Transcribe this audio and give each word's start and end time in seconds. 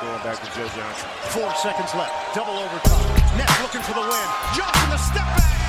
going 0.00 0.22
back 0.22 0.38
to 0.40 0.46
Joe 0.56 0.66
Johnson. 0.74 1.08
Four 1.28 1.54
seconds 1.56 1.94
left. 1.94 2.34
Double 2.34 2.56
overtime. 2.58 3.36
Nets 3.36 3.62
looking 3.62 3.82
for 3.82 3.92
the 3.92 4.00
win. 4.00 4.28
Johnson 4.56 4.90
the 4.90 4.96
step 4.96 5.26
back. 5.36 5.59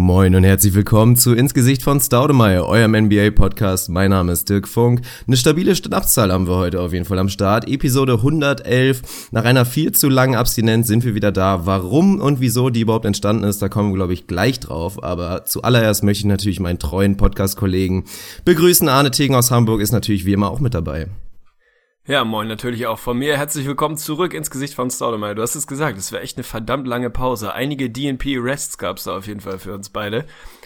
Moin 0.00 0.34
und 0.34 0.44
herzlich 0.44 0.72
willkommen 0.72 1.14
zu 1.14 1.34
Ins 1.34 1.52
Gesicht 1.52 1.82
von 1.82 2.00
Staudemeyer, 2.00 2.64
eurem 2.64 2.92
NBA-Podcast. 3.04 3.90
Mein 3.90 4.08
Name 4.08 4.32
ist 4.32 4.48
Dirk 4.48 4.66
Funk. 4.66 5.02
Eine 5.26 5.36
stabile 5.36 5.76
Schnapszahl 5.76 6.32
haben 6.32 6.48
wir 6.48 6.56
heute 6.56 6.80
auf 6.80 6.94
jeden 6.94 7.04
Fall 7.04 7.18
am 7.18 7.28
Start. 7.28 7.68
Episode 7.68 8.14
111. 8.14 9.02
Nach 9.30 9.44
einer 9.44 9.66
viel 9.66 9.92
zu 9.92 10.08
langen 10.08 10.36
Abstinenz 10.36 10.88
sind 10.88 11.04
wir 11.04 11.14
wieder 11.14 11.32
da. 11.32 11.66
Warum 11.66 12.18
und 12.18 12.40
wieso 12.40 12.70
die 12.70 12.80
überhaupt 12.80 13.04
entstanden 13.04 13.44
ist, 13.44 13.60
da 13.60 13.68
kommen 13.68 13.90
wir, 13.90 13.96
glaube 13.96 14.14
ich, 14.14 14.26
gleich 14.26 14.58
drauf. 14.58 15.04
Aber 15.04 15.44
zuallererst 15.44 16.02
möchte 16.02 16.20
ich 16.20 16.28
natürlich 16.28 16.60
meinen 16.60 16.78
treuen 16.78 17.18
Podcast-Kollegen 17.18 18.04
begrüßen. 18.46 18.88
Arne 18.88 19.10
Tegen 19.10 19.34
aus 19.34 19.50
Hamburg 19.50 19.82
ist 19.82 19.92
natürlich 19.92 20.24
wie 20.24 20.32
immer 20.32 20.50
auch 20.50 20.60
mit 20.60 20.72
dabei. 20.72 21.08
Ja, 22.10 22.24
moin, 22.24 22.48
natürlich 22.48 22.88
auch 22.88 22.98
von 22.98 23.16
mir. 23.18 23.36
Herzlich 23.36 23.68
willkommen 23.68 23.96
zurück 23.96 24.34
ins 24.34 24.50
Gesicht 24.50 24.74
von 24.74 24.90
Staudemeyer. 24.90 25.36
Du 25.36 25.42
hast 25.42 25.54
es 25.54 25.68
gesagt, 25.68 25.96
es 25.96 26.10
war 26.10 26.20
echt 26.20 26.36
eine 26.36 26.42
verdammt 26.42 26.88
lange 26.88 27.08
Pause. 27.08 27.54
Einige 27.54 27.88
DNP-Rests 27.88 28.78
gab's 28.78 29.04
da 29.04 29.16
auf 29.16 29.28
jeden 29.28 29.38
Fall 29.38 29.60
für 29.60 29.72
uns 29.72 29.90
beide. 29.90 30.24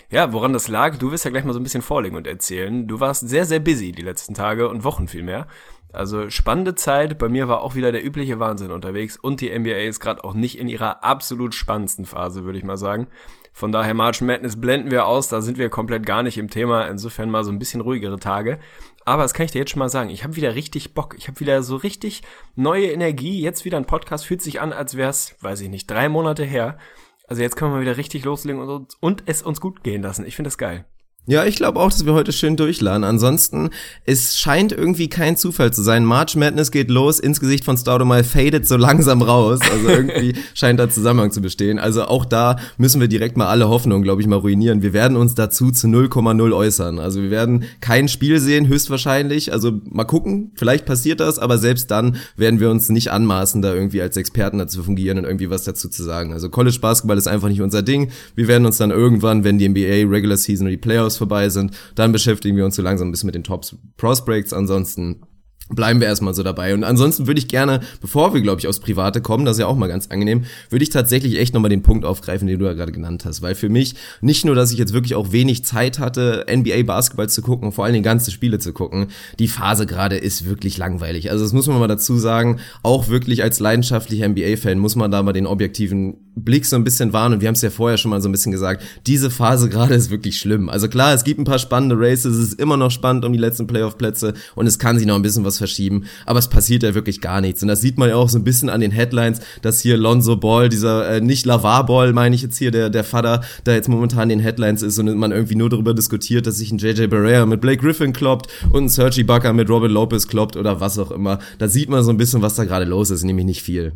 Ja, 0.09 0.33
woran 0.33 0.55
das 0.55 0.69
lag, 0.69 0.97
du 0.97 1.13
wirst 1.13 1.27
ja 1.27 1.31
gleich 1.31 1.45
mal 1.45 1.53
so 1.53 1.61
ein 1.61 1.63
bisschen 1.63 1.83
vorlegen 1.83 2.17
und 2.17 2.27
erzählen. 2.27 2.89
Du 2.89 2.99
warst 2.99 3.29
sehr, 3.29 3.45
sehr 3.45 3.61
busy 3.61 3.93
die 3.93 4.01
letzten 4.01 4.33
Tage 4.33 4.71
und 4.71 4.85
Wochen 4.85 5.07
vielmehr. 5.07 5.47
Also 5.93 6.31
spannende 6.31 6.77
Zeit. 6.77 7.19
Bei 7.19 7.29
mir 7.29 7.47
war 7.47 7.61
auch 7.61 7.75
wieder 7.75 7.93
der 7.93 8.07
übliche 8.07 8.41
Wahnsinn 8.41 8.71
unterwegs 8.71 9.19
und 9.19 9.43
die 9.43 9.51
NBA 9.57 9.81
ist 9.83 10.01
gerade 10.01 10.25
auch 10.25 10.33
nicht 10.33 10.59
in 10.59 10.69
ihrer 10.69 11.05
absolut 11.05 11.55
spannendsten 11.55 12.07
Phase, 12.07 12.45
würde 12.45 12.57
ich 12.57 12.65
mal 12.65 12.79
sagen. 12.79 13.07
Von 13.53 13.71
daher 13.71 13.95
March 13.95 14.21
Madness 14.21 14.61
blenden 14.61 14.91
wir 14.91 15.07
aus, 15.07 15.29
da 15.29 15.41
sind 15.41 15.59
wir 15.59 15.69
komplett 15.69 16.05
gar 16.05 16.25
nicht 16.25 16.39
im 16.39 16.51
Thema. 16.51 16.89
Insofern 16.89 17.31
mal 17.31 17.45
so 17.45 17.53
ein 17.53 17.61
bisschen 17.61 17.83
ruhigere 17.83 18.19
Tage. 18.19 18.59
Aber 19.05 19.23
das 19.23 19.35
kann 19.35 19.45
ich 19.45 19.53
dir 19.53 19.59
jetzt 19.59 19.71
schon 19.71 19.81
mal 19.81 19.89
sagen. 19.89 20.11
Ich 20.11 20.25
habe 20.25 20.37
wieder 20.37 20.55
richtig 20.55 20.95
Bock. 20.95 21.15
Ich 21.19 21.29
habe 21.29 21.41
wieder 21.41 21.63
so 21.63 21.77
richtig 21.77 22.23
neue 22.55 22.91
Energie. 22.91 23.41
Jetzt 23.41 23.65
wieder 23.65 23.77
ein 23.77 23.87
Podcast. 23.87 24.27
Fühlt 24.27 24.43
sich 24.43 24.61
an, 24.61 24.73
als 24.73 24.97
wäre 24.97 25.11
es, 25.11 25.37
weiß 25.41 25.61
ich 25.61 25.69
nicht, 25.69 25.91
drei 25.91 26.09
Monate 26.09 26.45
her. 26.45 26.79
Also 27.27 27.43
jetzt 27.43 27.57
können 27.57 27.75
wir 27.75 27.81
wieder 27.81 27.97
richtig 27.97 28.25
loslegen 28.25 28.61
und, 28.61 28.97
und 29.01 29.23
es 29.27 29.43
uns 29.43 29.61
gut 29.61 29.83
gehen 29.83 30.03
lassen. 30.03 30.27
Ich 30.27 30.37
finde 30.37 30.49
das 30.49 30.59
geil. 30.59 30.85
Ja, 31.27 31.47
ich 31.47 31.57
glaube 31.57 31.81
auch, 31.81 31.91
dass 31.91 32.05
wir 32.05 32.13
heute 32.13 32.33
schön 32.33 32.59
durchladen. 32.59 33.03
Ansonsten, 33.03 33.71
es 34.05 34.37
scheint 34.37 34.73
irgendwie 34.73 35.09
kein 35.09 35.39
Zufall 35.39 35.73
zu 35.73 35.83
sein. 35.83 36.05
March 36.05 36.37
Madness 36.37 36.71
geht 36.71 36.91
los, 36.91 37.19
ins 37.19 37.41
Gesicht 37.41 37.65
von 37.65 37.79
Staudemal 37.79 38.25
fadet 38.25 38.69
so 38.69 38.77
langsam 38.79 39.23
raus. 39.23 39.61
Also 39.63 39.89
irgendwie 39.89 40.35
scheint 40.55 40.79
da 40.79 40.91
Zusammenhang 40.91 41.31
zu 41.31 41.41
bestehen. 41.41 41.79
Also 41.79 42.05
auch 42.05 42.27
da 42.27 42.57
müssen 42.77 43.01
wir 43.01 43.09
direkt 43.09 43.39
mal 43.39 43.47
alle 43.47 43.71
Hoffnungen, 43.71 44.03
glaube 44.03 44.21
ich, 44.21 44.29
mal 44.29 44.37
ruinieren. 44.37 44.83
Wir 44.83 44.93
werden 44.93 45.17
uns 45.17 45.35
dazu 45.35 45.71
zu 45.71 45.87
0,0 45.87 46.55
äußern. 46.55 46.99
Also 46.99 47.23
wir 47.23 47.31
werden 47.31 47.65
kein 47.81 48.09
Spiel 48.09 48.39
sehen, 48.39 48.69
höchstwahrscheinlich. 48.69 49.51
Also 49.51 49.81
mal 49.89 50.05
gucken, 50.05 50.53
vielleicht 50.57 50.85
passiert 50.85 51.21
das, 51.21 51.39
aber 51.39 51.57
selbst 51.57 51.91
dann 51.91 52.17
werden 52.37 52.61
wir 52.61 52.71
uns 52.71 52.91
nicht 52.91 53.11
anmaßen, 53.13 53.63
da 53.63 53.73
irgendwie 53.73 54.03
als 54.03 54.19
Experten 54.19 54.59
dazu 54.59 54.83
fungieren 54.83 55.17
und 55.17 55.25
irgendwie 55.25 55.49
was 55.49 55.65
dazu 55.65 55.89
zu 55.89 56.03
sagen. 56.03 56.35
Also 56.35 56.51
College 56.51 56.77
Basketball 56.83 57.17
ist 57.17 57.29
einfach 57.29 57.49
nicht 57.49 57.63
unser 57.63 57.81
Ding. 57.81 58.11
Wir 58.35 58.47
werden 58.47 58.67
uns 58.67 58.77
dann 58.77 58.91
irgendwann, 58.91 59.43
wenn 59.43 59.57
die 59.57 59.71
NBA 59.71 60.07
Regular 60.11 60.37
Season 60.37 60.67
oder 60.67 60.73
die 60.73 60.77
Playoffs 60.77 61.14
Playoffs 61.15 61.19
vorbei 61.19 61.49
sind, 61.49 61.77
dann 61.95 62.13
beschäftigen 62.13 62.57
wir 62.57 62.65
uns 62.65 62.77
so 62.77 62.83
langsam 62.83 63.09
ein 63.09 63.11
bisschen 63.11 63.27
mit 63.27 63.35
den 63.35 63.45
Top 63.45 63.65
Prospects. 63.97 64.53
Ansonsten 64.53 65.23
bleiben 65.71 66.01
wir 66.01 66.07
erstmal 66.07 66.35
so 66.35 66.43
dabei. 66.43 66.75
Und 66.75 66.85
ansonsten 66.85 67.27
würde 67.27 67.39
ich 67.39 67.49
gerne, 67.49 67.81
bevor 68.01 68.35
wir, 68.35 68.43
glaube 68.43 68.61
ich, 68.61 68.69
aufs 68.69 68.81
Private 68.81 69.23
kommen, 69.23 69.45
das 69.45 69.57
ist 69.57 69.61
ja 69.61 69.67
auch 69.67 69.77
mal 69.77 69.89
ganz 69.89 70.09
angenehm, 70.09 70.45
würde 70.69 70.83
ich 70.83 70.91
tatsächlich 70.91 71.39
echt 71.39 71.55
nochmal 71.55 71.71
den 71.71 71.83
Punkt 71.83 72.05
aufgreifen, 72.05 72.47
den 72.47 72.59
du 72.59 72.67
ja 72.67 72.75
gerade 72.75 72.93
genannt 72.93 73.25
hast. 73.25 73.41
Weil 73.41 73.55
für 73.55 73.69
mich 73.69 73.95
nicht 74.21 74.45
nur, 74.45 74.55
dass 74.55 74.73
ich 74.73 74.79
jetzt 74.79 74.93
wirklich 74.93 75.15
auch 75.15 75.33
wenig 75.33 75.65
Zeit 75.65 75.99
hatte, 75.99 76.47
NBA 76.51 76.83
Basketball 76.83 77.29
zu 77.29 77.41
gucken, 77.41 77.73
vor 77.73 77.85
allen 77.85 77.95
Dingen 77.95 78.05
ganze 78.05 78.31
Spiele 78.31 78.59
zu 78.59 78.73
gucken, 78.73 79.09
die 79.39 79.49
Phase 79.49 79.87
gerade 79.87 80.17
ist 80.17 80.45
wirklich 80.45 80.77
langweilig. 80.77 81.31
Also 81.31 81.45
das 81.45 81.53
muss 81.53 81.67
man 81.67 81.79
mal 81.79 81.89
dazu 81.89 82.19
sagen, 82.19 82.61
auch 82.83 83.09
wirklich 83.09 83.43
als 83.43 83.59
leidenschaftlicher 83.59 84.29
NBA-Fan 84.29 84.79
muss 84.79 84.97
man 84.97 85.11
da 85.11 85.23
mal 85.23 85.33
den 85.33 85.47
objektiven 85.47 86.17
Blick 86.37 86.67
so 86.67 86.77
ein 86.77 86.85
bisschen 86.85 87.13
wahren. 87.13 87.33
Und 87.33 87.41
wir 87.41 87.49
haben 87.49 87.55
es 87.55 87.63
ja 87.63 87.71
vorher 87.71 87.97
schon 87.97 88.11
mal 88.11 88.21
so 88.21 88.29
ein 88.29 88.33
bisschen 88.33 88.53
gesagt, 88.53 88.83
diese 89.07 89.31
Phase 89.31 89.69
gerade 89.69 89.95
ist 89.95 90.11
wirklich 90.11 90.39
schlimm. 90.39 90.69
Also 90.69 90.89
klar, 90.89 91.15
es 91.15 91.25
gibt 91.25 91.41
ein 91.41 91.45
paar 91.45 91.59
spannende 91.59 91.97
Races, 91.99 92.37
es 92.37 92.49
ist 92.49 92.61
immer 92.61 92.77
noch 92.77 92.91
spannend 92.91 93.25
um 93.25 93.33
die 93.33 93.39
letzten 93.39 93.67
Playoff-Plätze 93.67 94.35
und 94.55 94.67
es 94.67 94.79
kann 94.79 94.99
sich 94.99 95.07
noch 95.07 95.15
ein 95.15 95.23
bisschen 95.23 95.45
was 95.45 95.54
was 95.55 95.59
verschieben, 95.59 96.05
aber 96.27 96.39
es 96.39 96.49
passiert 96.49 96.83
ja 96.83 96.95
wirklich 96.95 97.21
gar 97.21 97.41
nichts. 97.41 97.63
Und 97.63 97.69
das 97.69 97.81
sieht 97.81 97.99
man 97.99 98.09
ja 98.09 98.17
auch 98.17 98.29
so 98.29 98.39
ein 98.39 98.45
bisschen 98.45 98.69
an 98.69 98.81
den 98.81 98.91
Headlines, 98.91 99.41
dass 99.63 99.81
hier 99.81 99.97
Lonzo 99.97 100.37
Ball, 100.37 100.69
dieser, 100.69 101.09
äh, 101.09 101.21
nicht 101.21 101.47
Lavar 101.47 101.87
Ball, 101.87 102.13
meine 102.13 102.35
ich 102.35 102.43
jetzt 102.43 102.59
hier, 102.59 102.71
der, 102.71 102.91
der 102.91 103.05
Vater, 103.05 103.43
da 103.65 103.73
jetzt 103.73 103.89
momentan 103.89 104.31
in 104.31 104.39
den 104.39 104.45
Headlines 104.45 104.83
ist 104.83 104.99
und 104.99 105.17
man 105.17 105.33
irgendwie 105.33 105.55
nur 105.55 105.71
darüber 105.71 105.95
diskutiert, 105.95 106.47
dass 106.47 106.59
sich 106.59 106.73
ein 106.73 106.79
JJ 106.79 107.07
Barrea 107.07 107.47
mit 107.47 107.61
Blake 107.61 107.83
Griffin 107.83 108.13
kloppt 108.13 108.49
und 108.71 108.85
ein 108.85 108.89
Sergi 108.89 109.23
Bucker 109.23 109.53
mit 109.53 109.71
Robin 109.71 109.91
Lopez 109.91 110.27
kloppt 110.27 110.57
oder 110.57 110.81
was 110.81 110.99
auch 110.99 111.11
immer. 111.11 111.39
Da 111.59 111.69
sieht 111.69 111.89
man 111.89 112.03
so 112.03 112.11
ein 112.11 112.17
bisschen, 112.17 112.43
was 112.43 112.57
da 112.57 112.65
gerade 112.65 112.85
los 112.85 113.11
ist, 113.11 113.25
nämlich 113.25 113.47
nicht 113.47 113.63
viel. 113.63 113.93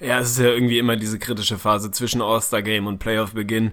Ja, 0.00 0.20
es 0.20 0.30
ist 0.30 0.38
ja 0.38 0.46
irgendwie 0.46 0.78
immer 0.78 0.96
diese 0.96 1.18
kritische 1.18 1.58
Phase 1.58 1.90
zwischen 1.90 2.22
All-Star-Game 2.22 2.86
und 2.86 3.00
Playoff-Beginn. 3.00 3.72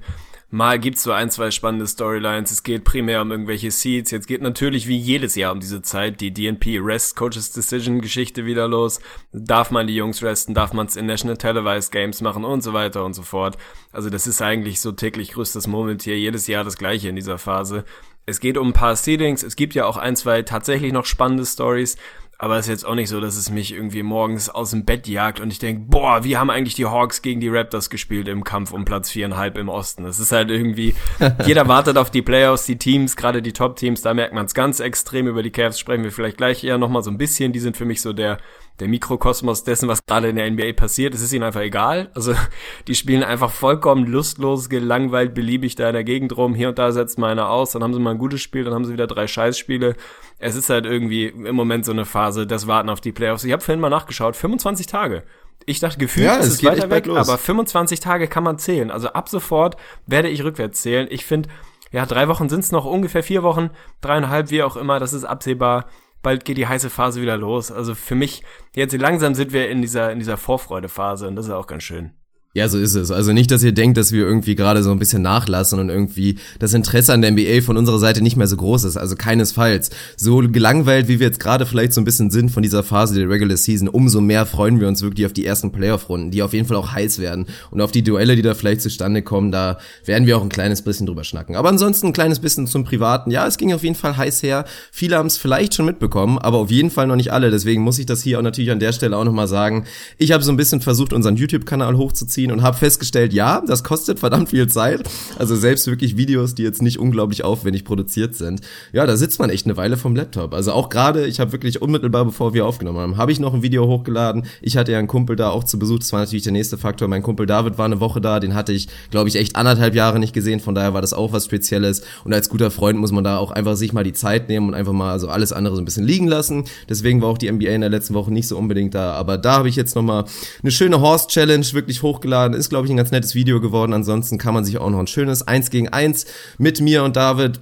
Mal 0.52 0.80
gibt's 0.80 1.04
so 1.04 1.12
ein, 1.12 1.32
zwei 1.32 1.50
spannende 1.50 1.88
Storylines. 1.88 2.52
Es 2.52 2.64
geht 2.64 2.84
primär 2.84 3.22
um 3.22 3.32
irgendwelche 3.32 3.72
Seeds. 3.72 4.12
Jetzt 4.12 4.28
geht 4.28 4.42
natürlich 4.42 4.88
wie 4.88 4.98
jedes 4.98 5.36
Jahr 5.36 5.52
um 5.52 5.60
diese 5.60 5.82
Zeit 5.82 6.22
die 6.22 6.34
DNP 6.34 6.80
Rest 6.80 7.16
Coaches 7.16 7.52
Decision 7.52 8.00
Geschichte 8.00 8.46
wieder 8.46 8.68
los. 8.68 9.00
Darf 9.34 9.72
man 9.72 9.88
die 9.88 9.96
Jungs 9.96 10.22
resten? 10.22 10.54
Darf 10.54 10.72
man 10.72 10.86
es 10.86 10.96
in 10.96 11.08
National 11.08 11.38
Televised 11.38 11.92
Games 11.92 12.22
machen 12.22 12.46
und 12.46 12.62
so 12.62 12.74
weiter 12.74 13.04
und 13.04 13.16
so 13.16 13.24
fort. 13.24 13.58
Also 13.92 14.10
das 14.10 14.28
ist 14.28 14.42
eigentlich 14.42 14.80
so 14.80 14.92
täglich 14.92 15.32
größtes 15.32 15.68
Moment 15.68 16.04
hier. 16.04 16.18
Jedes 16.18 16.46
Jahr 16.46 16.64
das 16.64 16.78
gleiche 16.78 17.10
in 17.10 17.16
dieser 17.16 17.40
Phase. 17.40 17.84
Es 18.28 18.40
geht 18.40 18.58
um 18.58 18.70
ein 18.70 18.74
paar 18.74 18.96
Seedings. 18.96 19.44
Es 19.44 19.56
gibt 19.56 19.76
ja 19.76 19.86
auch 19.86 19.98
ein, 19.98 20.16
zwei 20.16 20.42
tatsächlich 20.44 20.94
noch 20.94 21.06
spannende 21.06 21.46
Stories. 21.46 21.98
Aber 22.38 22.58
es 22.58 22.66
ist 22.66 22.72
jetzt 22.72 22.86
auch 22.86 22.96
nicht 22.96 23.10
so, 23.10 23.22
dass 23.22 23.38
es 23.38 23.50
mich 23.50 23.74
irgendwie 23.74 24.04
morgens 24.04 24.50
aus 24.50 24.72
dem 24.72 24.84
Bett 24.84 25.08
jagt 25.08 25.40
und 25.40 25.52
ich 25.52 25.60
denke, 25.60 25.86
boah, 25.88 26.24
wie 26.24 26.36
haben 26.36 26.50
eigentlich 26.50 26.76
die 26.76 26.86
Hawks 26.86 27.22
gegen 27.22 27.40
die 27.40 27.48
Raptors 27.48 27.90
gespielt 27.90 28.28
im 28.28 28.44
Kampf 28.44 28.74
um 28.74 28.84
Platz 28.84 29.10
viereinhalb 29.10 29.58
im 29.58 29.70
Osten? 29.70 30.06
Es 30.06 30.20
ist 30.20 30.34
halt 30.34 30.52
irgendwie, 30.52 30.96
jeder 31.46 31.68
wartet 31.68 31.98
auf 31.98 32.10
die 32.10 32.22
Playoffs, 32.22 32.66
die 32.66 32.78
Teams, 32.78 33.16
gerade 33.16 33.42
die 33.42 33.54
Top-Teams, 33.54 34.02
da 34.02 34.14
merkt 34.14 34.34
man 34.34 34.46
es 34.46 34.54
ganz 34.54 34.82
extrem. 34.82 35.28
Über 35.28 35.44
die 35.44 35.52
Cavs 35.52 35.80
sprechen 35.80 36.04
wir 36.04 36.12
vielleicht 36.12 36.38
gleich 36.38 36.64
eher 36.64 36.78
nochmal 36.78 37.04
so 37.04 37.12
ein 37.12 37.18
bisschen. 37.18 37.54
Die 37.54 37.60
sind 37.60 37.78
für 37.78 37.86
mich 37.86 38.02
so 38.02 38.12
der, 38.12 38.40
der 38.80 38.88
Mikrokosmos 38.88 39.64
dessen, 39.64 39.88
was 39.88 40.06
gerade 40.06 40.30
in 40.30 40.36
der 40.36 40.50
NBA 40.50 40.74
passiert. 40.74 41.14
Es 41.14 41.22
ist 41.22 41.32
ihnen 41.32 41.44
einfach 41.44 41.62
egal. 41.62 42.10
Also 42.14 42.34
die 42.88 42.96
spielen 42.96 43.24
einfach 43.24 43.52
vollkommen 43.52 44.06
lustlos, 44.06 44.70
gelangweilt, 44.70 45.34
beliebig 45.34 45.76
da 45.76 45.88
in 45.88 45.94
der 45.94 46.04
Gegend 46.04 46.36
rum. 46.36 46.54
Hier 46.56 46.70
und 46.70 46.80
da 46.80 46.92
setzt 46.92 47.18
mal 47.18 47.32
einer 47.32 47.50
aus, 47.50 47.72
dann 47.72 47.84
haben 47.84 47.94
sie 47.94 48.00
mal 48.00 48.12
ein 48.12 48.18
gutes 48.18 48.42
Spiel, 48.42 48.64
dann 48.64 48.74
haben 48.74 48.86
sie 48.86 48.94
wieder 48.94 49.08
drei 49.08 49.28
Scheißspiele. 49.28 49.96
Es 50.40 50.56
ist 50.56 50.70
halt 50.70 50.86
irgendwie 50.86 51.28
im 51.28 51.56
Moment 51.56 51.86
so 51.86 51.92
eine 51.92 52.06
Phase, 52.06 52.46
das 52.46 52.68
Warten 52.68 52.90
auf 52.90 53.02
die 53.02 53.14
Playoffs. 53.14 53.44
Ich 53.44 53.54
habe 53.54 53.64
vorhin 53.64 53.80
mal 53.80 53.90
nachgeschaut, 53.90 54.36
25 54.36 54.88
Tage. 54.88 55.24
Ich 55.66 55.80
dachte, 55.80 55.98
gefühlt 55.98 56.28
ja, 56.28 56.36
ist 56.36 56.48
es 56.48 56.64
weiter 56.64 56.90
weg, 56.90 57.08
aber 57.08 57.38
25 57.38 58.00
Tage 58.00 58.28
kann 58.28 58.44
man 58.44 58.60
zählen. 58.60 58.92
Also 58.92 59.10
ab 59.10 59.30
sofort 59.30 59.78
werde 60.06 60.30
ich 60.30 60.44
rückwärts 60.44 60.82
zählen. 60.82 61.08
Ich 61.10 61.26
finde, 61.26 61.50
ja, 61.92 62.06
drei 62.06 62.28
Wochen 62.28 62.50
sind 62.50 62.60
es 62.60 62.72
noch, 62.72 62.86
ungefähr 62.86 63.24
vier 63.24 63.42
Wochen, 63.42 63.70
dreieinhalb, 64.02 64.52
wie 64.52 64.64
auch 64.64 64.76
immer, 64.76 65.00
das 65.00 65.14
ist 65.14 65.24
absehbar 65.24 65.86
bald 66.26 66.44
geht 66.44 66.58
die 66.58 66.68
heiße 66.68 66.90
Phase 66.90 67.22
wieder 67.22 67.38
los. 67.38 67.72
Also 67.72 67.94
für 67.94 68.16
mich, 68.16 68.44
jetzt 68.76 68.98
langsam 68.98 69.36
sind 69.36 69.54
wir 69.54 69.70
in 69.70 69.82
dieser, 69.82 70.12
in 70.12 70.18
dieser 70.18 70.38
Vorfreudephase 70.38 71.28
und 71.28 71.36
das 71.36 71.46
ist 71.46 71.52
auch 71.52 71.68
ganz 71.68 71.84
schön. 71.84 72.12
Ja, 72.56 72.70
so 72.70 72.80
ist 72.80 72.96
es. 72.96 73.12
Also 73.12 73.34
nicht, 73.34 73.52
dass 73.52 73.64
ihr 73.64 73.74
denkt, 73.74 73.98
dass 73.98 74.14
wir 74.14 74.26
irgendwie 74.26 74.56
gerade 74.56 74.82
so 74.82 74.90
ein 74.90 74.98
bisschen 74.98 75.22
nachlassen 75.22 75.78
und 75.78 75.90
irgendwie 75.90 76.38
das 76.58 76.74
Interesse 76.74 77.12
an 77.12 77.22
der 77.22 77.32
NBA 77.32 77.62
von 77.62 77.76
unserer 77.76 78.00
Seite 78.00 78.22
nicht 78.22 78.38
mehr 78.38 78.48
so 78.48 78.56
groß 78.56 78.86
ist. 78.86 78.96
Also 78.96 79.18
keinesfalls. 79.18 79.90
So 80.16 80.38
gelangweilt, 80.38 81.10
wie 81.10 81.20
wir 81.20 81.28
jetzt 81.28 81.42
gerade 81.42 81.66
vielleicht 81.66 81.92
so 81.92 82.00
ein 82.00 82.06
bisschen 82.06 82.32
sind 82.32 82.52
von 82.52 82.64
dieser 82.64 82.82
Phase 82.82 83.14
der 83.14 83.30
Regular 83.30 83.58
Season, 83.58 83.90
umso 83.90 84.22
mehr 84.22 84.46
freuen 84.46 84.80
wir 84.80 84.88
uns 84.88 85.02
wirklich 85.02 85.26
auf 85.26 85.34
die 85.34 85.46
ersten 85.46 85.74
Playoff-Runden, 85.74 86.32
die 86.32 86.42
auf 86.44 86.54
jeden 86.54 86.66
Fall 86.66 86.78
auch 86.78 86.94
heiß 86.94 87.20
werden. 87.20 87.46
Und 87.72 87.82
auf 87.82 87.92
die 87.92 88.04
Duelle, 88.04 88.38
die 88.38 88.42
da 88.42 88.54
vielleicht 88.54 88.80
zustande 88.80 89.22
kommen, 89.22 89.52
da 89.52 89.78
werden 90.06 90.26
wir 90.26 90.38
auch 90.38 90.44
ein 90.44 90.48
kleines 90.48 90.82
bisschen 90.82 91.08
drüber 91.08 91.26
schnacken. 91.26 91.58
Aber 91.58 91.68
ansonsten 91.68 92.08
ein 92.08 92.14
kleines 92.14 92.40
bisschen 92.40 92.68
zum 92.68 92.86
Privaten. 92.86 93.32
Ja, 93.32 93.46
es 93.46 93.58
ging 93.58 93.74
auf 93.74 93.84
jeden 93.84 93.96
Fall 93.96 94.16
heiß 94.16 94.44
her. 94.44 94.64
Viele 94.94 95.18
haben 95.18 95.28
es 95.28 95.36
vielleicht 95.36 95.74
schon 95.74 95.86
mitbekommen, 95.86 96.38
aber 96.40 96.60
auf 96.60 96.72
jeden 96.72 96.90
Fall 96.90 97.08
noch 97.08 97.18
nicht 97.18 97.34
alle. 97.34 97.52
Deswegen 97.52 97.82
muss 97.82 98.00
ich 98.00 98.06
das 98.06 98.24
hier 98.24 98.40
auch 98.40 98.44
natürlich 98.44 98.72
an 98.72 98.80
der 98.80 98.94
Stelle 98.94 99.18
auch 99.18 99.26
nochmal 99.26 99.50
sagen. 99.50 99.84
Ich 100.18 100.32
habe 100.32 100.42
so 100.42 100.54
ein 100.54 100.58
bisschen 100.58 100.80
versucht, 100.80 101.12
unseren 101.12 101.36
YouTube-Kanal 101.36 101.98
hochzuziehen 101.98 102.45
ziehen 102.46 102.52
und 102.52 102.64
habe 102.64 102.78
festgestellt, 102.78 103.34
ja, 103.34 103.62
das 103.66 103.84
kostet 103.84 104.20
verdammt 104.20 104.50
viel 104.50 104.68
Zeit. 104.68 105.04
Also 105.38 105.56
selbst 105.56 105.88
wirklich 105.88 106.18
Videos, 106.18 106.56
die 106.56 106.64
jetzt 106.64 106.82
nicht 106.82 107.00
unglaublich 107.00 107.44
aufwendig 107.44 107.84
produziert 107.84 108.36
sind. 108.36 108.62
Ja, 108.94 109.06
da 109.06 109.18
sitzt 109.18 109.40
man 109.40 109.50
echt 109.50 109.66
eine 109.66 109.78
Weile 109.78 109.98
vom 109.98 110.16
Laptop. 110.16 110.54
Also 110.54 110.72
auch 110.72 110.90
gerade, 110.90 111.26
ich 111.26 111.40
habe 111.40 111.52
wirklich 111.52 111.82
unmittelbar, 111.82 112.26
bevor 112.26 112.54
wir 112.54 112.66
aufgenommen 112.66 113.00
haben, 113.00 113.18
habe 113.18 113.32
ich 113.32 113.40
noch 113.40 113.54
ein 113.54 113.64
Video 113.64 113.88
hochgeladen. 113.88 114.46
Ich 114.62 114.78
hatte 114.78 114.92
ja 114.92 115.00
einen 115.00 115.08
Kumpel 115.08 115.36
da 115.36 115.50
auch 115.50 115.64
zu 115.64 115.80
Besuch. 115.80 116.00
Das 116.00 116.14
war 116.14 116.20
natürlich 116.20 116.44
der 116.44 116.52
nächste 116.52 116.78
Faktor. 116.78 117.08
Mein 117.08 117.24
Kumpel 117.24 117.46
David 117.46 117.78
war 117.78 117.86
eine 117.86 118.00
Woche 118.00 118.22
da. 118.22 118.40
Den 118.40 118.54
hatte 118.54 118.74
ich, 118.74 118.88
glaube 119.10 119.30
ich, 119.30 119.36
echt 119.36 119.56
anderthalb 119.56 119.96
Jahre 119.96 120.20
nicht 120.20 120.34
gesehen. 120.34 120.60
Von 120.60 120.76
daher 120.76 120.94
war 120.94 121.02
das 121.02 121.14
auch 121.14 121.32
was 121.32 121.46
Spezielles. 121.46 122.04
Und 122.24 122.34
als 122.34 122.50
guter 122.50 122.72
Freund 122.72 123.00
muss 123.00 123.12
man 123.12 123.24
da 123.24 123.38
auch 123.38 123.52
einfach 123.52 123.76
sich 123.76 123.94
mal 123.94 124.04
die 124.04 124.14
Zeit 124.14 124.50
nehmen 124.50 124.68
und 124.68 124.74
einfach 124.74 124.94
mal 124.94 125.20
so 125.20 125.30
alles 125.30 125.52
andere 125.52 125.76
so 125.76 125.82
ein 125.82 125.86
bisschen 125.86 126.06
liegen 126.06 126.28
lassen. 126.28 126.66
Deswegen 126.90 127.22
war 127.22 127.30
auch 127.30 127.38
die 127.38 127.52
NBA 127.52 127.70
in 127.70 127.82
der 127.82 127.90
letzten 127.90 128.14
Woche 128.14 128.32
nicht 128.32 128.48
so 128.48 128.58
unbedingt 128.58 128.94
da. 128.94 129.14
Aber 129.14 129.38
da 129.38 129.54
habe 129.54 129.70
ich 129.70 129.76
jetzt 129.76 129.96
noch 129.96 130.04
mal 130.04 130.26
eine 130.62 130.72
schöne 130.72 131.02
Horse 131.02 131.28
Challenge 131.28 131.66
wirklich 131.74 132.04
hochgeladen. 132.04 132.35
Ist, 132.44 132.70
glaube 132.70 132.86
ich, 132.88 132.92
ein 132.92 132.98
ganz 132.98 133.12
nettes 133.12 133.36
Video 133.36 133.62
geworden. 133.62 133.94
Ansonsten 133.94 134.38
kann 134.38 134.54
man 134.54 134.66
sich 134.66 134.78
auch 134.78 134.90
noch 134.90 135.00
ein 135.00 135.08
schönes 135.08 135.48
1 135.48 135.70
gegen 135.70 135.90
1 135.90 136.26
mit 136.58 136.82
mir 136.82 137.04
und 137.04 137.16
David 137.16 137.62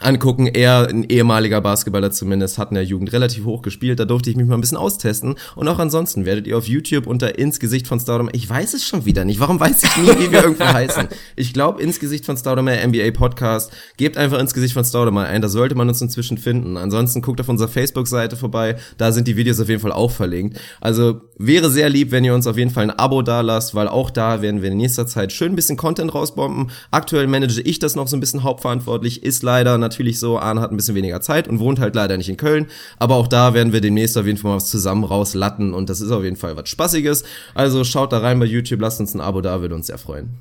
angucken. 0.00 0.46
Er, 0.46 0.88
ein 0.88 1.04
ehemaliger 1.04 1.60
Basketballer 1.60 2.10
zumindest, 2.10 2.58
hat 2.58 2.70
in 2.70 2.74
der 2.74 2.84
Jugend 2.84 3.12
relativ 3.12 3.44
hoch 3.44 3.62
gespielt. 3.62 3.98
Da 3.98 4.04
durfte 4.04 4.30
ich 4.30 4.36
mich 4.36 4.46
mal 4.46 4.54
ein 4.54 4.60
bisschen 4.60 4.76
austesten. 4.76 5.36
Und 5.54 5.68
auch 5.68 5.78
ansonsten 5.78 6.24
werdet 6.24 6.46
ihr 6.46 6.56
auf 6.58 6.66
YouTube 6.66 7.06
unter 7.06 7.38
Ins 7.38 7.60
Gesicht 7.60 7.86
von 7.86 8.00
Stardom, 8.00 8.28
ich 8.32 8.48
weiß 8.48 8.74
es 8.74 8.84
schon 8.84 9.04
wieder 9.04 9.24
nicht. 9.24 9.40
Warum 9.40 9.58
weiß 9.60 9.82
ich 9.82 9.96
nie, 9.96 10.08
wie 10.08 10.32
wir 10.32 10.42
irgendwo 10.42 10.64
heißen? 10.64 11.08
Ich 11.36 11.52
glaube, 11.52 11.82
Ins 11.82 12.00
Gesicht 12.00 12.24
von 12.24 12.36
Stardom, 12.36 12.66
NBA 12.66 13.10
Podcast. 13.12 13.72
Gebt 13.96 14.16
einfach 14.16 14.38
Ins 14.38 14.54
Gesicht 14.54 14.74
von 14.74 14.84
Stardom 14.84 15.16
ein. 15.18 15.42
Da 15.42 15.48
sollte 15.48 15.74
man 15.74 15.88
uns 15.88 16.00
inzwischen 16.00 16.38
finden. 16.38 16.76
Ansonsten 16.76 17.22
guckt 17.22 17.40
auf 17.40 17.48
unserer 17.48 17.68
Facebook-Seite 17.68 18.36
vorbei. 18.36 18.76
Da 18.98 19.12
sind 19.12 19.28
die 19.28 19.36
Videos 19.36 19.60
auf 19.60 19.68
jeden 19.68 19.80
Fall 19.80 19.92
auch 19.92 20.10
verlinkt. 20.10 20.60
Also 20.80 21.20
wäre 21.38 21.70
sehr 21.70 21.88
lieb, 21.88 22.10
wenn 22.10 22.24
ihr 22.24 22.34
uns 22.34 22.46
auf 22.46 22.56
jeden 22.56 22.70
Fall 22.70 22.84
ein 22.84 22.98
Abo 22.98 23.22
da 23.22 23.40
lasst, 23.40 23.74
weil 23.74 23.88
auch 23.88 24.10
da 24.10 24.42
werden 24.42 24.62
wir 24.62 24.70
in 24.70 24.78
nächster 24.78 25.06
Zeit 25.06 25.32
schön 25.32 25.52
ein 25.52 25.56
bisschen 25.56 25.76
Content 25.76 26.14
rausbomben. 26.14 26.70
Aktuell 26.90 27.26
manage 27.26 27.60
ich 27.60 27.78
das 27.78 27.94
noch 27.94 28.08
so 28.08 28.16
ein 28.16 28.20
bisschen 28.20 28.42
hauptverantwortlich. 28.42 29.22
Ist 29.22 29.42
leider 29.42 29.78
natürlich 29.78 30.18
so, 30.18 30.38
Arne 30.38 30.60
hat 30.60 30.70
ein 30.70 30.76
bisschen 30.76 30.94
weniger 30.94 31.20
Zeit 31.20 31.48
und 31.48 31.58
wohnt 31.58 31.78
halt 31.78 31.94
leider 31.94 32.16
nicht 32.16 32.28
in 32.28 32.36
Köln. 32.36 32.66
Aber 32.98 33.16
auch 33.16 33.28
da 33.28 33.54
werden 33.54 33.72
wir 33.72 33.80
demnächst 33.80 34.16
auf 34.16 34.26
jeden 34.26 34.38
Fall 34.38 34.52
mal 34.52 34.56
was 34.56 34.70
zusammen 34.70 35.04
rauslatten 35.04 35.74
und 35.74 35.90
das 35.90 36.00
ist 36.00 36.10
auf 36.10 36.24
jeden 36.24 36.36
Fall 36.36 36.56
was 36.56 36.68
Spaßiges. 36.68 37.24
Also 37.54 37.84
schaut 37.84 38.12
da 38.12 38.18
rein 38.18 38.38
bei 38.38 38.46
YouTube, 38.46 38.80
lasst 38.80 39.00
uns 39.00 39.14
ein 39.14 39.20
Abo 39.20 39.40
da, 39.40 39.60
würde 39.60 39.74
uns 39.74 39.88
sehr 39.88 39.98
freuen. 39.98 40.40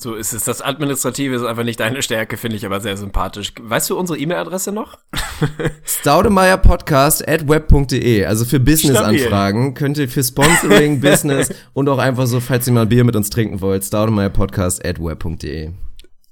So 0.00 0.14
ist 0.14 0.32
es. 0.32 0.44
Das 0.44 0.62
Administrative 0.62 1.34
ist 1.34 1.42
einfach 1.42 1.64
nicht 1.64 1.80
deine 1.80 2.02
Stärke, 2.02 2.36
finde 2.36 2.56
ich 2.56 2.64
aber 2.64 2.78
sehr 2.78 2.96
sympathisch. 2.96 3.52
Weißt 3.60 3.90
du 3.90 3.98
unsere 3.98 4.16
E-Mail-Adresse 4.16 4.70
noch? 4.70 4.96
Staudemeierpodcast 5.84 7.26
at 7.26 7.48
web.de. 7.48 8.24
Also 8.24 8.44
für 8.44 8.60
Business-Anfragen 8.60 9.74
könnt 9.74 9.98
ihr 9.98 10.08
für 10.08 10.22
Sponsoring, 10.22 11.00
Business 11.00 11.52
und 11.72 11.88
auch 11.88 11.98
einfach 11.98 12.26
so, 12.26 12.38
falls 12.38 12.68
ihr 12.68 12.74
mal 12.74 12.86
Bier 12.86 13.02
mit 13.02 13.16
uns 13.16 13.28
trinken 13.28 13.60
wollt, 13.60 13.84
staudemeierpodcast 13.84 14.84
at 14.86 15.00
web.de. 15.00 15.72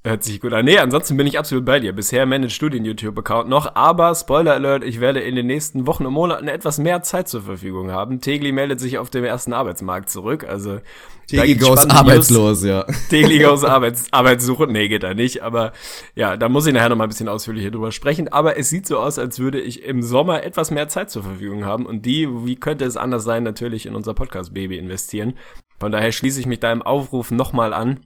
Hört 0.06 0.22
sich 0.22 0.40
gut 0.40 0.52
an. 0.52 0.64
Nee, 0.64 0.78
ansonsten 0.78 1.16
bin 1.16 1.26
ich 1.26 1.36
absolut 1.36 1.64
bei 1.64 1.80
dir. 1.80 1.92
Bisher 1.92 2.26
managst 2.26 2.62
du 2.62 2.68
den 2.68 2.84
YouTube-Account 2.84 3.48
noch, 3.48 3.74
aber 3.74 4.14
Spoiler 4.14 4.52
Alert, 4.52 4.84
ich 4.84 5.00
werde 5.00 5.18
in 5.18 5.34
den 5.34 5.48
nächsten 5.48 5.88
Wochen 5.88 6.06
und 6.06 6.12
Monaten 6.12 6.46
etwas 6.46 6.78
mehr 6.78 7.02
Zeit 7.02 7.28
zur 7.28 7.42
Verfügung 7.42 7.90
haben. 7.90 8.20
Tegli 8.20 8.52
meldet 8.52 8.78
sich 8.78 8.98
auf 8.98 9.10
dem 9.10 9.24
ersten 9.24 9.52
Arbeitsmarkt 9.52 10.08
zurück, 10.08 10.46
also 10.48 10.78
Tegli 11.26 11.56
goes 11.56 11.90
arbeitslos, 11.90 12.62
ja. 12.62 12.86
Tegli 13.10 13.40
goes 13.40 13.64
Arbeits 13.64 14.04
Arbeitssuche, 14.12 14.68
nee, 14.68 14.86
geht 14.86 15.02
da 15.02 15.12
nicht, 15.12 15.42
aber 15.42 15.72
ja, 16.14 16.36
da 16.36 16.48
muss 16.48 16.68
ich 16.68 16.72
nachher 16.72 16.90
noch 16.90 16.96
mal 16.96 17.06
ein 17.06 17.10
bisschen 17.10 17.28
ausführlicher 17.28 17.72
drüber 17.72 17.90
sprechen, 17.90 18.28
aber 18.28 18.56
es 18.56 18.70
sieht 18.70 18.86
so 18.86 19.00
aus, 19.00 19.18
als 19.18 19.40
würde 19.40 19.60
ich 19.60 19.82
im 19.82 20.02
Sommer 20.02 20.44
etwas 20.44 20.70
mehr 20.70 20.86
Zeit 20.86 21.10
zur 21.10 21.24
Verfügung 21.24 21.64
haben 21.64 21.84
und 21.84 22.06
die, 22.06 22.28
wie 22.46 22.54
könnte 22.54 22.84
es 22.84 22.96
anders 22.96 23.24
sein, 23.24 23.42
natürlich 23.42 23.86
in 23.86 23.96
unser 23.96 24.14
Podcast-Baby 24.14 24.78
investieren. 24.78 25.34
Von 25.80 25.90
daher 25.90 26.12
schließe 26.12 26.38
ich 26.38 26.46
mich 26.46 26.60
da 26.60 26.70
im 26.70 26.82
Aufruf 26.82 27.32
nochmal 27.32 27.74
an 27.74 27.98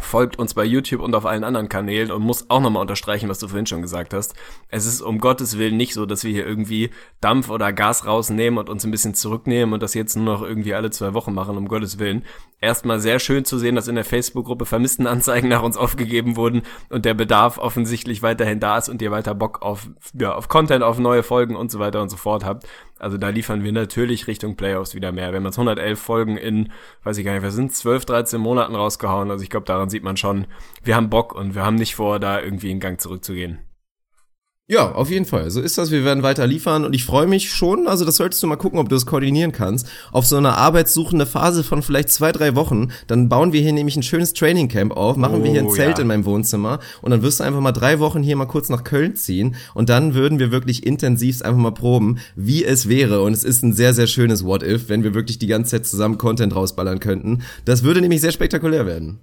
folgt 0.00 0.38
uns 0.38 0.54
bei 0.54 0.64
YouTube 0.64 1.00
und 1.00 1.14
auf 1.14 1.26
allen 1.26 1.44
anderen 1.44 1.68
Kanälen 1.68 2.10
und 2.10 2.22
muss 2.22 2.50
auch 2.50 2.60
nochmal 2.60 2.82
unterstreichen, 2.82 3.28
was 3.28 3.38
du 3.38 3.48
vorhin 3.48 3.66
schon 3.66 3.82
gesagt 3.82 4.14
hast. 4.14 4.34
Es 4.68 4.86
ist 4.86 5.00
um 5.00 5.18
Gottes 5.18 5.58
Willen 5.58 5.76
nicht 5.76 5.94
so, 5.94 6.06
dass 6.06 6.24
wir 6.24 6.32
hier 6.32 6.46
irgendwie 6.46 6.90
Dampf 7.20 7.50
oder 7.50 7.72
Gas 7.72 8.06
rausnehmen 8.06 8.58
und 8.58 8.68
uns 8.68 8.84
ein 8.84 8.90
bisschen 8.90 9.14
zurücknehmen 9.14 9.74
und 9.74 9.82
das 9.82 9.94
jetzt 9.94 10.16
nur 10.16 10.24
noch 10.24 10.42
irgendwie 10.42 10.74
alle 10.74 10.90
zwei 10.90 11.14
Wochen 11.14 11.34
machen, 11.34 11.56
um 11.56 11.68
Gottes 11.68 11.98
Willen. 11.98 12.24
Erstmal 12.60 13.00
sehr 13.00 13.18
schön 13.18 13.44
zu 13.44 13.58
sehen, 13.58 13.76
dass 13.76 13.88
in 13.88 13.94
der 13.94 14.04
Facebook-Gruppe 14.04 14.66
Vermisstenanzeigen 14.66 15.48
nach 15.48 15.62
uns 15.62 15.76
aufgegeben 15.76 16.36
wurden 16.36 16.62
und 16.88 17.04
der 17.04 17.14
Bedarf 17.14 17.58
offensichtlich 17.58 18.22
weiterhin 18.22 18.60
da 18.60 18.78
ist 18.78 18.88
und 18.88 19.00
ihr 19.00 19.10
weiter 19.10 19.34
Bock 19.34 19.62
auf, 19.62 19.88
ja, 20.14 20.34
auf 20.34 20.48
Content, 20.48 20.82
auf 20.82 20.98
neue 20.98 21.22
Folgen 21.22 21.56
und 21.56 21.70
so 21.70 21.78
weiter 21.78 22.02
und 22.02 22.08
so 22.08 22.16
fort 22.16 22.44
habt. 22.44 22.66
Also 22.98 23.16
da 23.16 23.28
liefern 23.28 23.62
wir 23.62 23.72
natürlich 23.72 24.26
Richtung 24.26 24.56
Playoffs 24.56 24.94
wieder 24.94 25.12
mehr. 25.12 25.30
Wir 25.30 25.36
haben 25.36 25.44
jetzt 25.44 25.58
111 25.58 26.00
Folgen 26.00 26.36
in, 26.36 26.72
weiß 27.04 27.18
ich 27.18 27.24
gar 27.24 27.32
nicht, 27.32 27.42
wir 27.42 27.50
sind 27.50 27.74
12, 27.74 28.04
13 28.04 28.40
Monaten 28.40 28.74
rausgehauen. 28.74 29.30
Also 29.30 29.42
ich 29.42 29.50
glaube, 29.50 29.66
daran 29.66 29.90
sieht 29.90 30.02
man 30.02 30.16
schon, 30.16 30.46
wir 30.82 30.96
haben 30.96 31.10
Bock 31.10 31.34
und 31.34 31.54
wir 31.54 31.64
haben 31.64 31.76
nicht 31.76 31.94
vor, 31.94 32.18
da 32.18 32.40
irgendwie 32.40 32.70
in 32.70 32.80
Gang 32.80 33.00
zurückzugehen. 33.00 33.58
Ja, 34.70 34.92
auf 34.92 35.10
jeden 35.10 35.24
Fall. 35.24 35.50
So 35.50 35.62
ist 35.62 35.78
das. 35.78 35.90
Wir 35.90 36.04
werden 36.04 36.22
weiter 36.22 36.46
liefern 36.46 36.84
und 36.84 36.94
ich 36.94 37.06
freue 37.06 37.26
mich 37.26 37.50
schon, 37.50 37.88
also 37.88 38.04
das 38.04 38.16
solltest 38.16 38.42
du 38.42 38.46
mal 38.46 38.56
gucken, 38.56 38.78
ob 38.78 38.90
du 38.90 38.96
das 38.96 39.06
koordinieren 39.06 39.50
kannst, 39.50 39.88
auf 40.12 40.26
so 40.26 40.36
eine 40.36 40.58
arbeitssuchende 40.58 41.24
Phase 41.24 41.64
von 41.64 41.80
vielleicht 41.80 42.10
zwei, 42.10 42.32
drei 42.32 42.54
Wochen. 42.54 42.88
Dann 43.06 43.30
bauen 43.30 43.54
wir 43.54 43.62
hier 43.62 43.72
nämlich 43.72 43.96
ein 43.96 44.02
schönes 44.02 44.34
Trainingcamp 44.34 44.94
auf, 44.94 45.16
machen 45.16 45.40
oh, 45.40 45.44
wir 45.44 45.50
hier 45.52 45.62
ein 45.62 45.68
oh, 45.68 45.74
Zelt 45.74 45.96
ja. 45.96 46.02
in 46.02 46.08
meinem 46.08 46.26
Wohnzimmer 46.26 46.80
und 47.00 47.12
dann 47.12 47.22
wirst 47.22 47.40
du 47.40 47.44
einfach 47.44 47.62
mal 47.62 47.72
drei 47.72 47.98
Wochen 47.98 48.22
hier 48.22 48.36
mal 48.36 48.44
kurz 48.44 48.68
nach 48.68 48.84
Köln 48.84 49.16
ziehen 49.16 49.56
und 49.72 49.88
dann 49.88 50.12
würden 50.12 50.38
wir 50.38 50.52
wirklich 50.52 50.84
intensivst 50.84 51.42
einfach 51.42 51.60
mal 51.60 51.72
proben, 51.72 52.18
wie 52.36 52.62
es 52.62 52.90
wäre. 52.90 53.22
Und 53.22 53.32
es 53.32 53.44
ist 53.44 53.62
ein 53.62 53.72
sehr, 53.72 53.94
sehr 53.94 54.06
schönes 54.06 54.44
What-If, 54.44 54.90
wenn 54.90 55.02
wir 55.02 55.14
wirklich 55.14 55.38
die 55.38 55.46
ganze 55.46 55.70
Zeit 55.70 55.86
zusammen 55.86 56.18
Content 56.18 56.54
rausballern 56.54 57.00
könnten. 57.00 57.40
Das 57.64 57.84
würde 57.84 58.02
nämlich 58.02 58.20
sehr 58.20 58.32
spektakulär 58.32 58.84
werden. 58.84 59.20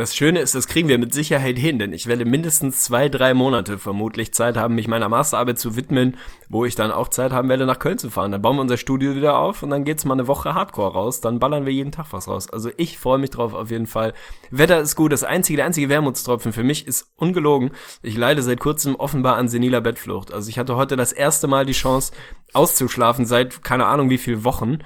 Das 0.00 0.16
Schöne 0.16 0.40
ist, 0.40 0.54
das 0.54 0.66
kriegen 0.66 0.88
wir 0.88 0.96
mit 0.96 1.12
Sicherheit 1.12 1.58
hin, 1.58 1.78
denn 1.78 1.92
ich 1.92 2.06
werde 2.06 2.24
mindestens 2.24 2.84
zwei, 2.84 3.10
drei 3.10 3.34
Monate 3.34 3.76
vermutlich 3.76 4.32
Zeit 4.32 4.56
haben, 4.56 4.74
mich 4.74 4.88
meiner 4.88 5.10
Masterarbeit 5.10 5.58
zu 5.58 5.76
widmen, 5.76 6.16
wo 6.48 6.64
ich 6.64 6.74
dann 6.74 6.90
auch 6.90 7.08
Zeit 7.08 7.32
haben 7.32 7.50
werde, 7.50 7.66
nach 7.66 7.78
Köln 7.78 7.98
zu 7.98 8.08
fahren. 8.08 8.32
Dann 8.32 8.40
bauen 8.40 8.56
wir 8.56 8.62
unser 8.62 8.78
Studio 8.78 9.14
wieder 9.14 9.38
auf 9.38 9.62
und 9.62 9.68
dann 9.68 9.84
geht's 9.84 10.06
mal 10.06 10.14
eine 10.14 10.26
Woche 10.26 10.54
Hardcore 10.54 10.94
raus. 10.94 11.20
Dann 11.20 11.38
ballern 11.38 11.66
wir 11.66 11.74
jeden 11.74 11.92
Tag 11.92 12.06
was 12.12 12.28
raus. 12.28 12.48
Also 12.48 12.70
ich 12.78 12.96
freue 12.96 13.18
mich 13.18 13.28
drauf 13.28 13.52
auf 13.52 13.70
jeden 13.70 13.86
Fall. 13.86 14.14
Wetter 14.50 14.80
ist 14.80 14.96
gut. 14.96 15.12
Das 15.12 15.22
einzige, 15.22 15.58
der 15.58 15.66
einzige 15.66 15.90
Wermutstropfen 15.90 16.54
für 16.54 16.64
mich 16.64 16.86
ist 16.86 17.12
ungelogen. 17.16 17.72
Ich 18.02 18.16
leide 18.16 18.42
seit 18.42 18.58
kurzem 18.58 18.94
offenbar 18.94 19.36
an 19.36 19.48
seniler 19.48 19.82
Bettflucht. 19.82 20.32
Also 20.32 20.48
ich 20.48 20.58
hatte 20.58 20.76
heute 20.76 20.96
das 20.96 21.12
erste 21.12 21.46
Mal 21.46 21.66
die 21.66 21.72
Chance 21.72 22.14
auszuschlafen 22.54 23.26
seit 23.26 23.62
keine 23.64 23.84
Ahnung 23.84 24.08
wie 24.08 24.16
viel 24.16 24.44
Wochen. 24.44 24.78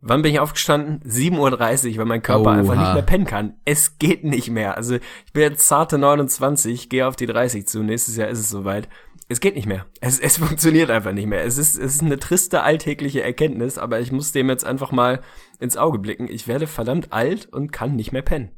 Wann 0.00 0.22
bin 0.22 0.32
ich 0.32 0.40
aufgestanden? 0.40 1.00
7.30 1.08 1.92
Uhr, 1.92 1.98
weil 1.98 2.04
mein 2.04 2.22
Körper 2.22 2.50
Oha. 2.50 2.52
einfach 2.52 2.76
nicht 2.76 2.94
mehr 2.94 3.02
pennen 3.02 3.24
kann. 3.24 3.54
Es 3.64 3.98
geht 3.98 4.24
nicht 4.24 4.50
mehr. 4.50 4.76
Also 4.76 4.96
ich 4.96 5.32
bin 5.32 5.42
jetzt 5.42 5.66
zarte 5.66 5.98
29, 5.98 6.88
gehe 6.88 7.06
auf 7.06 7.16
die 7.16 7.26
30 7.26 7.66
zu. 7.66 7.82
Nächstes 7.82 8.16
Jahr 8.16 8.28
ist 8.28 8.38
es 8.38 8.50
soweit. 8.50 8.88
Es 9.28 9.40
geht 9.40 9.56
nicht 9.56 9.66
mehr. 9.66 9.86
Es, 10.00 10.20
es 10.20 10.36
funktioniert 10.38 10.90
einfach 10.90 11.12
nicht 11.12 11.26
mehr. 11.26 11.44
Es 11.44 11.58
ist, 11.58 11.76
es 11.76 11.96
ist 11.96 12.02
eine 12.02 12.18
triste 12.18 12.62
alltägliche 12.62 13.22
Erkenntnis, 13.22 13.78
aber 13.78 14.00
ich 14.00 14.12
muss 14.12 14.32
dem 14.32 14.48
jetzt 14.50 14.64
einfach 14.64 14.92
mal 14.92 15.22
ins 15.58 15.76
Auge 15.76 15.98
blicken. 15.98 16.28
Ich 16.28 16.46
werde 16.46 16.66
verdammt 16.66 17.12
alt 17.12 17.46
und 17.46 17.72
kann 17.72 17.96
nicht 17.96 18.12
mehr 18.12 18.22
pennen. 18.22 18.50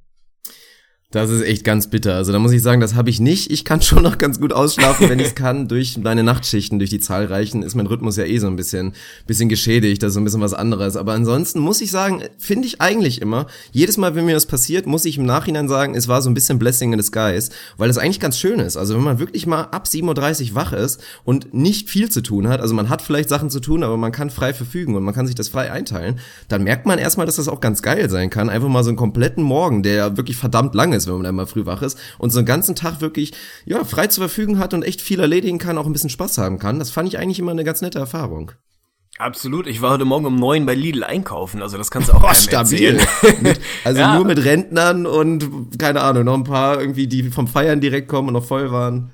Das 1.10 1.30
ist 1.30 1.40
echt 1.40 1.64
ganz 1.64 1.86
bitter. 1.86 2.16
Also 2.16 2.32
da 2.32 2.38
muss 2.38 2.52
ich 2.52 2.60
sagen, 2.60 2.82
das 2.82 2.94
habe 2.94 3.08
ich 3.08 3.18
nicht. 3.18 3.50
Ich 3.50 3.64
kann 3.64 3.80
schon 3.82 4.02
noch 4.02 4.18
ganz 4.18 4.40
gut 4.40 4.52
ausschlafen, 4.52 5.08
wenn 5.08 5.18
ich 5.18 5.28
es 5.28 5.34
kann. 5.34 5.66
Durch 5.66 5.96
meine 5.96 6.22
Nachtschichten, 6.22 6.78
durch 6.78 6.90
die 6.90 7.00
zahlreichen, 7.00 7.62
ist 7.62 7.74
mein 7.74 7.86
Rhythmus 7.86 8.18
ja 8.18 8.24
eh 8.24 8.36
so 8.36 8.46
ein 8.46 8.56
bisschen, 8.56 8.92
bisschen 9.26 9.48
geschädigt. 9.48 10.02
Das 10.02 10.08
ist 10.08 10.14
so 10.14 10.20
ein 10.20 10.24
bisschen 10.24 10.42
was 10.42 10.52
anderes. 10.52 10.96
Aber 10.96 11.14
ansonsten 11.14 11.60
muss 11.60 11.80
ich 11.80 11.90
sagen, 11.90 12.24
finde 12.36 12.66
ich 12.66 12.82
eigentlich 12.82 13.22
immer, 13.22 13.46
jedes 13.72 13.96
Mal, 13.96 14.16
wenn 14.16 14.26
mir 14.26 14.34
das 14.34 14.44
passiert, 14.44 14.84
muss 14.84 15.06
ich 15.06 15.16
im 15.16 15.24
Nachhinein 15.24 15.66
sagen, 15.66 15.94
es 15.94 16.08
war 16.08 16.20
so 16.20 16.28
ein 16.28 16.34
bisschen 16.34 16.58
Blessing 16.58 16.92
in 16.92 16.98
disguise, 16.98 17.52
weil 17.78 17.88
das 17.88 17.96
eigentlich 17.96 18.20
ganz 18.20 18.38
schön 18.38 18.60
ist. 18.60 18.76
Also 18.76 18.94
wenn 18.94 19.02
man 19.02 19.18
wirklich 19.18 19.46
mal 19.46 19.62
ab 19.62 19.86
7.30 19.86 20.50
Uhr 20.50 20.54
wach 20.56 20.74
ist 20.74 21.02
und 21.24 21.54
nicht 21.54 21.88
viel 21.88 22.10
zu 22.10 22.20
tun 22.20 22.48
hat, 22.48 22.60
also 22.60 22.74
man 22.74 22.90
hat 22.90 23.00
vielleicht 23.00 23.30
Sachen 23.30 23.48
zu 23.48 23.60
tun, 23.60 23.82
aber 23.82 23.96
man 23.96 24.12
kann 24.12 24.28
frei 24.28 24.52
verfügen 24.52 24.94
und 24.94 25.04
man 25.04 25.14
kann 25.14 25.26
sich 25.26 25.34
das 25.34 25.48
frei 25.48 25.72
einteilen, 25.72 26.20
dann 26.48 26.64
merkt 26.64 26.84
man 26.84 26.98
erstmal, 26.98 27.24
dass 27.24 27.36
das 27.36 27.48
auch 27.48 27.60
ganz 27.62 27.80
geil 27.80 28.10
sein 28.10 28.28
kann. 28.28 28.50
Einfach 28.50 28.68
mal 28.68 28.84
so 28.84 28.90
einen 28.90 28.98
kompletten 28.98 29.42
Morgen, 29.42 29.82
der 29.82 30.18
wirklich 30.18 30.36
verdammt 30.36 30.74
lang 30.74 30.92
ist, 30.92 30.97
wenn 31.06 31.14
man 31.16 31.26
einmal 31.26 31.46
früh 31.46 31.66
wach 31.66 31.82
ist 31.82 31.98
und 32.18 32.30
so 32.30 32.38
einen 32.38 32.46
ganzen 32.46 32.74
Tag 32.74 33.00
wirklich, 33.00 33.32
ja, 33.64 33.84
frei 33.84 34.06
zur 34.08 34.22
Verfügung 34.22 34.58
hat 34.58 34.74
und 34.74 34.82
echt 34.82 35.00
viel 35.00 35.20
erledigen 35.20 35.58
kann, 35.58 35.78
auch 35.78 35.86
ein 35.86 35.92
bisschen 35.92 36.10
Spaß 36.10 36.38
haben 36.38 36.58
kann. 36.58 36.78
Das 36.78 36.90
fand 36.90 37.08
ich 37.08 37.18
eigentlich 37.18 37.38
immer 37.38 37.52
eine 37.52 37.64
ganz 37.64 37.80
nette 37.80 37.98
Erfahrung. 37.98 38.52
Absolut. 39.18 39.66
Ich 39.66 39.82
war 39.82 39.90
heute 39.90 40.04
Morgen 40.04 40.26
um 40.26 40.36
neun 40.36 40.64
bei 40.64 40.74
Lidl 40.74 41.02
einkaufen, 41.02 41.60
also 41.60 41.76
das 41.76 41.90
kannst 41.90 42.08
du 42.08 42.12
auch 42.12 42.20
Boah, 42.20 42.34
stabil. 42.34 43.00
mit, 43.40 43.60
also 43.84 44.00
ja. 44.00 44.14
nur 44.14 44.24
mit 44.24 44.44
Rentnern 44.44 45.06
und 45.06 45.78
keine 45.78 46.02
Ahnung, 46.02 46.24
noch 46.24 46.34
ein 46.34 46.44
paar 46.44 46.80
irgendwie, 46.80 47.08
die 47.08 47.30
vom 47.30 47.48
Feiern 47.48 47.80
direkt 47.80 48.08
kommen 48.08 48.28
und 48.28 48.34
noch 48.34 48.44
voll 48.44 48.70
waren. 48.70 49.10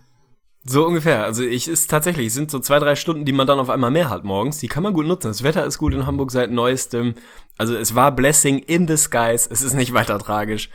So 0.66 0.86
ungefähr. 0.86 1.24
Also 1.24 1.42
ich 1.42 1.68
ist 1.68 1.90
tatsächlich, 1.90 2.32
sind 2.32 2.50
so 2.50 2.58
zwei, 2.58 2.78
drei 2.78 2.96
Stunden, 2.96 3.26
die 3.26 3.32
man 3.32 3.46
dann 3.46 3.58
auf 3.58 3.68
einmal 3.68 3.90
mehr 3.90 4.08
hat 4.08 4.24
morgens. 4.24 4.58
Die 4.58 4.68
kann 4.68 4.82
man 4.82 4.94
gut 4.94 5.06
nutzen. 5.06 5.28
Das 5.28 5.42
Wetter 5.42 5.64
ist 5.64 5.76
gut 5.76 5.92
in 5.92 6.06
Hamburg 6.06 6.30
seit 6.30 6.50
neuestem. 6.50 7.14
Also 7.58 7.76
es 7.76 7.94
war 7.94 8.12
Blessing 8.12 8.60
in 8.60 8.88
the 8.88 8.96
skies. 8.96 9.46
Es 9.46 9.60
ist 9.60 9.74
nicht 9.74 9.92
weiter 9.92 10.18
tragisch. 10.18 10.70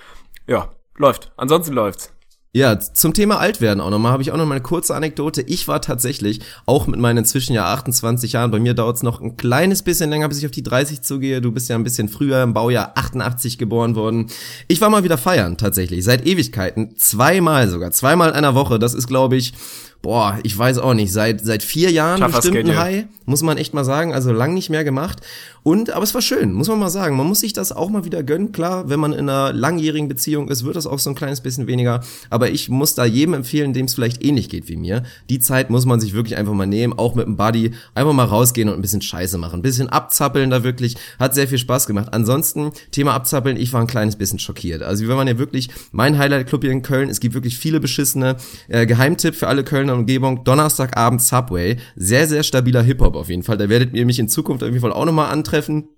Ja, 0.47 0.69
läuft. 0.99 1.31
Ansonsten 1.37 1.73
läuft's. 1.73 2.11
Ja, 2.51 2.79
zum 2.79 3.13
Thema 3.13 3.37
Altwerden 3.37 3.79
auch 3.79 3.91
nochmal, 3.91 4.11
habe 4.11 4.23
ich 4.23 4.31
auch 4.31 4.37
noch 4.37 4.47
mal 4.47 4.55
eine 4.55 4.63
kurze 4.63 4.95
Anekdote. 4.95 5.43
Ich 5.43 5.67
war 5.67 5.81
tatsächlich, 5.81 6.41
auch 6.65 6.87
mit 6.87 6.99
meinen 6.99 7.19
inzwischen 7.19 7.53
ja 7.53 7.65
28 7.65 8.33
Jahren, 8.33 8.49
bei 8.49 8.59
mir 8.59 8.73
dauert's 8.73 9.03
noch 9.03 9.21
ein 9.21 9.37
kleines 9.37 9.83
bisschen 9.83 10.09
länger, 10.09 10.27
bis 10.29 10.39
ich 10.39 10.47
auf 10.47 10.51
die 10.51 10.63
30 10.63 11.03
zugehe. 11.03 11.41
Du 11.41 11.51
bist 11.51 11.69
ja 11.69 11.75
ein 11.75 11.83
bisschen 11.83 12.09
früher, 12.09 12.41
im 12.41 12.55
Baujahr 12.55 12.93
88 12.95 13.59
geboren 13.59 13.95
worden. 13.95 14.31
Ich 14.67 14.81
war 14.81 14.89
mal 14.89 15.03
wieder 15.03 15.19
feiern, 15.19 15.57
tatsächlich, 15.57 16.03
seit 16.03 16.25
Ewigkeiten. 16.25 16.97
Zweimal 16.97 17.69
sogar, 17.69 17.91
zweimal 17.91 18.29
in 18.29 18.35
einer 18.35 18.55
Woche. 18.55 18.79
Das 18.79 18.95
ist, 18.95 19.05
glaube 19.05 19.35
ich, 19.35 19.53
boah, 20.01 20.39
ich 20.43 20.57
weiß 20.57 20.77
auch 20.77 20.93
nicht, 20.93 21.11
seit, 21.11 21.41
seit 21.41 21.63
vier 21.63 21.91
Jahren 21.91 22.21
Tougher 22.21 22.37
bestimmt 22.37 22.69
ein 22.69 22.77
High, 22.77 23.05
muss 23.25 23.41
man 23.41 23.57
echt 23.57 23.73
mal 23.73 23.83
sagen, 23.83 24.13
also 24.13 24.31
lang 24.31 24.53
nicht 24.53 24.69
mehr 24.69 24.83
gemacht. 24.83 25.21
Und, 25.61 25.91
aber 25.91 26.03
es 26.03 26.13
war 26.13 26.21
schön, 26.21 26.53
muss 26.53 26.69
man 26.69 26.79
mal 26.79 26.89
sagen. 26.89 27.17
Man 27.17 27.27
muss 27.27 27.41
sich 27.41 27.53
das 27.53 27.71
auch 27.71 27.89
mal 27.89 28.05
wieder 28.05 28.23
gönnen. 28.23 28.51
Klar, 28.53 28.89
wenn 28.89 28.99
man 28.99 29.11
in 29.11 29.29
einer 29.29 29.51
langjährigen 29.51 30.07
Beziehung 30.07 30.47
ist, 30.47 30.63
wird 30.63 30.77
das 30.77 30.87
auch 30.87 30.99
so 30.99 31.09
ein 31.09 31.15
kleines 31.15 31.41
bisschen 31.41 31.67
weniger. 31.67 32.01
Aber 32.29 32.49
ich 32.49 32.69
muss 32.69 32.95
da 32.95 33.03
jedem 33.05 33.33
empfehlen, 33.33 33.73
dem 33.73 33.85
es 33.85 33.93
vielleicht 33.93 34.23
ähnlich 34.23 34.49
geht 34.49 34.69
wie 34.69 34.77
mir. 34.77 35.03
Die 35.29 35.39
Zeit 35.39 35.69
muss 35.69 35.85
man 35.85 35.99
sich 35.99 36.13
wirklich 36.13 36.37
einfach 36.37 36.53
mal 36.53 36.65
nehmen, 36.65 36.97
auch 36.97 37.13
mit 37.13 37.25
dem 37.25 37.35
Buddy. 37.35 37.73
Einfach 37.93 38.13
mal 38.13 38.23
rausgehen 38.23 38.69
und 38.69 38.75
ein 38.75 38.81
bisschen 38.81 39.01
Scheiße 39.01 39.37
machen. 39.37 39.59
Ein 39.59 39.63
bisschen 39.63 39.89
abzappeln 39.89 40.49
da 40.49 40.63
wirklich. 40.63 40.95
Hat 41.19 41.35
sehr 41.35 41.47
viel 41.47 41.57
Spaß 41.57 41.87
gemacht. 41.87 42.07
Ansonsten, 42.13 42.71
Thema 42.91 43.13
abzappeln, 43.13 43.57
ich 43.57 43.73
war 43.73 43.81
ein 43.81 43.87
kleines 43.87 44.15
bisschen 44.15 44.39
schockiert. 44.39 44.81
Also 44.81 45.05
wir 45.07 45.15
waren 45.17 45.27
ja 45.27 45.37
wirklich, 45.37 45.69
mein 45.91 46.17
Highlight-Club 46.17 46.63
hier 46.63 46.71
in 46.71 46.83
Köln, 46.83 47.09
es 47.09 47.19
gibt 47.19 47.35
wirklich 47.35 47.57
viele 47.57 47.79
beschissene. 47.81 48.37
Äh, 48.69 48.85
Geheimtipp 48.85 49.35
für 49.35 49.47
alle 49.47 49.63
Kölner 49.63 49.88
Kölner 49.89 49.99
Umgebung, 49.99 50.43
Donnerstagabend 50.43 51.21
Subway. 51.21 51.77
Sehr, 51.95 52.27
sehr 52.27 52.43
stabiler 52.43 52.83
Hip-Hop 52.83 53.15
auf 53.15 53.29
jeden 53.29 53.43
Fall. 53.43 53.57
Da 53.57 53.69
werdet 53.69 53.95
ihr 53.95 54.05
mich 54.05 54.19
in 54.19 54.29
Zukunft 54.29 54.63
auf 54.63 54.69
jeden 54.69 54.81
Fall 54.81 54.93
auch 54.93 55.05
nochmal 55.05 55.31
antreffen. 55.31 55.89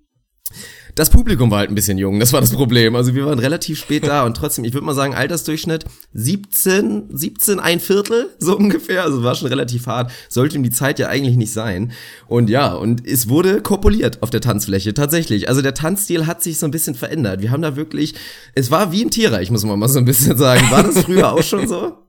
Das 0.94 1.08
Publikum 1.08 1.50
war 1.50 1.60
halt 1.60 1.70
ein 1.70 1.74
bisschen 1.74 1.96
jung, 1.96 2.20
das 2.20 2.34
war 2.34 2.42
das 2.42 2.52
Problem. 2.52 2.94
Also 2.96 3.14
wir 3.14 3.24
waren 3.24 3.38
relativ 3.38 3.78
spät 3.78 4.06
da 4.06 4.26
und 4.26 4.36
trotzdem, 4.36 4.64
ich 4.66 4.74
würde 4.74 4.84
mal 4.84 4.94
sagen, 4.94 5.14
Altersdurchschnitt 5.14 5.86
17, 6.12 7.08
17, 7.10 7.60
ein 7.60 7.80
Viertel, 7.80 8.28
so 8.38 8.58
ungefähr. 8.58 9.02
Also 9.02 9.22
war 9.22 9.34
schon 9.34 9.48
relativ 9.48 9.86
hart. 9.86 10.12
Sollte 10.28 10.56
ihm 10.56 10.62
die 10.62 10.70
Zeit 10.70 10.98
ja 10.98 11.08
eigentlich 11.08 11.36
nicht 11.36 11.52
sein. 11.52 11.92
Und 12.28 12.50
ja, 12.50 12.74
und 12.74 13.06
es 13.06 13.30
wurde 13.30 13.62
kopuliert 13.62 14.22
auf 14.22 14.28
der 14.28 14.42
Tanzfläche, 14.42 14.92
tatsächlich. 14.92 15.48
Also 15.48 15.62
der 15.62 15.72
Tanzstil 15.72 16.26
hat 16.26 16.42
sich 16.42 16.58
so 16.58 16.66
ein 16.66 16.72
bisschen 16.72 16.94
verändert. 16.94 17.40
Wir 17.40 17.50
haben 17.50 17.62
da 17.62 17.74
wirklich, 17.74 18.14
es 18.54 18.70
war 18.70 18.92
wie 18.92 19.00
im 19.00 19.10
Tierreich, 19.10 19.50
muss 19.50 19.64
man 19.64 19.78
mal 19.78 19.88
so 19.88 19.98
ein 19.98 20.04
bisschen 20.04 20.36
sagen. 20.36 20.70
War 20.70 20.82
das 20.82 21.04
früher 21.04 21.32
auch 21.32 21.42
schon 21.42 21.66
so? 21.66 22.01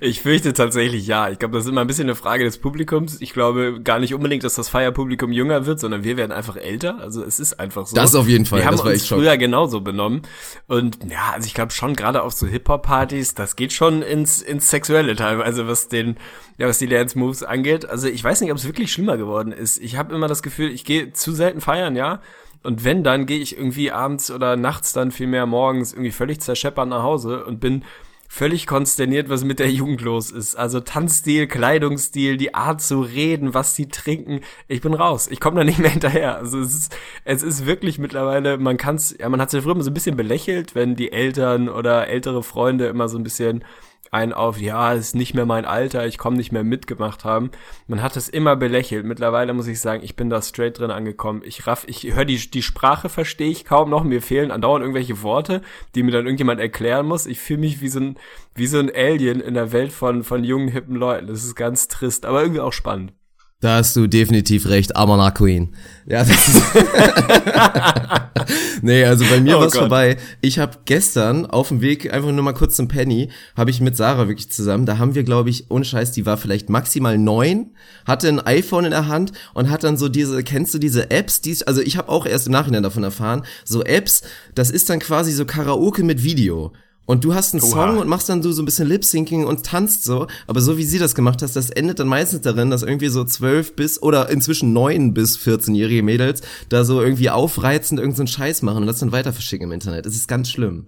Ich 0.00 0.22
fürchte 0.22 0.52
tatsächlich 0.52 1.06
ja. 1.06 1.28
Ich 1.30 1.38
glaube, 1.38 1.54
das 1.54 1.64
ist 1.64 1.70
immer 1.70 1.82
ein 1.82 1.86
bisschen 1.86 2.04
eine 2.04 2.14
Frage 2.14 2.44
des 2.44 2.58
Publikums. 2.58 3.20
Ich 3.20 3.32
glaube 3.32 3.80
gar 3.82 3.98
nicht 3.98 4.14
unbedingt, 4.14 4.44
dass 4.44 4.54
das 4.54 4.68
Feierpublikum 4.68 5.32
jünger 5.32 5.66
wird, 5.66 5.80
sondern 5.80 6.04
wir 6.04 6.16
werden 6.16 6.32
einfach 6.32 6.56
älter. 6.56 6.98
Also 7.00 7.22
es 7.22 7.40
ist 7.40 7.60
einfach 7.60 7.86
so. 7.86 7.94
Das 7.94 8.14
auf 8.14 8.28
jeden 8.28 8.46
Fall. 8.46 8.60
Wir 8.60 8.66
haben 8.66 8.78
uns 8.78 9.06
früher 9.06 9.30
schock. 9.32 9.38
genauso 9.38 9.80
benommen. 9.80 10.22
Und 10.66 10.98
ja, 11.10 11.32
also 11.32 11.46
ich 11.46 11.54
glaube 11.54 11.72
schon 11.72 11.94
gerade 11.94 12.22
auf 12.22 12.32
so 12.32 12.46
Hip-Hop-Partys, 12.46 13.34
das 13.34 13.56
geht 13.56 13.72
schon 13.72 14.02
ins, 14.02 14.42
ins 14.42 14.70
Sexuelle 14.70 15.16
teilweise, 15.16 15.66
was 15.66 15.88
den, 15.88 16.16
ja, 16.58 16.68
was 16.68 16.78
die 16.78 16.88
Dance 16.88 17.18
Moves 17.18 17.42
angeht. 17.42 17.88
Also 17.88 18.08
ich 18.08 18.22
weiß 18.22 18.40
nicht, 18.40 18.50
ob 18.50 18.58
es 18.58 18.66
wirklich 18.66 18.92
schlimmer 18.92 19.16
geworden 19.16 19.52
ist. 19.52 19.78
Ich 19.78 19.96
habe 19.96 20.14
immer 20.14 20.28
das 20.28 20.42
Gefühl, 20.42 20.70
ich 20.70 20.84
gehe 20.84 21.12
zu 21.12 21.32
selten 21.32 21.60
feiern, 21.60 21.96
ja. 21.96 22.20
Und 22.62 22.84
wenn, 22.84 23.02
dann 23.02 23.26
gehe 23.26 23.40
ich 23.40 23.56
irgendwie 23.56 23.90
abends 23.90 24.30
oder 24.30 24.56
nachts 24.56 24.92
dann 24.92 25.10
vielmehr 25.10 25.46
morgens 25.46 25.92
irgendwie 25.92 26.12
völlig 26.12 26.40
zerscheppert 26.40 26.88
nach 26.88 27.02
Hause 27.02 27.44
und 27.44 27.58
bin 27.58 27.84
völlig 28.32 28.66
konsterniert, 28.66 29.28
was 29.28 29.44
mit 29.44 29.58
der 29.58 29.70
Jugend 29.70 30.00
los 30.00 30.30
ist. 30.30 30.54
Also 30.54 30.80
Tanzstil, 30.80 31.46
Kleidungsstil, 31.46 32.38
die 32.38 32.54
Art 32.54 32.80
zu 32.80 33.02
reden, 33.02 33.52
was 33.52 33.76
sie 33.76 33.88
trinken. 33.88 34.40
Ich 34.68 34.80
bin 34.80 34.94
raus. 34.94 35.28
Ich 35.30 35.38
komme 35.38 35.58
da 35.58 35.64
nicht 35.64 35.78
mehr 35.78 35.90
hinterher. 35.96 36.38
Also 36.38 36.58
es 36.60 36.74
ist, 36.74 36.96
es 37.26 37.42
ist 37.42 37.66
wirklich 37.66 37.98
mittlerweile, 37.98 38.56
man 38.56 38.78
kann's, 38.78 39.14
ja, 39.20 39.28
man 39.28 39.38
hat 39.38 39.50
sich 39.50 39.62
früher 39.62 39.74
immer 39.74 39.84
so 39.84 39.90
ein 39.90 39.94
bisschen 39.94 40.16
belächelt, 40.16 40.74
wenn 40.74 40.96
die 40.96 41.12
Eltern 41.12 41.68
oder 41.68 42.08
ältere 42.08 42.42
Freunde 42.42 42.86
immer 42.86 43.06
so 43.10 43.18
ein 43.18 43.22
bisschen 43.22 43.64
einen 44.12 44.34
auf, 44.34 44.60
ja, 44.60 44.92
ist 44.92 45.14
nicht 45.14 45.32
mehr 45.32 45.46
mein 45.46 45.64
Alter, 45.64 46.06
ich 46.06 46.18
komme 46.18 46.36
nicht 46.36 46.52
mehr 46.52 46.64
mitgemacht 46.64 47.24
haben. 47.24 47.50
Man 47.86 48.02
hat 48.02 48.16
es 48.18 48.28
immer 48.28 48.56
belächelt. 48.56 49.06
Mittlerweile 49.06 49.54
muss 49.54 49.66
ich 49.66 49.80
sagen, 49.80 50.02
ich 50.04 50.16
bin 50.16 50.28
da 50.28 50.42
straight 50.42 50.78
drin 50.78 50.90
angekommen. 50.90 51.40
Ich 51.46 51.66
raff, 51.66 51.84
ich 51.88 52.14
höre 52.14 52.26
die, 52.26 52.36
die 52.36 52.62
Sprache 52.62 53.08
verstehe 53.08 53.50
ich 53.50 53.64
kaum 53.64 53.88
noch. 53.88 54.04
Mir 54.04 54.20
fehlen 54.20 54.50
andauernd 54.50 54.82
irgendwelche 54.82 55.22
Worte, 55.22 55.62
die 55.94 56.02
mir 56.02 56.12
dann 56.12 56.26
irgendjemand 56.26 56.60
erklären 56.60 57.06
muss. 57.06 57.24
Ich 57.24 57.40
fühle 57.40 57.60
mich 57.60 57.80
wie 57.80 57.88
so 57.88 58.00
ein, 58.00 58.18
wie 58.54 58.66
so 58.66 58.78
ein 58.78 58.94
Alien 58.94 59.40
in 59.40 59.54
der 59.54 59.72
Welt 59.72 59.92
von, 59.92 60.24
von 60.24 60.44
jungen, 60.44 60.68
hippen 60.68 60.96
Leuten. 60.96 61.28
Das 61.28 61.42
ist 61.42 61.54
ganz 61.54 61.88
trist, 61.88 62.26
aber 62.26 62.42
irgendwie 62.42 62.60
auch 62.60 62.74
spannend. 62.74 63.14
Da 63.62 63.76
hast 63.76 63.94
du 63.94 64.08
definitiv 64.08 64.66
recht, 64.66 64.96
Amana 64.96 65.30
Queen. 65.30 65.68
Ja, 66.04 66.24
das 66.24 66.48
ist 66.48 66.62
nee, 68.82 69.04
also 69.04 69.24
bei 69.24 69.38
mir 69.38 69.56
oh 69.56 69.60
war 69.60 69.68
es 69.68 69.76
vorbei. 69.76 70.16
Ich 70.40 70.58
habe 70.58 70.78
gestern 70.84 71.46
auf 71.46 71.68
dem 71.68 71.80
Weg, 71.80 72.12
einfach 72.12 72.32
nur 72.32 72.42
mal 72.42 72.54
kurz 72.54 72.74
zum 72.74 72.88
Penny, 72.88 73.30
habe 73.56 73.70
ich 73.70 73.80
mit 73.80 73.96
Sarah 73.96 74.26
wirklich 74.26 74.50
zusammen, 74.50 74.84
da 74.84 74.98
haben 74.98 75.14
wir, 75.14 75.22
glaube 75.22 75.48
ich, 75.48 75.70
ohne 75.70 75.84
Scheiß, 75.84 76.10
die 76.10 76.26
war 76.26 76.38
vielleicht 76.38 76.70
maximal 76.70 77.16
neun, 77.16 77.70
hatte 78.04 78.26
ein 78.26 78.40
iPhone 78.40 78.86
in 78.86 78.90
der 78.90 79.06
Hand 79.06 79.30
und 79.54 79.70
hat 79.70 79.84
dann 79.84 79.96
so 79.96 80.08
diese, 80.08 80.42
kennst 80.42 80.74
du 80.74 80.80
diese 80.80 81.12
Apps, 81.12 81.40
die, 81.40 81.56
also 81.64 81.82
ich 81.82 81.96
habe 81.96 82.08
auch 82.08 82.26
erst 82.26 82.48
im 82.48 82.52
Nachhinein 82.52 82.82
davon 82.82 83.04
erfahren, 83.04 83.44
so 83.64 83.84
Apps, 83.84 84.22
das 84.56 84.70
ist 84.70 84.90
dann 84.90 84.98
quasi 84.98 85.30
so 85.30 85.44
Karaoke 85.44 86.02
mit 86.02 86.24
Video. 86.24 86.72
Und 87.04 87.24
du 87.24 87.34
hast 87.34 87.52
einen 87.52 87.62
Oha. 87.62 87.70
Song 87.70 87.98
und 87.98 88.08
machst 88.08 88.28
dann 88.28 88.42
so, 88.42 88.52
so 88.52 88.62
ein 88.62 88.64
bisschen 88.64 88.88
Lip-Syncing 88.88 89.44
und 89.44 89.66
tanzt 89.66 90.04
so. 90.04 90.28
Aber 90.46 90.60
so 90.60 90.78
wie 90.78 90.84
sie 90.84 90.98
das 90.98 91.14
gemacht 91.14 91.42
hat, 91.42 91.54
das 91.54 91.70
endet 91.70 91.98
dann 91.98 92.08
meistens 92.08 92.42
darin, 92.42 92.70
dass 92.70 92.82
irgendwie 92.82 93.08
so 93.08 93.24
zwölf 93.24 93.74
bis 93.74 94.00
oder 94.00 94.30
inzwischen 94.30 94.72
neun 94.72 95.12
bis 95.12 95.36
14-jährige 95.36 96.02
Mädels 96.02 96.42
da 96.68 96.84
so 96.84 97.02
irgendwie 97.02 97.30
aufreizend 97.30 97.98
irgendeinen 97.98 98.28
so 98.28 98.34
Scheiß 98.34 98.62
machen 98.62 98.78
und 98.78 98.86
das 98.86 99.00
dann 99.00 99.12
weiter 99.12 99.32
verschicken 99.32 99.66
im 99.66 99.72
Internet. 99.72 100.06
Das 100.06 100.14
ist 100.14 100.28
ganz 100.28 100.48
schlimm. 100.48 100.86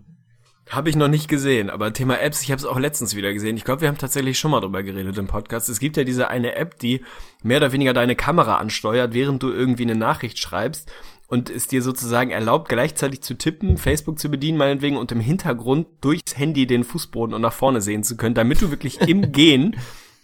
Habe 0.71 0.89
ich 0.89 0.97
noch 0.97 1.09
nicht 1.09 1.29
gesehen, 1.29 1.69
aber 1.69 1.93
Thema 1.93 2.19
Apps, 2.21 2.41
ich 2.43 2.51
habe 2.51 2.59
es 2.59 2.65
auch 2.65 2.79
letztens 2.79 3.15
wieder 3.15 3.35
gesehen. 3.35 3.57
Ich 3.59 3.65
glaube, 3.65 3.83
wir 3.83 3.89
haben 3.89 3.99
tatsächlich 3.99 4.39
schon 4.39 4.51
mal 4.51 4.61
drüber 4.61 4.83
geredet 4.83 5.19
im 5.19 5.27
Podcast. 5.27 5.69
Es 5.69 5.79
gibt 5.79 5.99
ja 5.99 6.05
diese 6.05 6.29
eine 6.29 6.55
App, 6.55 6.79
die 6.79 7.03
mehr 7.43 7.59
oder 7.59 7.73
weniger 7.73 7.93
deine 7.93 8.17
Kamera 8.17 8.57
ansteuert, 8.57 9.13
während 9.13 9.43
du 9.43 9.51
irgendwie 9.51 9.83
eine 9.83 9.95
Nachricht 9.95 10.39
schreibst 10.39 10.91
und 11.27 11.51
es 11.51 11.67
dir 11.67 11.83
sozusagen 11.83 12.31
erlaubt, 12.31 12.69
gleichzeitig 12.69 13.23
zu 13.23 13.35
tippen, 13.35 13.77
Facebook 13.77 14.19
zu 14.19 14.29
bedienen 14.29 14.59
meinetwegen 14.59 14.97
und 14.97 15.13
im 15.13 15.21
Hintergrund 15.21 15.87
durchs 16.01 16.37
Handy 16.37 16.67
den 16.67 16.85
Fußboden 16.85 17.35
und 17.35 17.43
nach 17.43 17.53
vorne 17.53 17.81
sehen 17.81 18.05
zu 18.05 18.17
können, 18.17 18.35
damit 18.35 18.61
du 18.61 18.71
wirklich 18.71 19.01
im 19.01 19.23
Gehen 19.33 19.77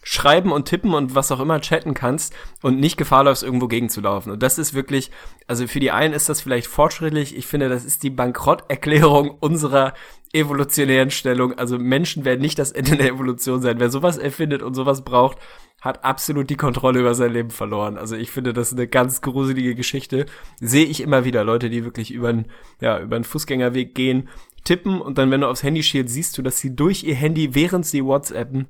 schreiben 0.03 0.53
und 0.53 0.67
tippen 0.67 0.95
und 0.95 1.15
was 1.15 1.31
auch 1.31 1.41
immer 1.41 1.61
chatten 1.61 1.95
kannst 1.95 2.35
und 2.63 2.81
nicht 2.81 2.97
Gefahr 2.97 3.25
läufst, 3.25 3.43
irgendwo 3.43 3.69
gegenzulaufen. 3.69 4.33
Und 4.33 4.43
das 4.43 4.59
ist 4.59 4.75
wirklich, 4.75 5.11
also 5.47 5.67
für 5.67 5.81
die 5.81 5.91
einen 5.91 6.15
ist 6.15 6.29
das 6.29 6.41
vielleicht 6.41 6.67
fortschrittlich. 6.67 7.37
Ich 7.37 7.47
finde, 7.47 7.69
das 7.69 7.85
ist 7.85 8.03
die 8.03 8.11
Bankrotterklärung 8.11 9.31
unserer 9.41 9.95
evolutionären 10.33 11.11
Stellung. 11.11 11.59
Also 11.59 11.79
Menschen 11.79 12.25
werden 12.25 12.41
nicht 12.41 12.59
das 12.59 12.73
Ende 12.73 12.97
der 12.97 13.09
Evolution 13.09 13.61
sein. 13.61 13.81
Wer 13.81 13.91
sowas 13.91 14.17
erfindet 14.17 14.63
und 14.63 14.75
sowas 14.75 15.05
braucht, 15.05 15.39
hat 15.81 16.05
absolut 16.05 16.51
die 16.51 16.57
Kontrolle 16.57 17.01
über 17.01 17.15
sein 17.15 17.33
Leben 17.33 17.51
verloren. 17.51 17.97
Also 17.97 18.15
ich 18.15 18.31
finde, 18.31 18.53
das 18.53 18.69
ist 18.69 18.79
eine 18.79 18.87
ganz 18.87 19.23
gruselige 19.23 19.75
Geschichte. 19.75 20.27
Sehe 20.61 20.85
ich 20.85 21.01
immer 21.01 21.25
wieder 21.25 21.43
Leute, 21.43 21.71
die 21.71 21.85
wirklich 21.85 22.11
über 22.13 22.29
einen, 22.29 22.47
ja, 22.81 23.01
über 23.01 23.17
einen 23.17 23.25
Fußgängerweg 23.25 23.95
gehen, 23.95 24.29
tippen 24.65 25.01
und 25.01 25.19
dann, 25.19 25.31
wenn 25.31 25.41
du 25.41 25.49
aufs 25.49 25.63
Handy 25.63 25.83
schielst, 25.83 26.13
siehst 26.15 26.37
du, 26.37 26.43
dass 26.43 26.59
sie 26.59 26.77
durch 26.77 27.03
ihr 27.03 27.15
Handy, 27.15 27.55
während 27.55 27.87
sie 27.87 28.05
WhatsAppen, 28.05 28.69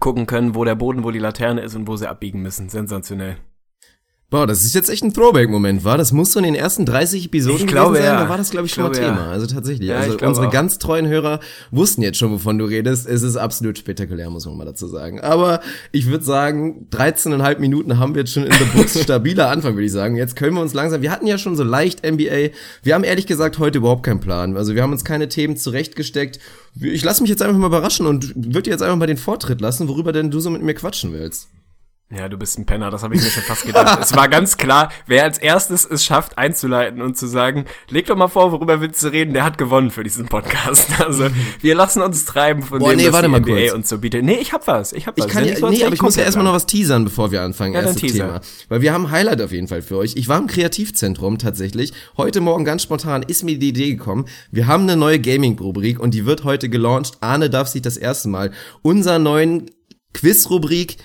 gucken 0.00 0.26
können, 0.26 0.54
wo 0.54 0.64
der 0.64 0.74
Boden, 0.74 1.04
wo 1.04 1.10
die 1.10 1.18
Laterne 1.18 1.60
ist 1.62 1.74
und 1.74 1.86
wo 1.86 1.96
sie 1.96 2.08
abbiegen 2.08 2.42
müssen. 2.42 2.68
Sensationell. 2.68 3.36
Boah, 4.30 4.46
das 4.46 4.62
ist 4.62 4.74
jetzt 4.74 4.90
echt 4.90 5.02
ein 5.02 5.14
Throwback-Moment, 5.14 5.84
war? 5.84 5.96
Das 5.96 6.12
muss 6.12 6.32
so 6.32 6.38
in 6.38 6.44
den 6.44 6.54
ersten 6.54 6.84
30 6.84 7.24
Episoden 7.24 7.60
ich 7.60 7.66
glaube, 7.66 7.96
sein. 7.96 8.04
Ja. 8.04 8.24
Da 8.24 8.28
war 8.28 8.36
das, 8.36 8.50
glaube 8.50 8.66
ich, 8.66 8.74
schon 8.74 8.84
mal 8.84 8.90
Thema. 8.90 9.24
Ja. 9.24 9.30
Also 9.30 9.46
tatsächlich. 9.46 9.88
Ja, 9.88 10.00
also 10.00 10.18
unsere 10.18 10.48
auch. 10.48 10.52
ganz 10.52 10.76
treuen 10.76 11.06
Hörer 11.06 11.40
wussten 11.70 12.02
jetzt 12.02 12.18
schon, 12.18 12.32
wovon 12.32 12.58
du 12.58 12.66
redest. 12.66 13.08
Es 13.08 13.22
ist 13.22 13.36
absolut 13.38 13.78
spektakulär, 13.78 14.28
muss 14.28 14.44
man 14.44 14.58
mal 14.58 14.66
dazu 14.66 14.86
sagen. 14.86 15.18
Aber 15.18 15.60
ich 15.92 16.08
würde 16.08 16.26
sagen, 16.26 16.88
13,5 16.90 17.58
Minuten 17.58 17.98
haben 17.98 18.14
wir 18.14 18.20
jetzt 18.20 18.34
schon 18.34 18.44
in 18.44 18.52
the 18.52 18.64
books. 18.76 19.00
Stabiler 19.02 19.48
Anfang, 19.48 19.76
würde 19.76 19.86
ich 19.86 19.92
sagen. 19.92 20.16
Jetzt 20.16 20.36
können 20.36 20.56
wir 20.56 20.60
uns 20.60 20.74
langsam, 20.74 21.00
wir 21.00 21.10
hatten 21.10 21.26
ja 21.26 21.38
schon 21.38 21.56
so 21.56 21.64
leicht 21.64 22.04
NBA. 22.04 22.50
Wir 22.82 22.94
haben 22.94 23.04
ehrlich 23.04 23.26
gesagt 23.26 23.58
heute 23.58 23.78
überhaupt 23.78 24.02
keinen 24.02 24.20
Plan. 24.20 24.58
Also 24.58 24.74
wir 24.74 24.82
haben 24.82 24.92
uns 24.92 25.06
keine 25.06 25.30
Themen 25.30 25.56
zurechtgesteckt. 25.56 26.38
Ich 26.78 27.02
lasse 27.02 27.22
mich 27.22 27.30
jetzt 27.30 27.40
einfach 27.40 27.56
mal 27.56 27.68
überraschen 27.68 28.06
und 28.06 28.34
würde 28.36 28.64
dir 28.64 28.72
jetzt 28.72 28.82
einfach 28.82 28.96
mal 28.98 29.06
den 29.06 29.16
Vortritt 29.16 29.62
lassen, 29.62 29.88
worüber 29.88 30.12
denn 30.12 30.30
du 30.30 30.38
so 30.38 30.50
mit 30.50 30.60
mir 30.60 30.74
quatschen 30.74 31.14
willst. 31.14 31.48
Ja, 32.10 32.26
du 32.30 32.38
bist 32.38 32.58
ein 32.58 32.64
Penner, 32.64 32.90
das 32.90 33.02
habe 33.02 33.14
ich 33.16 33.22
mir 33.22 33.28
schon 33.28 33.42
fast 33.42 33.66
gedacht. 33.66 33.98
es 34.00 34.16
war 34.16 34.28
ganz 34.28 34.56
klar, 34.56 34.90
wer 35.06 35.24
als 35.24 35.36
erstes 35.36 35.84
es 35.84 36.02
schafft, 36.06 36.38
einzuleiten 36.38 37.02
und 37.02 37.18
zu 37.18 37.26
sagen, 37.26 37.66
leg 37.90 38.06
doch 38.06 38.16
mal 38.16 38.28
vor, 38.28 38.50
worüber 38.50 38.80
willst 38.80 39.02
du 39.02 39.08
reden, 39.08 39.34
der 39.34 39.44
hat 39.44 39.58
gewonnen 39.58 39.90
für 39.90 40.04
diesen 40.04 40.26
Podcast. 40.26 40.86
Also, 40.98 41.28
wir 41.60 41.74
lassen 41.74 42.02
uns 42.02 42.24
treiben 42.24 42.62
von 42.62 42.80
Boah, 42.80 42.90
dem, 42.90 42.96
nee, 42.96 43.06
was 43.06 43.12
warte 43.12 43.28
die 43.28 43.32
mal 43.32 43.40
NBA 43.40 43.60
kurz. 43.60 43.72
uns 43.72 43.88
so 43.88 43.98
bietet. 43.98 44.24
Nee, 44.24 44.38
ich 44.40 44.52
hab 44.52 44.66
was, 44.66 44.92
ich 44.92 45.06
hab 45.06 45.18
was. 45.18 45.26
Ich 45.26 45.32
kann, 45.32 45.44
ja, 45.44 45.54
nee, 45.70 45.84
aber 45.84 45.94
ich 45.94 46.02
muss 46.02 46.16
ja 46.16 46.24
erstmal 46.24 46.44
noch 46.44 46.54
was 46.54 46.66
teasern, 46.66 47.04
bevor 47.04 47.30
wir 47.30 47.42
anfangen, 47.42 47.74
ja, 47.74 47.82
erstes 47.82 48.12
Thema. 48.12 48.40
Weil 48.68 48.80
wir 48.80 48.92
haben 48.92 49.06
ein 49.06 49.10
Highlight 49.10 49.40
auf 49.42 49.52
jeden 49.52 49.68
Fall 49.68 49.82
für 49.82 49.96
euch. 49.98 50.14
Ich 50.16 50.28
war 50.28 50.38
im 50.38 50.46
Kreativzentrum 50.46 51.38
tatsächlich. 51.38 51.92
Heute 52.16 52.40
Morgen 52.40 52.64
ganz 52.64 52.82
spontan 52.82 53.22
ist 53.22 53.44
mir 53.44 53.58
die 53.58 53.68
Idee 53.68 53.90
gekommen. 53.90 54.26
Wir 54.50 54.66
haben 54.66 54.84
eine 54.84 54.96
neue 54.96 55.20
Gaming-Rubrik 55.20 56.00
und 56.00 56.14
die 56.14 56.26
wird 56.26 56.44
heute 56.44 56.68
gelauncht. 56.68 57.18
Arne 57.20 57.48
darf 57.50 57.68
sich 57.68 57.82
das 57.82 57.96
erste 57.96 58.28
Mal 58.28 58.50
unser 58.82 59.18
neuen 59.18 59.70
Quiz-Rubrik 60.14 60.96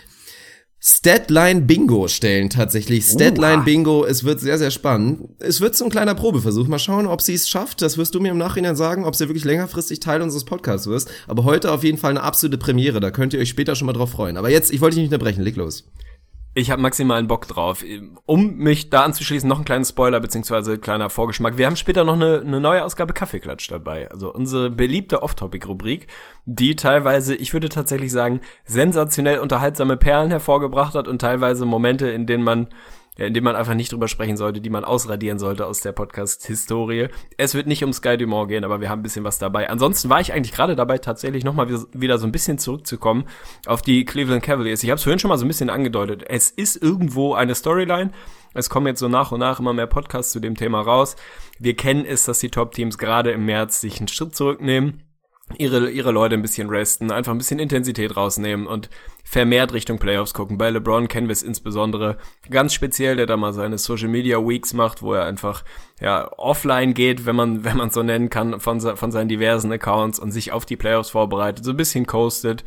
Statline 0.86 1.62
Bingo 1.62 2.10
stellen 2.10 2.50
tatsächlich. 2.50 3.06
Statline 3.06 3.63
Bingo, 3.63 4.04
es 4.04 4.25
wird 4.25 4.42
sehr, 4.42 4.58
sehr 4.58 4.70
spannend. 4.70 5.30
Es 5.40 5.62
wird 5.62 5.78
so 5.78 5.86
ein 5.86 5.90
kleiner 5.90 6.13
Probeversuch. 6.13 6.68
Mal 6.68 6.78
schauen, 6.78 7.08
ob 7.08 7.22
sie 7.22 7.36
es 7.36 7.48
schafft. 7.48 7.82
Das 7.82 7.98
wirst 7.98 8.13
du 8.16 8.20
mir 8.20 8.32
im 8.32 8.38
Nachhinein 8.38 8.75
sagen, 8.75 9.06
ob 9.06 9.16
sie 9.16 9.30
wirklich 9.30 9.46
längerfristig 9.46 10.02
Teil 10.02 10.22
unseres 10.22 10.44
Podcasts 10.44 10.88
wirst. 10.88 11.10
Aber 11.25 11.46
heute 11.46 11.72
auf 11.72 11.86
jeden 11.86 11.98
Fall 11.98 12.12
eine 12.12 12.24
absolute 12.24 12.58
Premiere. 12.58 13.00
Da 13.00 13.12
könnt 13.12 13.34
ihr 13.34 13.40
euch 13.40 13.48
später 13.48 13.75
schon 13.75 13.86
mal 13.86 13.94
drauf 13.94 14.12
freuen. 14.12 14.36
Aber 14.36 14.50
jetzt, 14.50 14.74
ich 14.74 14.82
wollte 14.82 14.96
dich 14.96 15.04
nicht 15.04 15.13
unterbrechen. 15.13 15.42
Leg 15.42 15.56
los. 15.56 15.86
Ich 16.56 16.70
habe 16.70 16.82
maximalen 16.84 17.28
Bock 17.28 17.48
drauf. 17.48 17.84
Um 18.28 18.58
mich 18.58 18.92
da 18.92 19.04
anzuschließen, 19.04 19.50
noch 19.50 19.58
ein 19.58 19.66
kleines 19.66 19.90
Spoiler 19.90 20.20
beziehungsweise 20.20 20.78
kleiner 20.78 21.10
Vorgeschmack. 21.10 21.58
Wir 21.58 21.66
haben 21.66 21.76
später 21.76 22.04
noch 22.04 22.14
eine, 22.14 22.42
eine 22.42 22.60
neue 22.60 22.84
Ausgabe 22.84 23.14
Kaffeeklatsch 23.14 23.72
dabei. 23.72 24.12
Also 24.12 24.32
unsere 24.32 24.70
beliebte 24.70 25.24
Off-Topic-Rubrik, 25.24 26.08
die 26.46 26.76
teilweise, 26.76 27.36
ich 27.36 27.54
würde 27.54 27.70
tatsächlich 27.70 28.12
sagen, 28.12 28.42
sensationell 28.66 29.40
unterhaltsame 29.40 29.98
Perlen 29.98 30.30
hervorgebracht 30.30 30.94
hat 30.94 31.08
und 31.08 31.20
teilweise 31.20 31.66
Momente, 31.66 32.10
in 32.10 32.28
denen 32.28 32.44
man 32.44 32.68
ja, 33.17 33.25
in 33.25 33.34
dem 33.34 33.43
man 33.43 33.55
einfach 33.55 33.75
nicht 33.75 33.91
drüber 33.91 34.08
sprechen 34.08 34.38
sollte, 34.38 34.60
die 34.60 34.70
man 34.70 34.84
ausradieren 34.84 35.38
sollte 35.38 35.65
aus 35.65 35.82
der 35.82 35.91
Podcast-Historie. 35.91 37.10
Es 37.38 37.53
wird 37.53 37.67
nicht 37.67 37.84
um 37.84 37.93
Sky 37.93 38.17
Dumont 38.17 38.50
gehen, 38.50 38.63
aber 38.63 38.82
wir 38.82 38.89
haben 38.89 39.00
ein 39.00 39.03
bisschen 39.03 39.24
was 39.24 39.38
dabei. 39.38 39.70
Ansonsten 39.70 40.10
war 40.10 40.20
ich 40.20 40.34
eigentlich 40.34 40.53
gerade 40.53 40.75
dabei, 40.75 40.98
tatsächlich 40.98 41.43
nochmal 41.43 41.70
wieder 41.93 42.17
so 42.17 42.25
ein 42.25 42.32
bisschen 42.32 42.58
zurückzukommen 42.58 43.25
auf 43.67 43.82
die 43.82 44.05
Cleveland 44.05 44.43
Cavaliers. 44.43 44.84
Ich 44.84 44.89
habe 44.89 44.98
es 44.98 45.03
vorhin 45.03 45.20
schon 45.20 45.29
mal 45.29 45.38
so 45.38 45.46
ein 45.46 45.50
bisschen 45.50 45.70
angedeutet. 45.70 46.24
Es 46.27 46.50
ist 46.50 46.82
irgendwo 46.82 47.36
eine 47.36 47.53
Storyline. 47.55 48.12
Es 48.55 48.70
kommen 48.70 48.88
jetzt 48.88 49.00
so 49.00 49.08
nach 49.08 49.32
und 49.32 49.39
nach 49.39 49.60
immer 49.60 49.74
mehr 49.74 49.88
Podcasts 49.88 50.32
zu 50.32 50.39
dem 50.39 50.55
Thema 50.55 50.82
raus. 50.82 51.15
Wir 51.60 51.75
kennen 51.75 52.05
es, 52.05 52.25
dass 52.25 52.39
die 52.39 52.50
Top-Teams 52.50 52.98
gerade 52.98 53.32
im 53.32 53.46
März 53.46 53.82
sich 53.82 54.00
einen 54.00 54.08
Schritt 54.08 54.36
zurücknehmen 54.36 55.03
ihre, 55.58 55.90
ihre 55.90 56.12
Leute 56.12 56.36
ein 56.36 56.42
bisschen 56.42 56.70
resten, 56.70 57.12
einfach 57.12 57.32
ein 57.32 57.38
bisschen 57.38 57.60
Intensität 57.60 58.16
rausnehmen 58.16 58.68
und 58.68 58.90
vermehrt 59.24 59.74
Richtung 59.74 60.00
Playoffs 60.00 60.34
gucken. 60.34 60.58
Bei 60.58 60.70
LeBron 60.70 61.08
kennen 61.08 61.28
wir 61.28 61.34
es 61.34 61.44
insbesondere 61.44 62.18
ganz 62.50 62.74
speziell, 62.74 63.16
der 63.16 63.26
da 63.26 63.38
mal 63.38 63.54
seine 63.54 63.78
Social 63.78 64.10
Media 64.10 64.38
Weeks 64.38 64.74
macht, 64.74 65.02
wo 65.02 65.14
er 65.14 65.26
einfach 65.26 65.64
ja 66.00 66.30
offline 66.38 66.94
geht, 66.94 67.26
wenn 67.26 67.36
man 67.36 67.64
wenn 67.64 67.78
man 67.78 67.90
so 67.90 68.04
nennen 68.04 68.30
kann, 68.30 68.60
von, 68.60 68.80
von 68.82 69.12
seinen 69.12 69.30
diversen 69.30 69.72
Accounts 69.72 70.20
und 70.20 70.32
sich 70.32 70.52
auf 70.52 70.66
die 70.66 70.78
Playoffs 70.78 71.12
vorbereitet, 71.12 71.64
so 71.64 71.72
ein 71.72 71.78
bisschen 71.78 72.06
coastet 72.06 72.64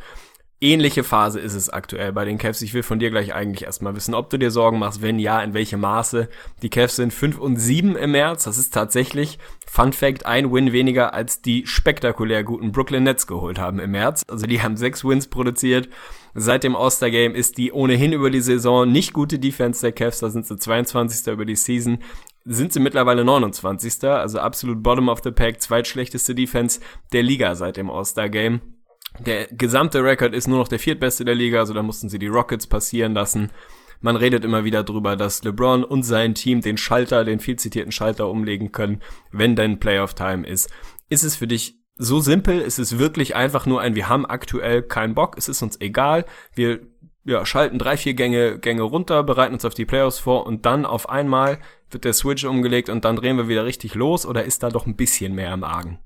ähnliche 0.59 1.03
Phase 1.03 1.39
ist 1.39 1.53
es 1.53 1.69
aktuell 1.69 2.11
bei 2.11 2.25
den 2.25 2.37
Cavs. 2.37 2.61
Ich 2.61 2.73
will 2.73 2.83
von 2.83 2.99
dir 2.99 3.09
gleich 3.09 3.33
eigentlich 3.33 3.63
erstmal 3.63 3.95
wissen, 3.95 4.13
ob 4.13 4.29
du 4.29 4.37
dir 4.37 4.51
Sorgen 4.51 4.79
machst, 4.79 5.01
wenn 5.01 5.19
ja, 5.19 5.41
in 5.41 5.53
welchem 5.53 5.81
Maße. 5.81 6.29
Die 6.61 6.69
Cavs 6.69 6.95
sind 6.95 7.13
5 7.13 7.39
und 7.39 7.57
7 7.57 7.95
im 7.95 8.11
März. 8.11 8.45
Das 8.45 8.57
ist 8.57 8.73
tatsächlich, 8.73 9.37
Fun 9.65 9.93
Fact, 9.93 10.25
ein 10.25 10.51
Win 10.51 10.71
weniger 10.71 11.13
als 11.13 11.41
die 11.41 11.67
spektakulär 11.67 12.43
guten 12.43 12.71
Brooklyn 12.71 13.03
Nets 13.03 13.27
geholt 13.27 13.59
haben 13.59 13.79
im 13.79 13.91
März. 13.91 14.25
Also 14.27 14.47
die 14.47 14.61
haben 14.61 14.77
sechs 14.77 15.03
Wins 15.05 15.27
produziert. 15.27 15.89
Seit 16.33 16.63
dem 16.63 16.75
All-Star 16.75 17.09
Game 17.09 17.35
ist 17.35 17.57
die 17.57 17.71
ohnehin 17.71 18.13
über 18.13 18.29
die 18.29 18.41
Saison 18.41 18.91
nicht 18.91 19.13
gute 19.13 19.39
Defense 19.39 19.81
der 19.81 19.91
Cavs. 19.91 20.19
Da 20.19 20.29
sind 20.29 20.45
sie 20.45 20.57
22. 20.57 21.33
über 21.33 21.45
die 21.45 21.55
Season. 21.55 21.99
Sind 22.45 22.73
sie 22.73 22.79
mittlerweile 22.79 23.25
29. 23.25 24.03
Also 24.03 24.39
absolut 24.39 24.81
bottom 24.81 25.09
of 25.09 25.21
the 25.23 25.31
pack. 25.31 25.61
Zweitschlechteste 25.61 26.33
Defense 26.33 26.79
der 27.11 27.23
Liga 27.23 27.55
seit 27.55 27.77
dem 27.77 27.89
All-Star 27.89 28.29
Game. 28.29 28.76
Der 29.19 29.47
gesamte 29.47 30.03
Rekord 30.03 30.33
ist 30.33 30.47
nur 30.47 30.59
noch 30.59 30.67
der 30.67 30.79
viertbeste 30.79 31.25
der 31.25 31.35
Liga, 31.35 31.59
also 31.59 31.73
da 31.73 31.83
mussten 31.83 32.09
sie 32.09 32.19
die 32.19 32.27
Rockets 32.27 32.67
passieren 32.67 33.13
lassen. 33.13 33.51
Man 33.99 34.15
redet 34.15 34.45
immer 34.45 34.63
wieder 34.63 34.83
drüber, 34.83 35.15
dass 35.15 35.43
LeBron 35.43 35.83
und 35.83 36.03
sein 36.03 36.35
Team 36.35 36.61
den 36.61 36.77
Schalter, 36.77 37.25
den 37.25 37.39
viel 37.39 37.55
zitierten 37.57 37.91
Schalter 37.91 38.29
umlegen 38.29 38.71
können, 38.71 39.01
wenn 39.31 39.55
denn 39.55 39.79
Playoff-Time 39.79 40.45
ist. 40.45 40.69
Ist 41.09 41.23
es 41.23 41.35
für 41.35 41.47
dich 41.47 41.79
so 41.95 42.19
simpel? 42.19 42.61
Ist 42.61 42.77
es 42.77 42.99
wirklich 42.99 43.35
einfach 43.35 43.65
nur 43.65 43.81
ein, 43.81 43.95
wir 43.95 44.07
haben 44.07 44.25
aktuell 44.25 44.83
keinen 44.83 45.15
Bock, 45.15 45.35
es 45.37 45.49
ist 45.49 45.63
uns 45.63 45.81
egal, 45.81 46.25
wir 46.53 46.81
ja, 47.23 47.45
schalten 47.45 47.77
drei, 47.77 47.97
vier 47.97 48.13
Gänge, 48.13 48.57
Gänge 48.57 48.83
runter, 48.83 49.21
bereiten 49.23 49.53
uns 49.53 49.65
auf 49.65 49.73
die 49.73 49.85
Playoffs 49.85 50.19
vor 50.19 50.45
und 50.45 50.65
dann 50.65 50.85
auf 50.85 51.09
einmal 51.09 51.59
wird 51.89 52.05
der 52.05 52.13
Switch 52.13 52.45
umgelegt 52.45 52.89
und 52.89 53.03
dann 53.03 53.17
drehen 53.17 53.35
wir 53.35 53.49
wieder 53.49 53.65
richtig 53.65 53.95
los 53.95 54.25
oder 54.25 54.45
ist 54.45 54.63
da 54.63 54.69
doch 54.69 54.85
ein 54.85 54.95
bisschen 54.95 55.33
mehr 55.33 55.53
im 55.53 55.63
Argen? 55.63 55.99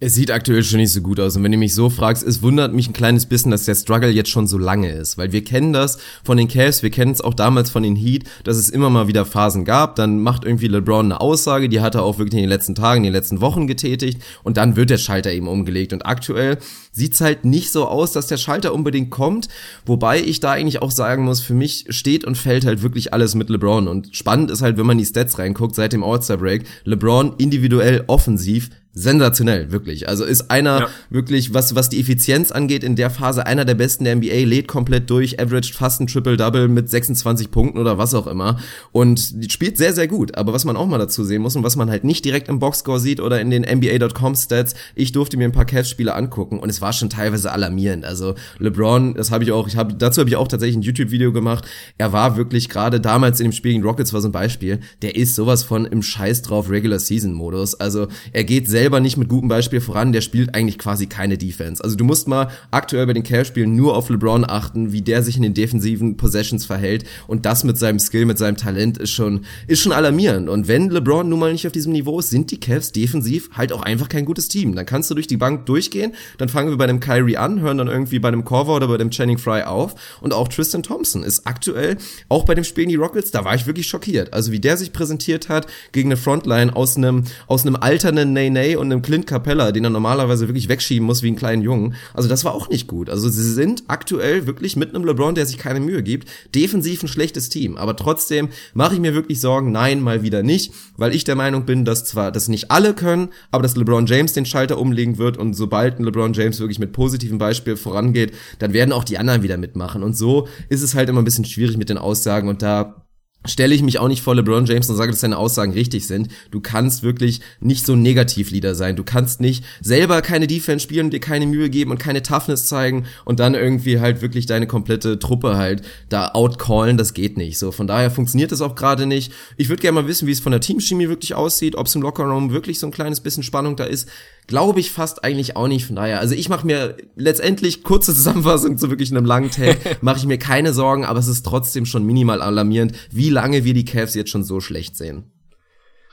Es 0.00 0.14
sieht 0.14 0.30
aktuell 0.30 0.62
schon 0.62 0.78
nicht 0.78 0.92
so 0.92 1.00
gut 1.00 1.18
aus. 1.18 1.34
Und 1.34 1.42
wenn 1.42 1.50
du 1.50 1.58
mich 1.58 1.74
so 1.74 1.90
fragst, 1.90 2.24
es 2.24 2.40
wundert 2.40 2.72
mich 2.72 2.88
ein 2.88 2.92
kleines 2.92 3.26
bisschen, 3.26 3.50
dass 3.50 3.64
der 3.64 3.74
Struggle 3.74 4.10
jetzt 4.10 4.30
schon 4.30 4.46
so 4.46 4.56
lange 4.56 4.92
ist. 4.92 5.18
Weil 5.18 5.32
wir 5.32 5.42
kennen 5.42 5.72
das 5.72 5.98
von 6.22 6.36
den 6.36 6.46
Cavs, 6.46 6.84
wir 6.84 6.90
kennen 6.90 7.10
es 7.10 7.20
auch 7.20 7.34
damals 7.34 7.70
von 7.70 7.82
den 7.82 7.96
Heat, 7.96 8.22
dass 8.44 8.58
es 8.58 8.70
immer 8.70 8.90
mal 8.90 9.08
wieder 9.08 9.24
Phasen 9.24 9.64
gab. 9.64 9.96
Dann 9.96 10.22
macht 10.22 10.44
irgendwie 10.44 10.68
LeBron 10.68 11.06
eine 11.06 11.20
Aussage, 11.20 11.68
die 11.68 11.80
hat 11.80 11.96
er 11.96 12.04
auch 12.04 12.18
wirklich 12.18 12.34
in 12.34 12.44
den 12.44 12.48
letzten 12.48 12.76
Tagen, 12.76 12.98
in 12.98 13.04
den 13.06 13.12
letzten 13.12 13.40
Wochen 13.40 13.66
getätigt. 13.66 14.22
Und 14.44 14.56
dann 14.56 14.76
wird 14.76 14.90
der 14.90 14.98
Schalter 14.98 15.32
eben 15.32 15.48
umgelegt. 15.48 15.92
Und 15.92 16.06
aktuell 16.06 16.58
sieht's 16.92 17.20
halt 17.20 17.44
nicht 17.44 17.72
so 17.72 17.88
aus, 17.88 18.12
dass 18.12 18.28
der 18.28 18.36
Schalter 18.36 18.74
unbedingt 18.74 19.10
kommt. 19.10 19.48
Wobei 19.84 20.20
ich 20.22 20.38
da 20.38 20.52
eigentlich 20.52 20.80
auch 20.80 20.92
sagen 20.92 21.24
muss, 21.24 21.40
für 21.40 21.54
mich 21.54 21.86
steht 21.88 22.24
und 22.24 22.38
fällt 22.38 22.64
halt 22.64 22.82
wirklich 22.82 23.12
alles 23.12 23.34
mit 23.34 23.50
LeBron. 23.50 23.88
Und 23.88 24.14
spannend 24.14 24.52
ist 24.52 24.62
halt, 24.62 24.78
wenn 24.78 24.86
man 24.86 24.98
die 24.98 25.06
Stats 25.06 25.40
reinguckt 25.40 25.74
seit 25.74 25.92
dem 25.92 26.04
All-Star-Break, 26.04 26.66
LeBron 26.84 27.34
individuell 27.38 28.04
offensiv 28.06 28.70
sensationell, 28.98 29.70
wirklich. 29.70 30.08
Also 30.08 30.24
ist 30.24 30.50
einer 30.50 30.80
ja. 30.80 30.88
wirklich, 31.10 31.54
was, 31.54 31.74
was 31.74 31.88
die 31.88 32.00
Effizienz 32.00 32.50
angeht, 32.50 32.82
in 32.82 32.96
der 32.96 33.10
Phase 33.10 33.46
einer 33.46 33.64
der 33.64 33.74
besten 33.74 34.04
der 34.04 34.16
NBA, 34.16 34.44
lädt 34.44 34.68
komplett 34.68 35.08
durch, 35.08 35.40
averaged 35.40 35.74
fast 35.74 36.00
ein 36.00 36.06
Triple-Double 36.06 36.68
mit 36.68 36.90
26 36.90 37.50
Punkten 37.50 37.78
oder 37.78 37.98
was 37.98 38.14
auch 38.14 38.26
immer 38.26 38.58
und 38.92 39.34
spielt 39.48 39.78
sehr, 39.78 39.92
sehr 39.92 40.08
gut. 40.08 40.36
Aber 40.36 40.52
was 40.52 40.64
man 40.64 40.76
auch 40.76 40.86
mal 40.86 40.98
dazu 40.98 41.24
sehen 41.24 41.42
muss 41.42 41.56
und 41.56 41.62
was 41.62 41.76
man 41.76 41.90
halt 41.90 42.04
nicht 42.04 42.24
direkt 42.24 42.48
im 42.48 42.58
Boxscore 42.58 43.00
sieht 43.00 43.20
oder 43.20 43.40
in 43.40 43.50
den 43.50 43.62
NBA.com 43.62 44.34
Stats, 44.34 44.74
ich 44.94 45.12
durfte 45.12 45.36
mir 45.36 45.44
ein 45.44 45.52
paar 45.52 45.64
Cavs-Spiele 45.64 46.14
angucken 46.14 46.58
und 46.58 46.68
es 46.68 46.80
war 46.80 46.92
schon 46.92 47.10
teilweise 47.10 47.52
alarmierend. 47.52 48.04
Also 48.04 48.34
LeBron, 48.58 49.14
das 49.14 49.30
habe 49.30 49.44
ich 49.44 49.52
auch, 49.52 49.68
ich 49.68 49.76
habe, 49.76 49.94
dazu 49.94 50.20
habe 50.20 50.30
ich 50.30 50.36
auch 50.36 50.48
tatsächlich 50.48 50.76
ein 50.76 50.82
YouTube-Video 50.82 51.32
gemacht. 51.32 51.66
Er 51.98 52.12
war 52.12 52.36
wirklich 52.36 52.68
gerade 52.68 53.00
damals 53.00 53.40
in 53.40 53.46
dem 53.46 53.52
Spiel 53.52 53.72
gegen 53.72 53.84
Rockets 53.84 54.12
war 54.12 54.20
so 54.20 54.28
ein 54.28 54.32
Beispiel, 54.32 54.80
der 55.02 55.14
ist 55.16 55.34
sowas 55.34 55.62
von 55.62 55.86
im 55.86 56.02
Scheiß 56.02 56.42
drauf 56.42 56.68
Regular 56.68 56.98
Season 56.98 57.32
Modus. 57.32 57.74
Also 57.74 58.08
er 58.32 58.44
geht 58.44 58.68
selber 58.68 58.87
selber 58.88 59.00
nicht 59.00 59.18
mit 59.18 59.28
gutem 59.28 59.50
Beispiel 59.50 59.82
voran, 59.82 60.12
der 60.12 60.22
spielt 60.22 60.54
eigentlich 60.54 60.78
quasi 60.78 61.06
keine 61.08 61.36
Defense. 61.36 61.84
Also 61.84 61.94
du 61.94 62.04
musst 62.04 62.26
mal 62.26 62.48
aktuell 62.70 63.06
bei 63.06 63.12
den 63.12 63.22
Cavs-Spielen 63.22 63.76
nur 63.76 63.94
auf 63.94 64.08
LeBron 64.08 64.48
achten, 64.48 64.92
wie 64.92 65.02
der 65.02 65.22
sich 65.22 65.36
in 65.36 65.42
den 65.42 65.52
defensiven 65.52 66.16
Possessions 66.16 66.64
verhält 66.64 67.04
und 67.26 67.44
das 67.44 67.64
mit 67.64 67.76
seinem 67.76 67.98
Skill, 67.98 68.24
mit 68.24 68.38
seinem 68.38 68.56
Talent 68.56 68.96
ist 68.96 69.10
schon, 69.10 69.44
ist 69.66 69.82
schon 69.82 69.92
alarmierend. 69.92 70.48
Und 70.48 70.68
wenn 70.68 70.88
LeBron 70.88 71.28
nun 71.28 71.38
mal 71.38 71.52
nicht 71.52 71.66
auf 71.66 71.72
diesem 71.74 71.92
Niveau 71.92 72.18
ist, 72.18 72.30
sind 72.30 72.50
die 72.50 72.58
Cavs 72.58 72.90
defensiv 72.90 73.50
halt 73.52 73.74
auch 73.74 73.82
einfach 73.82 74.08
kein 74.08 74.24
gutes 74.24 74.48
Team. 74.48 74.74
Dann 74.74 74.86
kannst 74.86 75.10
du 75.10 75.14
durch 75.14 75.26
die 75.26 75.36
Bank 75.36 75.66
durchgehen, 75.66 76.14
dann 76.38 76.48
fangen 76.48 76.70
wir 76.70 76.78
bei 76.78 76.86
dem 76.86 76.98
Kyrie 76.98 77.36
an, 77.36 77.60
hören 77.60 77.76
dann 77.76 77.88
irgendwie 77.88 78.20
bei 78.20 78.30
dem 78.30 78.46
Corver 78.46 78.76
oder 78.76 78.88
bei 78.88 78.96
dem 78.96 79.10
Channing 79.10 79.36
Fry 79.36 79.64
auf 79.64 79.96
und 80.22 80.32
auch 80.32 80.48
Tristan 80.48 80.82
Thompson 80.82 81.22
ist 81.22 81.46
aktuell, 81.46 81.98
auch 82.30 82.46
bei 82.46 82.54
dem 82.54 82.64
Spiel 82.64 82.84
in 82.84 82.88
die 82.88 82.96
Rockets, 82.96 83.32
da 83.32 83.44
war 83.44 83.54
ich 83.54 83.66
wirklich 83.66 83.86
schockiert. 83.86 84.32
Also 84.32 84.50
wie 84.50 84.60
der 84.60 84.78
sich 84.78 84.94
präsentiert 84.94 85.50
hat 85.50 85.66
gegen 85.92 86.08
eine 86.08 86.16
Frontline 86.16 86.74
aus 86.74 86.96
einem, 86.96 87.24
aus 87.48 87.66
einem 87.66 87.76
alternden 87.76 88.32
Nene 88.68 88.78
und 88.78 88.92
einem 88.92 89.02
Clint 89.02 89.26
Capella, 89.26 89.72
den 89.72 89.84
er 89.84 89.90
normalerweise 89.90 90.48
wirklich 90.48 90.68
wegschieben 90.68 91.06
muss 91.06 91.22
wie 91.22 91.28
einen 91.28 91.36
kleinen 91.36 91.62
Jungen. 91.62 91.94
Also 92.14 92.28
das 92.28 92.44
war 92.44 92.54
auch 92.54 92.68
nicht 92.68 92.86
gut. 92.86 93.10
Also 93.10 93.28
sie 93.28 93.52
sind 93.52 93.84
aktuell 93.88 94.46
wirklich 94.46 94.76
mit 94.76 94.94
einem 94.94 95.04
LeBron, 95.04 95.34
der 95.34 95.46
sich 95.46 95.58
keine 95.58 95.80
Mühe 95.80 96.02
gibt, 96.02 96.28
defensiv 96.54 97.02
ein 97.02 97.08
schlechtes 97.08 97.48
Team. 97.48 97.76
Aber 97.76 97.96
trotzdem 97.96 98.48
mache 98.74 98.94
ich 98.94 99.00
mir 99.00 99.14
wirklich 99.14 99.40
Sorgen, 99.40 99.72
nein, 99.72 100.00
mal 100.00 100.22
wieder 100.22 100.42
nicht, 100.42 100.72
weil 100.96 101.14
ich 101.14 101.24
der 101.24 101.36
Meinung 101.36 101.64
bin, 101.64 101.84
dass 101.84 102.04
zwar 102.04 102.32
das 102.32 102.48
nicht 102.48 102.70
alle 102.70 102.94
können, 102.94 103.28
aber 103.50 103.62
dass 103.62 103.76
LeBron 103.76 104.06
James 104.06 104.32
den 104.32 104.46
Schalter 104.46 104.78
umlegen 104.78 105.18
wird 105.18 105.36
und 105.36 105.54
sobald 105.54 105.98
ein 105.98 106.04
LeBron 106.04 106.32
James 106.32 106.60
wirklich 106.60 106.78
mit 106.78 106.92
positivem 106.92 107.38
Beispiel 107.38 107.76
vorangeht, 107.76 108.32
dann 108.58 108.72
werden 108.72 108.92
auch 108.92 109.04
die 109.04 109.18
anderen 109.18 109.42
wieder 109.42 109.56
mitmachen. 109.56 110.02
Und 110.02 110.16
so 110.16 110.48
ist 110.68 110.82
es 110.82 110.94
halt 110.94 111.08
immer 111.08 111.22
ein 111.22 111.24
bisschen 111.24 111.44
schwierig 111.44 111.76
mit 111.76 111.88
den 111.88 111.98
Aussagen 111.98 112.48
und 112.48 112.62
da 112.62 113.07
stelle 113.46 113.74
ich 113.74 113.82
mich 113.82 113.98
auch 113.98 114.08
nicht 114.08 114.22
vor 114.22 114.34
LeBron 114.34 114.66
James 114.66 114.90
und 114.90 114.96
sage, 114.96 115.12
dass 115.12 115.20
seine 115.20 115.38
Aussagen 115.38 115.72
richtig 115.72 116.06
sind. 116.06 116.28
Du 116.50 116.60
kannst 116.60 117.02
wirklich 117.02 117.40
nicht 117.60 117.86
so 117.86 117.94
ein 117.94 118.02
Negativleader 118.02 118.74
sein. 118.74 118.96
Du 118.96 119.04
kannst 119.04 119.40
nicht 119.40 119.64
selber 119.80 120.22
keine 120.22 120.46
Defense 120.46 120.82
spielen 120.82 121.06
und 121.06 121.12
dir 121.12 121.20
keine 121.20 121.46
Mühe 121.46 121.70
geben 121.70 121.90
und 121.90 121.98
keine 121.98 122.22
Toughness 122.22 122.66
zeigen 122.66 123.06
und 123.24 123.40
dann 123.40 123.54
irgendwie 123.54 124.00
halt 124.00 124.22
wirklich 124.22 124.46
deine 124.46 124.66
komplette 124.66 125.18
Truppe 125.18 125.56
halt 125.56 125.82
da 126.08 126.32
outcallen. 126.32 126.96
Das 126.96 127.14
geht 127.14 127.36
nicht. 127.36 127.58
So, 127.58 127.72
von 127.72 127.86
daher 127.86 128.10
funktioniert 128.10 128.52
das 128.52 128.60
auch 128.60 128.74
gerade 128.74 129.06
nicht. 129.06 129.32
Ich 129.56 129.68
würde 129.68 129.82
gerne 129.82 130.02
mal 130.02 130.08
wissen, 130.08 130.26
wie 130.26 130.32
es 130.32 130.40
von 130.40 130.52
der 130.52 130.60
Teamchemie 130.60 131.08
wirklich 131.08 131.34
aussieht, 131.34 131.76
ob 131.76 131.86
es 131.86 131.94
im 131.94 132.02
Lockerroom 132.02 132.50
wirklich 132.52 132.78
so 132.78 132.86
ein 132.86 132.92
kleines 132.92 133.20
bisschen 133.20 133.42
Spannung 133.42 133.76
da 133.76 133.84
ist. 133.84 134.08
Glaube 134.48 134.80
ich 134.80 134.90
fast 134.90 135.24
eigentlich 135.24 135.56
auch 135.56 135.68
nicht. 135.68 135.86
Von 135.86 135.96
daher, 135.96 136.20
also 136.20 136.34
ich 136.34 136.48
mache 136.48 136.66
mir 136.66 136.96
letztendlich 137.16 137.84
kurze 137.84 138.14
Zusammenfassung 138.14 138.78
zu 138.78 138.88
wirklich 138.88 139.10
einem 139.10 139.26
langen 139.26 139.50
Tag, 139.50 139.76
mache 140.02 140.16
ich 140.16 140.26
mir 140.26 140.38
keine 140.38 140.72
Sorgen, 140.72 141.04
aber 141.04 141.18
es 141.18 141.28
ist 141.28 141.44
trotzdem 141.44 141.84
schon 141.84 142.04
minimal 142.04 142.40
alarmierend, 142.40 142.94
wie 143.12 143.28
lange 143.28 143.64
wir 143.64 143.74
die 143.74 143.84
Cavs 143.84 144.14
jetzt 144.14 144.30
schon 144.30 144.44
so 144.44 144.60
schlecht 144.60 144.96
sehen. 144.96 145.30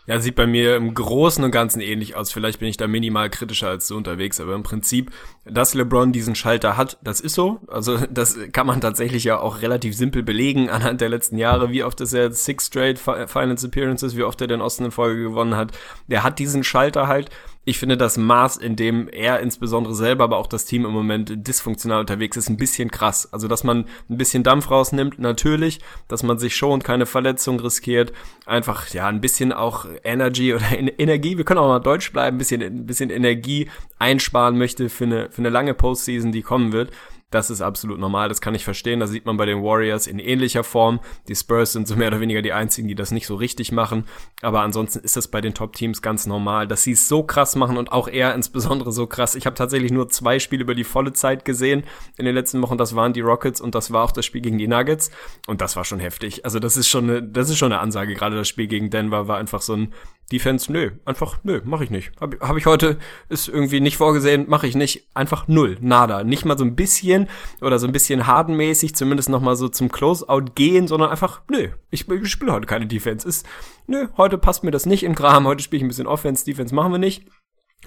Ja, 0.07 0.19
sieht 0.19 0.35
bei 0.35 0.45
mir 0.45 0.75
im 0.75 0.93
Großen 0.93 1.43
und 1.43 1.49
Ganzen 1.49 1.81
ähnlich 1.81 2.15
aus. 2.15 2.31
Vielleicht 2.31 2.59
bin 2.59 2.67
ich 2.67 2.77
da 2.77 2.87
minimal 2.87 3.29
kritischer 3.31 3.69
als 3.69 3.87
du 3.87 3.97
unterwegs, 3.97 4.39
aber 4.39 4.53
im 4.53 4.61
Prinzip, 4.61 5.11
dass 5.45 5.73
LeBron 5.73 6.11
diesen 6.11 6.35
Schalter 6.35 6.77
hat, 6.77 6.99
das 7.03 7.21
ist 7.21 7.33
so. 7.33 7.61
Also 7.67 7.97
das 8.11 8.37
kann 8.51 8.67
man 8.67 8.81
tatsächlich 8.81 9.23
ja 9.23 9.39
auch 9.39 9.61
relativ 9.61 9.95
simpel 9.95 10.21
belegen 10.21 10.69
anhand 10.69 11.01
der 11.01 11.09
letzten 11.09 11.37
Jahre, 11.37 11.71
wie 11.71 11.83
oft 11.83 12.01
ist 12.01 12.13
er 12.13 12.31
Six 12.31 12.67
Straight 12.67 12.99
Finals 12.99 13.63
Appearances, 13.63 14.15
wie 14.15 14.23
oft 14.23 14.41
er 14.41 14.47
den 14.47 14.61
Osten 14.61 14.85
in 14.85 14.91
Folge 14.91 15.23
gewonnen 15.23 15.55
hat. 15.55 15.71
Der 16.07 16.21
hat 16.23 16.37
diesen 16.37 16.63
Schalter 16.63 17.07
halt 17.07 17.31
ich 17.65 17.79
finde 17.79 17.97
das 17.97 18.17
Maß, 18.17 18.57
in 18.57 18.75
dem 18.75 19.09
er 19.09 19.39
insbesondere 19.39 19.95
selber, 19.95 20.23
aber 20.23 20.37
auch 20.37 20.47
das 20.47 20.65
Team 20.65 20.85
im 20.85 20.91
Moment 20.91 21.47
dysfunktional 21.47 21.99
unterwegs 21.99 22.37
ist, 22.37 22.47
ein 22.47 22.57
bisschen 22.57 22.91
krass. 22.91 23.27
Also, 23.33 23.47
dass 23.47 23.63
man 23.63 23.85
ein 24.09 24.17
bisschen 24.17 24.43
Dampf 24.43 24.69
rausnimmt, 24.69 25.17
natürlich, 25.17 25.79
dass 26.07 26.21
man 26.21 26.37
sich 26.37 26.55
schont, 26.55 26.83
keine 26.83 27.07
Verletzung 27.07 27.59
riskiert, 27.59 28.13
einfach, 28.45 28.89
ja, 28.89 29.07
ein 29.07 29.19
bisschen 29.19 29.51
auch 29.51 29.87
Energy 30.03 30.53
oder 30.53 30.65
Energie, 30.99 31.37
wir 31.37 31.43
können 31.43 31.59
auch 31.59 31.67
mal 31.67 31.79
Deutsch 31.79 32.13
bleiben, 32.13 32.35
ein 32.35 32.37
bisschen, 32.37 32.61
ein 32.61 32.85
bisschen 32.85 33.09
Energie 33.09 33.69
einsparen 33.97 34.57
möchte 34.57 34.89
für 34.89 35.05
eine, 35.05 35.31
für 35.31 35.39
eine 35.39 35.49
lange 35.49 35.73
Postseason, 35.73 36.31
die 36.31 36.43
kommen 36.43 36.71
wird. 36.71 36.91
Das 37.31 37.49
ist 37.49 37.61
absolut 37.61 37.99
normal, 37.99 38.29
das 38.29 38.39
kann 38.39 38.53
ich 38.55 38.63
verstehen. 38.63 38.99
Das 38.99 39.09
sieht 39.09 39.25
man 39.25 39.35
bei 39.35 39.45
den 39.45 39.63
Warriors 39.63 40.05
in 40.07 40.19
ähnlicher 40.19 40.63
Form. 40.63 40.99
Die 41.27 41.35
Spurs 41.35 41.73
sind 41.73 41.87
so 41.87 41.95
mehr 41.95 42.09
oder 42.09 42.19
weniger 42.19 42.41
die 42.41 42.53
einzigen, 42.53 42.87
die 42.87 42.95
das 42.95 43.11
nicht 43.11 43.25
so 43.25 43.35
richtig 43.35 43.71
machen. 43.71 44.05
Aber 44.41 44.61
ansonsten 44.61 44.99
ist 44.99 45.17
das 45.17 45.27
bei 45.27 45.41
den 45.41 45.55
Top-Teams 45.55 46.01
ganz 46.03 46.27
normal, 46.27 46.67
dass 46.67 46.83
sie 46.83 46.91
es 46.91 47.07
so 47.07 47.23
krass 47.23 47.55
machen 47.55 47.77
und 47.77 47.91
auch 47.91 48.07
er 48.07 48.35
insbesondere 48.35 48.91
so 48.91 49.07
krass. 49.07 49.35
Ich 49.35 49.47
habe 49.47 49.55
tatsächlich 49.55 49.91
nur 49.91 50.07
zwei 50.07 50.39
Spiele 50.39 50.63
über 50.63 50.75
die 50.75 50.83
volle 50.83 51.13
Zeit 51.13 51.45
gesehen 51.45 51.83
in 52.17 52.25
den 52.25 52.35
letzten 52.35 52.61
Wochen. 52.61 52.77
Das 52.77 52.95
waren 52.95 53.11
die 53.11 53.21
Rockets 53.21 53.59
und 53.59 53.73
das 53.73 53.91
war 53.91 54.03
auch 54.03 54.11
das 54.11 54.25
Spiel 54.25 54.41
gegen 54.41 54.59
die 54.59 54.67
Nuggets. 54.67 55.09
Und 55.47 55.61
das 55.61 55.75
war 55.75 55.83
schon 55.83 55.99
heftig. 55.99 56.45
Also 56.45 56.59
das 56.59 56.77
ist 56.77 56.87
schon 56.87 57.09
eine, 57.09 57.23
das 57.23 57.49
ist 57.49 57.57
schon 57.57 57.71
eine 57.71 57.81
Ansage. 57.81 58.13
Gerade 58.13 58.35
das 58.35 58.47
Spiel 58.47 58.67
gegen 58.67 58.91
Denver 58.91 59.27
war 59.27 59.37
einfach 59.37 59.61
so 59.61 59.73
ein 59.73 59.93
Defense, 60.31 60.71
nö, 60.71 60.91
einfach 61.05 61.39
nö, 61.43 61.61
mache 61.65 61.83
ich 61.83 61.91
nicht. 61.91 62.11
Habe 62.19 62.37
hab 62.39 62.57
ich 62.57 62.65
heute, 62.65 62.97
ist 63.29 63.47
irgendwie 63.47 63.79
nicht 63.79 63.97
vorgesehen, 63.97 64.45
mache 64.47 64.65
ich 64.65 64.75
nicht. 64.75 65.07
Einfach 65.13 65.47
null, 65.47 65.77
nada. 65.81 66.23
Nicht 66.23 66.45
mal 66.45 66.57
so 66.57 66.65
ein 66.65 66.75
bisschen 66.75 67.27
oder 67.61 67.77
so 67.77 67.85
ein 67.85 67.93
bisschen 67.93 68.25
hardenmäßig, 68.25 68.95
zumindest 68.95 69.29
noch 69.29 69.41
mal 69.41 69.55
so 69.55 69.69
zum 69.69 69.91
Closeout 69.91 70.45
gehen, 70.55 70.87
sondern 70.87 71.11
einfach 71.11 71.41
nö, 71.49 71.69
ich, 71.91 72.09
ich 72.09 72.29
spiele 72.29 72.53
heute 72.53 72.65
keine 72.65 72.87
Defense. 72.87 73.27
Ist 73.27 73.45
nö, 73.85 74.07
heute 74.17 74.37
passt 74.37 74.63
mir 74.63 74.71
das 74.71 74.85
nicht 74.85 75.03
in 75.03 75.15
Kram, 75.15 75.45
heute 75.45 75.63
spiele 75.63 75.77
ich 75.77 75.83
ein 75.83 75.89
bisschen 75.89 76.07
Offense, 76.07 76.43
Defense 76.43 76.73
machen 76.73 76.91
wir 76.91 76.99
nicht. 76.99 77.25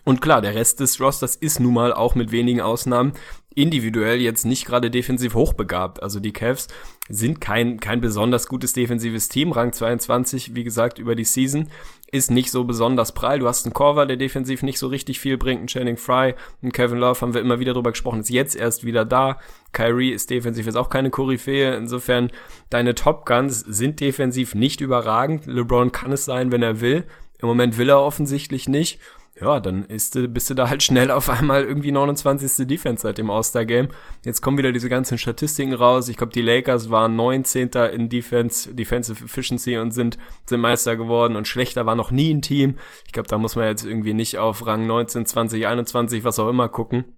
Und 0.09 0.23
klar, 0.23 0.41
der 0.41 0.55
Rest 0.55 0.81
des 0.81 1.03
Rosters 1.03 1.37
ist 1.37 1.61
nun 1.61 1.75
mal 1.75 1.93
auch 1.93 2.15
mit 2.15 2.33
wenigen 2.33 2.63
Ausnahmen 2.63 3.13
individuell 3.55 4.23
jetzt 4.23 4.47
nicht 4.47 4.65
gerade 4.65 4.91
defensiv 4.91 5.35
hochbegabt. 5.35 6.03
Also 6.03 6.19
die 6.19 6.33
Cavs 6.33 6.69
sind 7.11 7.43
kein, 7.43 7.79
kein 7.79 8.01
besonders 8.01 8.49
gutes 8.49 8.73
defensives 8.73 9.29
Team. 9.29 9.53
Rang 9.53 9.71
22, 9.71 10.55
wie 10.55 10.65
gesagt, 10.65 10.99
über 10.99 11.15
die 11.15 11.27
Season 11.27 11.69
ist 12.11 12.31
nicht 12.31 12.51
so 12.51 12.65
besonders 12.65 13.13
prall. 13.13 13.39
Du 13.39 13.49
hast 13.49 13.67
einen 13.67 13.75
Corver, 13.75 14.07
der 14.07 14.17
defensiv 14.17 14.63
nicht 14.63 14.79
so 14.79 14.87
richtig 14.87 15.21
viel 15.21 15.37
bringt. 15.37 15.59
Einen 15.59 15.69
Channing 15.69 15.99
Fry, 15.99 16.35
einen 16.63 16.73
Kevin 16.73 17.01
Love 17.01 17.21
haben 17.21 17.35
wir 17.35 17.43
immer 17.43 17.61
wieder 17.61 17.75
drüber 17.75 17.91
gesprochen, 17.91 18.21
ist 18.21 18.31
jetzt 18.31 18.57
erst 18.57 18.87
wieder 18.87 19.05
da. 19.05 19.39
Kyrie 19.73 20.13
ist 20.13 20.31
defensiv 20.31 20.65
jetzt 20.65 20.77
auch 20.77 20.89
keine 20.89 21.11
Koryphäe. 21.11 21.77
Insofern, 21.77 22.33
deine 22.71 22.95
Top 22.95 23.27
Guns 23.27 23.61
sind 23.61 24.01
defensiv 24.01 24.55
nicht 24.55 24.81
überragend. 24.81 25.45
LeBron 25.45 25.93
kann 25.93 26.13
es 26.13 26.25
sein, 26.25 26.51
wenn 26.51 26.63
er 26.63 26.81
will. 26.81 27.05
Im 27.41 27.47
Moment 27.47 27.77
will 27.77 27.91
er 27.91 28.01
offensichtlich 28.01 28.71
nicht 28.71 29.01
ja, 29.41 29.61
dann 29.61 29.85
ist, 29.85 30.19
bist 30.33 30.51
du 30.51 30.55
da 30.55 30.69
halt 30.69 30.83
schnell 30.83 31.11
auf 31.11 31.29
einmal 31.29 31.65
irgendwie 31.65 31.93
29. 31.93 32.67
Defense 32.67 33.03
seit 33.03 33.19
dem 33.19 33.31
All-Star-Game. 33.31 33.89
Jetzt 34.25 34.41
kommen 34.41 34.59
wieder 34.59 34.73
diese 34.73 34.89
ganzen 34.89 35.19
Statistiken 35.19 35.75
raus. 35.75 36.09
Ich 36.09 36.17
glaube, 36.17 36.33
die 36.33 36.43
Lakers 36.43 36.91
waren 36.91 37.17
19. 37.17 37.71
in 37.93 38.09
Defense, 38.09 38.75
Defensive 38.75 39.25
Efficiency 39.25 39.79
und 39.79 39.93
sind, 39.93 40.19
sind 40.47 40.61
Meister 40.61 40.97
geworden 40.97 41.37
und 41.37 41.47
schlechter 41.47 41.87
war 41.87 41.95
noch 41.95 42.11
nie 42.11 42.33
ein 42.33 42.43
Team. 42.43 42.77
Ich 43.07 43.13
glaube, 43.13 43.29
da 43.29 43.39
muss 43.39 43.57
man 43.57 43.67
jetzt 43.67 43.85
irgendwie 43.85 44.15
nicht 44.15 44.39
auf 44.39 44.67
Rang 44.67 44.87
19, 44.87 45.27
20, 45.27 45.67
21, 45.67 46.25
was 46.25 46.39
auch 46.39 46.49
immer 46.49 46.69
gucken. 46.69 47.17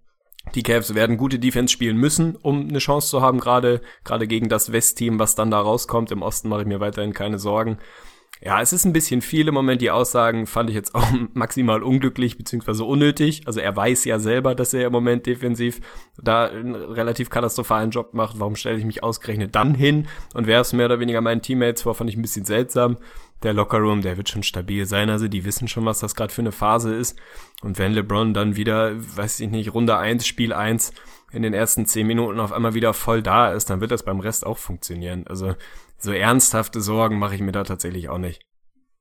Die 0.55 0.63
Cavs 0.63 0.95
werden 0.95 1.17
gute 1.17 1.39
Defense 1.39 1.73
spielen 1.73 1.97
müssen, 1.97 2.35
um 2.35 2.69
eine 2.69 2.79
Chance 2.79 3.09
zu 3.09 3.21
haben, 3.21 3.41
gerade 3.41 3.83
gerade 4.05 4.27
gegen 4.27 4.49
das 4.49 4.73
West-Team, 4.73 5.19
was 5.19 5.35
dann 5.35 5.51
da 5.51 5.61
rauskommt. 5.61 6.11
Im 6.11 6.23
Osten 6.23 6.49
mache 6.49 6.63
ich 6.63 6.67
mir 6.67 6.81
weiterhin 6.81 7.13
keine 7.13 7.39
Sorgen. 7.39 7.79
Ja, 8.43 8.63
es 8.63 8.73
ist 8.73 8.87
ein 8.87 8.95
bisschen 8.95 9.21
viel 9.21 9.49
im 9.49 9.55
Moment. 9.55 9.83
Die 9.83 9.91
Aussagen 9.91 10.47
fand 10.47 10.71
ich 10.71 10.77
jetzt 10.77 10.95
auch 10.95 11.07
maximal 11.35 11.83
unglücklich 11.83 12.39
beziehungsweise 12.39 12.85
unnötig. 12.85 13.43
Also 13.47 13.61
er 13.61 13.77
weiß 13.77 14.07
ja 14.07 14.19
selber, 14.19 14.55
dass 14.55 14.73
er 14.73 14.87
im 14.87 14.93
Moment 14.93 15.27
defensiv 15.27 15.81
da 16.17 16.47
einen 16.47 16.75
relativ 16.75 17.29
katastrophalen 17.29 17.91
Job 17.91 18.15
macht. 18.15 18.41
Warum 18.41 18.57
stelle 18.57 18.79
ich 18.79 18.85
mich 18.87 19.03
ausgerechnet 19.03 19.55
dann 19.55 19.75
hin 19.75 20.09
und 20.33 20.47
wer 20.47 20.61
es 20.61 20.73
mehr 20.73 20.87
oder 20.87 21.01
weniger 21.01 21.21
meinen 21.21 21.43
Teammates 21.43 21.83
vor, 21.83 21.95
fand 21.95 22.09
ich 22.09 22.17
ein 22.17 22.23
bisschen 22.23 22.47
seltsam. 22.47 22.97
Der 23.43 23.53
Lockerroom, 23.53 24.03
der 24.03 24.17
wird 24.17 24.31
schon 24.31 24.43
stabil 24.43 24.87
sein. 24.87 25.11
Also 25.11 25.29
die 25.29 25.45
wissen 25.45 25.69
schon, 25.69 25.85
was 25.85 26.01
das 26.01 26.15
gerade 26.15 26.33
für 26.33 26.43
eine 26.43 26.53
Phase 26.53 26.95
ist. 26.95 27.19
Und 27.63 27.79
wenn 27.79 27.93
LeBron 27.93 28.33
dann 28.33 28.57
wieder, 28.57 28.93
weiß 29.17 29.41
ich 29.41 29.51
nicht, 29.51 29.75
Runde 29.75 29.99
eins, 29.99 30.27
Spiel 30.27 30.55
eins 30.55 30.93
in 31.33 31.43
den 31.43 31.55
ersten 31.55 31.87
zehn 31.87 32.07
Minuten 32.07 32.41
auf 32.41 32.53
einmal 32.53 32.75
wieder 32.75 32.93
voll 32.93 33.23
da 33.23 33.53
ist, 33.53 33.71
dann 33.71 33.81
wird 33.81 33.93
das 33.93 34.03
beim 34.03 34.21
Rest 34.21 34.45
auch 34.45 34.59
funktionieren. 34.59 35.27
Also 35.27 35.55
so 36.01 36.13
ernsthafte 36.13 36.81
Sorgen 36.81 37.19
mache 37.19 37.35
ich 37.35 37.41
mir 37.41 37.53
da 37.53 37.65
tatsächlich 37.65 38.09
auch 38.09 38.19
nicht. 38.19 38.43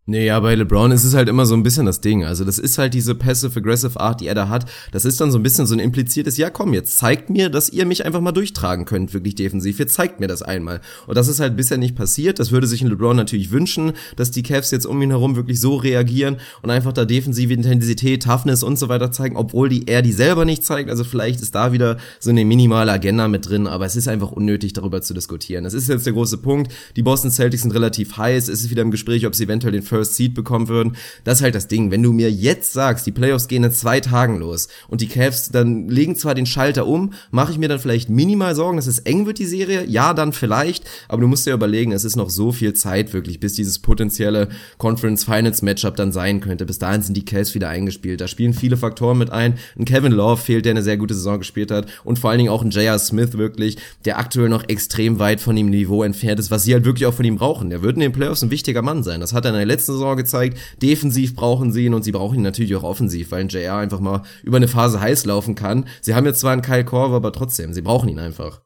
Nee, 0.10 0.26
ja, 0.26 0.40
bei 0.40 0.56
LeBron 0.56 0.92
ist 0.92 1.04
es 1.04 1.14
halt 1.14 1.30
immer 1.30 1.46
so 1.46 1.54
ein 1.54 1.62
bisschen 1.62 1.86
das 1.86 2.02
Ding. 2.02 2.26
Also 2.26 2.44
das 2.44 2.58
ist 2.58 2.80
halt 2.80 2.96
diese 2.96 3.14
passive-aggressive 3.14 4.00
Art, 4.00 4.22
die 4.22 4.26
er 4.26 4.34
da 4.34 4.50
hat. 4.50 4.66
Das 4.92 5.06
ist 5.06 5.22
dann 5.22 5.32
so 5.32 5.38
ein 5.38 5.44
bisschen 5.44 5.68
so 5.68 5.76
ein 5.76 5.80
impliziertes, 5.80 6.36
ja 6.36 6.50
komm, 6.50 6.74
jetzt 6.74 6.98
zeigt 6.98 7.30
mir, 7.30 7.50
dass 7.50 7.70
ihr 7.70 7.86
mich 7.86 8.08
einfach 8.08 8.20
mal 8.20 8.32
durchtragen 8.32 8.86
könnt, 8.86 9.14
wirklich 9.14 9.36
defensiv. 9.36 9.78
Jetzt 9.78 9.94
zeigt 9.94 10.20
mir 10.20 10.26
das 10.26 10.42
einmal. 10.42 10.82
Und 11.06 11.16
das 11.16 11.28
ist 11.28 11.40
halt 11.40 11.56
bisher 11.56 11.78
nicht 11.78 11.96
passiert. 11.96 12.40
Das 12.40 12.52
würde 12.52 12.66
sich 12.66 12.82
ein 12.82 12.88
LeBron 12.88 13.16
natürlich 13.16 13.52
wünschen, 13.52 13.94
dass 14.16 14.32
die 14.32 14.42
Cavs 14.42 14.72
jetzt 14.72 14.88
um 14.88 15.00
ihn 15.00 15.12
herum 15.12 15.36
wirklich 15.36 15.62
so 15.62 15.76
reagieren 15.76 16.38
und 16.64 16.72
einfach 16.72 16.92
da 16.92 17.06
defensive 17.06 17.54
Intensität, 17.54 18.24
Toughness 18.24 18.64
und 18.64 18.80
so 18.80 18.90
weiter 18.90 19.12
zeigen, 19.12 19.38
obwohl 19.38 19.70
die 19.70 19.88
er 19.88 20.02
die 20.02 20.12
selber 20.12 20.44
nicht 20.44 20.64
zeigt. 20.64 20.90
Also 20.90 21.04
vielleicht 21.04 21.40
ist 21.40 21.54
da 21.54 21.72
wieder 21.72 21.98
so 22.20 22.32
eine 22.32 22.46
minimale 22.46 22.92
Agenda 22.92 23.28
mit 23.28 23.48
drin, 23.48 23.68
aber 23.68 23.86
es 23.86 23.96
ist 23.96 24.08
einfach 24.08 24.32
unnötig, 24.32 24.74
darüber 24.74 25.04
zu 25.04 25.14
diskutieren. 25.14 25.66
Das 25.66 25.76
ist 25.76 25.88
jetzt 25.88 26.08
der 26.08 26.14
große 26.14 26.40
Punkt. 26.40 26.72
Die 26.96 27.04
Boston 27.04 27.30
Celtics 27.30 27.62
sind 27.62 27.76
relativ 27.76 28.18
heiß. 28.18 28.48
Es 28.48 28.64
ist 28.64 28.72
wieder 28.72 28.82
im 28.82 28.90
Gespräch, 28.90 29.28
ob 29.28 29.36
sie 29.36 29.44
eventuell 29.44 29.72
den 29.72 29.84
First 29.84 29.99
Seed 30.06 30.34
bekommen 30.34 30.68
würden. 30.68 30.96
Das 31.24 31.40
ist 31.40 31.44
halt 31.44 31.56
das 31.56 31.68
Ding. 31.68 31.92
Wenn 31.92 32.04
du 32.04 32.12
mir 32.12 32.32
jetzt 32.32 32.74
sagst, 32.74 33.06
die 33.06 33.12
Playoffs 33.12 33.48
gehen 33.48 33.64
in 33.64 33.72
zwei 33.72 34.00
Tagen 34.00 34.38
los 34.38 34.68
und 34.88 35.02
die 35.02 35.08
Cavs 35.08 35.50
dann 35.50 35.90
legen 35.90 36.16
zwar 36.16 36.36
den 36.36 36.46
Schalter 36.46 36.88
um, 36.88 37.14
mache 37.32 37.52
ich 37.52 37.58
mir 37.58 37.70
dann 37.70 37.80
vielleicht 37.80 38.10
minimal 38.10 38.56
Sorgen, 38.56 38.78
dass 38.78 38.88
es 38.88 39.00
eng 39.00 39.26
wird, 39.26 39.40
die 39.40 39.46
Serie. 39.46 39.86
Ja, 39.86 40.14
dann 40.14 40.34
vielleicht. 40.34 40.86
Aber 41.08 41.22
du 41.22 41.28
musst 41.28 41.46
dir 41.46 41.54
überlegen, 41.54 41.92
es 41.92 42.04
ist 42.04 42.16
noch 42.16 42.30
so 42.30 42.52
viel 42.52 42.74
Zeit 42.74 43.14
wirklich, 43.14 43.40
bis 43.40 43.54
dieses 43.54 43.80
potenzielle 43.80 44.50
Conference 44.78 45.24
Finals 45.24 45.62
Matchup 45.62 45.96
dann 45.96 46.12
sein 46.12 46.42
könnte. 46.42 46.66
Bis 46.66 46.80
dahin 46.80 47.02
sind 47.02 47.16
die 47.16 47.26
Cavs 47.26 47.56
wieder 47.56 47.70
eingespielt. 47.70 48.22
Da 48.22 48.28
spielen 48.28 48.54
viele 48.54 48.78
Faktoren 48.78 49.18
mit 49.18 49.32
ein. 49.32 49.58
Ein 49.78 49.86
Kevin 49.86 50.12
Love 50.12 50.42
fehlt, 50.42 50.66
der 50.66 50.72
eine 50.72 50.84
sehr 50.84 50.98
gute 50.98 51.14
Saison 51.14 51.40
gespielt 51.40 51.72
hat. 51.72 51.88
Und 52.04 52.20
vor 52.20 52.30
allen 52.30 52.40
Dingen 52.40 52.52
auch 52.52 52.64
ein 52.64 52.72
J.R. 52.72 53.00
Smith 53.00 53.38
wirklich, 53.38 53.78
der 54.06 54.20
aktuell 54.20 54.50
noch 54.50 54.68
extrem 54.68 55.20
weit 55.20 55.42
von 55.42 55.56
dem 55.56 55.70
Niveau 55.70 56.04
entfernt 56.04 56.40
ist, 56.40 56.52
was 56.52 56.64
sie 56.64 56.74
halt 56.74 56.86
wirklich 56.86 57.06
auch 57.06 57.14
von 57.14 57.26
ihm 57.26 57.38
brauchen. 57.38 57.70
Der 57.70 57.82
wird 57.82 57.96
in 57.96 58.02
den 58.02 58.12
Playoffs 58.12 58.44
ein 58.44 58.52
wichtiger 58.52 58.82
Mann 58.82 59.04
sein. 59.04 59.22
Das 59.22 59.34
hat 59.34 59.46
er 59.46 59.52
in 59.52 59.58
der 59.58 59.66
letzten 59.66 59.89
Saison 59.94 60.18
gezeigt. 60.18 60.58
Defensiv 60.82 61.36
brauchen 61.36 61.72
sie 61.72 61.86
ihn 61.86 61.94
und 61.94 62.04
sie 62.04 62.12
brauchen 62.12 62.38
ihn 62.38 62.44
natürlich 62.44 62.76
auch 62.76 62.84
offensiv, 62.84 63.32
weil 63.32 63.42
ein 63.42 63.50
JR 63.50 63.78
einfach 63.78 64.00
mal 64.00 64.24
über 64.44 64.58
eine 64.58 64.68
Phase 64.68 65.00
heiß 65.00 65.26
laufen 65.26 65.56
kann. 65.56 65.86
Sie 66.02 66.16
haben 66.16 66.26
jetzt 66.26 66.40
zwar 66.40 66.54
einen 66.54 66.62
Kyle 66.62 66.86
Korver, 66.86 67.16
aber 67.16 67.32
trotzdem, 67.32 67.74
sie 67.74 67.82
brauchen 67.82 68.10
ihn 68.10 68.20
einfach. 68.20 68.62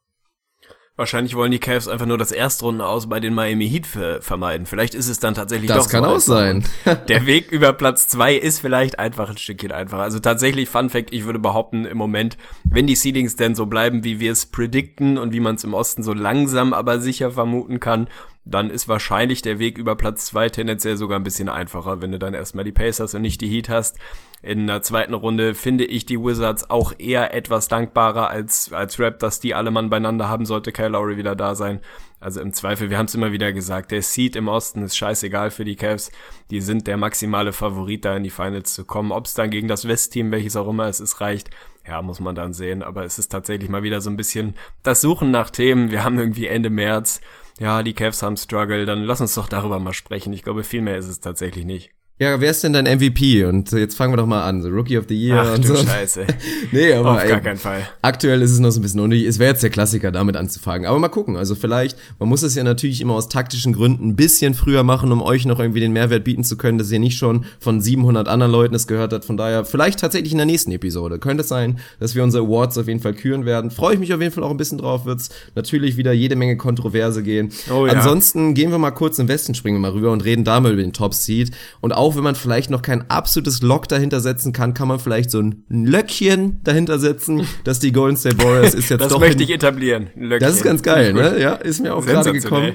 Wahrscheinlich 0.96 1.34
wollen 1.34 1.50
die 1.50 1.58
Cavs 1.58 1.88
einfach 1.88 2.06
nur 2.06 2.18
das 2.18 2.30
Erstrunden 2.30 2.80
aus 2.80 3.08
bei 3.08 3.18
den 3.18 3.34
Miami 3.34 3.68
Heat 3.68 3.84
vermeiden. 3.84 4.64
Vielleicht 4.64 4.94
ist 4.94 5.08
es 5.08 5.18
dann 5.18 5.34
tatsächlich 5.34 5.66
das 5.66 5.86
doch 5.86 5.90
kann 5.90 6.04
so 6.04 6.10
auch 6.10 6.20
sein. 6.20 6.64
Der 7.08 7.26
Weg 7.26 7.50
über 7.50 7.72
Platz 7.72 8.06
zwei 8.06 8.36
ist 8.36 8.60
vielleicht 8.60 9.00
einfach 9.00 9.28
ein 9.28 9.36
Stückchen 9.36 9.72
einfacher. 9.72 10.04
Also 10.04 10.20
tatsächlich 10.20 10.68
Fun 10.68 10.90
Fact, 10.90 11.12
ich 11.12 11.24
würde 11.24 11.40
behaupten, 11.40 11.84
im 11.84 11.98
Moment, 11.98 12.36
wenn 12.62 12.86
die 12.86 12.94
Seedings 12.94 13.34
denn 13.34 13.56
so 13.56 13.66
bleiben, 13.66 14.04
wie 14.04 14.20
wir 14.20 14.30
es 14.30 14.46
predikten 14.46 15.18
und 15.18 15.32
wie 15.32 15.40
man 15.40 15.56
es 15.56 15.64
im 15.64 15.74
Osten 15.74 16.04
so 16.04 16.12
langsam 16.12 16.72
aber 16.72 17.00
sicher 17.00 17.32
vermuten 17.32 17.80
kann, 17.80 18.06
dann 18.44 18.68
ist 18.68 18.88
wahrscheinlich 18.88 19.40
der 19.40 19.58
Weg 19.58 19.78
über 19.78 19.96
Platz 19.96 20.26
zwei 20.26 20.50
tendenziell 20.50 20.96
sogar 20.96 21.18
ein 21.18 21.24
bisschen 21.24 21.48
einfacher, 21.48 22.02
wenn 22.02 22.12
du 22.12 22.18
dann 22.18 22.34
erstmal 22.34 22.64
die 22.64 22.72
Pacers 22.72 23.14
und 23.14 23.22
nicht 23.22 23.40
die 23.40 23.48
Heat 23.48 23.70
hast. 23.70 23.98
In 24.42 24.66
der 24.66 24.82
zweiten 24.82 25.14
Runde 25.14 25.54
finde 25.54 25.86
ich 25.86 26.04
die 26.04 26.20
Wizards 26.20 26.68
auch 26.68 26.92
eher 26.98 27.32
etwas 27.32 27.68
dankbarer 27.68 28.28
als, 28.28 28.70
als 28.74 29.00
Raptors, 29.00 29.40
die 29.40 29.54
alle 29.54 29.70
Mann 29.70 29.88
beieinander 29.88 30.28
haben, 30.28 30.44
sollte 30.44 30.72
Kyle 30.72 30.88
Lowry 30.88 31.16
wieder 31.16 31.34
da 31.34 31.54
sein. 31.54 31.80
Also 32.20 32.42
im 32.42 32.52
Zweifel, 32.52 32.90
wir 32.90 32.98
haben 32.98 33.06
es 33.06 33.14
immer 33.14 33.32
wieder 33.32 33.54
gesagt, 33.54 33.90
der 33.90 34.02
Seed 34.02 34.36
im 34.36 34.48
Osten 34.48 34.82
ist 34.82 34.96
scheißegal 34.96 35.50
für 35.50 35.64
die 35.64 35.76
Cavs. 35.76 36.12
Die 36.50 36.60
sind 36.60 36.86
der 36.86 36.98
maximale 36.98 37.54
Favorit, 37.54 38.04
da 38.04 38.16
in 38.16 38.24
die 38.24 38.30
Finals 38.30 38.74
zu 38.74 38.84
kommen. 38.84 39.12
Ob 39.12 39.24
es 39.24 39.32
dann 39.32 39.48
gegen 39.48 39.68
das 39.68 39.88
West-Team, 39.88 40.30
welches 40.30 40.56
auch 40.56 40.68
immer 40.68 40.86
es 40.86 41.00
ist, 41.00 41.22
reicht, 41.22 41.48
ja, 41.86 42.02
muss 42.02 42.20
man 42.20 42.34
dann 42.34 42.52
sehen. 42.52 42.82
Aber 42.82 43.04
es 43.04 43.18
ist 43.18 43.28
tatsächlich 43.28 43.70
mal 43.70 43.82
wieder 43.82 44.02
so 44.02 44.10
ein 44.10 44.16
bisschen 44.16 44.54
das 44.82 45.00
Suchen 45.00 45.30
nach 45.30 45.48
Themen. 45.48 45.90
Wir 45.90 46.04
haben 46.04 46.18
irgendwie 46.18 46.46
Ende 46.46 46.68
März 46.68 47.22
ja, 47.58 47.82
die 47.82 47.94
Cavs 47.94 48.22
haben 48.22 48.36
Struggle, 48.36 48.86
dann 48.86 49.04
lass 49.04 49.20
uns 49.20 49.34
doch 49.34 49.48
darüber 49.48 49.78
mal 49.78 49.92
sprechen. 49.92 50.32
Ich 50.32 50.42
glaube, 50.42 50.64
viel 50.64 50.82
mehr 50.82 50.96
ist 50.98 51.08
es 51.08 51.20
tatsächlich 51.20 51.64
nicht. 51.64 51.93
Ja, 52.16 52.40
wer 52.40 52.52
ist 52.52 52.62
denn 52.62 52.72
dein 52.72 52.84
MVP? 52.84 53.44
Und 53.44 53.72
jetzt 53.72 53.96
fangen 53.96 54.12
wir 54.12 54.18
doch 54.18 54.26
mal 54.26 54.44
an. 54.44 54.62
So 54.62 54.68
Rookie 54.68 54.96
of 54.96 55.06
the 55.08 55.16
Year 55.16 55.42
Ach, 55.44 55.56
und 55.56 55.64
du 55.64 55.74
so. 55.74 55.84
Scheiße. 55.84 56.24
nee, 56.70 56.92
aber 56.92 57.14
Auf 57.14 57.24
ey, 57.24 57.28
gar 57.28 57.40
keinen 57.40 57.56
Fall. 57.56 57.88
aktuell 58.02 58.40
ist 58.40 58.52
es 58.52 58.60
noch 58.60 58.70
so 58.70 58.78
ein 58.78 58.82
bisschen 58.82 59.00
unnötig. 59.00 59.26
Es 59.26 59.40
wäre 59.40 59.50
jetzt 59.50 59.64
der 59.64 59.70
Klassiker, 59.70 60.12
damit 60.12 60.36
anzufangen. 60.36 60.86
Aber 60.86 60.96
mal 61.00 61.08
gucken. 61.08 61.36
Also 61.36 61.56
vielleicht, 61.56 61.98
man 62.20 62.28
muss 62.28 62.44
es 62.44 62.54
ja 62.54 62.62
natürlich 62.62 63.00
immer 63.00 63.14
aus 63.14 63.28
taktischen 63.28 63.72
Gründen 63.72 64.10
ein 64.10 64.14
bisschen 64.16 64.54
früher 64.54 64.84
machen, 64.84 65.10
um 65.10 65.22
euch 65.22 65.44
noch 65.44 65.58
irgendwie 65.58 65.80
den 65.80 65.92
Mehrwert 65.92 66.22
bieten 66.22 66.44
zu 66.44 66.56
können, 66.56 66.78
dass 66.78 66.88
ihr 66.92 67.00
nicht 67.00 67.18
schon 67.18 67.46
von 67.58 67.80
700 67.80 68.28
anderen 68.28 68.52
Leuten 68.52 68.76
es 68.76 68.86
gehört 68.86 69.12
habt. 69.12 69.24
Von 69.24 69.36
daher, 69.36 69.64
vielleicht 69.64 69.98
tatsächlich 69.98 70.30
in 70.30 70.38
der 70.38 70.46
nächsten 70.46 70.70
Episode. 70.70 71.18
Könnte 71.18 71.40
es 71.40 71.48
sein, 71.48 71.80
dass 71.98 72.14
wir 72.14 72.22
unsere 72.22 72.44
Awards 72.44 72.78
auf 72.78 72.86
jeden 72.86 73.00
Fall 73.00 73.14
küren 73.14 73.44
werden. 73.44 73.72
Freue 73.72 73.94
ich 73.94 73.98
mich 73.98 74.14
auf 74.14 74.20
jeden 74.20 74.32
Fall 74.32 74.44
auch 74.44 74.52
ein 74.52 74.56
bisschen 74.56 74.78
drauf. 74.78 75.04
Wird's 75.04 75.30
natürlich 75.56 75.96
wieder 75.96 76.12
jede 76.12 76.36
Menge 76.36 76.56
Kontroverse 76.58 77.24
gehen. 77.24 77.50
Oh 77.72 77.88
ja. 77.88 77.94
Ansonsten 77.94 78.54
gehen 78.54 78.70
wir 78.70 78.78
mal 78.78 78.92
kurz 78.92 79.18
im 79.18 79.26
Westen, 79.26 79.56
springen 79.56 79.78
wir 79.78 79.90
mal 79.90 79.96
rüber 79.96 80.12
und 80.12 80.24
reden 80.24 80.44
da 80.44 80.60
mal 80.60 80.72
über 80.72 80.82
den 80.82 80.92
Top 80.92 81.12
Seed. 81.12 81.50
Und 81.80 81.90
auch 81.90 82.03
wenn 82.16 82.22
man 82.24 82.34
vielleicht 82.34 82.70
noch 82.70 82.82
kein 82.82 83.08
absolutes 83.10 83.62
Lock 83.62 83.88
dahinter 83.88 84.20
setzen 84.20 84.52
kann, 84.52 84.74
kann 84.74 84.88
man 84.88 84.98
vielleicht 84.98 85.30
so 85.30 85.40
ein 85.40 85.64
Löckchen 85.68 86.60
dahinter 86.64 86.98
setzen, 86.98 87.46
dass 87.64 87.78
die 87.80 87.92
Golden 87.92 88.16
State 88.16 88.38
Warriors 88.38 88.74
ist 88.74 88.90
jetzt 88.90 89.00
Das 89.00 89.08
doch 89.12 89.20
möchte 89.20 89.42
in- 89.42 89.48
ich 89.48 89.54
etablieren. 89.54 90.08
Löckchen. 90.16 90.40
das 90.40 90.56
ist 90.56 90.62
ganz 90.64 90.82
geil, 90.82 91.12
ne? 91.14 91.40
Ja, 91.40 91.54
ist 91.54 91.80
mir 91.80 91.94
auch 91.94 92.04
gerade 92.04 92.32
gekommen. 92.32 92.74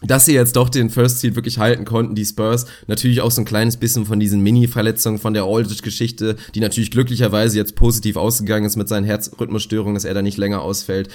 Dass 0.00 0.26
sie 0.26 0.32
jetzt 0.34 0.54
doch 0.54 0.68
den 0.68 0.90
First 0.90 1.18
Seed 1.18 1.34
wirklich 1.34 1.58
halten 1.58 1.84
konnten, 1.84 2.14
die 2.14 2.24
Spurs. 2.24 2.66
Natürlich 2.86 3.20
auch 3.20 3.32
so 3.32 3.42
ein 3.42 3.44
kleines 3.44 3.78
bisschen 3.78 4.06
von 4.06 4.20
diesen 4.20 4.40
Mini-Verletzungen 4.44 5.18
von 5.18 5.34
der 5.34 5.42
Aldridge-Geschichte, 5.42 6.36
die 6.54 6.60
natürlich 6.60 6.92
glücklicherweise 6.92 7.56
jetzt 7.56 7.74
positiv 7.74 8.14
ausgegangen 8.16 8.64
ist 8.64 8.76
mit 8.76 8.86
seinen 8.88 9.02
Herzrhythmusstörungen, 9.04 9.94
dass 9.94 10.04
er 10.04 10.14
da 10.14 10.22
nicht 10.22 10.36
länger 10.38 10.62
ausfällt. 10.62 11.08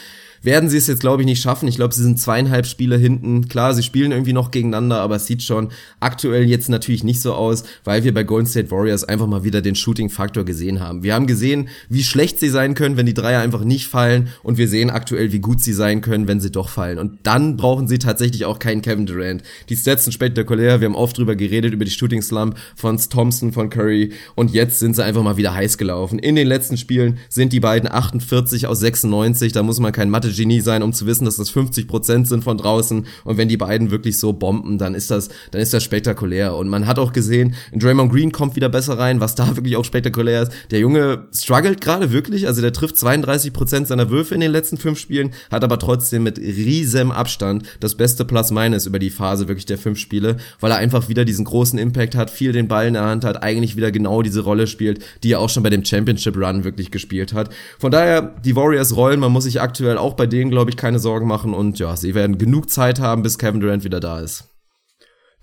Werden 0.43 0.69
sie 0.69 0.77
es 0.77 0.87
jetzt, 0.87 0.99
glaube 0.99 1.21
ich, 1.21 1.25
nicht 1.25 1.41
schaffen. 1.41 1.69
Ich 1.69 1.77
glaube, 1.77 1.93
sie 1.93 2.03
sind 2.03 2.19
zweieinhalb 2.19 2.65
Spiele 2.65 2.97
hinten. 2.97 3.47
Klar, 3.47 3.73
sie 3.73 3.81
spielen 3.81 4.11
irgendwie 4.11 4.33
noch 4.33 4.51
gegeneinander, 4.51 4.99
aber 4.99 5.15
es 5.15 5.25
sieht 5.25 5.41
schon 5.41 5.69
aktuell 6.01 6.43
jetzt 6.43 6.67
natürlich 6.67 7.05
nicht 7.05 7.21
so 7.21 7.33
aus, 7.33 7.63
weil 7.85 8.03
wir 8.03 8.13
bei 8.13 8.23
Golden 8.23 8.45
State 8.45 8.69
Warriors 8.69 9.05
einfach 9.05 9.25
mal 9.25 9.45
wieder 9.45 9.61
den 9.61 9.75
Shooting-Faktor 9.75 10.43
gesehen 10.43 10.81
haben. 10.81 11.01
Wir 11.01 11.13
haben 11.13 11.27
gesehen, 11.27 11.69
wie 11.87 12.03
schlecht 12.03 12.41
sie 12.41 12.49
sein 12.49 12.73
können, 12.73 12.97
wenn 12.97 13.05
die 13.05 13.13
Dreier 13.13 13.39
einfach 13.39 13.63
nicht 13.63 13.87
fallen 13.87 14.27
und 14.43 14.57
wir 14.57 14.67
sehen 14.67 14.89
aktuell, 14.89 15.31
wie 15.31 15.39
gut 15.39 15.61
sie 15.61 15.71
sein 15.71 16.01
können, 16.01 16.27
wenn 16.27 16.41
sie 16.41 16.51
doch 16.51 16.67
fallen. 16.67 16.99
Und 16.99 17.19
dann 17.23 17.55
brauchen 17.55 17.87
sie 17.87 17.97
tatsächlich 17.97 18.43
auch 18.43 18.59
keinen 18.59 18.81
Kevin 18.81 19.05
Durant. 19.05 19.43
Die 19.69 19.77
Stats 19.77 20.03
sind 20.03 20.11
spektakulär. 20.11 20.81
Wir 20.81 20.87
haben 20.87 20.95
oft 20.95 21.17
drüber 21.17 21.37
geredet, 21.37 21.73
über 21.73 21.85
die 21.85 21.91
Shooting-Slump 21.91 22.57
von 22.75 22.97
Thompson, 22.97 23.53
von 23.53 23.69
Curry 23.69 24.11
und 24.35 24.51
jetzt 24.51 24.79
sind 24.79 24.93
sie 24.93 25.05
einfach 25.05 25.23
mal 25.23 25.37
wieder 25.37 25.53
heiß 25.53 25.77
gelaufen. 25.77 26.19
In 26.19 26.35
den 26.35 26.47
letzten 26.47 26.75
Spielen 26.75 27.17
sind 27.29 27.53
die 27.53 27.61
beiden 27.61 27.89
48 27.89 28.67
aus 28.67 28.81
96. 28.81 29.53
Da 29.53 29.63
muss 29.63 29.79
man 29.79 29.93
kein 29.93 30.09
mathe 30.09 30.32
Mathe-Genie 30.33 30.61
sein, 30.61 30.83
um 30.83 30.93
zu 30.93 31.05
wissen, 31.05 31.25
dass 31.25 31.37
das 31.37 31.49
50 31.49 31.87
Prozent 31.87 32.27
sind 32.27 32.43
von 32.43 32.57
draußen. 32.57 33.05
Und 33.23 33.37
wenn 33.37 33.47
die 33.47 33.57
beiden 33.57 33.91
wirklich 33.91 34.19
so 34.19 34.33
bomben, 34.33 34.77
dann 34.77 34.95
ist 34.95 35.11
das, 35.11 35.29
dann 35.51 35.61
ist 35.61 35.73
das 35.73 35.83
spektakulär. 35.83 36.55
Und 36.55 36.69
man 36.69 36.87
hat 36.87 36.99
auch 36.99 37.13
gesehen, 37.13 37.55
Draymond 37.73 38.11
Green 38.11 38.31
kommt 38.31 38.55
wieder 38.55 38.69
besser 38.69 38.97
rein, 38.97 39.19
was 39.19 39.35
da 39.35 39.47
wirklich 39.55 39.75
auch 39.75 39.85
spektakulär 39.85 40.43
ist. 40.43 40.51
Der 40.71 40.79
Junge 40.79 41.27
struggelt 41.33 41.81
gerade 41.81 42.11
wirklich, 42.11 42.47
also 42.47 42.61
der 42.61 42.73
trifft 42.73 42.97
32 42.97 43.53
Prozent 43.53 43.87
seiner 43.87 44.09
Würfe 44.09 44.35
in 44.35 44.41
den 44.41 44.51
letzten 44.51 44.77
fünf 44.77 44.99
Spielen, 44.99 45.31
hat 45.51 45.63
aber 45.63 45.79
trotzdem 45.79 46.23
mit 46.23 46.37
riesem 46.37 47.11
Abstand 47.11 47.63
das 47.79 47.95
beste 47.95 48.25
Plus-Minus 48.25 48.85
über 48.85 48.99
die 48.99 49.09
Phase 49.09 49.47
wirklich 49.47 49.65
der 49.65 49.77
fünf 49.77 49.99
Spiele, 49.99 50.37
weil 50.59 50.71
er 50.71 50.77
einfach 50.77 51.09
wieder 51.09 51.25
diesen 51.25 51.45
großen 51.45 51.79
Impact 51.79 52.15
hat, 52.15 52.29
viel 52.29 52.51
den 52.51 52.67
Ball 52.67 52.87
in 52.87 52.93
der 52.93 53.03
Hand 53.03 53.25
hat, 53.25 53.43
eigentlich 53.43 53.75
wieder 53.75 53.91
genau 53.91 54.21
diese 54.21 54.41
Rolle 54.41 54.67
spielt, 54.67 55.03
die 55.23 55.33
er 55.33 55.39
auch 55.39 55.49
schon 55.49 55.63
bei 55.63 55.69
dem 55.69 55.85
Championship 55.85 56.35
Run 56.35 56.63
wirklich 56.63 56.91
gespielt 56.91 57.33
hat. 57.33 57.49
Von 57.79 57.91
daher, 57.91 58.33
die 58.43 58.55
Warriors 58.55 58.95
rollen, 58.95 59.19
man 59.19 59.31
muss 59.31 59.43
sich 59.43 59.61
aktuell 59.61 59.97
auch 59.97 60.13
bei 60.13 60.22
denen, 60.25 60.51
glaube 60.51 60.71
ich, 60.71 60.77
keine 60.77 60.99
Sorgen 60.99 61.27
machen 61.27 61.53
und 61.53 61.79
ja, 61.79 61.95
sie 61.95 62.15
werden 62.15 62.37
genug 62.37 62.69
Zeit 62.69 62.99
haben, 62.99 63.23
bis 63.23 63.37
Kevin 63.37 63.59
Durant 63.59 63.83
wieder 63.83 63.99
da 63.99 64.19
ist. 64.19 64.53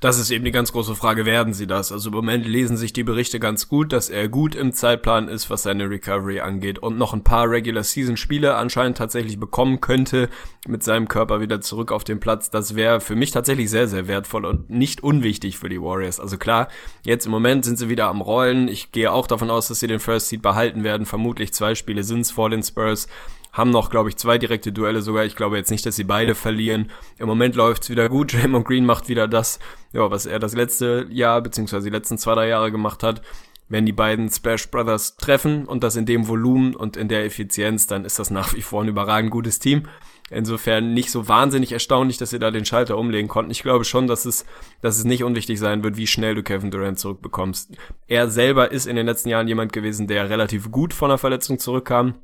Das 0.00 0.18
ist 0.18 0.30
eben 0.30 0.46
die 0.46 0.50
ganz 0.50 0.72
große 0.72 0.94
Frage, 0.94 1.26
werden 1.26 1.52
sie 1.52 1.66
das? 1.66 1.92
Also 1.92 2.08
im 2.08 2.14
Moment 2.14 2.46
lesen 2.46 2.78
sich 2.78 2.94
die 2.94 3.04
Berichte 3.04 3.38
ganz 3.38 3.68
gut, 3.68 3.92
dass 3.92 4.08
er 4.08 4.28
gut 4.28 4.54
im 4.54 4.72
Zeitplan 4.72 5.28
ist, 5.28 5.50
was 5.50 5.64
seine 5.64 5.90
Recovery 5.90 6.40
angeht 6.40 6.78
und 6.78 6.96
noch 6.96 7.12
ein 7.12 7.22
paar 7.22 7.50
Regular 7.50 7.84
Season 7.84 8.16
Spiele 8.16 8.54
anscheinend 8.54 8.96
tatsächlich 8.96 9.38
bekommen 9.38 9.82
könnte 9.82 10.30
mit 10.66 10.82
seinem 10.82 11.06
Körper 11.06 11.42
wieder 11.42 11.60
zurück 11.60 11.92
auf 11.92 12.02
den 12.02 12.18
Platz. 12.18 12.48
Das 12.48 12.74
wäre 12.76 13.02
für 13.02 13.14
mich 13.14 13.30
tatsächlich 13.30 13.68
sehr, 13.68 13.88
sehr 13.88 14.08
wertvoll 14.08 14.46
und 14.46 14.70
nicht 14.70 15.02
unwichtig 15.02 15.58
für 15.58 15.68
die 15.68 15.82
Warriors. 15.82 16.18
Also 16.18 16.38
klar, 16.38 16.68
jetzt 17.04 17.26
im 17.26 17.32
Moment 17.32 17.66
sind 17.66 17.78
sie 17.78 17.90
wieder 17.90 18.06
am 18.06 18.22
Rollen. 18.22 18.68
Ich 18.68 18.92
gehe 18.92 19.12
auch 19.12 19.26
davon 19.26 19.50
aus, 19.50 19.68
dass 19.68 19.80
sie 19.80 19.86
den 19.86 20.00
First 20.00 20.30
Seed 20.30 20.40
behalten 20.40 20.82
werden. 20.82 21.04
Vermutlich 21.04 21.52
zwei 21.52 21.74
Spiele 21.74 22.04
sind's 22.04 22.30
vor 22.30 22.48
den 22.48 22.62
Spurs 22.62 23.06
haben 23.52 23.70
noch, 23.70 23.90
glaube 23.90 24.08
ich, 24.08 24.16
zwei 24.16 24.38
direkte 24.38 24.72
Duelle 24.72 25.02
sogar. 25.02 25.24
Ich 25.24 25.36
glaube 25.36 25.56
jetzt 25.56 25.70
nicht, 25.70 25.84
dass 25.86 25.96
sie 25.96 26.04
beide 26.04 26.34
verlieren. 26.34 26.90
Im 27.18 27.26
Moment 27.26 27.54
läuft's 27.54 27.90
wieder 27.90 28.08
gut. 28.08 28.32
Draymond 28.32 28.66
Green 28.66 28.86
macht 28.86 29.08
wieder 29.08 29.28
das, 29.28 29.58
ja, 29.92 30.10
was 30.10 30.26
er 30.26 30.38
das 30.38 30.54
letzte 30.54 31.06
Jahr 31.10 31.40
beziehungsweise 31.40 31.84
die 31.90 31.96
letzten 31.96 32.18
zwei, 32.18 32.34
drei 32.34 32.48
Jahre 32.48 32.70
gemacht 32.70 33.02
hat. 33.02 33.22
Wenn 33.68 33.86
die 33.86 33.92
beiden 33.92 34.28
Splash 34.28 34.68
Brothers 34.70 35.16
treffen 35.16 35.64
und 35.64 35.84
das 35.84 35.94
in 35.94 36.04
dem 36.04 36.26
Volumen 36.26 36.74
und 36.74 36.96
in 36.96 37.06
der 37.06 37.24
Effizienz, 37.24 37.86
dann 37.86 38.04
ist 38.04 38.18
das 38.18 38.30
nach 38.30 38.52
wie 38.54 38.62
vor 38.62 38.82
ein 38.82 38.88
überragend 38.88 39.30
gutes 39.30 39.60
Team. 39.60 39.84
Insofern 40.28 40.92
nicht 40.92 41.10
so 41.10 41.28
wahnsinnig 41.28 41.70
erstaunlich, 41.70 42.18
dass 42.18 42.30
sie 42.30 42.40
da 42.40 42.50
den 42.50 42.64
Schalter 42.64 42.98
umlegen 42.98 43.28
konnten. 43.28 43.50
Ich 43.52 43.62
glaube 43.62 43.84
schon, 43.84 44.08
dass 44.08 44.24
es, 44.24 44.44
dass 44.80 44.96
es 44.98 45.04
nicht 45.04 45.22
unwichtig 45.22 45.58
sein 45.60 45.84
wird, 45.84 45.96
wie 45.96 46.08
schnell 46.08 46.34
du 46.34 46.42
Kevin 46.42 46.72
Durant 46.72 46.98
zurückbekommst. 46.98 47.76
Er 48.08 48.28
selber 48.28 48.72
ist 48.72 48.86
in 48.86 48.96
den 48.96 49.06
letzten 49.06 49.28
Jahren 49.28 49.48
jemand 49.48 49.72
gewesen, 49.72 50.08
der 50.08 50.30
relativ 50.30 50.70
gut 50.72 50.92
von 50.92 51.08
der 51.08 51.18
Verletzung 51.18 51.60
zurückkam 51.60 52.14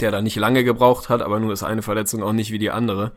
der 0.00 0.10
da 0.10 0.22
nicht 0.22 0.36
lange 0.36 0.64
gebraucht 0.64 1.08
hat, 1.08 1.22
aber 1.22 1.40
nur 1.40 1.52
ist 1.52 1.62
eine 1.62 1.82
Verletzung 1.82 2.22
auch 2.22 2.32
nicht 2.32 2.50
wie 2.50 2.58
die 2.58 2.70
andere. 2.70 3.12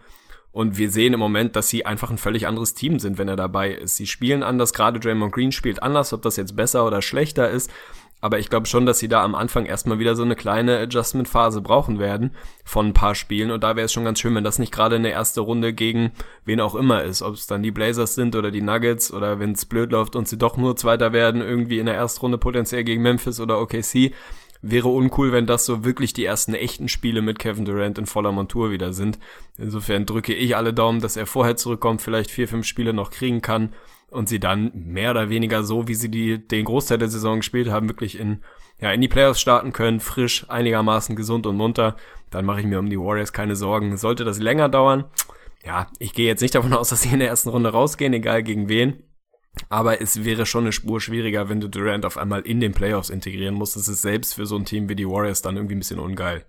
Und 0.51 0.77
wir 0.77 0.89
sehen 0.89 1.13
im 1.13 1.19
Moment, 1.19 1.55
dass 1.55 1.69
sie 1.69 1.85
einfach 1.85 2.09
ein 2.09 2.17
völlig 2.17 2.47
anderes 2.47 2.73
Team 2.73 2.99
sind, 2.99 3.17
wenn 3.17 3.27
er 3.27 3.35
dabei 3.35 3.71
ist. 3.71 3.95
Sie 3.95 4.07
spielen 4.07 4.41
anders, 4.41 4.73
gerade 4.73 4.99
Draymond 4.99 5.31
Green 5.31 5.51
spielt 5.51 5.83
anders, 5.83 6.13
ob 6.13 6.21
das 6.23 6.35
jetzt 6.35 6.55
besser 6.55 6.85
oder 6.85 7.01
schlechter 7.01 7.49
ist. 7.49 7.71
Aber 8.19 8.39
ich 8.39 8.49
glaube 8.49 8.65
schon, 8.65 8.87
dass 8.87 8.97
sie 8.97 9.07
da 9.07 9.23
am 9.23 9.35
Anfang 9.35 9.67
erstmal 9.67 9.99
wieder 9.99 10.15
so 10.15 10.23
eine 10.23 10.35
kleine 10.35 10.79
Adjustment-Phase 10.79 11.61
brauchen 11.61 11.99
werden 11.99 12.31
von 12.63 12.87
ein 12.87 12.93
paar 12.93 13.13
Spielen. 13.13 13.51
Und 13.51 13.63
da 13.63 13.75
wäre 13.75 13.85
es 13.85 13.93
schon 13.93 14.05
ganz 14.05 14.19
schön, 14.19 14.33
wenn 14.33 14.43
das 14.43 14.57
nicht 14.57 14.73
gerade 14.73 14.95
eine 14.95 15.11
erste 15.11 15.41
Runde 15.41 15.71
gegen 15.73 16.11
wen 16.43 16.59
auch 16.59 16.73
immer 16.73 17.03
ist. 17.03 17.21
Ob 17.21 17.35
es 17.35 17.45
dann 17.45 17.61
die 17.61 17.69
Blazers 17.69 18.15
sind 18.15 18.35
oder 18.35 18.49
die 18.49 18.63
Nuggets 18.63 19.13
oder 19.13 19.39
wenn 19.39 19.51
es 19.51 19.65
blöd 19.65 19.91
läuft 19.91 20.15
und 20.15 20.27
sie 20.27 20.39
doch 20.39 20.57
nur 20.57 20.75
Zweiter 20.75 21.13
werden, 21.13 21.41
irgendwie 21.41 21.77
in 21.77 21.85
der 21.85 21.95
ersten 21.95 22.21
Runde 22.21 22.39
potenziell 22.39 22.83
gegen 22.83 23.03
Memphis 23.03 23.39
oder 23.39 23.61
OKC 23.61 24.13
wäre 24.61 24.89
uncool, 24.89 25.31
wenn 25.31 25.45
das 25.45 25.65
so 25.65 25.83
wirklich 25.83 26.13
die 26.13 26.25
ersten 26.25 26.53
echten 26.53 26.87
Spiele 26.87 27.21
mit 27.21 27.39
Kevin 27.39 27.65
Durant 27.65 27.97
in 27.97 28.05
voller 28.05 28.31
Montur 28.31 28.71
wieder 28.71 28.93
sind. 28.93 29.19
Insofern 29.57 30.05
drücke 30.05 30.33
ich 30.33 30.55
alle 30.55 30.73
Daumen, 30.73 31.01
dass 31.01 31.17
er 31.17 31.25
vorher 31.25 31.55
zurückkommt, 31.55 32.01
vielleicht 32.01 32.31
vier, 32.31 32.47
fünf 32.47 32.65
Spiele 32.65 32.93
noch 32.93 33.11
kriegen 33.11 33.41
kann 33.41 33.73
und 34.09 34.29
sie 34.29 34.39
dann 34.39 34.71
mehr 34.73 35.11
oder 35.11 35.29
weniger 35.29 35.63
so, 35.63 35.87
wie 35.87 35.95
sie 35.95 36.09
die, 36.09 36.39
den 36.39 36.65
Großteil 36.65 36.97
der 36.97 37.09
Saison 37.09 37.37
gespielt 37.37 37.69
haben, 37.69 37.89
wirklich 37.89 38.19
in, 38.19 38.41
ja, 38.79 38.91
in 38.91 39.01
die 39.01 39.07
Playoffs 39.07 39.41
starten 39.41 39.73
können, 39.73 39.99
frisch, 39.99 40.45
einigermaßen 40.49 41.15
gesund 41.15 41.45
und 41.45 41.57
munter. 41.57 41.97
Dann 42.29 42.45
mache 42.45 42.61
ich 42.61 42.65
mir 42.65 42.79
um 42.79 42.89
die 42.89 42.99
Warriors 42.99 43.33
keine 43.33 43.55
Sorgen. 43.55 43.97
Sollte 43.97 44.25
das 44.25 44.39
länger 44.39 44.69
dauern, 44.69 45.05
ja, 45.67 45.87
ich 45.99 46.13
gehe 46.13 46.27
jetzt 46.27 46.41
nicht 46.41 46.55
davon 46.55 46.73
aus, 46.73 46.89
dass 46.89 47.01
sie 47.01 47.09
in 47.09 47.19
der 47.19 47.27
ersten 47.27 47.49
Runde 47.49 47.69
rausgehen, 47.69 48.13
egal 48.13 48.41
gegen 48.41 48.69
wen. 48.69 49.03
Aber 49.69 50.01
es 50.01 50.23
wäre 50.23 50.45
schon 50.45 50.65
eine 50.65 50.71
Spur 50.71 51.01
schwieriger, 51.01 51.49
wenn 51.49 51.59
du 51.59 51.67
Durant 51.67 52.05
auf 52.05 52.17
einmal 52.17 52.41
in 52.41 52.59
den 52.59 52.73
Playoffs 52.73 53.09
integrieren 53.09 53.55
musst. 53.55 53.75
Das 53.75 53.87
ist 53.87 54.01
selbst 54.01 54.33
für 54.35 54.45
so 54.45 54.55
ein 54.55 54.65
Team 54.65 54.89
wie 54.89 54.95
die 54.95 55.07
Warriors 55.07 55.41
dann 55.41 55.55
irgendwie 55.55 55.75
ein 55.75 55.79
bisschen 55.79 55.99
ungeil. 55.99 56.45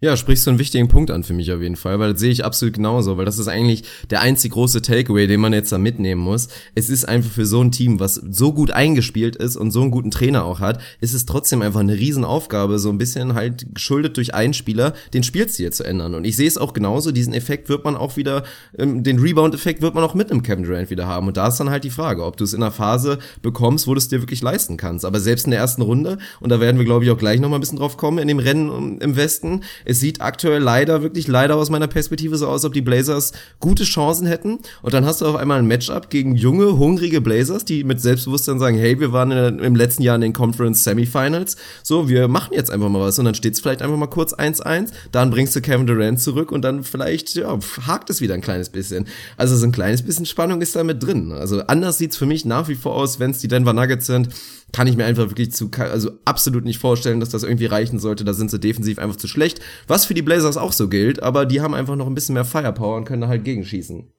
Ja, 0.00 0.16
sprichst 0.16 0.46
du 0.46 0.50
einen 0.50 0.60
wichtigen 0.60 0.86
Punkt 0.86 1.10
an 1.10 1.24
für 1.24 1.32
mich 1.32 1.50
auf 1.50 1.60
jeden 1.60 1.74
Fall, 1.74 1.98
weil 1.98 2.12
das 2.12 2.20
sehe 2.20 2.30
ich 2.30 2.44
absolut 2.44 2.74
genauso, 2.74 3.16
weil 3.16 3.24
das 3.24 3.40
ist 3.40 3.48
eigentlich 3.48 3.82
der 4.10 4.20
einzig 4.20 4.52
große 4.52 4.80
Takeaway, 4.80 5.26
den 5.26 5.40
man 5.40 5.52
jetzt 5.52 5.72
da 5.72 5.78
mitnehmen 5.78 6.20
muss. 6.20 6.46
Es 6.76 6.88
ist 6.88 7.04
einfach 7.04 7.32
für 7.32 7.46
so 7.46 7.60
ein 7.60 7.72
Team, 7.72 7.98
was 7.98 8.14
so 8.14 8.52
gut 8.52 8.70
eingespielt 8.70 9.34
ist 9.34 9.56
und 9.56 9.72
so 9.72 9.82
einen 9.82 9.90
guten 9.90 10.12
Trainer 10.12 10.44
auch 10.44 10.60
hat, 10.60 10.80
ist 11.00 11.14
es 11.14 11.26
trotzdem 11.26 11.62
einfach 11.62 11.80
eine 11.80 11.94
Riesenaufgabe, 11.94 12.78
so 12.78 12.90
ein 12.90 12.98
bisschen 12.98 13.34
halt 13.34 13.74
geschuldet 13.74 14.16
durch 14.18 14.36
einen 14.36 14.54
Spieler, 14.54 14.94
den 15.14 15.24
Spielstil 15.24 15.72
zu 15.72 15.82
ändern. 15.82 16.14
Und 16.14 16.24
ich 16.24 16.36
sehe 16.36 16.46
es 16.46 16.58
auch 16.58 16.74
genauso, 16.74 17.10
diesen 17.10 17.32
Effekt 17.32 17.68
wird 17.68 17.84
man 17.84 17.96
auch 17.96 18.16
wieder, 18.16 18.44
ähm, 18.78 19.02
den 19.02 19.18
Rebound-Effekt 19.18 19.82
wird 19.82 19.96
man 19.96 20.04
auch 20.04 20.14
mit 20.14 20.30
einem 20.30 20.44
Kevin 20.44 20.62
Durant 20.62 20.90
wieder 20.90 21.08
haben. 21.08 21.26
Und 21.26 21.36
da 21.36 21.48
ist 21.48 21.58
dann 21.58 21.70
halt 21.70 21.82
die 21.82 21.90
Frage, 21.90 22.24
ob 22.24 22.36
du 22.36 22.44
es 22.44 22.52
in 22.52 22.62
einer 22.62 22.70
Phase 22.70 23.18
bekommst, 23.42 23.88
wo 23.88 23.94
du 23.94 23.98
es 23.98 24.06
dir 24.06 24.22
wirklich 24.22 24.42
leisten 24.42 24.76
kannst. 24.76 25.04
Aber 25.04 25.18
selbst 25.18 25.46
in 25.46 25.50
der 25.50 25.58
ersten 25.58 25.82
Runde, 25.82 26.18
und 26.38 26.50
da 26.50 26.60
werden 26.60 26.78
wir 26.78 26.84
glaube 26.84 27.04
ich 27.04 27.10
auch 27.10 27.18
gleich 27.18 27.40
nochmal 27.40 27.58
ein 27.58 27.62
bisschen 27.62 27.78
drauf 27.78 27.96
kommen, 27.96 28.18
in 28.18 28.28
dem 28.28 28.38
Rennen 28.38 29.00
im 29.00 29.16
Westen, 29.16 29.62
es 29.88 30.00
sieht 30.00 30.20
aktuell 30.20 30.60
leider, 30.60 31.02
wirklich 31.02 31.26
leider 31.28 31.56
aus 31.56 31.70
meiner 31.70 31.86
Perspektive 31.86 32.36
so 32.36 32.46
aus, 32.46 32.64
ob 32.66 32.74
die 32.74 32.82
Blazers 32.82 33.32
gute 33.58 33.84
Chancen 33.84 34.26
hätten. 34.26 34.58
Und 34.82 34.92
dann 34.92 35.06
hast 35.06 35.22
du 35.22 35.26
auf 35.26 35.34
einmal 35.34 35.58
ein 35.58 35.66
Matchup 35.66 36.10
gegen 36.10 36.36
junge, 36.36 36.76
hungrige 36.76 37.22
Blazers, 37.22 37.64
die 37.64 37.84
mit 37.84 37.98
Selbstbewusstsein 37.98 38.58
sagen, 38.58 38.76
hey, 38.76 39.00
wir 39.00 39.12
waren 39.12 39.30
in, 39.30 39.58
im 39.60 39.74
letzten 39.74 40.02
Jahr 40.02 40.14
in 40.16 40.20
den 40.20 40.34
Conference 40.34 40.84
Semifinals. 40.84 41.56
So, 41.82 42.06
wir 42.06 42.28
machen 42.28 42.52
jetzt 42.52 42.70
einfach 42.70 42.90
mal 42.90 43.00
was. 43.00 43.18
Und 43.18 43.24
dann 43.24 43.34
steht 43.34 43.54
es 43.54 43.60
vielleicht 43.60 43.80
einfach 43.80 43.96
mal 43.96 44.08
kurz 44.08 44.34
1-1. 44.34 44.90
Dann 45.10 45.30
bringst 45.30 45.56
du 45.56 45.62
Kevin 45.62 45.86
Durant 45.86 46.20
zurück 46.20 46.52
und 46.52 46.62
dann 46.62 46.84
vielleicht, 46.84 47.34
ja, 47.34 47.58
hakt 47.86 48.10
es 48.10 48.20
wieder 48.20 48.34
ein 48.34 48.42
kleines 48.42 48.68
bisschen. 48.68 49.06
Also 49.38 49.56
so 49.56 49.64
ein 49.64 49.72
kleines 49.72 50.02
bisschen 50.02 50.26
Spannung 50.26 50.60
ist 50.60 50.76
da 50.76 50.84
mit 50.84 51.02
drin. 51.02 51.32
Also 51.32 51.62
anders 51.62 51.96
sieht's 51.96 52.18
für 52.18 52.26
mich 52.26 52.44
nach 52.44 52.68
wie 52.68 52.74
vor 52.74 52.94
aus, 52.94 53.20
wenn 53.20 53.30
es 53.30 53.38
die 53.38 53.48
Denver 53.48 53.72
Nuggets 53.72 54.04
sind 54.04 54.28
kann 54.72 54.86
ich 54.86 54.96
mir 54.96 55.04
einfach 55.04 55.30
wirklich 55.30 55.52
zu, 55.52 55.70
also 55.78 56.10
absolut 56.24 56.64
nicht 56.64 56.78
vorstellen, 56.78 57.20
dass 57.20 57.30
das 57.30 57.42
irgendwie 57.42 57.66
reichen 57.66 57.98
sollte. 57.98 58.24
Da 58.24 58.34
sind 58.34 58.50
sie 58.50 58.60
defensiv 58.60 58.98
einfach 58.98 59.16
zu 59.16 59.28
schlecht. 59.28 59.60
Was 59.86 60.04
für 60.04 60.14
die 60.14 60.22
Blazers 60.22 60.56
auch 60.56 60.72
so 60.72 60.88
gilt, 60.88 61.22
aber 61.22 61.46
die 61.46 61.60
haben 61.60 61.74
einfach 61.74 61.96
noch 61.96 62.06
ein 62.06 62.14
bisschen 62.14 62.34
mehr 62.34 62.44
Firepower 62.44 62.96
und 62.96 63.04
können 63.04 63.22
da 63.22 63.28
halt 63.28 63.44
gegenschießen. 63.44 64.10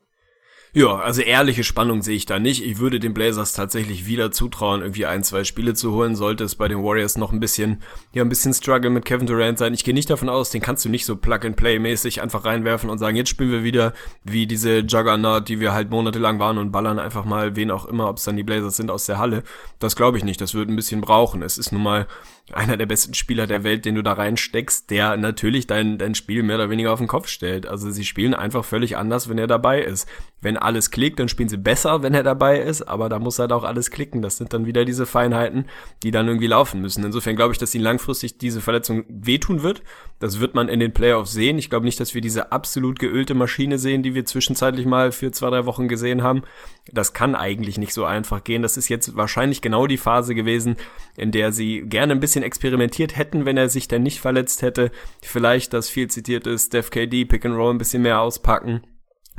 Ja, 0.71 0.99
also 0.99 1.23
ehrliche 1.23 1.63
Spannung 1.63 2.03
sehe 2.03 2.15
ich 2.15 2.27
da 2.27 2.37
nicht. 2.37 2.63
Ich 2.63 2.77
würde 2.77 2.99
den 2.99 3.15
Blazers 3.15 3.53
tatsächlich 3.53 4.05
wieder 4.05 4.31
zutrauen, 4.31 4.81
irgendwie 4.81 5.07
ein, 5.07 5.23
zwei 5.23 5.43
Spiele 5.43 5.73
zu 5.73 5.93
holen. 5.93 6.15
Sollte 6.15 6.43
es 6.43 6.53
bei 6.53 6.67
den 6.67 6.83
Warriors 6.83 7.17
noch 7.17 7.31
ein 7.31 7.39
bisschen, 7.39 7.81
ja, 8.13 8.23
ein 8.23 8.29
bisschen 8.29 8.53
Struggle 8.53 8.91
mit 8.91 9.03
Kevin 9.03 9.25
Durant 9.25 9.57
sein. 9.57 9.73
Ich 9.73 9.83
gehe 9.83 9.95
nicht 9.95 10.11
davon 10.11 10.29
aus, 10.29 10.51
den 10.51 10.61
kannst 10.61 10.85
du 10.85 10.89
nicht 10.89 11.05
so 11.05 11.15
Plug-and-Play-mäßig 11.15 12.21
einfach 12.21 12.45
reinwerfen 12.45 12.91
und 12.91 12.99
sagen, 12.99 13.17
jetzt 13.17 13.29
spielen 13.29 13.49
wir 13.49 13.63
wieder 13.63 13.93
wie 14.23 14.45
diese 14.45 14.79
Juggernaut, 14.79 15.49
die 15.49 15.59
wir 15.59 15.73
halt 15.73 15.89
monatelang 15.89 16.37
waren 16.37 16.59
und 16.59 16.71
ballern 16.71 16.99
einfach 16.99 17.25
mal 17.25 17.55
wen 17.55 17.71
auch 17.71 17.85
immer, 17.85 18.07
ob 18.07 18.17
es 18.17 18.25
dann 18.25 18.37
die 18.37 18.43
Blazers 18.43 18.77
sind, 18.77 18.91
aus 18.91 19.07
der 19.07 19.17
Halle. 19.17 19.41
Das 19.79 19.95
glaube 19.95 20.19
ich 20.19 20.23
nicht. 20.23 20.39
Das 20.39 20.53
wird 20.53 20.69
ein 20.69 20.75
bisschen 20.75 21.01
brauchen. 21.01 21.41
Es 21.41 21.57
ist 21.57 21.71
nun 21.71 21.81
mal 21.81 22.05
einer 22.53 22.77
der 22.77 22.85
besten 22.85 23.13
Spieler 23.13 23.47
der 23.47 23.63
Welt, 23.63 23.85
den 23.85 23.95
du 23.95 24.03
da 24.03 24.13
reinsteckst, 24.13 24.89
der 24.89 25.17
natürlich 25.17 25.67
dein, 25.67 25.97
dein 25.97 26.15
Spiel 26.15 26.43
mehr 26.43 26.55
oder 26.55 26.69
weniger 26.69 26.91
auf 26.93 26.99
den 26.99 27.07
Kopf 27.07 27.27
stellt. 27.27 27.67
Also 27.67 27.91
sie 27.91 28.05
spielen 28.05 28.33
einfach 28.33 28.65
völlig 28.65 28.97
anders, 28.97 29.29
wenn 29.29 29.37
er 29.37 29.47
dabei 29.47 29.81
ist. 29.81 30.07
Wenn 30.41 30.57
alles 30.59 30.91
klickt, 30.91 31.19
dann 31.19 31.29
spielen 31.29 31.49
sie 31.49 31.57
besser, 31.57 32.03
wenn 32.03 32.13
er 32.13 32.23
dabei 32.23 32.59
ist, 32.59 32.83
aber 32.83 33.09
da 33.09 33.19
muss 33.19 33.39
halt 33.39 33.51
auch 33.51 33.63
alles 33.63 33.91
klicken. 33.91 34.21
Das 34.21 34.37
sind 34.37 34.53
dann 34.53 34.65
wieder 34.65 34.85
diese 34.85 35.05
Feinheiten, 35.05 35.65
die 36.03 36.11
dann 36.11 36.27
irgendwie 36.27 36.47
laufen 36.47 36.81
müssen. 36.81 37.03
Insofern 37.03 37.35
glaube 37.35 37.53
ich, 37.53 37.57
dass 37.57 37.73
ihnen 37.73 37.83
langfristig 37.83 38.37
diese 38.37 38.61
Verletzung 38.61 39.05
wehtun 39.07 39.63
wird. 39.63 39.81
Das 40.19 40.39
wird 40.39 40.55
man 40.55 40.69
in 40.69 40.79
den 40.79 40.93
Playoffs 40.93 41.31
sehen. 41.31 41.57
Ich 41.57 41.69
glaube 41.69 41.85
nicht, 41.85 41.99
dass 41.99 42.13
wir 42.13 42.21
diese 42.21 42.51
absolut 42.51 42.99
geölte 42.99 43.33
Maschine 43.33 43.77
sehen, 43.77 44.03
die 44.03 44.15
wir 44.15 44.25
zwischenzeitlich 44.25 44.85
mal 44.85 45.11
für 45.11 45.31
zwei, 45.31 45.49
drei 45.49 45.65
Wochen 45.65 45.87
gesehen 45.87 46.23
haben. 46.23 46.43
Das 46.91 47.13
kann 47.13 47.35
eigentlich 47.35 47.77
nicht 47.77 47.93
so 47.93 48.05
einfach 48.05 48.43
gehen. 48.43 48.61
Das 48.61 48.77
ist 48.77 48.89
jetzt 48.89 49.15
wahrscheinlich 49.15 49.61
genau 49.61 49.87
die 49.87 49.97
Phase 49.97 50.35
gewesen, 50.35 50.75
in 51.15 51.31
der 51.31 51.51
sie 51.51 51.81
gerne 51.81 52.13
ein 52.13 52.19
bisschen 52.19 52.43
experimentiert 52.43 53.17
hätten, 53.17 53.45
wenn 53.45 53.57
er 53.57 53.69
sich 53.69 53.87
denn 53.87 54.03
nicht 54.03 54.19
verletzt 54.19 54.61
hätte. 54.61 54.91
Vielleicht 55.21 55.73
das 55.73 55.89
viel 55.89 56.09
zitierte 56.09 56.57
Steph 56.57 56.89
KD 56.89 57.25
Pick 57.25 57.45
and 57.45 57.55
Roll 57.55 57.73
ein 57.73 57.77
bisschen 57.77 58.01
mehr 58.01 58.21
auspacken 58.21 58.81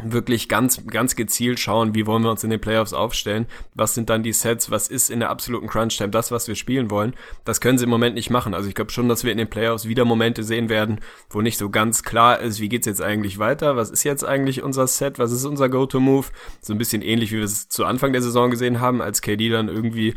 wirklich 0.04 0.48
ganz, 0.48 0.86
ganz 0.86 1.16
gezielt 1.16 1.58
schauen, 1.58 1.94
wie 1.94 2.06
wollen 2.06 2.22
wir 2.22 2.30
uns 2.30 2.44
in 2.44 2.50
den 2.50 2.60
Playoffs 2.60 2.92
aufstellen, 2.92 3.46
was 3.74 3.94
sind 3.94 4.10
dann 4.10 4.22
die 4.22 4.32
Sets, 4.32 4.70
was 4.70 4.88
ist 4.88 5.10
in 5.10 5.20
der 5.20 5.30
absoluten 5.30 5.66
Crunch-Time 5.66 6.10
das, 6.10 6.30
was 6.30 6.48
wir 6.48 6.54
spielen 6.54 6.90
wollen. 6.90 7.14
Das 7.44 7.60
können 7.60 7.78
sie 7.78 7.84
im 7.84 7.90
Moment 7.90 8.14
nicht 8.14 8.30
machen. 8.30 8.54
Also 8.54 8.68
ich 8.68 8.74
glaube 8.74 8.90
schon, 8.90 9.08
dass 9.08 9.24
wir 9.24 9.32
in 9.32 9.38
den 9.38 9.50
Playoffs 9.50 9.86
wieder 9.86 10.04
Momente 10.04 10.42
sehen 10.42 10.68
werden, 10.68 11.00
wo 11.30 11.40
nicht 11.40 11.58
so 11.58 11.70
ganz 11.70 12.02
klar 12.02 12.40
ist, 12.40 12.60
wie 12.60 12.68
geht's 12.68 12.86
jetzt 12.86 13.02
eigentlich 13.02 13.38
weiter, 13.38 13.76
was 13.76 13.90
ist 13.90 14.04
jetzt 14.04 14.24
eigentlich 14.24 14.62
unser 14.62 14.86
Set, 14.86 15.18
was 15.18 15.32
ist 15.32 15.44
unser 15.44 15.68
Go-To-Move. 15.68 16.26
So 16.60 16.72
ein 16.72 16.78
bisschen 16.78 17.02
ähnlich, 17.02 17.32
wie 17.32 17.38
wir 17.38 17.44
es 17.44 17.68
zu 17.68 17.84
Anfang 17.84 18.12
der 18.12 18.22
Saison 18.22 18.50
gesehen 18.50 18.80
haben, 18.80 19.02
als 19.02 19.22
KD 19.22 19.50
dann 19.50 19.68
irgendwie 19.68 20.14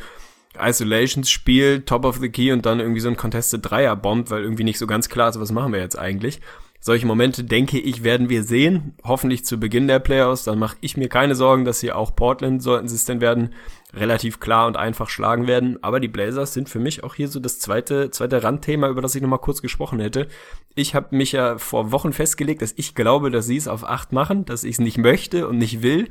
Isolations 0.59 1.29
spielt, 1.29 1.87
Top 1.87 2.05
of 2.05 2.17
the 2.17 2.29
Key 2.29 2.51
und 2.51 2.65
dann 2.65 2.79
irgendwie 2.79 2.99
so 2.99 3.09
ein 3.09 3.17
Contested 3.17 3.61
Dreier 3.69 3.95
bombt, 3.95 4.29
weil 4.29 4.43
irgendwie 4.43 4.63
nicht 4.63 4.77
so 4.77 4.87
ganz 4.87 5.09
klar 5.09 5.29
ist, 5.29 5.39
was 5.39 5.51
machen 5.51 5.73
wir 5.73 5.79
jetzt 5.79 5.97
eigentlich. 5.97 6.41
Solche 6.85 7.07
Momente, 7.07 7.45
denke 7.45 7.79
ich, 7.79 8.03
werden 8.03 8.27
wir 8.27 8.43
sehen. 8.43 8.93
Hoffentlich 9.05 9.45
zu 9.45 9.57
Beginn 9.57 9.87
der 9.87 9.99
Playoffs. 9.99 10.43
Dann 10.43 10.59
mache 10.59 10.75
ich 10.81 10.97
mir 10.97 11.07
keine 11.07 11.33
Sorgen, 11.33 11.63
dass 11.63 11.79
sie 11.79 11.93
auch 11.93 12.13
Portland, 12.13 12.61
sollten 12.61 12.89
sie 12.89 12.95
es 12.95 13.05
denn 13.05 13.21
werden, 13.21 13.53
relativ 13.93 14.41
klar 14.41 14.67
und 14.67 14.75
einfach 14.75 15.07
schlagen 15.07 15.47
werden. 15.47 15.81
Aber 15.81 16.01
die 16.01 16.09
Blazers 16.09 16.53
sind 16.53 16.67
für 16.67 16.79
mich 16.79 17.05
auch 17.05 17.15
hier 17.15 17.29
so 17.29 17.39
das 17.39 17.57
zweite, 17.57 18.11
zweite 18.11 18.43
Randthema, 18.43 18.89
über 18.89 19.01
das 19.01 19.15
ich 19.15 19.21
nochmal 19.21 19.39
kurz 19.39 19.61
gesprochen 19.61 20.01
hätte. 20.01 20.27
Ich 20.75 20.93
habe 20.93 21.15
mich 21.15 21.31
ja 21.31 21.57
vor 21.57 21.93
Wochen 21.93 22.11
festgelegt, 22.11 22.61
dass 22.61 22.73
ich 22.75 22.95
glaube, 22.95 23.31
dass 23.31 23.45
sie 23.45 23.55
es 23.55 23.69
auf 23.69 23.87
acht 23.87 24.11
machen, 24.11 24.43
dass 24.43 24.65
ich 24.65 24.73
es 24.73 24.79
nicht 24.79 24.97
möchte 24.97 25.47
und 25.47 25.59
nicht 25.59 25.83
will. 25.83 26.09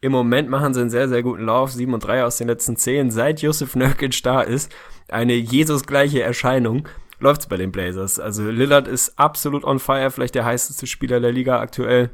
Im 0.00 0.10
Moment 0.10 0.50
machen 0.50 0.74
sie 0.74 0.80
einen 0.80 0.90
sehr, 0.90 1.08
sehr 1.08 1.22
guten 1.22 1.44
Lauf. 1.44 1.70
7 1.70 1.94
und 1.94 2.00
3 2.00 2.24
aus 2.24 2.38
den 2.38 2.48
letzten 2.48 2.74
10. 2.74 3.12
Seit 3.12 3.40
Josef 3.40 3.76
Nurkic 3.76 4.20
da 4.24 4.40
ist, 4.40 4.74
eine 5.08 5.34
Jesus-gleiche 5.34 6.22
Erscheinung, 6.22 6.88
läuft's 7.20 7.46
bei 7.46 7.56
den 7.56 7.72
Blazers. 7.72 8.18
Also 8.18 8.44
Lillard 8.44 8.88
ist 8.88 9.18
absolut 9.18 9.64
on 9.64 9.78
fire, 9.78 10.10
vielleicht 10.10 10.34
der 10.34 10.44
heißeste 10.44 10.86
Spieler 10.86 11.20
der 11.20 11.32
Liga 11.32 11.60
aktuell. 11.60 12.10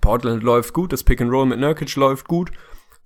Portland 0.00 0.42
läuft 0.42 0.72
gut, 0.74 0.92
das 0.92 1.04
Pick 1.04 1.20
and 1.20 1.30
Roll 1.30 1.46
mit 1.46 1.60
Nurkic 1.60 1.94
läuft 1.96 2.26
gut. 2.26 2.50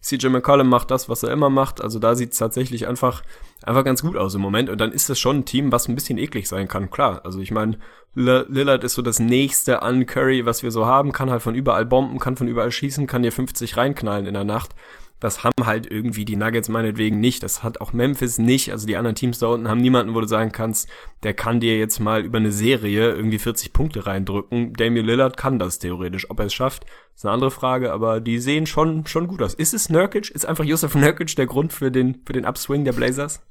CJ 0.03 0.29
McCollum 0.29 0.69
macht 0.69 0.90
das, 0.90 1.11
was 1.11 1.23
er 1.23 1.31
immer 1.31 1.51
macht. 1.51 1.83
Also 1.83 1.99
da 1.99 2.14
sieht's 2.14 2.38
tatsächlich 2.38 2.88
einfach, 2.88 3.23
einfach 3.62 3.85
ganz 3.85 4.01
gut 4.01 4.16
aus 4.16 4.35
im 4.35 4.40
Moment. 4.40 4.71
Und 4.71 4.81
dann 4.81 4.93
ist 4.93 5.11
das 5.11 5.19
schon 5.19 5.38
ein 5.38 5.45
Team, 5.45 5.73
was 5.73 5.88
ein 5.88 5.95
bisschen 5.95 6.16
eklig 6.16 6.49
sein 6.49 6.69
kann. 6.69 6.90
Klar, 6.90 7.21
also 7.25 7.38
ich 7.40 7.51
meine, 7.51 7.79
Lillard 8.14 8.83
ist 8.83 8.95
so 8.95 9.03
das 9.03 9.19
nächste 9.19 9.83
an 9.83 10.07
Curry, 10.07 10.47
was 10.47 10.62
wir 10.62 10.71
so 10.71 10.87
haben. 10.87 11.12
Kann 11.12 11.31
halt 11.31 11.43
von 11.43 11.55
überall 11.55 11.85
bomben, 11.85 12.19
kann 12.19 12.37
von 12.37 12.49
überall 12.49 12.73
schießen, 12.73 13.07
kann 13.07 13.23
dir 13.23 13.33
50 13.33 13.77
reinknallen 13.77 14.27
in 14.27 14.35
der 14.35 14.45
Nacht. 14.45 14.75
Das 15.20 15.44
haben 15.44 15.66
halt 15.66 15.90
irgendwie 15.90 16.24
die 16.24 16.37
Nuggets 16.37 16.68
meinetwegen 16.68 17.20
nicht. 17.20 17.42
Das 17.42 17.62
hat 17.62 17.80
auch 17.80 17.92
Memphis 17.92 18.38
nicht. 18.38 18.72
Also 18.72 18.87
die 18.87 18.96
anderen 18.96 19.14
Teams 19.14 19.38
da 19.38 19.48
unten 19.48 19.68
haben 19.68 19.80
niemanden, 19.80 20.14
wo 20.14 20.20
du 20.20 20.26
sagen 20.26 20.50
kannst, 20.50 20.88
der 21.22 21.35
kann 21.35 21.61
dir 21.61 21.78
jetzt 21.78 22.00
mal 22.00 22.24
über 22.24 22.38
eine 22.38 22.52
Serie 22.52 23.12
irgendwie 23.12 23.38
40 23.38 23.72
Punkte 23.72 24.06
reindrücken. 24.06 24.72
Damian 24.72 25.06
Lillard 25.06 25.37
kann 25.37 25.59
das 25.59 25.78
theoretisch. 25.78 26.30
Ob 26.30 26.40
er 26.40 26.46
es 26.46 26.54
schafft, 26.54 26.87
ist 27.14 27.24
eine 27.24 27.33
andere 27.33 27.50
Frage, 27.50 27.92
aber 27.92 28.20
die 28.20 28.38
sehen 28.38 28.66
schon, 28.66 29.06
schon 29.06 29.28
gut 29.28 29.42
aus. 29.42 29.54
Ist 29.54 29.74
es 29.74 29.90
Nurkic? 29.90 30.30
Ist 30.30 30.46
einfach 30.46 30.64
Josef 30.64 30.94
Nurkic 30.94 31.37
der 31.37 31.46
Grund 31.46 31.72
für 31.72 31.90
den, 31.90 32.22
für 32.24 32.33
den 32.33 32.46
Upswing 32.46 32.85
der 32.85 32.92
Blazers? 32.92 33.42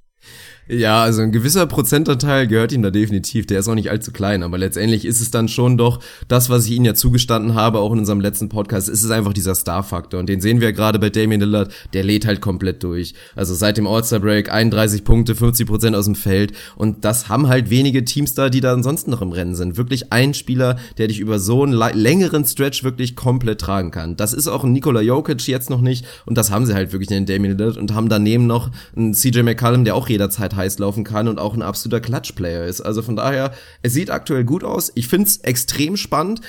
Ja, 0.71 1.01
also 1.01 1.23
ein 1.23 1.32
gewisser 1.32 1.65
Prozentanteil 1.65 2.45
gehört 2.45 2.71
ihm 2.71 2.84
da 2.84 2.91
definitiv. 2.91 3.47
Der 3.47 3.58
ist 3.58 3.67
auch 3.67 3.73
nicht 3.73 3.89
allzu 3.89 4.12
klein, 4.12 4.43
aber 4.43 4.60
letztendlich 4.60 5.03
ist 5.03 5.19
es 5.19 5.32
dann 5.32 5.47
schon 5.47 5.79
doch 5.79 5.99
das, 6.27 6.51
was 6.51 6.67
ich 6.67 6.73
ihnen 6.73 6.86
ja 6.86 6.93
zugestanden 6.93 7.55
habe, 7.55 7.79
auch 7.79 7.91
in 7.91 7.97
unserem 7.97 8.21
letzten 8.21 8.49
Podcast, 8.49 8.88
ist 8.88 9.03
es 9.03 9.10
einfach 9.10 9.34
dieser 9.34 9.55
Star-Faktor. 9.55 10.19
Und 10.19 10.29
den 10.29 10.41
sehen 10.41 10.62
wir 10.62 10.71
gerade 10.71 10.99
bei 10.99 11.10
Damian 11.10 11.41
Lillard, 11.41 11.73
der 11.93 12.03
lädt 12.03 12.27
halt 12.27 12.39
komplett 12.39 12.84
durch. 12.84 13.15
Also 13.36 13.55
seit 13.55 13.77
dem 13.77 13.88
All-Star-Break 13.88 14.51
31 14.51 15.03
Punkte, 15.03 15.34
50 15.34 15.65
Prozent 15.65 15.95
aus 15.95 16.05
dem 16.05 16.13
Feld. 16.13 16.51
Und 16.75 17.03
das 17.03 17.29
haben 17.29 17.47
halt 17.47 17.71
wenige 17.71 18.05
Teams 18.05 18.36
da, 18.36 18.49
die 18.49 18.62
da 18.62 18.71
ansonsten 18.71 19.10
noch 19.10 19.23
im 19.23 19.32
Rennen 19.32 19.55
sind. 19.55 19.75
Wirklich 19.75 20.13
ein 20.13 20.36
Spieler, 20.36 20.77
der 20.99 21.08
dich 21.08 21.19
über 21.19 21.39
so 21.39 21.63
einen 21.63 21.73
längeren 21.73 22.45
Stretch 22.45 22.84
wirklich 22.84 23.15
komplett 23.15 23.60
tragen 23.60 23.89
kann. 23.89 24.17
Das 24.17 24.34
ist 24.34 24.47
auch 24.47 24.63
ein 24.63 24.71
Nikola 24.71 25.01
Jokic 25.01 25.47
jetzt 25.47 25.71
noch 25.71 25.82
nicht. 25.82 26.05
Und 26.27 26.38
das 26.38 26.51
haben 26.51 26.67
sie 26.67 26.75
halt 26.75 26.91
wirklich 26.91 27.10
in 27.10 27.25
den 27.25 27.36
Damian 27.36 27.58
Lillard 27.58 27.77
und 27.77 27.95
haben 27.95 28.08
daneben 28.08 28.45
noch 28.45 28.69
einen 28.95 29.15
CJ 29.15 29.41
McCallum, 29.41 29.84
der 29.84 29.95
auch 29.95 30.08
jederzeit 30.08 30.59
heiß 30.60 30.78
laufen 30.78 31.04
kann 31.04 31.28
und 31.28 31.39
auch 31.39 31.56
ein 31.56 31.63
absoluter 31.63 32.02
Klatschplayer 32.02 32.65
ist. 32.65 32.82
Also 32.82 33.02
von 33.02 33.15
daher, 33.15 33.54
es 33.82 33.93
sieht 33.93 34.12
aktuell 34.12 34.43
gut 34.43 34.63
aus. 34.63 34.91
Ich 34.93 35.08
find's 35.08 35.38
extrem 35.38 35.98
spannend 35.98 36.41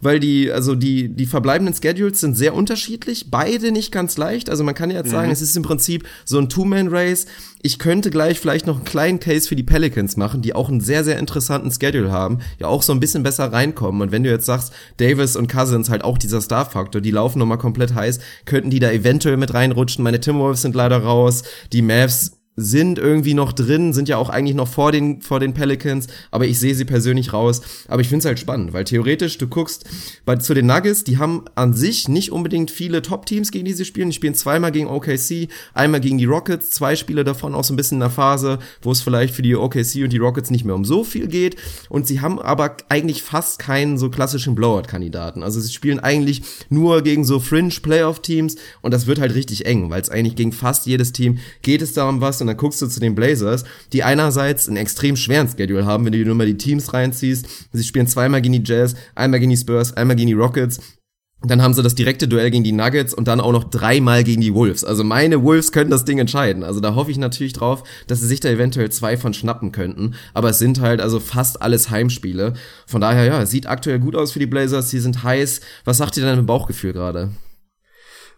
weil 0.00 0.20
die, 0.20 0.50
also 0.50 0.74
die, 0.74 1.08
die 1.08 1.26
verbleibenden 1.26 1.74
Schedules 1.74 2.20
sind 2.20 2.36
sehr 2.36 2.54
unterschiedlich, 2.54 3.30
beide 3.30 3.72
nicht 3.72 3.92
ganz 3.92 4.16
leicht. 4.16 4.50
Also 4.50 4.64
man 4.64 4.74
kann 4.74 4.90
ja 4.90 4.98
jetzt 4.98 5.10
sagen, 5.10 5.26
mhm. 5.26 5.32
es 5.32 5.42
ist 5.42 5.56
im 5.56 5.62
Prinzip 5.62 6.06
so 6.24 6.38
ein 6.38 6.48
Two-Man-Race. 6.48 7.26
Ich 7.62 7.78
könnte 7.78 8.10
gleich 8.10 8.38
vielleicht 8.38 8.66
noch 8.66 8.76
einen 8.76 8.84
kleinen 8.84 9.20
Case 9.20 9.48
für 9.48 9.56
die 9.56 9.62
Pelicans 9.62 10.16
machen, 10.16 10.42
die 10.42 10.54
auch 10.54 10.68
einen 10.68 10.80
sehr, 10.80 11.04
sehr 11.04 11.18
interessanten 11.18 11.70
Schedule 11.70 12.12
haben, 12.12 12.38
ja 12.58 12.66
auch 12.68 12.82
so 12.82 12.92
ein 12.92 13.00
bisschen 13.00 13.22
besser 13.22 13.52
reinkommen. 13.52 14.02
Und 14.02 14.12
wenn 14.12 14.22
du 14.22 14.30
jetzt 14.30 14.46
sagst, 14.46 14.72
Davis 14.98 15.36
und 15.36 15.50
Cousins 15.50 15.90
halt 15.90 16.04
auch 16.04 16.18
dieser 16.18 16.40
Star-Faktor, 16.40 17.00
die 17.00 17.10
laufen 17.10 17.38
nochmal 17.38 17.58
komplett 17.58 17.94
heiß, 17.94 18.20
könnten 18.44 18.70
die 18.70 18.78
da 18.78 18.90
eventuell 18.90 19.36
mit 19.36 19.54
reinrutschen. 19.54 20.04
Meine 20.04 20.20
Timberwolves 20.20 20.62
sind 20.62 20.74
leider 20.74 20.98
raus, 20.98 21.42
die 21.72 21.82
Mavs 21.82 22.35
sind 22.56 22.98
irgendwie 22.98 23.34
noch 23.34 23.52
drin, 23.52 23.92
sind 23.92 24.08
ja 24.08 24.16
auch 24.16 24.30
eigentlich 24.30 24.56
noch 24.56 24.68
vor 24.68 24.90
den, 24.90 25.20
vor 25.20 25.40
den 25.40 25.52
Pelicans, 25.52 26.06
aber 26.30 26.46
ich 26.46 26.58
sehe 26.58 26.74
sie 26.74 26.86
persönlich 26.86 27.34
raus. 27.34 27.60
Aber 27.86 28.00
ich 28.00 28.08
finde 28.08 28.20
es 28.20 28.24
halt 28.24 28.38
spannend, 28.38 28.72
weil 28.72 28.84
theoretisch, 28.84 29.36
du 29.36 29.46
guckst 29.46 29.84
bei, 30.24 30.36
zu 30.36 30.54
den 30.54 30.66
Nuggets, 30.66 31.04
die 31.04 31.18
haben 31.18 31.44
an 31.54 31.74
sich 31.74 32.08
nicht 32.08 32.32
unbedingt 32.32 32.70
viele 32.70 33.02
Top-Teams, 33.02 33.50
gegen 33.50 33.66
die 33.66 33.74
sie 33.74 33.84
spielen. 33.84 34.08
Die 34.08 34.16
spielen 34.16 34.34
zweimal 34.34 34.72
gegen 34.72 34.86
OKC, 34.86 35.48
einmal 35.74 36.00
gegen 36.00 36.16
die 36.16 36.24
Rockets, 36.24 36.70
zwei 36.70 36.96
Spiele 36.96 37.24
davon 37.24 37.54
auch 37.54 37.64
so 37.64 37.74
ein 37.74 37.76
bisschen 37.76 37.96
in 37.96 38.00
der 38.00 38.10
Phase, 38.10 38.58
wo 38.80 38.90
es 38.90 39.02
vielleicht 39.02 39.34
für 39.34 39.42
die 39.42 39.54
OKC 39.54 40.02
und 40.02 40.12
die 40.12 40.18
Rockets 40.18 40.50
nicht 40.50 40.64
mehr 40.64 40.74
um 40.74 40.84
so 40.84 41.04
viel 41.04 41.28
geht. 41.28 41.56
Und 41.90 42.06
sie 42.06 42.20
haben 42.20 42.40
aber 42.40 42.76
eigentlich 42.88 43.22
fast 43.22 43.58
keinen 43.58 43.98
so 43.98 44.08
klassischen 44.08 44.54
Blowout-Kandidaten. 44.54 45.42
Also 45.42 45.60
sie 45.60 45.72
spielen 45.72 46.00
eigentlich 46.00 46.42
nur 46.70 47.02
gegen 47.02 47.24
so 47.24 47.38
Fringe-Playoff-Teams 47.38 48.56
und 48.80 48.94
das 48.94 49.06
wird 49.06 49.20
halt 49.20 49.34
richtig 49.34 49.66
eng, 49.66 49.90
weil 49.90 50.00
es 50.00 50.08
eigentlich 50.08 50.36
gegen 50.36 50.52
fast 50.52 50.86
jedes 50.86 51.12
Team 51.12 51.38
geht 51.60 51.82
es 51.82 51.92
darum 51.92 52.20
was 52.20 52.45
und 52.46 52.48
dann 52.48 52.56
guckst 52.56 52.80
du 52.80 52.86
zu 52.86 53.00
den 53.00 53.16
Blazers, 53.16 53.64
die 53.92 54.04
einerseits 54.04 54.68
einen 54.68 54.76
extrem 54.76 55.16
schweren 55.16 55.48
Schedule 55.48 55.84
haben, 55.84 56.04
wenn 56.04 56.12
du 56.12 56.18
dir 56.18 56.26
nur 56.26 56.36
mal 56.36 56.46
die 56.46 56.56
Teams 56.56 56.92
reinziehst. 56.92 57.46
Sie 57.72 57.84
spielen 57.84 58.06
zweimal 58.06 58.40
gegen 58.40 58.54
die 58.54 58.62
Jazz, 58.64 58.94
einmal 59.16 59.40
gegen 59.40 59.50
die 59.50 59.56
Spurs, 59.56 59.96
einmal 59.96 60.14
gegen 60.14 60.28
die 60.28 60.34
Rockets. 60.34 60.78
Dann 61.42 61.60
haben 61.60 61.74
sie 61.74 61.82
das 61.82 61.94
direkte 61.94 62.28
Duell 62.28 62.50
gegen 62.50 62.64
die 62.64 62.72
Nuggets 62.72 63.12
und 63.12 63.28
dann 63.28 63.40
auch 63.40 63.52
noch 63.52 63.64
dreimal 63.64 64.24
gegen 64.24 64.40
die 64.40 64.54
Wolves. 64.54 64.84
Also 64.84 65.04
meine 65.04 65.42
Wolves 65.42 65.70
können 65.70 65.90
das 65.90 66.04
Ding 66.04 66.18
entscheiden. 66.18 66.64
Also 66.64 66.80
da 66.80 66.94
hoffe 66.94 67.10
ich 67.10 67.18
natürlich 67.18 67.52
drauf, 67.52 67.82
dass 68.06 68.20
sie 68.20 68.26
sich 68.26 68.40
da 68.40 68.48
eventuell 68.48 68.90
zwei 68.90 69.16
von 69.16 69.34
schnappen 69.34 69.70
könnten. 69.70 70.14
Aber 70.34 70.50
es 70.50 70.58
sind 70.58 70.80
halt 70.80 71.00
also 71.00 71.20
fast 71.20 71.60
alles 71.60 71.90
Heimspiele. 71.90 72.54
Von 72.86 73.00
daher, 73.00 73.24
ja, 73.24 73.44
sieht 73.44 73.66
aktuell 73.66 73.98
gut 73.98 74.16
aus 74.16 74.32
für 74.32 74.38
die 74.38 74.46
Blazers. 74.46 74.90
Sie 74.90 75.00
sind 75.00 75.24
heiß. 75.24 75.60
Was 75.84 75.98
sagt 75.98 76.16
ihr 76.16 76.24
denn 76.24 76.38
im 76.38 76.46
Bauchgefühl 76.46 76.92
gerade? 76.92 77.30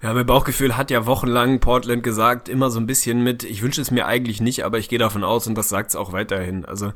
Ja, 0.00 0.14
mein 0.14 0.26
Bauchgefühl 0.26 0.76
hat 0.76 0.92
ja 0.92 1.06
wochenlang 1.06 1.58
Portland 1.58 2.04
gesagt, 2.04 2.48
immer 2.48 2.70
so 2.70 2.78
ein 2.78 2.86
bisschen 2.86 3.24
mit, 3.24 3.42
ich 3.42 3.62
wünsche 3.62 3.80
es 3.80 3.90
mir 3.90 4.06
eigentlich 4.06 4.40
nicht, 4.40 4.64
aber 4.64 4.78
ich 4.78 4.88
gehe 4.88 4.98
davon 4.98 5.24
aus 5.24 5.48
und 5.48 5.56
das 5.56 5.68
sagt 5.68 5.90
es 5.90 5.96
auch 5.96 6.12
weiterhin. 6.12 6.64
Also 6.64 6.92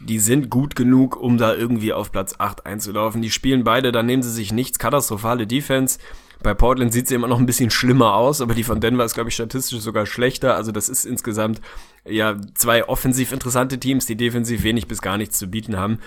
die 0.00 0.18
sind 0.18 0.48
gut 0.48 0.74
genug, 0.74 1.16
um 1.16 1.36
da 1.36 1.54
irgendwie 1.54 1.92
auf 1.92 2.10
Platz 2.10 2.36
8 2.38 2.64
einzulaufen. 2.64 3.20
Die 3.20 3.30
spielen 3.30 3.64
beide, 3.64 3.92
da 3.92 4.02
nehmen 4.02 4.22
sie 4.22 4.32
sich 4.32 4.50
nichts, 4.50 4.78
katastrophale 4.78 5.46
Defense. 5.46 5.98
Bei 6.42 6.54
Portland 6.54 6.92
sieht 6.92 7.08
sie 7.08 7.16
immer 7.16 7.28
noch 7.28 7.38
ein 7.38 7.46
bisschen 7.46 7.70
schlimmer 7.70 8.14
aus, 8.14 8.40
aber 8.40 8.54
die 8.54 8.64
von 8.64 8.80
Denver 8.80 9.04
ist, 9.04 9.14
glaube 9.14 9.28
ich, 9.28 9.34
statistisch 9.34 9.80
sogar 9.80 10.06
schlechter. 10.06 10.54
Also 10.54 10.72
das 10.72 10.88
ist 10.88 11.04
insgesamt 11.04 11.60
ja 12.06 12.36
zwei 12.54 12.88
offensiv 12.88 13.32
interessante 13.32 13.78
Teams, 13.78 14.06
die 14.06 14.16
defensiv 14.16 14.62
wenig 14.62 14.86
bis 14.86 15.02
gar 15.02 15.18
nichts 15.18 15.38
zu 15.38 15.48
bieten 15.48 15.76
haben 15.76 15.98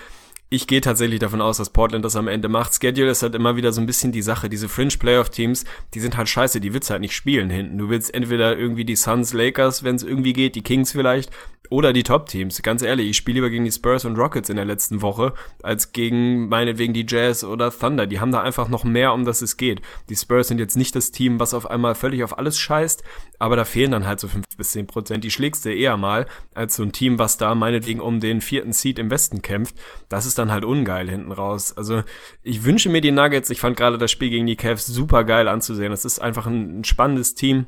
ich 0.52 0.66
gehe 0.66 0.82
tatsächlich 0.82 1.18
davon 1.18 1.40
aus, 1.40 1.56
dass 1.56 1.70
Portland 1.70 2.04
das 2.04 2.14
am 2.14 2.28
Ende 2.28 2.50
macht. 2.50 2.74
Schedule 2.74 3.10
ist 3.10 3.22
halt 3.22 3.34
immer 3.34 3.56
wieder 3.56 3.72
so 3.72 3.80
ein 3.80 3.86
bisschen 3.86 4.12
die 4.12 4.20
Sache. 4.20 4.50
Diese 4.50 4.68
Fringe 4.68 4.94
Playoff 4.98 5.30
Teams, 5.30 5.64
die 5.94 6.00
sind 6.00 6.18
halt 6.18 6.28
scheiße, 6.28 6.60
die 6.60 6.74
willst 6.74 6.90
halt 6.90 7.00
nicht 7.00 7.16
spielen 7.16 7.48
hinten. 7.48 7.78
Du 7.78 7.88
willst 7.88 8.12
entweder 8.12 8.58
irgendwie 8.58 8.84
die 8.84 8.96
Suns, 8.96 9.32
Lakers, 9.32 9.82
wenn 9.82 9.96
es 9.96 10.02
irgendwie 10.02 10.34
geht, 10.34 10.54
die 10.54 10.60
Kings 10.60 10.92
vielleicht, 10.92 11.30
oder 11.72 11.94
die 11.94 12.02
Top-Teams. 12.02 12.60
Ganz 12.60 12.82
ehrlich, 12.82 13.08
ich 13.08 13.16
spiele 13.16 13.36
lieber 13.36 13.48
gegen 13.48 13.64
die 13.64 13.72
Spurs 13.72 14.04
und 14.04 14.18
Rockets 14.18 14.50
in 14.50 14.56
der 14.56 14.66
letzten 14.66 15.00
Woche, 15.00 15.32
als 15.62 15.92
gegen 15.92 16.48
meinetwegen 16.48 16.92
die 16.92 17.06
Jazz 17.08 17.44
oder 17.44 17.70
Thunder. 17.70 18.06
Die 18.06 18.20
haben 18.20 18.30
da 18.30 18.42
einfach 18.42 18.68
noch 18.68 18.84
mehr, 18.84 19.14
um 19.14 19.24
das 19.24 19.40
es 19.40 19.56
geht. 19.56 19.80
Die 20.10 20.16
Spurs 20.16 20.48
sind 20.48 20.58
jetzt 20.58 20.76
nicht 20.76 20.94
das 20.94 21.12
Team, 21.12 21.40
was 21.40 21.54
auf 21.54 21.70
einmal 21.70 21.94
völlig 21.94 22.24
auf 22.24 22.36
alles 22.36 22.58
scheißt, 22.58 23.02
aber 23.42 23.56
da 23.56 23.64
fehlen 23.64 23.90
dann 23.90 24.06
halt 24.06 24.20
so 24.20 24.28
fünf 24.28 24.46
bis 24.56 24.70
zehn 24.70 24.86
Prozent. 24.86 25.24
Die 25.24 25.30
schlägst 25.32 25.64
du 25.64 25.74
eher 25.74 25.96
mal, 25.96 26.26
als 26.54 26.76
so 26.76 26.84
ein 26.84 26.92
Team, 26.92 27.18
was 27.18 27.38
da 27.38 27.56
meinetwegen 27.56 27.98
um 27.98 28.20
den 28.20 28.40
vierten 28.40 28.72
Seed 28.72 29.00
im 29.00 29.10
Westen 29.10 29.42
kämpft. 29.42 29.74
Das 30.08 30.26
ist 30.26 30.38
dann 30.38 30.52
halt 30.52 30.64
ungeil 30.64 31.10
hinten 31.10 31.32
raus. 31.32 31.76
Also 31.76 32.04
ich 32.44 32.62
wünsche 32.62 32.88
mir 32.88 33.00
die 33.00 33.10
Nuggets. 33.10 33.50
Ich 33.50 33.58
fand 33.58 33.76
gerade 33.76 33.98
das 33.98 34.12
Spiel 34.12 34.30
gegen 34.30 34.46
die 34.46 34.54
Cavs 34.54 34.86
super 34.86 35.24
geil 35.24 35.48
anzusehen. 35.48 35.90
Das 35.90 36.04
ist 36.04 36.20
einfach 36.20 36.46
ein, 36.46 36.78
ein 36.78 36.84
spannendes 36.84 37.34
Team 37.34 37.66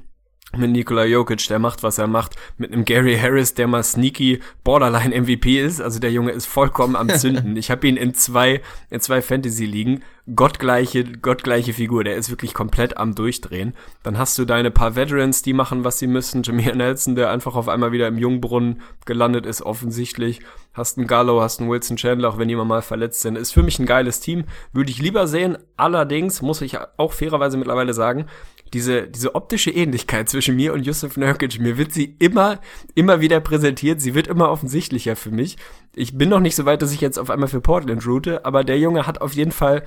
mit 0.56 0.70
Nikola 0.70 1.04
Jokic, 1.04 1.48
der 1.48 1.58
macht, 1.58 1.82
was 1.82 1.98
er 1.98 2.06
macht, 2.06 2.36
mit 2.58 2.72
einem 2.72 2.84
Gary 2.84 3.16
Harris, 3.16 3.54
der 3.54 3.66
mal 3.66 3.82
sneaky 3.82 4.40
Borderline 4.62 5.20
MVP 5.20 5.60
ist, 5.60 5.80
also 5.80 5.98
der 5.98 6.12
Junge 6.12 6.32
ist 6.32 6.46
vollkommen 6.46 6.96
am 6.96 7.08
Zünden. 7.08 7.56
Ich 7.64 7.70
habe 7.70 7.86
ihn 7.86 7.96
in 7.96 8.14
zwei 8.14 8.60
in 8.90 9.00
zwei 9.00 9.22
Fantasy 9.22 9.64
Ligen, 9.64 10.02
gottgleiche 10.34 11.04
gottgleiche 11.04 11.72
Figur, 11.72 12.04
der 12.04 12.16
ist 12.16 12.30
wirklich 12.30 12.52
komplett 12.52 12.96
am 12.96 13.14
durchdrehen. 13.14 13.74
Dann 14.02 14.18
hast 14.18 14.38
du 14.38 14.44
deine 14.44 14.70
paar 14.70 14.96
Veterans, 14.96 15.42
die 15.42 15.52
machen, 15.52 15.84
was 15.84 15.98
sie 15.98 16.06
müssen, 16.06 16.42
Jameer 16.42 16.74
Nelson, 16.74 17.14
der 17.14 17.30
einfach 17.30 17.54
auf 17.54 17.68
einmal 17.68 17.92
wieder 17.92 18.08
im 18.08 18.18
Jungbrunnen 18.18 18.82
gelandet 19.06 19.46
ist 19.46 19.62
offensichtlich. 19.62 20.40
Hast 20.72 20.98
einen 20.98 21.06
Gallo, 21.06 21.40
hast 21.40 21.60
einen 21.60 21.70
Wilson 21.70 21.96
Chandler, 21.96 22.28
auch 22.28 22.38
wenn 22.38 22.48
die 22.48 22.56
mal 22.56 22.82
verletzt 22.82 23.20
sind. 23.20 23.38
Ist 23.38 23.52
für 23.52 23.62
mich 23.62 23.78
ein 23.78 23.86
geiles 23.86 24.20
Team, 24.20 24.44
würde 24.72 24.90
ich 24.90 25.00
lieber 25.00 25.26
sehen. 25.26 25.56
Allerdings 25.76 26.42
muss 26.42 26.60
ich 26.60 26.78
auch 26.96 27.12
fairerweise 27.12 27.56
mittlerweile 27.56 27.94
sagen, 27.94 28.26
diese, 28.74 29.08
diese 29.08 29.34
optische 29.34 29.70
Ähnlichkeit 29.70 30.28
zwischen 30.28 30.56
mir 30.56 30.74
und 30.74 30.84
Yusuf 30.84 31.16
Nurkic, 31.16 31.60
mir 31.60 31.78
wird 31.78 31.92
sie 31.92 32.16
immer, 32.18 32.60
immer 32.94 33.20
wieder 33.20 33.40
präsentiert. 33.40 34.00
Sie 34.00 34.14
wird 34.14 34.26
immer 34.26 34.50
offensichtlicher 34.50 35.16
für 35.16 35.30
mich. 35.30 35.56
Ich 35.94 36.18
bin 36.18 36.28
noch 36.28 36.40
nicht 36.40 36.56
so 36.56 36.66
weit, 36.66 36.82
dass 36.82 36.92
ich 36.92 37.00
jetzt 37.00 37.18
auf 37.18 37.30
einmal 37.30 37.48
für 37.48 37.60
Portland 37.60 38.04
route, 38.06 38.44
aber 38.44 38.64
der 38.64 38.78
Junge 38.78 39.06
hat 39.06 39.20
auf 39.20 39.32
jeden 39.32 39.52
Fall, 39.52 39.84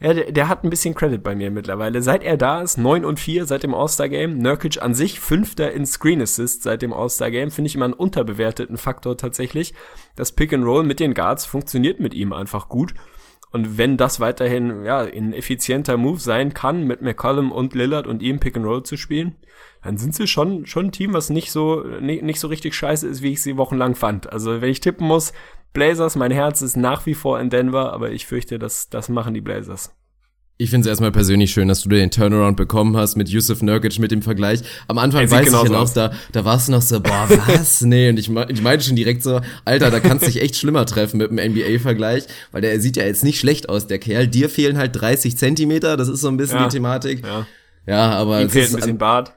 ja, 0.00 0.14
der, 0.14 0.32
der 0.32 0.48
hat 0.48 0.64
ein 0.64 0.70
bisschen 0.70 0.94
Credit 0.94 1.22
bei 1.22 1.36
mir 1.36 1.50
mittlerweile. 1.50 2.00
Seit 2.00 2.24
er 2.24 2.38
da 2.38 2.62
ist, 2.62 2.78
9 2.78 3.04
und 3.04 3.20
4 3.20 3.44
seit 3.44 3.62
dem 3.62 3.74
All-Star-Game. 3.74 4.38
Nurkic 4.38 4.80
an 4.80 4.94
sich 4.94 5.20
Fünfter 5.20 5.70
in 5.72 5.84
Screen 5.84 6.22
Assist 6.22 6.62
seit 6.62 6.80
dem 6.80 6.94
All-Star-Game. 6.94 7.50
Finde 7.50 7.68
ich 7.68 7.74
immer 7.74 7.84
einen 7.84 7.94
unterbewerteten 7.94 8.78
Faktor 8.78 9.18
tatsächlich. 9.18 9.74
Das 10.16 10.32
Pick 10.32 10.54
and 10.54 10.64
Roll 10.64 10.84
mit 10.84 10.98
den 10.98 11.12
Guards 11.12 11.44
funktioniert 11.44 12.00
mit 12.00 12.14
ihm 12.14 12.32
einfach 12.32 12.70
gut. 12.70 12.94
Und 13.52 13.78
wenn 13.78 13.96
das 13.96 14.20
weiterhin 14.20 14.84
ja 14.84 15.00
ein 15.00 15.32
effizienter 15.32 15.96
Move 15.96 16.20
sein 16.20 16.54
kann, 16.54 16.84
mit 16.84 17.02
McCollum 17.02 17.50
und 17.50 17.74
Lillard 17.74 18.06
und 18.06 18.22
ihm 18.22 18.38
Pick 18.38 18.56
and 18.56 18.66
Roll 18.66 18.84
zu 18.84 18.96
spielen, 18.96 19.36
dann 19.82 19.96
sind 19.96 20.14
sie 20.14 20.26
schon 20.26 20.66
schon 20.66 20.86
ein 20.86 20.92
Team, 20.92 21.14
was 21.14 21.30
nicht 21.30 21.50
so 21.50 21.82
nicht, 22.00 22.22
nicht 22.22 22.38
so 22.38 22.48
richtig 22.48 22.74
scheiße 22.74 23.08
ist, 23.08 23.22
wie 23.22 23.32
ich 23.32 23.42
sie 23.42 23.56
wochenlang 23.56 23.96
fand. 23.96 24.32
Also 24.32 24.60
wenn 24.60 24.70
ich 24.70 24.80
tippen 24.80 25.06
muss, 25.06 25.32
Blazers, 25.72 26.16
mein 26.16 26.32
Herz 26.32 26.62
ist 26.62 26.76
nach 26.76 27.06
wie 27.06 27.14
vor 27.14 27.40
in 27.40 27.50
Denver, 27.50 27.92
aber 27.92 28.10
ich 28.10 28.26
fürchte, 28.26 28.58
dass 28.58 28.88
das 28.88 29.08
machen 29.08 29.34
die 29.34 29.40
Blazers. 29.40 29.94
Ich 30.60 30.68
finde 30.68 30.86
es 30.86 30.90
erstmal 30.90 31.10
persönlich 31.10 31.52
schön, 31.52 31.68
dass 31.68 31.80
du 31.80 31.88
den 31.88 32.10
Turnaround 32.10 32.54
bekommen 32.54 32.94
hast 32.94 33.16
mit 33.16 33.30
Yusuf 33.30 33.62
Nurkic 33.62 33.98
mit 33.98 34.10
dem 34.10 34.20
Vergleich. 34.20 34.60
Am 34.88 34.98
Anfang 34.98 35.22
weiß 35.30 35.46
ich 35.46 35.52
ja 35.54 35.64
noch, 35.70 35.88
da, 35.88 36.12
da 36.32 36.44
warst 36.44 36.68
du 36.68 36.72
noch 36.72 36.82
so, 36.82 37.00
boah, 37.00 37.26
was? 37.46 37.80
nee, 37.80 38.10
und 38.10 38.18
ich, 38.18 38.28
ich 38.28 38.60
meinte 38.60 38.84
schon 38.84 38.94
direkt 38.94 39.22
so, 39.22 39.40
Alter, 39.64 39.90
da 39.90 40.00
kannst 40.00 40.26
du 40.26 40.30
dich 40.30 40.42
echt 40.42 40.56
schlimmer 40.56 40.84
treffen 40.84 41.16
mit 41.16 41.30
dem 41.30 41.38
NBA-Vergleich, 41.38 42.24
weil 42.52 42.60
der 42.60 42.78
sieht 42.78 42.98
ja 42.98 43.04
jetzt 43.04 43.24
nicht 43.24 43.40
schlecht 43.40 43.70
aus, 43.70 43.86
der 43.86 43.98
Kerl. 43.98 44.28
Dir 44.28 44.50
fehlen 44.50 44.76
halt 44.76 45.00
30 45.00 45.38
Zentimeter, 45.38 45.96
das 45.96 46.08
ist 46.08 46.20
so 46.20 46.28
ein 46.28 46.36
bisschen 46.36 46.58
ja, 46.58 46.64
die 46.68 46.76
Thematik. 46.76 47.24
Ja, 47.24 47.46
ja 47.86 48.10
aber. 48.10 48.42
Ihm 48.42 48.50
fehlt 48.50 48.68
ein 48.68 48.76
bisschen 48.76 48.98
Bart. 48.98 49.32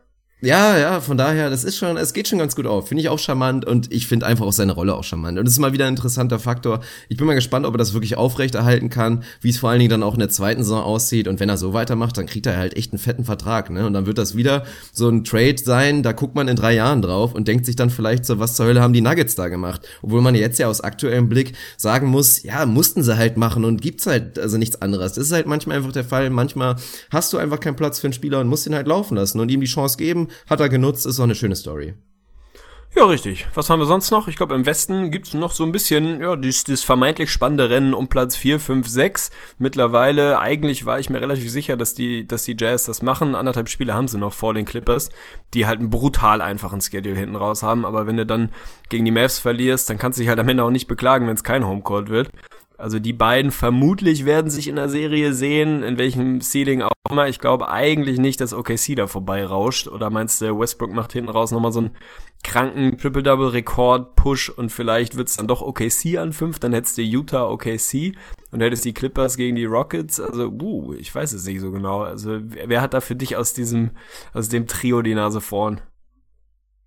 Ja, 0.45 0.77
ja, 0.77 0.99
von 0.99 1.15
daher, 1.15 1.49
das 1.49 1.63
ist 1.63 1.77
schon, 1.77 1.95
es 1.95 2.11
geht 2.11 2.27
schon 2.27 2.37
ganz 2.37 2.53
gut 2.53 2.67
auf. 2.67 2.89
Finde 2.89 3.01
ich 3.01 3.07
auch 3.07 3.17
charmant 3.17 3.63
und 3.63 3.93
ich 3.93 4.07
finde 4.07 4.25
einfach 4.25 4.45
auch 4.45 4.51
seine 4.51 4.73
Rolle 4.73 4.93
auch 4.93 5.05
charmant. 5.05 5.39
Und 5.39 5.47
es 5.47 5.53
ist 5.53 5.59
mal 5.59 5.71
wieder 5.71 5.85
ein 5.85 5.93
interessanter 5.93 6.37
Faktor. 6.37 6.81
Ich 7.07 7.15
bin 7.15 7.25
mal 7.25 7.33
gespannt, 7.33 7.65
ob 7.65 7.73
er 7.75 7.77
das 7.77 7.93
wirklich 7.93 8.17
aufrechterhalten 8.17 8.89
kann, 8.89 9.23
wie 9.39 9.51
es 9.51 9.57
vor 9.57 9.69
allen 9.69 9.79
Dingen 9.79 9.91
dann 9.91 10.03
auch 10.03 10.15
in 10.15 10.19
der 10.19 10.27
zweiten 10.27 10.61
Saison 10.61 10.83
aussieht. 10.83 11.29
Und 11.29 11.39
wenn 11.39 11.47
er 11.47 11.55
so 11.55 11.71
weitermacht, 11.71 12.17
dann 12.17 12.25
kriegt 12.25 12.45
er 12.45 12.57
halt 12.57 12.75
echt 12.75 12.91
einen 12.91 12.99
fetten 12.99 13.23
Vertrag, 13.23 13.69
ne? 13.69 13.87
Und 13.87 13.93
dann 13.93 14.05
wird 14.05 14.17
das 14.17 14.35
wieder 14.35 14.65
so 14.91 15.07
ein 15.07 15.23
Trade 15.23 15.55
sein, 15.63 16.03
da 16.03 16.11
guckt 16.11 16.35
man 16.35 16.49
in 16.49 16.57
drei 16.57 16.73
Jahren 16.73 17.01
drauf 17.01 17.33
und 17.33 17.47
denkt 17.47 17.65
sich 17.65 17.77
dann 17.77 17.89
vielleicht 17.89 18.25
so, 18.25 18.37
was 18.37 18.55
zur 18.55 18.65
Hölle 18.65 18.81
haben 18.81 18.91
die 18.91 18.99
Nuggets 18.99 19.35
da 19.35 19.47
gemacht? 19.47 19.87
Obwohl 20.01 20.19
man 20.19 20.35
jetzt 20.35 20.59
ja 20.59 20.67
aus 20.67 20.81
aktuellem 20.81 21.29
Blick 21.29 21.53
sagen 21.77 22.07
muss, 22.07 22.43
ja, 22.43 22.65
mussten 22.65 23.01
sie 23.01 23.15
halt 23.15 23.37
machen 23.37 23.63
und 23.63 23.81
gibt's 23.81 24.07
halt 24.07 24.37
also 24.37 24.57
nichts 24.57 24.81
anderes. 24.81 25.13
Das 25.13 25.23
ist 25.23 25.31
halt 25.31 25.47
manchmal 25.47 25.77
einfach 25.77 25.93
der 25.93 26.03
Fall. 26.03 26.29
Manchmal 26.29 26.75
hast 27.11 27.31
du 27.31 27.37
einfach 27.37 27.61
keinen 27.61 27.77
Platz 27.77 27.99
für 27.99 28.07
einen 28.07 28.13
Spieler 28.13 28.41
und 28.41 28.49
musst 28.49 28.67
ihn 28.67 28.75
halt 28.75 28.87
laufen 28.87 29.15
lassen 29.15 29.39
und 29.39 29.49
ihm 29.49 29.61
die 29.61 29.67
Chance 29.67 29.95
geben 29.95 30.27
hat 30.49 30.59
er 30.59 30.69
genutzt, 30.69 31.05
ist 31.05 31.19
auch 31.19 31.23
eine 31.23 31.35
schöne 31.35 31.55
Story. 31.55 31.93
Ja, 32.95 33.05
richtig. 33.05 33.47
Was 33.55 33.71
haben 33.71 33.79
wir 33.79 33.87
sonst 33.87 34.11
noch? 34.11 34.27
Ich 34.27 34.35
glaube, 34.35 34.53
im 34.53 34.67
Westen 34.67 35.09
gibt's 35.09 35.33
noch 35.33 35.51
so 35.51 35.63
ein 35.63 35.71
bisschen, 35.71 36.21
ja, 36.21 36.35
dieses 36.35 36.83
vermeintlich 36.83 37.31
spannende 37.31 37.71
Rennen 37.71 37.95
um 37.95 38.07
Platz 38.07 38.35
4, 38.35 38.59
5, 38.59 38.87
6. 38.87 39.31
Mittlerweile, 39.57 40.37
eigentlich 40.37 40.85
war 40.85 40.99
ich 40.99 41.09
mir 41.09 41.19
relativ 41.19 41.49
sicher, 41.49 41.75
dass 41.75 41.95
die, 41.95 42.27
dass 42.27 42.43
die 42.43 42.55
Jazz 42.55 42.85
das 42.85 43.01
machen. 43.01 43.33
Anderthalb 43.33 43.69
Spiele 43.69 43.95
haben 43.95 44.07
sie 44.07 44.19
noch 44.19 44.33
vor 44.33 44.53
den 44.53 44.65
Clippers, 44.65 45.09
die 45.55 45.65
halt 45.65 45.79
einen 45.79 45.89
brutal 45.89 46.39
einfachen 46.39 46.81
Schedule 46.81 47.15
hinten 47.15 47.35
raus 47.35 47.63
haben. 47.63 47.83
Aber 47.83 48.05
wenn 48.05 48.17
du 48.17 48.27
dann 48.27 48.49
gegen 48.89 49.05
die 49.05 49.11
Mavs 49.11 49.39
verlierst, 49.39 49.89
dann 49.89 49.97
kannst 49.97 50.19
du 50.19 50.21
dich 50.21 50.29
halt 50.29 50.39
am 50.39 50.49
Ende 50.49 50.63
auch 50.63 50.69
nicht 50.69 50.87
beklagen, 50.87 51.25
wenn 51.25 51.35
es 51.35 51.43
kein 51.43 51.65
Homecourt 51.65 52.09
wird. 52.09 52.29
Also 52.83 52.99
die 52.99 53.13
beiden 53.13 53.51
vermutlich 53.51 54.25
werden 54.25 54.51
sich 54.51 54.67
in 54.67 54.75
der 54.75 54.89
Serie 54.89 55.33
sehen, 55.33 55.83
in 55.83 55.97
welchem 55.97 56.41
Seeding 56.41 56.81
auch 56.81 56.91
immer. 57.09 57.29
Ich 57.29 57.39
glaube 57.39 57.69
eigentlich 57.69 58.19
nicht, 58.19 58.41
dass 58.41 58.53
OKC 58.53 58.97
da 58.97 59.07
vorbei 59.07 59.45
rauscht. 59.45 59.87
Oder 59.87 60.09
meinst 60.09 60.41
du, 60.41 60.59
Westbrook 60.59 60.91
macht 60.91 61.13
hinten 61.13 61.29
raus 61.29 61.51
nochmal 61.51 61.71
so 61.71 61.79
einen 61.79 61.91
kranken 62.43 62.97
Triple-Double-Rekord-Push 62.97 64.49
und 64.49 64.69
vielleicht 64.69 65.15
wird's 65.15 65.37
dann 65.37 65.47
doch 65.47 65.61
OKC 65.61 66.17
an 66.17 66.33
fünf, 66.33 66.59
dann 66.59 66.73
hättest 66.73 66.97
du 66.97 67.03
Utah 67.03 67.47
OKC 67.49 68.17
und 68.51 68.59
hättest 68.59 68.83
die 68.83 68.93
Clippers 68.93 69.37
gegen 69.37 69.55
die 69.55 69.63
Rockets. 69.63 70.19
Also, 70.19 70.49
uh, 70.49 70.93
ich 70.93 71.15
weiß 71.15 71.31
es 71.31 71.45
nicht 71.45 71.61
so 71.61 71.71
genau. 71.71 72.01
Also 72.01 72.41
wer 72.41 72.81
hat 72.81 72.93
da 72.93 72.99
für 72.99 73.15
dich 73.15 73.37
aus 73.37 73.53
diesem, 73.53 73.91
aus 74.33 74.49
dem 74.49 74.67
Trio 74.67 75.01
die 75.01 75.15
Nase 75.15 75.39
vorn? 75.39 75.79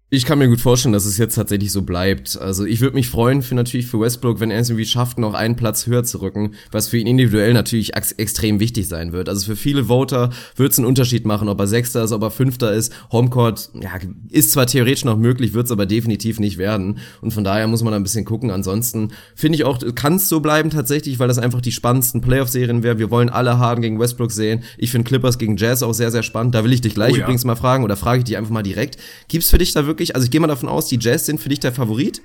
Ich 0.09 0.25
kann 0.25 0.39
mir 0.39 0.47
gut 0.47 0.61
vorstellen, 0.61 0.93
dass 0.93 1.05
es 1.05 1.19
jetzt 1.19 1.35
tatsächlich 1.35 1.73
so 1.73 1.83
bleibt. 1.83 2.39
Also 2.41 2.65
ich 2.65 2.81
würde 2.81 2.95
mich 2.95 3.09
freuen 3.09 3.43
für 3.43 3.57
natürlich 3.57 3.89
für 3.89 3.99
Westbrook, 3.99 4.39
wenn 4.39 4.53
er 4.53 4.61
es 4.61 4.71
irgendwie 4.71 4.87
schafft, 4.87 5.19
noch 5.19 5.35
einen 5.35 5.57
Platz 5.57 5.89
höher 5.89 6.05
zu 6.05 6.21
rücken, 6.21 6.55
was 6.71 6.87
für 6.87 6.99
ihn 6.99 7.09
individuell 7.09 7.53
natürlich 7.53 7.97
ex 7.97 8.13
extrem 8.13 8.61
wichtig 8.61 8.87
sein 8.87 9.11
wird. 9.11 9.29
Also 9.29 9.45
für 9.47 9.57
viele 9.57 9.87
Voter 9.87 10.31
wird 10.55 10.71
es 10.71 10.79
einen 10.79 10.87
Unterschied 10.87 11.27
machen, 11.27 11.49
ob 11.49 11.59
er 11.59 11.67
Sechster 11.67 12.05
ist, 12.05 12.13
ob 12.13 12.23
er 12.23 12.31
Fünfter 12.31 12.73
ist. 12.73 12.93
Homecourt 13.11 13.71
ja, 13.75 13.91
ist 14.31 14.53
zwar 14.53 14.67
theoretisch 14.69 15.05
noch 15.05 15.17
möglich, 15.17 15.55
wird 15.55 15.67
es 15.67 15.73
aber 15.73 15.87
definitiv 15.87 16.39
nicht 16.39 16.57
werden. 16.57 16.99
Und 17.21 17.33
von 17.33 17.43
daher 17.43 17.67
muss 17.67 17.83
man 17.83 17.93
ein 17.93 18.05
bisschen 18.05 18.25
gucken. 18.25 18.53
Ansonsten 18.53 19.09
finde 19.35 19.57
ich 19.57 19.65
auch, 19.65 19.81
kann 19.97 20.15
es 20.15 20.29
so 20.29 20.39
bleiben 20.39 20.71
tatsächlich, 20.71 21.19
weil 21.19 21.27
das 21.27 21.39
einfach 21.39 21.61
die 21.61 21.73
spannendsten 21.73 22.21
Playoff-Serien 22.21 22.85
wäre. 22.85 23.01
Wir 23.01 23.11
wollen 23.11 23.29
alle 23.29 23.59
Harden 23.59 23.83
gegen 23.83 23.99
Westbrook 23.99 24.31
sehen. 24.31 24.63
Ich 24.79 24.93
finde 24.93 25.09
Clippers 25.09 25.37
gegen 25.37 25.57
Jazz 25.57 25.83
auch 25.83 25.95
sehr, 25.95 26.13
sehr 26.13 26.23
spannend. 26.23 26.55
Da 26.55 26.63
will 26.63 26.73
ich 26.73 26.81
dich 26.81 26.95
gleich 26.95 27.15
oh 27.15 27.17
ja. 27.17 27.23
übrigens 27.25 27.45
mal 27.45 27.57
fragen 27.57 27.83
oder 27.83 27.97
frage 27.97 28.19
ich 28.19 28.25
dich 28.25 28.37
einfach 28.37 28.53
mal 28.53 28.63
direkt. 28.63 28.99
Gibt's 29.27 29.51
für 29.51 29.59
dich 29.59 29.73
da 29.73 29.85
wirklich 29.85 29.95
wirklich, 29.97 30.14
also 30.14 30.26
ich 30.26 30.30
gehe 30.30 30.40
mal 30.40 30.47
davon 30.47 30.68
aus, 30.68 30.88
die 30.88 30.99
Jazz 31.01 31.24
sind 31.24 31.40
für 31.40 31.49
dich 31.49 31.61
der 31.61 31.72
Favorit? 31.72 32.20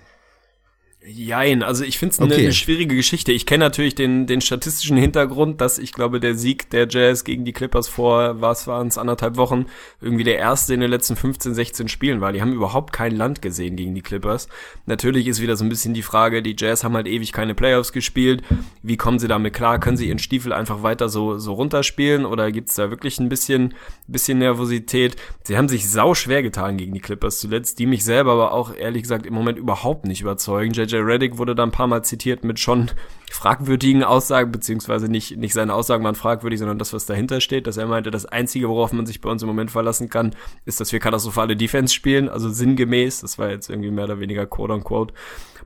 Jein, 1.14 1.64
also 1.64 1.84
ich 1.84 1.98
finde 1.98 2.14
es 2.14 2.20
eine, 2.20 2.34
okay. 2.34 2.44
eine 2.44 2.54
schwierige 2.54 2.96
Geschichte. 2.96 3.32
Ich 3.32 3.46
kenne 3.46 3.66
natürlich 3.66 3.96
den, 3.96 4.28
den 4.28 4.42
statistischen 4.42 4.98
Hintergrund, 4.98 5.62
dass 5.62 5.78
ich 5.78 5.92
glaube, 5.92 6.20
der 6.20 6.36
Sieg 6.36 6.70
der 6.70 6.88
Jazz 6.90 7.24
gegen 7.24 7.46
die 7.46 7.54
Clippers 7.54 7.88
vor, 7.88 8.42
was 8.42 8.68
waren 8.68 8.88
es, 8.88 8.98
anderthalb 8.98 9.38
Wochen, 9.38 9.66
irgendwie 10.00 10.24
der 10.24 10.38
erste 10.38 10.74
in 10.74 10.80
den 10.80 10.90
letzten 10.90 11.16
15, 11.16 11.54
16 11.54 11.88
Spielen 11.88 12.22
war. 12.22 12.32
Die 12.32 12.42
haben 12.42 12.54
überhaupt 12.54 12.94
kein 12.94 13.16
Land 13.16 13.42
gesehen 13.42 13.76
gegen 13.76 13.94
die 13.96 14.02
Clippers. 14.02 14.48
Natürlich 14.86 15.28
ist 15.28 15.42
wieder 15.42 15.56
so 15.56 15.66
ein 15.66 15.70
bisschen 15.70 15.94
die 15.94 16.02
Frage, 16.02 16.42
die 16.42 16.56
Jazz 16.58 16.84
haben 16.84 16.96
halt 16.96 17.08
ewig 17.08 17.32
keine 17.32 17.56
Playoffs 17.56 17.92
gespielt. 17.92 18.44
Wie 18.82 18.98
kommen 18.98 19.20
sie 19.20 19.28
damit 19.28 19.54
klar? 19.54 19.80
Können 19.80 19.98
sie 19.98 20.08
ihren 20.08 20.20
Stiefel 20.20 20.54
einfach 20.54 20.84
weiter 20.84 21.10
so, 21.10 21.38
so 21.38 21.54
runterspielen 21.54 22.26
oder 22.26 22.52
gibt's 22.52 22.76
da 22.76 22.90
wirklich 22.90 23.20
ein 23.20 23.30
bisschen, 23.30 23.74
bisschen 24.08 24.40
Nervosität? 24.40 25.16
Sie 25.44 25.58
haben 25.58 25.70
sich 25.70 25.90
sau 25.90 26.14
schwer 26.14 26.44
getan 26.44 26.78
gegen 26.78 26.94
die 26.94 27.00
Clippers 27.00 27.40
zuletzt, 27.40 27.80
die 27.80 27.86
mich 27.86 28.04
selber 28.04 28.32
aber 28.32 28.54
auch 28.54 28.76
ehrlich 28.76 29.04
gesagt 29.04 29.26
im 29.26 29.34
Moment 29.34 29.58
überhaupt 29.58 30.06
nicht 30.06 30.22
überzeugen. 30.22 30.74
JJ 30.74 31.01
Reddick 31.06 31.38
wurde 31.38 31.56
da 31.56 31.64
ein 31.64 31.72
paar 31.72 31.88
Mal 31.88 32.04
zitiert 32.04 32.44
mit 32.44 32.60
schon 32.60 32.92
fragwürdigen 33.32 34.04
Aussagen, 34.04 34.52
beziehungsweise 34.52 35.08
nicht, 35.08 35.38
nicht 35.38 35.54
seine 35.54 35.74
Aussagen 35.74 36.04
waren 36.04 36.16
fragwürdig, 36.16 36.60
sondern 36.60 36.80
das, 36.80 36.94
was 36.94 37.06
dahinter 37.06 37.42
steht, 37.42 37.68
dass 37.68 37.78
er 37.78 37.88
meinte, 37.88 38.12
das 38.12 38.26
Einzige, 38.26 38.70
worauf 38.70 38.92
man 38.94 39.06
sich 39.06 39.22
bei 39.22 39.30
uns 39.30 39.42
im 39.42 39.48
Moment 39.48 39.72
verlassen 39.72 40.10
kann, 40.10 40.36
ist, 40.66 40.80
dass 40.80 40.92
wir 40.92 41.00
katastrophale 41.00 41.56
Defense 41.56 41.94
spielen, 41.94 42.30
also 42.30 42.50
sinngemäß, 42.50 43.22
das 43.22 43.40
war 43.40 43.50
jetzt 43.50 43.70
irgendwie 43.70 43.92
mehr 43.92 44.06
oder 44.06 44.20
weniger 44.20 44.46
quote 44.46 44.74
unquote. 44.74 45.14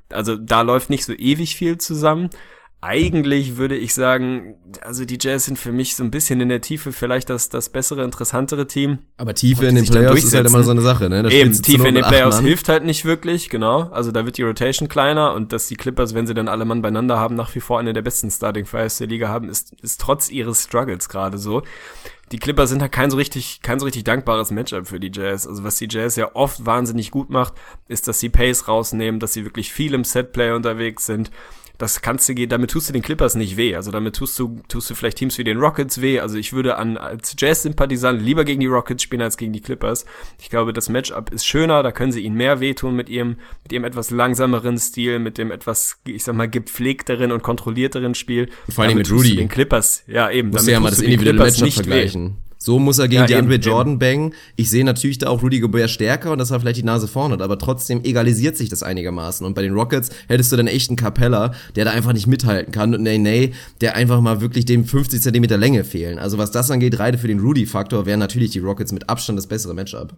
Also 0.09 0.36
da 0.36 0.61
läuft 0.61 0.89
nicht 0.89 1.05
so 1.05 1.13
ewig 1.13 1.55
viel 1.55 1.77
zusammen 1.77 2.29
eigentlich 2.86 3.57
würde 3.57 3.75
ich 3.75 3.95
sagen, 3.95 4.57
also 4.81 5.05
die 5.05 5.17
Jazz 5.19 5.45
sind 5.45 5.57
für 5.57 5.71
mich 5.71 5.95
so 5.95 6.03
ein 6.03 6.11
bisschen 6.11 6.39
in 6.39 6.49
der 6.49 6.61
Tiefe 6.61 6.91
vielleicht 6.91 7.31
das, 7.31 7.49
das 7.49 7.69
bessere, 7.69 8.03
interessantere 8.03 8.67
Team. 8.67 8.99
Aber 9.17 9.33
Tiefe 9.33 9.65
in 9.65 9.75
den 9.75 9.86
Playoffs 9.86 10.23
ist 10.23 10.36
halt 10.36 10.47
immer 10.47 10.61
so 10.61 10.69
eine 10.69 10.81
Sache, 10.81 11.09
ne? 11.09 11.23
Da 11.23 11.29
Eben, 11.29 11.51
Tiefe 11.51 11.88
in 11.88 11.95
den 11.95 12.03
Playoffs 12.03 12.41
hilft 12.41 12.69
halt 12.69 12.83
nicht 12.86 13.03
wirklich, 13.03 13.49
genau. 13.49 13.89
Also 13.89 14.11
da 14.11 14.25
wird 14.25 14.38
die 14.38 14.43
Rotation 14.43 14.88
kleiner 14.88 15.33
und 15.33 15.51
dass 15.51 15.65
die 15.65 15.75
Clippers, 15.75 16.13
wenn 16.13 16.27
sie 16.27 16.36
dann 16.36 16.47
alle 16.47 16.63
Mann 16.63 16.83
beieinander 16.83 17.19
haben, 17.19 17.36
nach 17.36 17.55
wie 17.55 17.59
vor 17.59 17.79
eine 17.79 17.91
der 17.91 18.03
besten 18.03 18.29
Starting 18.29 18.65
Fives 18.65 18.99
der 18.99 19.07
Liga 19.07 19.29
haben, 19.29 19.49
ist, 19.49 19.73
ist 19.81 19.99
trotz 19.99 20.29
ihres 20.29 20.65
Struggles 20.65 21.09
gerade 21.09 21.39
so. 21.39 21.63
Die 22.31 22.38
Clippers 22.38 22.69
sind 22.69 22.81
halt 22.81 22.91
kein 22.91 23.09
so 23.09 23.17
richtig, 23.17 23.61
kein 23.63 23.79
so 23.79 23.86
richtig 23.86 24.03
dankbares 24.03 24.51
Matchup 24.51 24.88
für 24.88 24.99
die 24.99 25.11
Jazz. 25.11 25.47
Also 25.47 25.63
was 25.63 25.77
die 25.77 25.88
Jazz 25.89 26.17
ja 26.17 26.36
oft 26.36 26.65
wahnsinnig 26.67 27.09
gut 27.09 27.31
macht, 27.31 27.53
ist, 27.88 28.07
dass 28.07 28.19
sie 28.19 28.29
Pace 28.29 28.67
rausnehmen, 28.67 29.19
dass 29.19 29.33
sie 29.33 29.43
wirklich 29.43 29.73
viel 29.73 29.95
im 29.95 30.03
Setplay 30.03 30.51
unterwegs 30.51 31.07
sind 31.07 31.31
das 31.78 32.01
kannst 32.01 32.30
du, 32.30 32.47
damit 32.47 32.71
tust 32.71 32.89
du 32.89 32.93
den 32.93 33.01
Clippers 33.01 33.36
nicht 33.36 33.57
weh. 33.57 33.76
Also 33.76 33.91
damit 33.91 34.15
tust 34.15 34.38
du, 34.39 34.59
tust 34.67 34.89
du 34.89 34.95
vielleicht 34.95 35.17
Teams 35.17 35.38
wie 35.38 35.43
den 35.43 35.57
Rockets 35.57 36.01
weh. 36.01 36.19
Also 36.19 36.38
ich 36.38 36.53
würde 36.53 36.78
an, 36.78 36.97
als 36.97 37.36
Jazz-Sympathisant 37.38 38.21
lieber 38.21 38.45
gegen 38.45 38.61
die 38.61 38.67
Rockets 38.67 39.03
spielen 39.03 39.21
als 39.21 39.38
gegen 39.38 39.53
die 39.53 39.61
Clippers. 39.61 40.05
Ich 40.39 40.49
glaube, 40.49 40.73
das 40.73 40.89
Matchup 40.89 41.32
ist 41.32 41.45
schöner, 41.45 41.84
da 41.84 41.91
können 41.91 42.11
sie 42.11 42.21
ihnen 42.21 42.36
mehr 42.36 42.59
wehtun 42.59 42.95
mit 42.95 43.09
ihrem, 43.09 43.38
mit 43.63 43.71
ihrem 43.71 43.84
etwas 43.84 44.11
langsameren 44.11 44.78
Stil, 44.78 45.19
mit 45.19 45.38
dem 45.38 45.51
etwas, 45.51 45.97
ich 46.05 46.23
sag 46.23 46.36
mal, 46.36 46.49
gepflegteren 46.49 47.32
und 47.32 47.43
kontrollierteren 47.43 48.15
Spiel. 48.15 48.49
Vor 48.69 48.84
allem 48.84 48.97
mit 48.97 49.11
Rudy. 49.11 49.36
Den 49.36 49.49
Clippers, 49.49 50.03
ja 50.07 50.30
eben. 50.30 50.49
Muss 50.49 50.67
ja 50.67 50.80
mal 50.80 50.89
das 50.89 51.01
individuelle 51.01 51.39
Matchup 51.39 51.71
vergleichen. 51.71 52.30
Weh. 52.30 52.45
So 52.66 52.80
muss 52.80 52.97
er 52.97 53.07
gegen 53.07 53.22
ja, 53.22 53.28
die 53.28 53.36
Andre 53.36 53.57
Jordan 53.57 53.99
bangen. 53.99 54.34
Ich 54.55 54.72
sehe 54.72 54.84
natürlich 54.84 55.20
da 55.20 55.30
auch 55.30 55.43
Rudy 55.43 55.59
Gobert 55.59 55.91
stärker 55.91 56.32
und 56.32 56.39
dass 56.39 56.49
er 56.49 56.59
vielleicht 56.59 56.80
die 56.80 56.84
Nase 56.84 57.07
vorne 57.07 57.36
hat, 57.36 57.43
aber 57.43 57.59
trotzdem 57.59 58.03
egalisiert 58.03 58.57
sich 58.57 58.70
das 58.70 58.82
einigermaßen. 58.82 59.45
Und 59.45 59.53
bei 59.53 59.61
den 59.61 59.76
Rockets 59.76 60.09
hättest 60.28 60.51
du 60.51 60.55
dann 60.55 60.66
echt 60.66 60.89
einen 60.89 60.97
Capella, 60.97 61.53
der 61.76 61.86
da 61.86 61.91
einfach 61.91 62.13
nicht 62.13 62.26
mithalten 62.26 62.74
kann 62.74 62.95
und 62.95 63.03
nee, 63.03 63.20
nee, 63.20 63.53
der 63.82 63.95
einfach 63.95 64.20
mal 64.20 64.41
wirklich 64.41 64.66
dem 64.66 64.84
50 64.84 65.22
Zentimeter 65.22 65.57
Länge 65.57 65.84
fehlen. 65.84 66.18
Also 66.18 66.39
was 66.39 66.49
das 66.49 66.72
angeht, 66.72 66.97
reide 66.97 67.20
für 67.20 67.28
den 67.28 67.39
Rudy-Faktor, 67.39 68.07
wären 68.07 68.20
natürlich 68.20 68.49
die 68.49 68.59
Rockets 68.59 68.91
mit 68.91 69.09
Abstand 69.09 69.38
das 69.38 69.45
bessere 69.45 69.76
Matchup. 69.76 70.18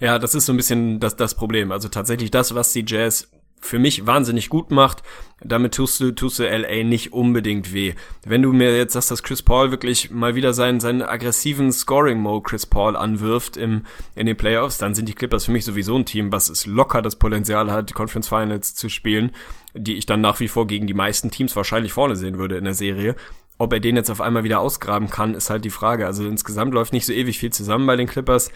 Ja, 0.00 0.18
das 0.18 0.34
ist 0.34 0.44
so 0.44 0.52
ein 0.52 0.58
bisschen 0.58 1.00
das, 1.00 1.16
das 1.16 1.34
Problem. 1.34 1.72
Also 1.72 1.88
tatsächlich 1.88 2.30
das, 2.30 2.54
was 2.54 2.72
die 2.72 2.84
Jazz 2.86 3.30
für 3.64 3.78
mich 3.78 4.06
wahnsinnig 4.06 4.50
gut 4.50 4.70
macht. 4.70 5.02
Damit 5.42 5.74
tust 5.74 5.98
du, 5.98 6.12
tust 6.12 6.38
du 6.38 6.44
LA 6.44 6.84
nicht 6.84 7.12
unbedingt 7.12 7.72
weh. 7.72 7.94
Wenn 8.24 8.42
du 8.42 8.52
mir 8.52 8.76
jetzt 8.76 8.92
sagst, 8.92 9.10
dass 9.10 9.22
Chris 9.22 9.42
Paul 9.42 9.70
wirklich 9.70 10.10
mal 10.10 10.34
wieder 10.34 10.52
seinen, 10.52 10.80
seinen 10.80 11.02
aggressiven 11.02 11.72
Scoring-Mode 11.72 12.42
Chris 12.42 12.66
Paul 12.66 12.94
anwirft 12.94 13.56
im, 13.56 13.86
in 14.14 14.26
den 14.26 14.36
Playoffs, 14.36 14.78
dann 14.78 14.94
sind 14.94 15.08
die 15.08 15.14
Clippers 15.14 15.46
für 15.46 15.52
mich 15.52 15.64
sowieso 15.64 15.96
ein 15.96 16.04
Team, 16.04 16.30
was 16.30 16.50
es 16.50 16.66
locker 16.66 17.00
das 17.00 17.16
Potenzial 17.16 17.70
hat, 17.72 17.88
die 17.88 17.94
Conference 17.94 18.28
Finals 18.28 18.74
zu 18.74 18.90
spielen, 18.90 19.32
die 19.72 19.96
ich 19.96 20.04
dann 20.04 20.20
nach 20.20 20.40
wie 20.40 20.48
vor 20.48 20.66
gegen 20.66 20.86
die 20.86 20.94
meisten 20.94 21.30
Teams 21.30 21.56
wahrscheinlich 21.56 21.92
vorne 21.92 22.16
sehen 22.16 22.38
würde 22.38 22.58
in 22.58 22.64
der 22.64 22.74
Serie. 22.74 23.16
Ob 23.56 23.72
er 23.72 23.80
den 23.80 23.96
jetzt 23.96 24.10
auf 24.10 24.20
einmal 24.20 24.44
wieder 24.44 24.60
ausgraben 24.60 25.08
kann, 25.08 25.34
ist 25.34 25.48
halt 25.48 25.64
die 25.64 25.70
Frage. 25.70 26.06
Also 26.06 26.26
insgesamt 26.26 26.74
läuft 26.74 26.92
nicht 26.92 27.06
so 27.06 27.12
ewig 27.12 27.38
viel 27.38 27.52
zusammen 27.52 27.86
bei 27.86 27.96
den 27.96 28.08
Clippers. 28.08 28.50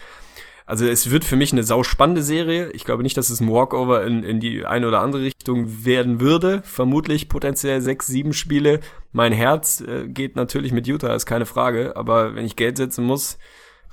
Also 0.69 0.85
es 0.85 1.09
wird 1.09 1.25
für 1.25 1.35
mich 1.35 1.51
eine 1.51 1.63
sauspannende 1.63 2.21
Serie. 2.21 2.69
Ich 2.73 2.85
glaube 2.85 3.01
nicht, 3.01 3.17
dass 3.17 3.31
es 3.31 3.39
ein 3.39 3.49
Walkover 3.49 4.05
in, 4.05 4.21
in 4.21 4.39
die 4.39 4.67
eine 4.67 4.87
oder 4.87 4.99
andere 4.99 5.23
Richtung 5.23 5.83
werden 5.83 6.19
würde. 6.19 6.61
Vermutlich 6.63 7.27
potenziell 7.27 7.81
sechs, 7.81 8.05
sieben 8.05 8.33
Spiele. 8.33 8.79
Mein 9.11 9.33
Herz 9.33 9.81
äh, 9.81 10.07
geht 10.07 10.35
natürlich 10.35 10.71
mit 10.71 10.85
Utah, 10.85 11.15
ist 11.15 11.25
keine 11.25 11.47
Frage. 11.47 11.95
Aber 11.95 12.35
wenn 12.35 12.45
ich 12.45 12.55
Geld 12.55 12.77
setzen 12.77 13.03
muss, 13.03 13.39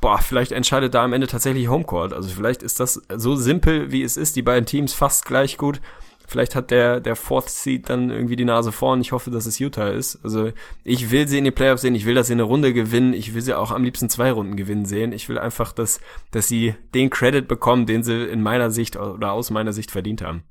boah, 0.03 0.19
vielleicht 0.19 0.53
entscheidet 0.53 0.93
da 0.93 1.03
am 1.03 1.15
Ende 1.15 1.29
tatsächlich 1.29 1.71
Homecourt. 1.71 2.13
Also 2.13 2.29
vielleicht 2.29 2.63
ist 2.63 2.79
das 2.79 3.01
so 3.09 3.37
simpel, 3.37 3.91
wie 3.91 4.03
es 4.03 4.19
ist. 4.19 4.37
Die 4.37 4.43
beiden 4.43 4.67
Teams 4.67 4.93
fast 4.93 5.25
gleich 5.25 5.57
gut. 5.57 5.81
Vielleicht 6.27 6.55
hat 6.55 6.71
der, 6.71 7.01
der 7.01 7.17
Fourth 7.17 7.49
Seed 7.49 7.89
dann 7.89 8.11
irgendwie 8.11 8.37
die 8.37 8.45
Nase 8.45 8.73
vorn. 8.73 9.01
Ich 9.01 9.13
hoffe, 9.13 9.31
dass 9.31 9.47
es 9.47 9.59
Utah 9.59 9.89
ist. 9.89 10.19
Also 10.25 10.53
ich 10.85 11.11
will 11.11 11.29
sie 11.29 11.39
in 11.39 11.45
die 11.45 11.51
Playoffs 11.51 11.83
sehen. 11.83 11.95
Ich 11.95 12.07
will, 12.07 12.15
dass 12.15 12.27
sie 12.27 12.33
eine 12.33 12.43
Runde 12.43 12.73
gewinnen. 12.73 13.13
Ich 13.13 13.35
will 13.35 13.43
sie 13.43 13.55
auch 13.55 13.71
am 13.71 13.85
liebsten 13.85 14.09
zwei 14.11 14.33
Runden 14.33 14.57
gewinnen 14.57 14.87
sehen. 14.87 15.13
Ich 15.13 15.29
will 15.29 15.39
einfach, 15.39 15.73
dass, 15.73 16.01
dass 16.33 16.49
sie 16.49 16.75
den 16.95 17.11
Credit 17.11 17.47
bekommen, 17.47 17.87
den 17.87 18.03
sie 18.03 18.25
in 18.25 18.43
meiner 18.43 18.71
Sicht 18.71 18.97
oder 18.97 19.33
aus 19.33 19.51
meiner 19.51 19.73
Sicht 19.73 19.91
verdient 19.91 20.23
haben. 20.23 20.43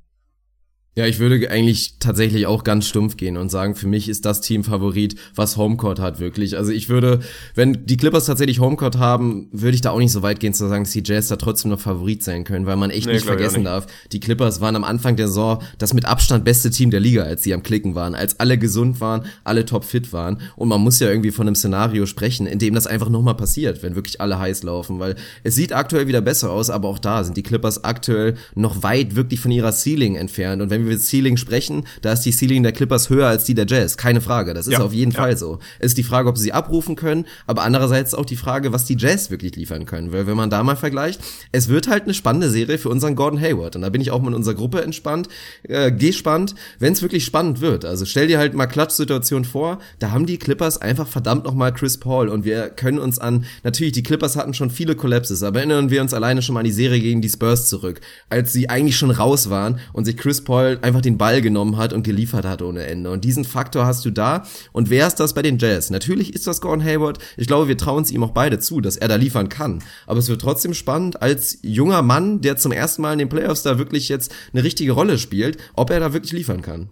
Ja, 0.98 1.04
ich 1.04 1.18
würde 1.18 1.50
eigentlich 1.50 1.96
tatsächlich 2.00 2.46
auch 2.46 2.64
ganz 2.64 2.88
stumpf 2.88 3.18
gehen 3.18 3.36
und 3.36 3.50
sagen, 3.50 3.74
für 3.74 3.86
mich 3.86 4.08
ist 4.08 4.24
das 4.24 4.40
Team 4.40 4.64
Favorit, 4.64 5.14
was 5.34 5.58
Homecourt 5.58 6.00
hat, 6.00 6.20
wirklich. 6.20 6.56
Also 6.56 6.72
ich 6.72 6.88
würde, 6.88 7.20
wenn 7.54 7.84
die 7.84 7.98
Clippers 7.98 8.24
tatsächlich 8.24 8.60
Homecourt 8.60 8.96
haben, 8.96 9.48
würde 9.52 9.74
ich 9.74 9.82
da 9.82 9.90
auch 9.90 9.98
nicht 9.98 10.12
so 10.12 10.22
weit 10.22 10.40
gehen 10.40 10.54
zu 10.54 10.66
sagen, 10.66 10.84
dass 10.84 10.94
die 10.94 11.02
Jazz 11.04 11.28
da 11.28 11.36
trotzdem 11.36 11.70
noch 11.70 11.80
Favorit 11.80 12.22
sein 12.22 12.44
können, 12.44 12.64
weil 12.64 12.76
man 12.76 12.88
echt 12.88 13.08
nee, 13.08 13.12
nicht 13.12 13.26
vergessen 13.26 13.58
nicht. 13.58 13.66
darf, 13.66 13.86
die 14.10 14.20
Clippers 14.20 14.62
waren 14.62 14.74
am 14.74 14.84
Anfang 14.84 15.16
der 15.16 15.28
Saison 15.28 15.62
das 15.76 15.92
mit 15.92 16.06
Abstand 16.06 16.46
beste 16.46 16.70
Team 16.70 16.90
der 16.90 17.00
Liga, 17.00 17.24
als 17.24 17.42
sie 17.42 17.52
am 17.52 17.62
Klicken 17.62 17.94
waren, 17.94 18.14
als 18.14 18.40
alle 18.40 18.56
gesund 18.56 18.98
waren, 18.98 19.26
alle 19.44 19.66
topfit 19.66 20.14
waren. 20.14 20.40
Und 20.56 20.68
man 20.68 20.80
muss 20.80 20.98
ja 20.98 21.10
irgendwie 21.10 21.30
von 21.30 21.46
einem 21.46 21.56
Szenario 21.56 22.06
sprechen, 22.06 22.46
in 22.46 22.58
dem 22.58 22.74
das 22.74 22.86
einfach 22.86 23.10
nochmal 23.10 23.36
passiert, 23.36 23.82
wenn 23.82 23.96
wirklich 23.96 24.22
alle 24.22 24.38
heiß 24.38 24.62
laufen, 24.62 24.98
weil 24.98 25.16
es 25.42 25.56
sieht 25.56 25.74
aktuell 25.74 26.08
wieder 26.08 26.22
besser 26.22 26.50
aus, 26.50 26.70
aber 26.70 26.88
auch 26.88 26.98
da 26.98 27.22
sind 27.22 27.36
die 27.36 27.42
Clippers 27.42 27.84
aktuell 27.84 28.36
noch 28.54 28.82
weit 28.82 29.14
wirklich 29.14 29.40
von 29.40 29.50
ihrer 29.50 29.72
Ceiling 29.72 30.16
entfernt. 30.16 30.62
Und 30.62 30.70
wenn 30.70 30.85
wir 30.88 30.98
Ceiling 30.98 31.36
sprechen, 31.36 31.86
da 32.02 32.12
ist 32.12 32.22
die 32.22 32.32
Ceiling 32.32 32.62
der 32.62 32.72
Clippers 32.72 33.10
höher 33.10 33.26
als 33.26 33.44
die 33.44 33.54
der 33.54 33.66
Jazz. 33.66 33.96
Keine 33.96 34.20
Frage. 34.20 34.54
Das 34.54 34.66
ist 34.66 34.74
ja, 34.74 34.80
auf 34.80 34.92
jeden 34.92 35.12
ja. 35.12 35.18
Fall 35.20 35.36
so. 35.36 35.58
Es 35.78 35.88
ist 35.88 35.98
die 35.98 36.02
Frage, 36.02 36.28
ob 36.28 36.38
sie 36.38 36.52
abrufen 36.52 36.96
können, 36.96 37.26
aber 37.46 37.62
andererseits 37.62 38.14
auch 38.14 38.24
die 38.24 38.36
Frage, 38.36 38.72
was 38.72 38.84
die 38.84 38.96
Jazz 38.96 39.30
wirklich 39.30 39.56
liefern 39.56 39.86
können. 39.86 40.12
Weil 40.12 40.26
wenn 40.26 40.36
man 40.36 40.50
da 40.50 40.62
mal 40.62 40.76
vergleicht, 40.76 41.20
es 41.52 41.68
wird 41.68 41.88
halt 41.88 42.04
eine 42.04 42.14
spannende 42.14 42.50
Serie 42.50 42.78
für 42.78 42.88
unseren 42.88 43.14
Gordon 43.16 43.40
Hayward. 43.40 43.76
Und 43.76 43.82
da 43.82 43.88
bin 43.88 44.00
ich 44.00 44.10
auch 44.10 44.24
in 44.26 44.34
unserer 44.34 44.54
Gruppe 44.54 44.82
entspannt, 44.82 45.28
äh, 45.64 45.92
gespannt, 45.92 46.54
wenn 46.78 46.92
es 46.92 47.02
wirklich 47.02 47.24
spannend 47.24 47.60
wird. 47.60 47.84
Also 47.84 48.04
stell 48.04 48.26
dir 48.26 48.38
halt 48.38 48.54
mal 48.54 48.66
Klatschsituation 48.66 49.44
vor, 49.44 49.78
da 49.98 50.10
haben 50.10 50.26
die 50.26 50.38
Clippers 50.38 50.80
einfach 50.80 51.06
verdammt 51.06 51.44
nochmal 51.44 51.72
Chris 51.72 51.98
Paul 51.98 52.28
und 52.28 52.44
wir 52.44 52.70
können 52.70 52.98
uns 52.98 53.18
an, 53.18 53.44
natürlich, 53.62 53.92
die 53.92 54.02
Clippers 54.02 54.36
hatten 54.36 54.54
schon 54.54 54.70
viele 54.70 54.94
Collapses, 54.94 55.42
aber 55.42 55.58
erinnern 55.58 55.90
wir 55.90 56.00
uns 56.02 56.14
alleine 56.14 56.42
schon 56.42 56.54
mal 56.54 56.60
an 56.60 56.66
die 56.66 56.72
Serie 56.72 57.00
gegen 57.00 57.22
die 57.22 57.28
Spurs 57.28 57.68
zurück, 57.68 58.00
als 58.28 58.52
sie 58.52 58.68
eigentlich 58.68 58.96
schon 58.96 59.10
raus 59.10 59.50
waren 59.50 59.80
und 59.92 60.04
sich 60.04 60.16
Chris 60.16 60.42
Paul 60.42 60.75
einfach 60.82 61.00
den 61.00 61.18
Ball 61.18 61.42
genommen 61.42 61.76
hat 61.76 61.92
und 61.92 62.02
geliefert 62.02 62.44
hat 62.44 62.62
ohne 62.62 62.84
Ende. 62.86 63.10
Und 63.10 63.24
diesen 63.24 63.44
Faktor 63.44 63.86
hast 63.86 64.04
du 64.04 64.10
da. 64.10 64.46
Und 64.72 64.90
wer 64.90 65.06
ist 65.06 65.16
das 65.16 65.34
bei 65.34 65.42
den 65.42 65.58
Jazz? 65.58 65.90
Natürlich 65.90 66.34
ist 66.34 66.46
das 66.46 66.60
Gordon 66.60 66.84
Hayward. 66.84 67.18
Ich 67.36 67.46
glaube, 67.46 67.68
wir 67.68 67.76
trauen 67.76 68.02
es 68.02 68.10
ihm 68.10 68.22
auch 68.22 68.32
beide 68.32 68.58
zu, 68.58 68.80
dass 68.80 68.96
er 68.96 69.08
da 69.08 69.16
liefern 69.16 69.48
kann. 69.48 69.82
Aber 70.06 70.18
es 70.18 70.28
wird 70.28 70.40
trotzdem 70.40 70.74
spannend, 70.74 71.22
als 71.22 71.58
junger 71.62 72.02
Mann, 72.02 72.40
der 72.40 72.56
zum 72.56 72.72
ersten 72.72 73.02
Mal 73.02 73.12
in 73.12 73.18
den 73.18 73.28
Playoffs 73.28 73.62
da 73.62 73.78
wirklich 73.78 74.08
jetzt 74.08 74.32
eine 74.52 74.64
richtige 74.64 74.92
Rolle 74.92 75.18
spielt, 75.18 75.58
ob 75.74 75.90
er 75.90 76.00
da 76.00 76.12
wirklich 76.12 76.32
liefern 76.32 76.62
kann. 76.62 76.90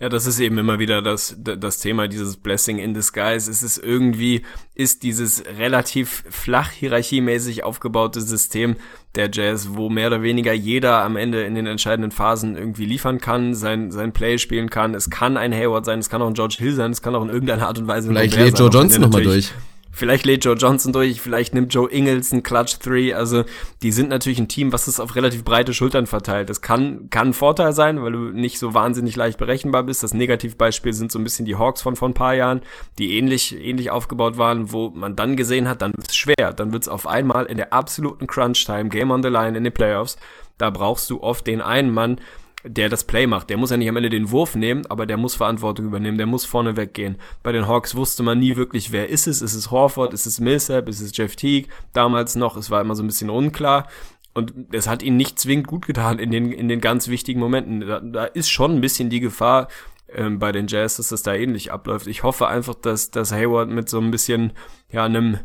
Ja, 0.00 0.08
das 0.08 0.26
ist 0.26 0.38
eben 0.38 0.58
immer 0.58 0.78
wieder 0.78 1.02
das, 1.02 1.34
das 1.38 1.80
Thema, 1.80 2.06
dieses 2.06 2.36
Blessing 2.36 2.78
in 2.78 2.94
Disguise. 2.94 3.50
Es 3.50 3.64
ist 3.64 3.78
irgendwie, 3.78 4.42
ist 4.74 5.02
dieses 5.02 5.42
relativ 5.58 6.22
flach 6.30 6.70
hierarchiemäßig 6.70 7.64
aufgebaute 7.64 8.20
System 8.20 8.76
der 9.14 9.30
Jazz, 9.32 9.70
wo 9.72 9.88
mehr 9.88 10.08
oder 10.08 10.22
weniger 10.22 10.52
jeder 10.52 11.02
am 11.02 11.16
Ende 11.16 11.42
in 11.42 11.54
den 11.54 11.66
entscheidenden 11.66 12.10
Phasen 12.10 12.56
irgendwie 12.56 12.84
liefern 12.84 13.20
kann, 13.20 13.54
sein, 13.54 13.90
sein 13.90 14.12
Play 14.12 14.38
spielen 14.38 14.70
kann. 14.70 14.94
Es 14.94 15.10
kann 15.10 15.36
ein 15.36 15.52
Hayward 15.52 15.84
sein, 15.84 15.98
es 15.98 16.08
kann 16.08 16.22
auch 16.22 16.28
ein 16.28 16.34
George 16.34 16.56
Hill 16.58 16.74
sein, 16.74 16.90
es 16.90 17.02
kann 17.02 17.14
auch 17.14 17.22
in 17.22 17.30
irgendeiner 17.30 17.66
Art 17.66 17.78
und 17.78 17.88
Weise 17.88 18.08
Vielleicht 18.08 18.36
lädt 18.36 18.58
Joe 18.58 18.68
Johnson 18.68 19.02
nochmal 19.02 19.22
durch. 19.22 19.52
Vielleicht 19.98 20.26
lädt 20.26 20.44
Joe 20.44 20.54
Johnson 20.54 20.92
durch, 20.92 21.20
vielleicht 21.20 21.54
nimmt 21.54 21.74
Joe 21.74 21.90
Ingles 21.90 22.32
einen 22.32 22.44
Clutch 22.44 22.78
3. 22.78 23.16
Also 23.16 23.42
die 23.82 23.90
sind 23.90 24.10
natürlich 24.10 24.38
ein 24.38 24.46
Team, 24.46 24.72
was 24.72 24.86
es 24.86 25.00
auf 25.00 25.16
relativ 25.16 25.42
breite 25.42 25.74
Schultern 25.74 26.06
verteilt. 26.06 26.48
Das 26.50 26.62
kann, 26.62 27.10
kann 27.10 27.30
ein 27.30 27.32
Vorteil 27.32 27.72
sein, 27.72 28.00
weil 28.00 28.12
du 28.12 28.18
nicht 28.30 28.60
so 28.60 28.74
wahnsinnig 28.74 29.16
leicht 29.16 29.38
berechenbar 29.38 29.82
bist. 29.82 30.04
Das 30.04 30.14
Negativbeispiel 30.14 30.92
sind 30.92 31.10
so 31.10 31.18
ein 31.18 31.24
bisschen 31.24 31.46
die 31.46 31.56
Hawks 31.56 31.82
von 31.82 31.96
vor 31.96 32.08
ein 32.08 32.14
paar 32.14 32.34
Jahren, 32.34 32.62
die 33.00 33.18
ähnlich, 33.18 33.60
ähnlich 33.60 33.90
aufgebaut 33.90 34.38
waren, 34.38 34.70
wo 34.70 34.90
man 34.90 35.16
dann 35.16 35.36
gesehen 35.36 35.66
hat, 35.66 35.82
dann 35.82 35.94
wird's 35.96 36.14
schwer. 36.14 36.52
Dann 36.54 36.72
wird's 36.72 36.86
auf 36.86 37.08
einmal 37.08 37.46
in 37.46 37.56
der 37.56 37.72
absoluten 37.72 38.28
Crunch-Time, 38.28 38.90
Game 38.90 39.10
on 39.10 39.24
the 39.24 39.28
Line 39.28 39.58
in 39.58 39.64
den 39.64 39.72
Playoffs. 39.72 40.16
Da 40.58 40.70
brauchst 40.70 41.10
du 41.10 41.20
oft 41.22 41.44
den 41.46 41.60
einen 41.60 41.92
Mann, 41.92 42.20
der 42.64 42.88
das 42.88 43.04
Play 43.04 43.26
macht. 43.26 43.50
Der 43.50 43.56
muss 43.56 43.70
ja 43.70 43.76
nicht 43.76 43.88
am 43.88 43.96
Ende 43.96 44.10
den 44.10 44.30
Wurf 44.30 44.56
nehmen, 44.56 44.84
aber 44.86 45.06
der 45.06 45.16
muss 45.16 45.36
Verantwortung 45.36 45.86
übernehmen, 45.86 46.18
der 46.18 46.26
muss 46.26 46.44
vorne 46.44 46.76
weggehen. 46.76 47.16
Bei 47.42 47.52
den 47.52 47.68
Hawks 47.68 47.94
wusste 47.94 48.22
man 48.22 48.38
nie 48.38 48.56
wirklich, 48.56 48.90
wer 48.90 49.08
ist 49.08 49.26
es? 49.26 49.42
Ist 49.42 49.54
es 49.54 49.70
Horford? 49.70 50.12
Ist 50.12 50.26
es 50.26 50.40
Millsap? 50.40 50.88
Ist 50.88 51.00
es 51.00 51.16
Jeff 51.16 51.36
Teague? 51.36 51.68
Damals 51.92 52.34
noch, 52.34 52.56
es 52.56 52.70
war 52.70 52.80
immer 52.80 52.96
so 52.96 53.02
ein 53.02 53.06
bisschen 53.06 53.30
unklar. 53.30 53.88
Und 54.34 54.52
es 54.72 54.88
hat 54.88 55.02
ihn 55.02 55.16
nicht 55.16 55.38
zwingend 55.38 55.66
gut 55.66 55.86
getan 55.86 56.18
in 56.18 56.30
den, 56.30 56.52
in 56.52 56.68
den 56.68 56.80
ganz 56.80 57.08
wichtigen 57.08 57.40
Momenten. 57.40 57.80
Da, 57.80 58.00
da 58.00 58.24
ist 58.24 58.50
schon 58.50 58.76
ein 58.76 58.80
bisschen 58.80 59.10
die 59.10 59.20
Gefahr 59.20 59.68
ähm, 60.12 60.38
bei 60.38 60.52
den 60.52 60.66
Jazz, 60.66 60.96
dass 60.96 61.08
das 61.08 61.22
da 61.22 61.34
ähnlich 61.34 61.72
abläuft. 61.72 62.06
Ich 62.06 62.22
hoffe 62.22 62.48
einfach, 62.48 62.74
dass, 62.74 63.10
dass 63.10 63.32
Hayward 63.32 63.68
mit 63.68 63.88
so 63.88 64.00
ein 64.00 64.10
bisschen, 64.10 64.52
ja, 64.90 65.04
einem, 65.04 65.38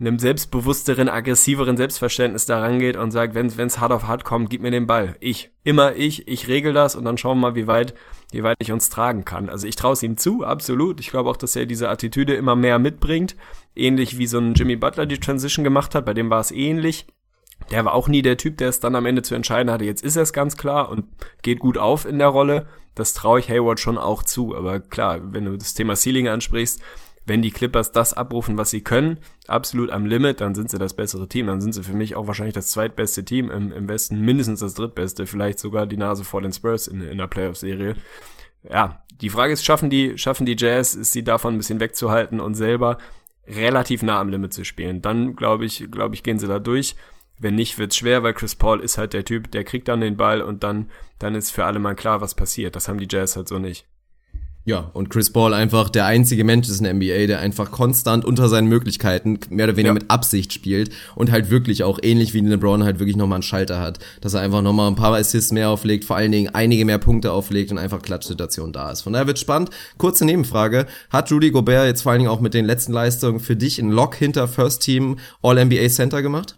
einem 0.00 0.18
selbstbewussteren, 0.18 1.08
aggressiveren 1.08 1.76
Selbstverständnis 1.76 2.46
da 2.46 2.60
rangeht 2.60 2.96
und 2.96 3.10
sagt, 3.10 3.34
wenn 3.34 3.46
es 3.46 3.80
hart 3.80 3.92
auf 3.92 4.06
hart 4.06 4.24
kommt, 4.24 4.48
gib 4.48 4.62
mir 4.62 4.70
den 4.70 4.86
Ball. 4.86 5.16
Ich. 5.20 5.50
Immer 5.64 5.96
ich, 5.96 6.28
ich 6.28 6.48
regel 6.48 6.72
das 6.72 6.96
und 6.96 7.04
dann 7.04 7.18
schauen 7.18 7.38
wir 7.38 7.48
mal, 7.48 7.54
wie 7.54 7.66
weit, 7.66 7.94
wie 8.30 8.42
weit 8.42 8.56
ich 8.60 8.72
uns 8.72 8.90
tragen 8.90 9.24
kann. 9.24 9.48
Also 9.48 9.66
ich 9.66 9.76
traue 9.76 9.92
es 9.92 10.02
ihm 10.02 10.16
zu, 10.16 10.44
absolut. 10.44 11.00
Ich 11.00 11.10
glaube 11.10 11.28
auch, 11.28 11.36
dass 11.36 11.56
er 11.56 11.66
diese 11.66 11.88
Attitüde 11.88 12.34
immer 12.34 12.56
mehr 12.56 12.78
mitbringt. 12.78 13.36
Ähnlich 13.74 14.18
wie 14.18 14.26
so 14.26 14.38
ein 14.38 14.54
Jimmy 14.54 14.76
Butler 14.76 15.06
die 15.06 15.20
Transition 15.20 15.64
gemacht 15.64 15.94
hat, 15.94 16.06
bei 16.06 16.14
dem 16.14 16.30
war 16.30 16.40
es 16.40 16.52
ähnlich. 16.52 17.06
Der 17.70 17.84
war 17.84 17.92
auch 17.92 18.08
nie 18.08 18.22
der 18.22 18.36
Typ, 18.36 18.56
der 18.56 18.68
es 18.68 18.80
dann 18.80 18.94
am 18.94 19.04
Ende 19.04 19.22
zu 19.22 19.34
entscheiden 19.34 19.70
hatte. 19.70 19.84
Jetzt 19.84 20.02
ist 20.02 20.16
er 20.16 20.22
es 20.22 20.32
ganz 20.32 20.56
klar 20.56 20.88
und 20.90 21.06
geht 21.42 21.58
gut 21.58 21.76
auf 21.76 22.06
in 22.06 22.18
der 22.18 22.28
Rolle. 22.28 22.68
Das 22.94 23.14
traue 23.14 23.40
ich 23.40 23.50
Hayward 23.50 23.78
schon 23.78 23.98
auch 23.98 24.22
zu. 24.22 24.56
Aber 24.56 24.80
klar, 24.80 25.20
wenn 25.32 25.44
du 25.44 25.56
das 25.56 25.74
Thema 25.74 25.96
Ceiling 25.96 26.28
ansprichst, 26.28 26.80
wenn 27.28 27.42
die 27.42 27.50
Clippers 27.50 27.92
das 27.92 28.14
abrufen, 28.14 28.56
was 28.56 28.70
sie 28.70 28.80
können, 28.80 29.18
absolut 29.46 29.90
am 29.90 30.06
Limit, 30.06 30.40
dann 30.40 30.54
sind 30.54 30.70
sie 30.70 30.78
das 30.78 30.94
bessere 30.94 31.28
Team. 31.28 31.46
Dann 31.46 31.60
sind 31.60 31.74
sie 31.74 31.82
für 31.82 31.92
mich 31.92 32.16
auch 32.16 32.26
wahrscheinlich 32.26 32.54
das 32.54 32.70
zweitbeste 32.70 33.24
Team 33.24 33.50
im, 33.50 33.70
im 33.72 33.88
Westen, 33.88 34.20
mindestens 34.20 34.60
das 34.60 34.74
drittbeste, 34.74 35.26
vielleicht 35.26 35.58
sogar 35.58 35.86
die 35.86 35.96
Nase 35.96 36.24
vor 36.24 36.40
den 36.40 36.52
Spurs 36.52 36.88
in, 36.88 37.02
in 37.02 37.18
der 37.18 37.26
Playoff-Serie. 37.26 37.96
Ja, 38.68 39.02
die 39.20 39.30
Frage 39.30 39.52
ist, 39.52 39.64
schaffen 39.64 39.90
die, 39.90 40.16
schaffen 40.16 40.46
die 40.46 40.56
Jazz, 40.58 40.94
ist 40.94 41.12
sie 41.12 41.24
davon 41.24 41.54
ein 41.54 41.58
bisschen 41.58 41.80
wegzuhalten 41.80 42.40
und 42.40 42.54
selber 42.54 42.98
relativ 43.46 44.02
nah 44.02 44.20
am 44.20 44.28
Limit 44.28 44.52
zu 44.52 44.64
spielen. 44.64 45.02
Dann, 45.02 45.36
glaube 45.36 45.64
ich, 45.64 45.90
glaube 45.90 46.14
ich, 46.14 46.22
gehen 46.22 46.38
sie 46.38 46.48
da 46.48 46.58
durch. 46.58 46.96
Wenn 47.38 47.54
nicht, 47.54 47.78
wird's 47.78 47.96
schwer, 47.96 48.22
weil 48.22 48.34
Chris 48.34 48.56
Paul 48.56 48.80
ist 48.80 48.98
halt 48.98 49.12
der 49.12 49.24
Typ, 49.24 49.50
der 49.52 49.64
kriegt 49.64 49.88
dann 49.88 50.00
den 50.00 50.16
Ball 50.16 50.42
und 50.42 50.64
dann, 50.64 50.90
dann 51.18 51.34
ist 51.34 51.50
für 51.50 51.64
alle 51.64 51.78
mal 51.78 51.94
klar, 51.94 52.20
was 52.20 52.34
passiert. 52.34 52.74
Das 52.74 52.88
haben 52.88 52.98
die 52.98 53.08
Jazz 53.08 53.36
halt 53.36 53.48
so 53.48 53.58
nicht. 53.58 53.86
Ja, 54.68 54.90
und 54.92 55.08
Chris 55.08 55.30
Paul 55.30 55.54
einfach 55.54 55.88
der 55.88 56.04
einzige 56.04 56.44
Mensch 56.44 56.68
ist 56.68 56.80
in 56.80 56.84
der 56.84 56.92
NBA, 56.92 57.26
der 57.26 57.38
einfach 57.38 57.70
konstant 57.70 58.26
unter 58.26 58.50
seinen 58.50 58.68
Möglichkeiten 58.68 59.38
mehr 59.48 59.64
oder 59.64 59.76
weniger 59.76 59.94
ja. 59.94 59.94
mit 59.94 60.10
Absicht 60.10 60.52
spielt 60.52 60.90
und 61.14 61.30
halt 61.30 61.48
wirklich 61.48 61.84
auch 61.84 61.98
ähnlich 62.02 62.34
wie 62.34 62.40
LeBron 62.40 62.84
halt 62.84 62.98
wirklich 62.98 63.16
nochmal 63.16 63.36
einen 63.36 63.44
Schalter 63.44 63.80
hat, 63.80 63.98
dass 64.20 64.34
er 64.34 64.42
einfach 64.42 64.60
nochmal 64.60 64.88
ein 64.88 64.94
paar 64.94 65.14
Assists 65.14 65.52
mehr 65.52 65.70
auflegt, 65.70 66.04
vor 66.04 66.16
allen 66.16 66.32
Dingen 66.32 66.54
einige 66.54 66.84
mehr 66.84 66.98
Punkte 66.98 67.32
auflegt 67.32 67.72
und 67.72 67.78
einfach 67.78 68.02
Klatschsituation 68.02 68.74
da 68.74 68.90
ist. 68.90 69.00
Von 69.00 69.14
daher 69.14 69.26
wird 69.26 69.38
spannend. 69.38 69.70
Kurze 69.96 70.26
Nebenfrage. 70.26 70.84
Hat 71.08 71.32
Rudy 71.32 71.50
Gobert 71.50 71.86
jetzt 71.86 72.02
vor 72.02 72.12
allen 72.12 72.18
Dingen 72.18 72.30
auch 72.30 72.42
mit 72.42 72.52
den 72.52 72.66
letzten 72.66 72.92
Leistungen 72.92 73.40
für 73.40 73.56
dich 73.56 73.78
ein 73.78 73.90
Lock 73.90 74.16
hinter 74.16 74.48
First 74.48 74.82
Team 74.82 75.16
All-NBA 75.40 75.88
Center 75.88 76.20
gemacht? 76.20 76.57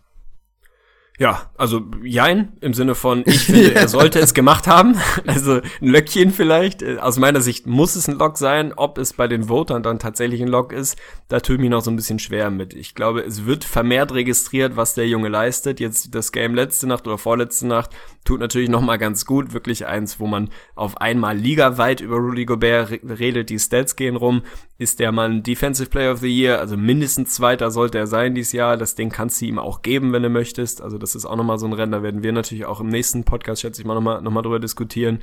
Ja, 1.20 1.50
also 1.58 1.82
jein, 2.02 2.54
im 2.62 2.72
Sinne 2.72 2.94
von, 2.94 3.24
ich 3.26 3.44
finde, 3.44 3.74
er 3.74 3.88
sollte 3.88 4.18
es 4.20 4.32
gemacht 4.32 4.66
haben. 4.66 4.96
Also 5.26 5.60
ein 5.82 5.88
Löckchen 5.88 6.30
vielleicht. 6.30 6.82
Aus 6.98 7.18
meiner 7.18 7.42
Sicht 7.42 7.66
muss 7.66 7.94
es 7.94 8.08
ein 8.08 8.16
Lock 8.16 8.38
sein. 8.38 8.72
Ob 8.74 8.96
es 8.96 9.12
bei 9.12 9.28
den 9.28 9.46
Votern 9.46 9.82
dann 9.82 9.98
tatsächlich 9.98 10.40
ein 10.40 10.48
Lock 10.48 10.72
ist, 10.72 10.96
da 11.28 11.40
tue 11.40 11.56
ich 11.56 11.60
mich 11.60 11.68
noch 11.68 11.82
so 11.82 11.90
ein 11.90 11.96
bisschen 11.96 12.18
schwer 12.18 12.50
mit. 12.50 12.72
Ich 12.72 12.94
glaube, 12.94 13.20
es 13.20 13.44
wird 13.44 13.64
vermehrt 13.64 14.14
registriert, 14.14 14.76
was 14.76 14.94
der 14.94 15.08
Junge 15.08 15.28
leistet. 15.28 15.78
Jetzt 15.78 16.14
das 16.14 16.32
Game 16.32 16.54
letzte 16.54 16.86
Nacht 16.86 17.06
oder 17.06 17.18
vorletzte 17.18 17.66
Nacht 17.66 17.90
tut 18.24 18.40
natürlich 18.40 18.70
noch 18.70 18.80
mal 18.80 18.96
ganz 18.96 19.26
gut. 19.26 19.52
Wirklich 19.52 19.84
eins, 19.84 20.20
wo 20.20 20.26
man 20.26 20.48
auf 20.74 21.02
einmal 21.02 21.36
ligaweit 21.36 22.00
über 22.00 22.16
Rudy 22.16 22.46
Gobert 22.46 22.92
redet. 23.02 23.50
Die 23.50 23.58
Stats 23.58 23.94
gehen 23.94 24.16
rum. 24.16 24.40
Ist 24.80 24.98
der 24.98 25.12
Mann 25.12 25.42
Defensive 25.42 25.90
Player 25.90 26.10
of 26.10 26.20
the 26.20 26.34
Year? 26.34 26.58
Also 26.58 26.78
mindestens 26.78 27.34
Zweiter 27.34 27.70
sollte 27.70 27.98
er 27.98 28.06
sein 28.06 28.34
dieses 28.34 28.52
Jahr. 28.52 28.78
Das 28.78 28.94
Ding 28.94 29.10
kannst 29.10 29.38
du 29.42 29.44
ihm 29.44 29.58
auch 29.58 29.82
geben, 29.82 30.14
wenn 30.14 30.22
du 30.22 30.30
möchtest. 30.30 30.80
Also 30.80 30.96
das 30.96 31.14
ist 31.14 31.26
auch 31.26 31.36
nochmal 31.36 31.58
so 31.58 31.66
ein 31.66 31.74
Rennen, 31.74 31.92
da 31.92 32.02
werden 32.02 32.22
wir 32.22 32.32
natürlich 32.32 32.64
auch 32.64 32.80
im 32.80 32.88
nächsten 32.88 33.24
Podcast, 33.24 33.60
schätze 33.60 33.82
ich 33.82 33.86
mal, 33.86 33.92
nochmal 33.92 34.22
noch 34.22 34.30
mal 34.30 34.40
drüber 34.40 34.58
diskutieren. 34.58 35.18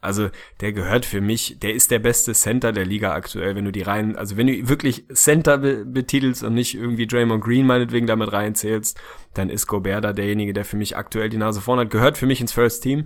Also 0.00 0.28
der 0.60 0.72
gehört 0.72 1.04
für 1.04 1.20
mich, 1.20 1.60
der 1.60 1.72
ist 1.72 1.92
der 1.92 2.00
beste 2.00 2.32
Center 2.32 2.72
der 2.72 2.84
Liga 2.84 3.12
aktuell, 3.12 3.54
wenn 3.54 3.64
du 3.64 3.70
die 3.70 3.82
rein, 3.82 4.16
also 4.16 4.36
wenn 4.36 4.48
du 4.48 4.68
wirklich 4.68 5.04
Center 5.14 5.58
be 5.58 5.84
betitelst 5.84 6.42
und 6.42 6.54
nicht 6.54 6.74
irgendwie 6.74 7.06
Draymond 7.06 7.44
Green 7.44 7.64
meinetwegen 7.64 8.08
damit 8.08 8.32
reinzählst, 8.32 9.00
dann 9.34 9.50
ist 9.50 9.68
Gobert 9.68 10.04
da 10.04 10.12
derjenige, 10.12 10.52
der 10.52 10.64
für 10.64 10.76
mich 10.76 10.96
aktuell 10.96 11.28
die 11.28 11.36
Nase 11.36 11.60
vorne 11.60 11.82
hat, 11.82 11.90
gehört 11.90 12.18
für 12.18 12.26
mich 12.26 12.40
ins 12.40 12.52
First 12.52 12.82
Team. 12.82 13.04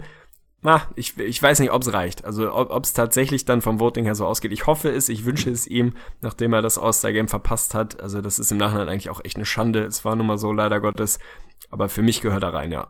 Na, 0.63 0.83
ich, 0.95 1.17
ich 1.19 1.43
weiß 1.43 1.59
nicht, 1.61 1.71
ob 1.71 1.83
es 1.83 1.93
reicht. 1.93 2.25
Also 2.25 2.55
ob 2.55 2.85
es 2.85 2.93
tatsächlich 2.93 3.47
dann 3.47 3.63
vom 3.63 3.81
Voting 3.81 4.05
her 4.05 4.15
so 4.15 4.27
ausgeht. 4.27 4.53
Ich 4.53 4.67
hoffe 4.67 4.91
es, 4.91 5.09
ich 5.09 5.25
wünsche 5.25 5.51
es 5.51 5.67
ihm, 5.67 5.95
nachdem 6.21 6.53
er 6.53 6.61
das 6.61 6.77
All-Star-Game 6.77 7.29
verpasst 7.29 7.75
hat. 7.75 8.01
Also 8.01 8.21
das 8.21 8.39
ist 8.39 8.53
im 8.53 8.59
Nachhinein 8.59 8.89
eigentlich 8.89 9.11
auch 9.11 9.25
echt 9.25 9.37
eine 9.37 9.47
Schande. 9.47 9.85
Es 9.85 10.05
war 10.05 10.17
nun 10.17 10.27
mal 10.27 10.39
so, 10.39 10.53
leider 10.53 10.81
Gottes. 10.81 11.19
Aber 11.71 11.89
für 11.89 12.03
mich 12.03 12.21
gehört 12.21 12.43
er 12.43 12.53
rein, 12.53 12.73
ja. 12.73 12.89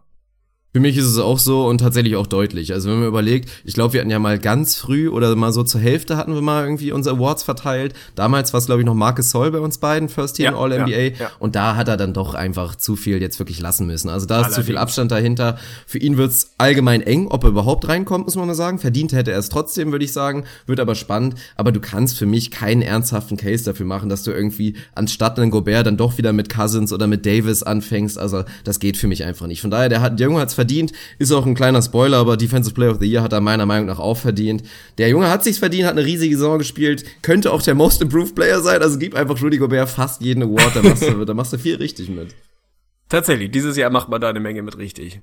Für 0.73 0.79
mich 0.79 0.97
ist 0.97 1.07
es 1.07 1.19
auch 1.19 1.41
so 1.41 1.67
und 1.67 1.79
tatsächlich 1.79 2.15
auch 2.15 2.29
deutlich. 2.29 2.73
Also 2.73 2.89
wenn 2.89 3.01
man 3.01 3.09
überlegt, 3.09 3.51
ich 3.65 3.75
glaube, 3.75 3.93
wir 3.93 4.01
hatten 4.01 4.11
ja 4.11 4.21
mal 4.21 4.39
ganz 4.39 4.77
früh 4.77 5.09
oder 5.09 5.35
mal 5.35 5.53
so 5.53 5.65
zur 5.65 5.81
Hälfte 5.81 6.17
hatten 6.17 6.33
wir 6.33 6.43
mal 6.43 6.63
irgendwie 6.63 6.93
unsere 6.93 7.17
Awards 7.17 7.43
verteilt. 7.43 7.93
Damals 8.15 8.53
war 8.53 8.59
es, 8.59 8.67
glaube 8.67 8.81
ich, 8.81 8.87
noch 8.87 8.95
Marcus 8.95 9.31
Soll 9.31 9.51
bei 9.51 9.59
uns 9.59 9.79
beiden, 9.79 10.09
First 10.09 10.37
Team 10.37 10.45
ja, 10.45 10.57
All-NBA. 10.57 10.89
Ja, 10.89 11.01
ja. 11.01 11.31
Und 11.41 11.57
da 11.57 11.75
hat 11.75 11.89
er 11.89 11.97
dann 11.97 12.15
doch 12.15 12.35
einfach 12.35 12.77
zu 12.77 12.95
viel 12.95 13.21
jetzt 13.21 13.41
wirklich 13.41 13.61
lassen 13.61 13.89
müssen. 13.89 14.09
Also 14.09 14.27
da 14.27 14.37
ist 14.37 14.45
Allerdings. 14.45 14.55
zu 14.55 14.63
viel 14.63 14.79
Abstand 14.79 15.11
dahinter. 15.11 15.59
Für 15.89 15.99
ihn 15.99 16.17
wird's 16.17 16.53
allgemein 16.57 17.03
eng, 17.03 17.27
ob 17.27 17.43
er 17.43 17.51
überhaupt 17.51 17.89
reinkommt, 17.89 18.27
muss 18.27 18.37
man 18.37 18.47
mal 18.47 18.55
sagen. 18.55 18.79
Verdient 18.79 19.13
hätte 19.13 19.33
er 19.33 19.41
es 19.41 19.49
trotzdem, 19.49 19.91
würde 19.91 20.05
ich 20.05 20.13
sagen. 20.13 20.45
Wird 20.67 20.79
aber 20.79 20.95
spannend. 20.95 21.35
Aber 21.57 21.73
du 21.73 21.81
kannst 21.81 22.17
für 22.17 22.27
mich 22.27 22.53
keinen 22.53 22.83
ernsthaften 22.83 23.37
Case 23.37 23.65
dafür 23.65 23.87
machen, 23.87 24.09
dass 24.09 24.23
du 24.23 24.31
irgendwie 24.31 24.77
anstatt 24.95 25.37
einen 25.41 25.51
Gobert 25.51 25.89
dann 25.89 25.97
doch 25.97 26.17
wieder 26.17 26.33
mit 26.33 26.49
Cousins 26.49 26.93
oder 26.93 27.09
mit 27.09 27.27
Davis 27.27 27.65
anfängst. 27.65 28.21
Also 28.21 28.45
das 28.63 28.79
geht 28.79 28.97
für 28.97 29.09
mich 29.09 29.25
einfach 29.25 29.49
nicht. 29.49 29.63
Von 29.63 29.73
daher, 29.73 29.89
der, 29.89 30.01
hat, 30.01 30.21
der 30.21 30.29
Junge 30.29 30.39
hat's 30.39 30.60
verdient. 30.61 30.93
Ist 31.19 31.33
auch 31.33 31.47
ein 31.47 31.55
kleiner 31.55 31.81
Spoiler, 31.81 32.19
aber 32.19 32.37
Defensive 32.37 32.75
Player 32.75 32.91
of 32.91 32.99
the 33.01 33.07
Year 33.07 33.23
hat 33.23 33.33
er 33.33 33.41
meiner 33.41 33.65
Meinung 33.65 33.87
nach 33.87 33.99
auch 33.99 34.19
verdient. 34.19 34.63
Der 34.99 35.09
Junge 35.09 35.31
hat 35.31 35.43
sich's 35.43 35.59
verdient, 35.59 35.87
hat 35.87 35.93
eine 35.93 36.05
riesige 36.05 36.37
Saison 36.37 36.59
gespielt, 36.59 37.05
könnte 37.23 37.51
auch 37.51 37.63
der 37.63 37.75
Most 37.75 38.03
Improved 38.03 38.35
Player 38.35 38.61
sein, 38.61 38.83
also 38.83 38.99
gib 38.99 39.15
einfach 39.15 39.43
Rudy 39.43 39.57
Gobert 39.57 39.89
fast 39.89 40.21
jeden 40.21 40.43
Award, 40.43 40.77
da 40.77 40.83
machst 40.83 41.03
du, 41.03 41.25
da 41.25 41.33
machst 41.33 41.55
du 41.55 41.59
viel 41.59 41.77
richtig 41.77 42.11
mit. 42.11 42.35
Tatsächlich, 43.09 43.51
dieses 43.51 43.77
Jahr 43.79 43.91
macht 43.91 44.11
man 44.11 44.21
da 44.21 44.29
eine 44.29 44.41
Menge 44.41 44.63
mit 44.63 44.77
richtig. 44.77 45.23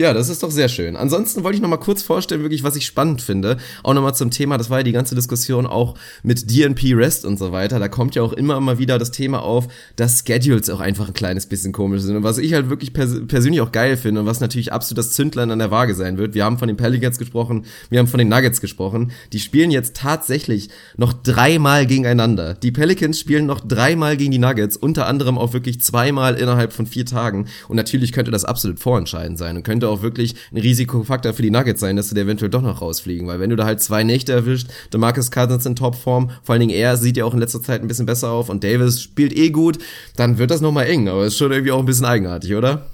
Ja, 0.00 0.14
das 0.14 0.30
ist 0.30 0.42
doch 0.42 0.50
sehr 0.50 0.70
schön. 0.70 0.96
Ansonsten 0.96 1.44
wollte 1.44 1.56
ich 1.56 1.60
noch 1.60 1.68
mal 1.68 1.76
kurz 1.76 2.02
vorstellen, 2.02 2.40
wirklich, 2.40 2.64
was 2.64 2.74
ich 2.74 2.86
spannend 2.86 3.20
finde. 3.20 3.58
Auch 3.82 3.92
noch 3.92 4.00
mal 4.00 4.14
zum 4.14 4.30
Thema, 4.30 4.56
das 4.56 4.70
war 4.70 4.78
ja 4.78 4.82
die 4.82 4.92
ganze 4.92 5.14
Diskussion 5.14 5.66
auch 5.66 5.94
mit 6.22 6.50
DNP 6.50 6.94
Rest 6.94 7.26
und 7.26 7.38
so 7.38 7.52
weiter. 7.52 7.78
Da 7.78 7.88
kommt 7.88 8.14
ja 8.14 8.22
auch 8.22 8.32
immer 8.32 8.58
mal 8.62 8.78
wieder 8.78 8.98
das 8.98 9.10
Thema 9.10 9.42
auf, 9.42 9.68
dass 9.96 10.24
Schedules 10.26 10.70
auch 10.70 10.80
einfach 10.80 11.08
ein 11.08 11.12
kleines 11.12 11.44
bisschen 11.44 11.72
komisch 11.72 12.00
sind. 12.00 12.16
Und 12.16 12.22
was 12.22 12.38
ich 12.38 12.54
halt 12.54 12.70
wirklich 12.70 12.94
pers 12.94 13.14
persönlich 13.28 13.60
auch 13.60 13.72
geil 13.72 13.98
finde 13.98 14.22
und 14.22 14.26
was 14.26 14.40
natürlich 14.40 14.72
absolut 14.72 14.96
das 14.96 15.10
Zündlein 15.10 15.50
an 15.50 15.58
der 15.58 15.70
Waage 15.70 15.94
sein 15.94 16.16
wird. 16.16 16.32
Wir 16.32 16.46
haben 16.46 16.56
von 16.56 16.68
den 16.68 16.78
Pelicans 16.78 17.18
gesprochen, 17.18 17.66
wir 17.90 17.98
haben 17.98 18.08
von 18.08 18.16
den 18.16 18.28
Nuggets 18.28 18.62
gesprochen. 18.62 19.12
Die 19.34 19.38
spielen 19.38 19.70
jetzt 19.70 19.96
tatsächlich 19.96 20.70
noch 20.96 21.12
dreimal 21.12 21.84
gegeneinander. 21.84 22.54
Die 22.54 22.72
Pelicans 22.72 23.20
spielen 23.20 23.44
noch 23.44 23.60
dreimal 23.60 24.16
gegen 24.16 24.30
die 24.30 24.38
Nuggets, 24.38 24.78
unter 24.78 25.06
anderem 25.06 25.36
auch 25.36 25.52
wirklich 25.52 25.82
zweimal 25.82 26.36
innerhalb 26.36 26.72
von 26.72 26.86
vier 26.86 27.04
Tagen. 27.04 27.48
Und 27.68 27.76
natürlich 27.76 28.12
könnte 28.12 28.30
das 28.30 28.46
absolut 28.46 28.80
vorentscheidend 28.80 29.36
sein 29.36 29.58
und 29.58 29.62
könnte 29.62 29.89
auch 29.90 30.02
wirklich 30.02 30.34
ein 30.52 30.58
Risikofaktor 30.58 31.32
für 31.32 31.42
die 31.42 31.50
Nuggets 31.50 31.80
sein, 31.80 31.96
dass 31.96 32.08
sie 32.08 32.14
da 32.14 32.22
eventuell 32.22 32.50
doch 32.50 32.62
noch 32.62 32.80
rausfliegen. 32.80 33.26
Weil 33.26 33.40
wenn 33.40 33.50
du 33.50 33.56
da 33.56 33.64
halt 33.64 33.82
zwei 33.82 34.04
Nächte 34.04 34.32
erwischt, 34.32 34.68
der 34.92 35.00
Marcus 35.00 35.30
Cousins 35.30 35.66
in 35.66 35.76
Topform, 35.76 36.30
vor 36.42 36.52
allen 36.54 36.60
Dingen 36.60 36.74
er 36.74 36.96
sieht 36.96 37.16
ja 37.16 37.24
auch 37.24 37.34
in 37.34 37.40
letzter 37.40 37.62
Zeit 37.62 37.82
ein 37.82 37.88
bisschen 37.88 38.06
besser 38.06 38.30
auf 38.30 38.48
und 38.48 38.64
Davis 38.64 39.02
spielt 39.02 39.36
eh 39.36 39.50
gut, 39.50 39.78
dann 40.16 40.38
wird 40.38 40.50
das 40.50 40.60
nochmal 40.60 40.86
eng. 40.86 41.08
Aber 41.08 41.24
ist 41.24 41.36
schon 41.36 41.52
irgendwie 41.52 41.72
auch 41.72 41.80
ein 41.80 41.86
bisschen 41.86 42.06
eigenartig, 42.06 42.54
oder? 42.54 42.86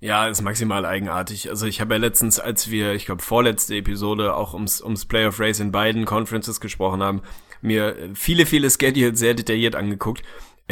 Ja, 0.00 0.28
ist 0.28 0.40
maximal 0.40 0.86
eigenartig. 0.86 1.50
Also 1.50 1.66
ich 1.66 1.82
habe 1.82 1.94
ja 1.94 2.00
letztens, 2.00 2.40
als 2.40 2.70
wir, 2.70 2.94
ich 2.94 3.04
glaube, 3.04 3.22
vorletzte 3.22 3.76
Episode 3.76 4.34
auch 4.34 4.54
ums, 4.54 4.80
ums 4.80 5.04
Playoff 5.04 5.38
Race 5.38 5.60
in 5.60 5.72
beiden 5.72 6.06
Conferences 6.06 6.60
gesprochen 6.60 7.02
haben, 7.02 7.20
mir 7.60 7.94
viele, 8.14 8.46
viele 8.46 8.70
Schedules 8.70 9.18
sehr 9.18 9.34
detailliert 9.34 9.76
angeguckt 9.76 10.22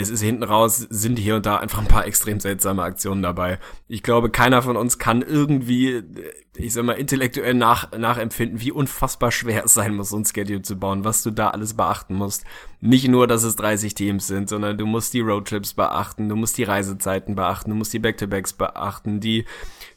es 0.00 0.10
ist 0.10 0.22
hinten 0.22 0.44
raus, 0.44 0.86
sind 0.90 1.18
hier 1.18 1.34
und 1.34 1.46
da 1.46 1.56
einfach 1.56 1.80
ein 1.80 1.88
paar 1.88 2.06
extrem 2.06 2.38
seltsame 2.38 2.84
Aktionen 2.84 3.20
dabei. 3.20 3.58
Ich 3.88 4.04
glaube, 4.04 4.30
keiner 4.30 4.62
von 4.62 4.76
uns 4.76 4.98
kann 4.98 5.22
irgendwie, 5.22 6.04
ich 6.54 6.72
sag 6.72 6.84
mal, 6.84 6.92
intellektuell 6.92 7.54
nach, 7.54 7.90
nachempfinden, 7.90 8.60
wie 8.60 8.70
unfassbar 8.70 9.32
schwer 9.32 9.64
es 9.64 9.74
sein 9.74 9.96
muss, 9.96 10.10
so 10.10 10.16
ein 10.16 10.24
Schedule 10.24 10.62
zu 10.62 10.76
bauen, 10.76 11.04
was 11.04 11.24
du 11.24 11.32
da 11.32 11.48
alles 11.48 11.74
beachten 11.74 12.14
musst. 12.14 12.44
Nicht 12.80 13.08
nur, 13.08 13.26
dass 13.26 13.42
es 13.42 13.56
30 13.56 13.94
Teams 13.94 14.28
sind, 14.28 14.48
sondern 14.48 14.78
du 14.78 14.86
musst 14.86 15.12
die 15.12 15.20
Roadtrips 15.20 15.74
beachten, 15.74 16.28
du 16.28 16.36
musst 16.36 16.56
die 16.58 16.62
Reisezeiten 16.62 17.34
beachten, 17.34 17.70
du 17.70 17.76
musst 17.76 17.92
die 17.92 17.98
Back-to-Backs 17.98 18.52
beachten, 18.52 19.18
die 19.18 19.46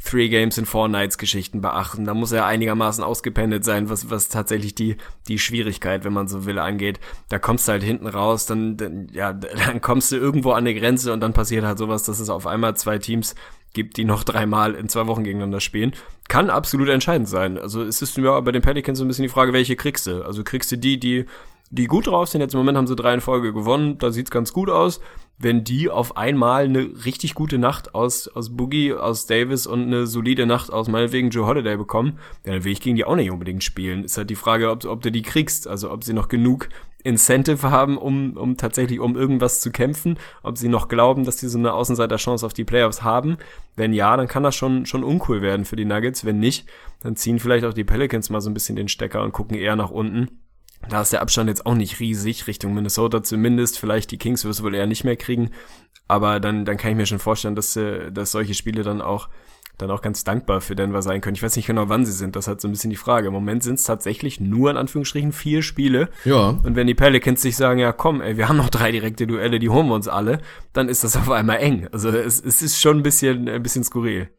Three 0.04 0.30
Games 0.30 0.58
in 0.58 0.66
Four 0.66 0.88
Nights 0.88 1.20
Geschichten 1.20 1.62
beachten. 1.62 2.06
Da 2.06 2.16
muss 2.16 2.32
er 2.32 2.48
einigermaßen 2.48 3.04
ausgependelt 3.04 3.64
sein, 3.64 3.90
was, 3.90 4.10
was 4.10 4.30
tatsächlich 4.30 4.74
die, 4.74 4.98
die 5.28 5.38
Schwierigkeit, 5.38 6.04
wenn 6.04 6.14
man 6.14 6.28
so 6.28 6.46
will, 6.46 6.58
angeht. 6.58 7.00
Da 7.30 7.38
kommst 7.38 7.68
du 7.68 7.74
halt 7.74 7.84
hinten 7.84 8.08
raus, 8.08 8.48
dann, 8.48 8.78
dann, 8.78 9.10
ja, 9.14 9.32
dann 9.34 9.82
kommst 9.82 10.12
du 10.12 10.16
irgendwo 10.16 10.52
an 10.52 10.66
eine 10.66 10.74
Grenze 10.74 11.14
und 11.14 11.20
dann 11.20 11.34
passiert 11.34 11.64
halt 11.64 11.78
sowas, 11.78 12.02
dass 12.02 12.20
es 12.20 12.30
auf 12.30 12.48
einmal 12.48 12.76
zwei 12.78 12.98
Teams 12.98 13.36
gibt, 13.74 13.98
die 13.98 14.06
noch 14.06 14.24
dreimal 14.24 14.74
in 14.74 14.90
zwei 14.90 15.06
Wochen 15.06 15.24
gegeneinander 15.24 15.60
spielen. 15.60 15.94
Kann 16.28 16.50
absolut 16.50 16.90
entscheidend 16.90 17.30
sein. 17.30 17.58
Also 17.58 17.84
es 17.84 18.02
ist 18.02 18.18
ja 18.18 18.40
bei 18.40 18.52
den 18.52 18.62
Pelicans 18.62 18.98
so 18.98 19.06
ein 19.06 19.08
bisschen 19.08 19.24
die 19.24 19.30
Frage, 19.30 19.54
welche 19.54 19.76
kriegst 19.76 20.08
du? 20.08 20.26
Also 20.26 20.44
kriegst 20.44 20.72
du 20.72 20.78
die, 20.78 21.00
die 21.00 21.26
die 21.72 21.88
gut 21.88 22.08
drauf 22.08 22.28
sind. 22.30 22.42
Jetzt 22.42 22.54
im 22.54 22.60
Moment 22.60 22.78
haben 22.78 22.88
sie 22.88 22.96
drei 22.96 23.14
in 23.14 23.22
Folge 23.22 23.54
gewonnen, 23.54 23.98
da 23.98 24.12
sieht's 24.12 24.30
ganz 24.30 24.54
gut 24.54 24.70
aus. 24.70 25.02
Wenn 25.38 25.64
die 25.64 25.90
auf 25.90 26.18
einmal 26.18 26.66
eine 26.66 26.92
richtig 27.06 27.34
gute 27.34 27.58
Nacht 27.58 27.96
aus, 27.96 28.28
aus 28.28 28.56
Boogie, 28.56 28.94
aus 28.94 29.26
Davis 29.26 29.66
und 29.66 29.82
eine 29.82 30.06
solide 30.06 30.46
Nacht 30.46 30.72
aus 30.72 30.88
meinetwegen 30.88 31.32
Joe 31.32 31.48
Holiday 31.48 31.78
bekommen, 31.78 32.20
dann 32.44 32.64
will 32.64 32.72
ich 32.72 32.82
gegen 32.82 32.96
die 32.96 33.06
auch 33.06 33.16
nicht 33.16 33.32
unbedingt 33.32 33.64
spielen. 33.64 34.04
Ist 34.04 34.18
halt 34.18 34.30
die 34.30 34.36
Frage, 34.36 34.70
ob, 34.70 34.86
ob 34.86 35.02
du 35.02 35.12
die 35.12 35.24
kriegst, 35.24 35.68
also 35.68 35.90
ob 35.90 36.04
sie 36.04 36.14
noch 36.14 36.28
genug 36.28 36.70
Incentive 37.04 37.72
haben, 37.72 37.98
um, 37.98 38.38
um 38.38 38.58
tatsächlich 38.58 39.00
um 39.00 39.16
irgendwas 39.16 39.62
zu 39.62 39.72
kämpfen, 39.72 40.20
ob 40.44 40.60
sie 40.60 40.68
noch 40.68 40.90
glauben, 40.90 41.24
dass 41.24 41.40
sie 41.40 41.50
so 41.50 41.58
eine 41.58 41.74
Außenseiter-Chance 41.74 42.46
auf 42.46 42.54
die 42.54 42.64
Playoffs 42.64 43.02
haben. 43.02 43.38
Wenn 43.76 43.94
ja, 43.94 44.16
dann 44.18 44.28
kann 44.28 44.44
das 44.44 44.56
schon, 44.56 44.86
schon 44.86 45.04
uncool 45.04 45.42
werden 45.42 45.66
für 45.66 45.76
die 45.76 45.86
Nuggets. 45.86 46.24
Wenn 46.24 46.40
nicht, 46.40 46.68
dann 47.00 47.16
ziehen 47.16 47.40
vielleicht 47.40 47.66
auch 47.66 47.74
die 47.74 47.84
Pelicans 47.84 48.30
mal 48.30 48.42
so 48.42 48.52
ein 48.52 48.54
bisschen 48.54 48.76
den 48.76 48.90
Stecker 48.90 49.24
und 49.24 49.32
gucken 49.32 49.58
eher 49.58 49.76
nach 49.76 49.90
unten. 49.90 50.28
Da 50.90 51.02
ist 51.02 51.14
der 51.14 51.22
Abstand 51.22 51.50
jetzt 51.50 51.66
auch 51.66 51.76
nicht 51.76 52.00
riesig, 52.00 52.48
Richtung 52.48 52.74
Minnesota 52.74 53.24
zumindest. 53.24 53.80
Vielleicht 53.80 54.12
die 54.12 54.18
Kings 54.18 54.46
wirst 54.46 54.60
du 54.60 54.64
wohl 54.64 54.76
eher 54.76 54.88
nicht 54.88 55.04
mehr 55.04 55.16
kriegen. 55.16 55.52
Aber 56.08 56.40
dann, 56.40 56.66
dann 56.66 56.78
kann 56.78 56.92
ich 56.92 56.98
mir 56.98 57.06
schon 57.06 57.20
vorstellen, 57.20 57.56
dass, 57.56 57.76
äh, 57.76 58.12
dass 58.12 58.32
solche 58.32 58.54
Spiele 58.54 58.84
dann 58.84 59.02
auch, 59.02 59.30
dann 59.78 59.90
auch 59.92 60.02
ganz 60.02 60.24
dankbar 60.24 60.60
für 60.60 60.76
Denver 60.76 61.02
sein 61.02 61.22
können. 61.22 61.36
Ich 61.36 61.44
weiß 61.44 61.56
nicht 61.56 61.68
genau, 61.68 61.88
wann 61.88 62.06
sie 62.06 62.12
sind. 62.12 62.36
Das 62.36 62.48
hat 62.48 62.60
so 62.60 62.68
ein 62.68 62.72
bisschen 62.72 62.90
die 62.90 62.98
Frage. 62.98 63.28
Im 63.28 63.34
Moment 63.34 63.64
sind 63.64 63.76
es 63.76 63.86
tatsächlich 63.86 64.40
nur 64.40 64.70
in 64.70 64.78
Anführungsstrichen 64.78 65.32
vier 65.32 65.62
Spiele. 65.62 66.10
Ja. 66.26 66.50
Und 66.50 66.76
wenn 66.76 66.88
die 66.88 66.96
Pelicans 66.96 67.42
sich 67.42 67.56
sagen, 67.56 67.80
ja 67.80 67.94
komm, 67.94 68.22
ey, 68.22 68.36
wir 68.36 68.50
haben 68.50 68.58
noch 68.58 68.70
drei 68.70 68.92
direkte 68.92 69.26
Duelle, 69.26 69.60
die 69.60 69.70
holen 69.70 69.88
wir 69.88 69.96
uns 69.96 70.08
alle, 70.08 70.42
dann 70.74 70.90
ist 70.90 71.04
das 71.04 71.16
auf 71.16 71.30
einmal 71.30 71.60
eng. 71.60 71.88
Also 71.92 72.10
es, 72.10 72.44
es 72.44 72.62
ist 72.62 72.82
schon 72.82 72.98
ein 72.98 73.04
bisschen, 73.04 73.48
ein 73.48 73.64
bisschen 73.64 73.84
skurril. 73.84 74.30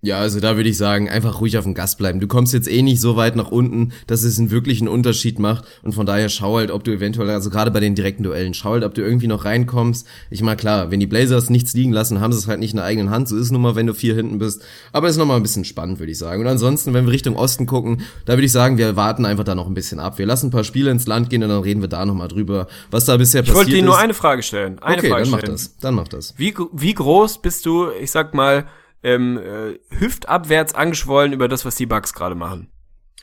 Ja, 0.00 0.20
also 0.20 0.38
da 0.38 0.54
würde 0.54 0.68
ich 0.68 0.76
sagen, 0.76 1.08
einfach 1.08 1.40
ruhig 1.40 1.58
auf 1.58 1.64
dem 1.64 1.74
Gas 1.74 1.96
bleiben. 1.96 2.20
Du 2.20 2.28
kommst 2.28 2.54
jetzt 2.54 2.70
eh 2.70 2.82
nicht 2.82 3.00
so 3.00 3.16
weit 3.16 3.34
nach 3.34 3.50
unten, 3.50 3.90
dass 4.06 4.22
es 4.22 4.38
einen 4.38 4.52
wirklichen 4.52 4.86
Unterschied 4.86 5.40
macht. 5.40 5.64
Und 5.82 5.92
von 5.92 6.06
daher 6.06 6.28
schau 6.28 6.56
halt, 6.56 6.70
ob 6.70 6.84
du 6.84 6.92
eventuell, 6.92 7.28
also 7.30 7.50
gerade 7.50 7.72
bei 7.72 7.80
den 7.80 7.96
direkten 7.96 8.22
Duellen, 8.22 8.54
schau 8.54 8.70
halt, 8.70 8.84
ob 8.84 8.94
du 8.94 9.02
irgendwie 9.02 9.26
noch 9.26 9.44
reinkommst. 9.44 10.06
Ich 10.30 10.40
meine, 10.40 10.56
klar, 10.56 10.92
wenn 10.92 11.00
die 11.00 11.08
Blazers 11.08 11.50
nichts 11.50 11.74
liegen 11.74 11.92
lassen, 11.92 12.20
haben 12.20 12.32
sie 12.32 12.38
es 12.38 12.46
halt 12.46 12.60
nicht 12.60 12.70
in 12.70 12.76
der 12.76 12.84
eigenen 12.84 13.10
Hand. 13.10 13.26
So 13.26 13.34
ist 13.36 13.46
es 13.46 13.50
nun 13.50 13.60
mal, 13.60 13.74
wenn 13.74 13.88
du 13.88 13.94
vier 13.94 14.14
hinten 14.14 14.38
bist. 14.38 14.62
Aber 14.92 15.08
ist 15.08 15.16
noch 15.16 15.26
mal 15.26 15.34
ein 15.34 15.42
bisschen 15.42 15.64
spannend, 15.64 15.98
würde 15.98 16.12
ich 16.12 16.18
sagen. 16.18 16.42
Und 16.42 16.46
ansonsten, 16.46 16.94
wenn 16.94 17.04
wir 17.04 17.12
Richtung 17.12 17.34
Osten 17.34 17.66
gucken, 17.66 18.02
da 18.24 18.34
würde 18.34 18.44
ich 18.44 18.52
sagen, 18.52 18.78
wir 18.78 18.94
warten 18.94 19.26
einfach 19.26 19.44
da 19.44 19.56
noch 19.56 19.66
ein 19.66 19.74
bisschen 19.74 19.98
ab. 19.98 20.18
Wir 20.18 20.26
lassen 20.26 20.46
ein 20.46 20.50
paar 20.52 20.62
Spiele 20.62 20.92
ins 20.92 21.08
Land 21.08 21.28
gehen 21.28 21.42
und 21.42 21.48
dann 21.48 21.62
reden 21.62 21.80
wir 21.80 21.88
da 21.88 22.06
noch 22.06 22.14
mal 22.14 22.28
drüber, 22.28 22.68
was 22.92 23.04
da 23.04 23.16
bisher 23.16 23.42
passiert 23.42 23.56
ist. 23.56 23.62
Ich 23.62 23.66
wollte 23.66 23.70
dir 23.72 23.82
nur 23.84 23.98
eine 23.98 24.14
Frage 24.14 24.44
stellen. 24.44 24.78
Eine 24.78 24.98
okay, 24.98 25.08
Frage 25.08 25.24
dann 25.24 25.30
mach 25.32 25.38
stellen. 25.38 25.52
das. 25.54 25.76
Dann 25.78 25.94
mach 25.96 26.06
das. 26.06 26.34
Wie, 26.36 26.54
wie 26.72 26.94
groß 26.94 27.42
bist 27.42 27.66
du, 27.66 27.88
ich 28.00 28.12
sag 28.12 28.32
mal, 28.32 28.68
ähm, 29.02 29.38
äh, 29.38 29.78
hüftabwärts 29.96 30.74
angeschwollen 30.74 31.32
über 31.32 31.48
das, 31.48 31.64
was 31.64 31.76
die 31.76 31.86
Bugs 31.86 32.12
gerade 32.12 32.34
machen. 32.34 32.68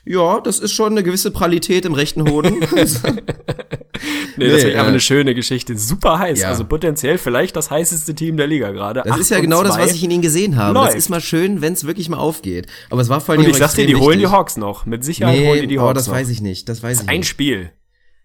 Ja, 0.08 0.40
das 0.40 0.60
ist 0.60 0.72
schon 0.72 0.92
eine 0.92 1.02
gewisse 1.02 1.32
Pralität 1.32 1.84
im 1.84 1.92
rechten 1.92 2.30
Hoden. 2.30 2.60
nee, 2.60 2.66
das 2.70 3.02
nee, 4.36 4.46
ist 4.46 4.64
äh, 4.64 4.78
eine 4.78 5.00
schöne 5.00 5.34
Geschichte. 5.34 5.76
Super 5.76 6.20
heiß. 6.20 6.42
Ja. 6.42 6.48
Also 6.48 6.64
potenziell 6.64 7.18
vielleicht 7.18 7.56
das 7.56 7.72
heißeste 7.72 8.14
Team 8.14 8.36
der 8.36 8.46
Liga 8.46 8.70
gerade. 8.70 9.02
Das 9.04 9.18
ist 9.18 9.30
ja 9.30 9.40
genau 9.40 9.64
das, 9.64 9.76
was 9.76 9.92
ich 9.92 10.04
in 10.04 10.12
ihnen 10.12 10.22
gesehen 10.22 10.54
habe. 10.56 10.74
Läuft. 10.74 10.90
Das 10.90 10.94
ist 10.94 11.08
mal 11.08 11.20
schön, 11.20 11.60
wenn 11.60 11.72
es 11.72 11.88
wirklich 11.88 12.08
mal 12.08 12.18
aufgeht. 12.18 12.68
Aber 12.88 13.00
es 13.00 13.08
war 13.08 13.20
vor 13.20 13.34
allem 13.34 13.44
Und 13.44 13.50
ich 13.50 13.56
sag 13.56 13.74
dir, 13.74 13.86
die 13.86 13.96
holen 13.96 14.20
die 14.20 14.28
Hawks 14.28 14.56
noch. 14.56 14.86
Mit 14.86 15.04
Sicherheit 15.04 15.38
nee, 15.38 15.48
holen 15.48 15.62
die 15.62 15.66
die 15.66 15.80
Hawks 15.80 15.90
oh, 15.90 15.94
das 15.94 16.06
noch. 16.06 16.14
weiß 16.14 16.28
ich 16.28 16.40
nicht. 16.40 16.68
Das 16.68 16.84
weiß 16.84 17.02
ich 17.02 17.08
Ein 17.08 17.20
nicht. 17.20 17.28
Spiel. 17.28 17.72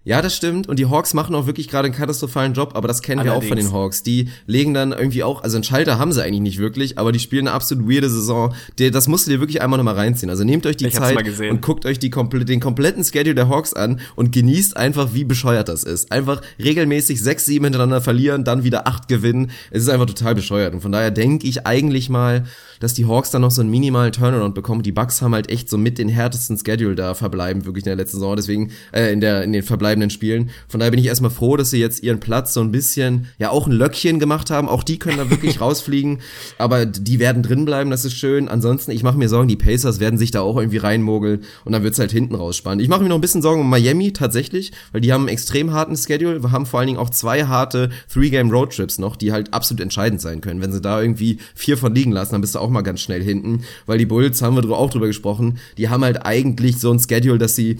Ja, 0.03 0.23
das 0.23 0.35
stimmt. 0.35 0.67
Und 0.67 0.79
die 0.79 0.87
Hawks 0.87 1.13
machen 1.13 1.35
auch 1.35 1.45
wirklich 1.45 1.67
gerade 1.67 1.85
einen 1.85 1.93
katastrophalen 1.93 2.53
Job, 2.53 2.71
aber 2.73 2.87
das 2.87 3.03
kennen 3.03 3.19
Allerdings. 3.19 3.43
wir 3.43 3.45
auch 3.45 3.49
von 3.49 3.57
den 3.57 3.71
Hawks. 3.71 4.01
Die 4.01 4.29
legen 4.47 4.73
dann 4.73 4.93
irgendwie 4.93 5.23
auch, 5.23 5.43
also 5.43 5.57
einen 5.57 5.63
Schalter 5.63 5.99
haben 5.99 6.11
sie 6.11 6.23
eigentlich 6.23 6.41
nicht 6.41 6.57
wirklich, 6.57 6.97
aber 6.97 7.11
die 7.11 7.19
spielen 7.19 7.47
eine 7.47 7.55
absolut 7.55 7.87
weirde 7.87 8.09
Saison. 8.09 8.53
das 8.77 9.07
musst 9.07 9.27
du 9.27 9.31
dir 9.31 9.39
wirklich 9.39 9.61
einmal 9.61 9.77
nochmal 9.77 9.93
reinziehen. 9.95 10.31
Also 10.31 10.43
nehmt 10.43 10.65
euch 10.65 10.77
die 10.77 10.87
ich 10.87 10.95
Zeit 10.95 11.15
und 11.51 11.61
guckt 11.61 11.85
euch 11.85 11.99
die 11.99 12.09
den 12.09 12.59
kompletten 12.59 13.03
Schedule 13.03 13.35
der 13.35 13.47
Hawks 13.47 13.73
an 13.73 13.99
und 14.15 14.31
genießt 14.31 14.75
einfach, 14.75 15.13
wie 15.13 15.23
bescheuert 15.23 15.69
das 15.69 15.83
ist. 15.83 16.11
Einfach 16.11 16.41
regelmäßig 16.57 17.21
sechs, 17.21 17.45
sieben 17.45 17.65
hintereinander 17.65 18.01
verlieren, 18.01 18.43
dann 18.43 18.63
wieder 18.63 18.87
acht 18.87 19.07
gewinnen. 19.07 19.51
Es 19.69 19.83
ist 19.83 19.89
einfach 19.89 20.07
total 20.07 20.33
bescheuert. 20.33 20.73
Und 20.73 20.81
von 20.81 20.91
daher 20.91 21.11
denke 21.11 21.45
ich 21.47 21.67
eigentlich 21.67 22.09
mal, 22.09 22.45
dass 22.79 22.95
die 22.95 23.05
Hawks 23.05 23.29
dann 23.29 23.43
noch 23.43 23.51
so 23.51 23.61
einen 23.61 23.69
minimalen 23.69 24.11
Turnaround 24.11 24.55
bekommen. 24.55 24.81
Die 24.81 24.91
Bucks 24.91 25.21
haben 25.21 25.35
halt 25.35 25.51
echt 25.51 25.69
so 25.69 25.77
mit 25.77 25.99
den 25.99 26.09
härtesten 26.09 26.57
Schedule 26.57 26.95
da 26.95 27.13
verbleiben, 27.13 27.65
wirklich 27.65 27.85
in 27.85 27.89
der 27.89 27.95
letzten 27.95 28.17
Saison. 28.17 28.35
Deswegen, 28.35 28.71
äh, 28.91 29.13
in 29.13 29.21
der, 29.21 29.43
in 29.43 29.53
den 29.53 29.61
Verbleiben 29.63 29.90
verbleibenden 29.91 30.09
Spielen. 30.09 30.49
Von 30.67 30.79
daher 30.79 30.91
bin 30.91 30.99
ich 30.99 31.05
erstmal 31.07 31.31
froh, 31.31 31.57
dass 31.57 31.69
sie 31.69 31.79
jetzt 31.79 32.01
ihren 32.03 32.19
Platz 32.19 32.53
so 32.53 32.61
ein 32.61 32.71
bisschen, 32.71 33.27
ja, 33.37 33.49
auch 33.49 33.67
ein 33.67 33.73
Löckchen 33.73 34.19
gemacht 34.19 34.49
haben. 34.49 34.69
Auch 34.69 34.83
die 34.83 34.99
können 34.99 35.17
da 35.17 35.29
wirklich 35.29 35.59
rausfliegen. 35.61 36.19
Aber 36.57 36.85
die 36.85 37.19
werden 37.19 37.43
drin 37.43 37.65
bleiben, 37.65 37.91
das 37.91 38.05
ist 38.05 38.13
schön. 38.13 38.47
Ansonsten, 38.47 38.91
ich 38.91 39.03
mache 39.03 39.17
mir 39.17 39.27
Sorgen, 39.27 39.47
die 39.47 39.57
Pacers 39.57 39.99
werden 39.99 40.17
sich 40.17 40.31
da 40.31 40.41
auch 40.41 40.57
irgendwie 40.57 40.77
reinmogeln 40.77 41.41
und 41.65 41.71
dann 41.73 41.83
wird's 41.83 41.99
halt 41.99 42.11
hinten 42.11 42.35
raus 42.35 42.55
spannend. 42.57 42.81
Ich 42.81 42.89
mache 42.89 43.03
mir 43.03 43.09
noch 43.09 43.15
ein 43.15 43.21
bisschen 43.21 43.41
Sorgen 43.41 43.61
um 43.61 43.69
Miami 43.69 44.13
tatsächlich, 44.13 44.71
weil 44.91 45.01
die 45.01 45.11
haben 45.11 45.21
einen 45.21 45.29
extrem 45.29 45.73
harten 45.73 45.97
Schedule. 45.97 46.41
Wir 46.41 46.51
haben 46.51 46.65
vor 46.65 46.79
allen 46.79 46.87
Dingen 46.87 46.99
auch 46.99 47.09
zwei 47.09 47.45
harte 47.45 47.89
Three-Game-Roadtrips 48.11 48.99
noch, 48.99 49.15
die 49.15 49.31
halt 49.31 49.53
absolut 49.53 49.81
entscheidend 49.81 50.21
sein 50.21 50.41
können. 50.41 50.61
Wenn 50.61 50.71
sie 50.71 50.81
da 50.81 51.01
irgendwie 51.01 51.37
vier 51.55 51.77
von 51.77 51.93
liegen 51.93 52.11
lassen, 52.11 52.33
dann 52.33 52.41
bist 52.41 52.55
du 52.55 52.59
auch 52.59 52.69
mal 52.69 52.81
ganz 52.81 53.01
schnell 53.01 53.21
hinten. 53.21 53.63
Weil 53.85 53.97
die 53.97 54.05
Bulls, 54.05 54.41
haben 54.41 54.55
wir 54.55 54.71
auch 54.71 54.89
drüber 54.89 55.07
gesprochen, 55.07 55.59
die 55.77 55.89
haben 55.89 56.03
halt 56.03 56.25
eigentlich 56.25 56.79
so 56.79 56.91
ein 56.91 56.99
Schedule, 56.99 57.37
dass 57.37 57.55
sie 57.55 57.77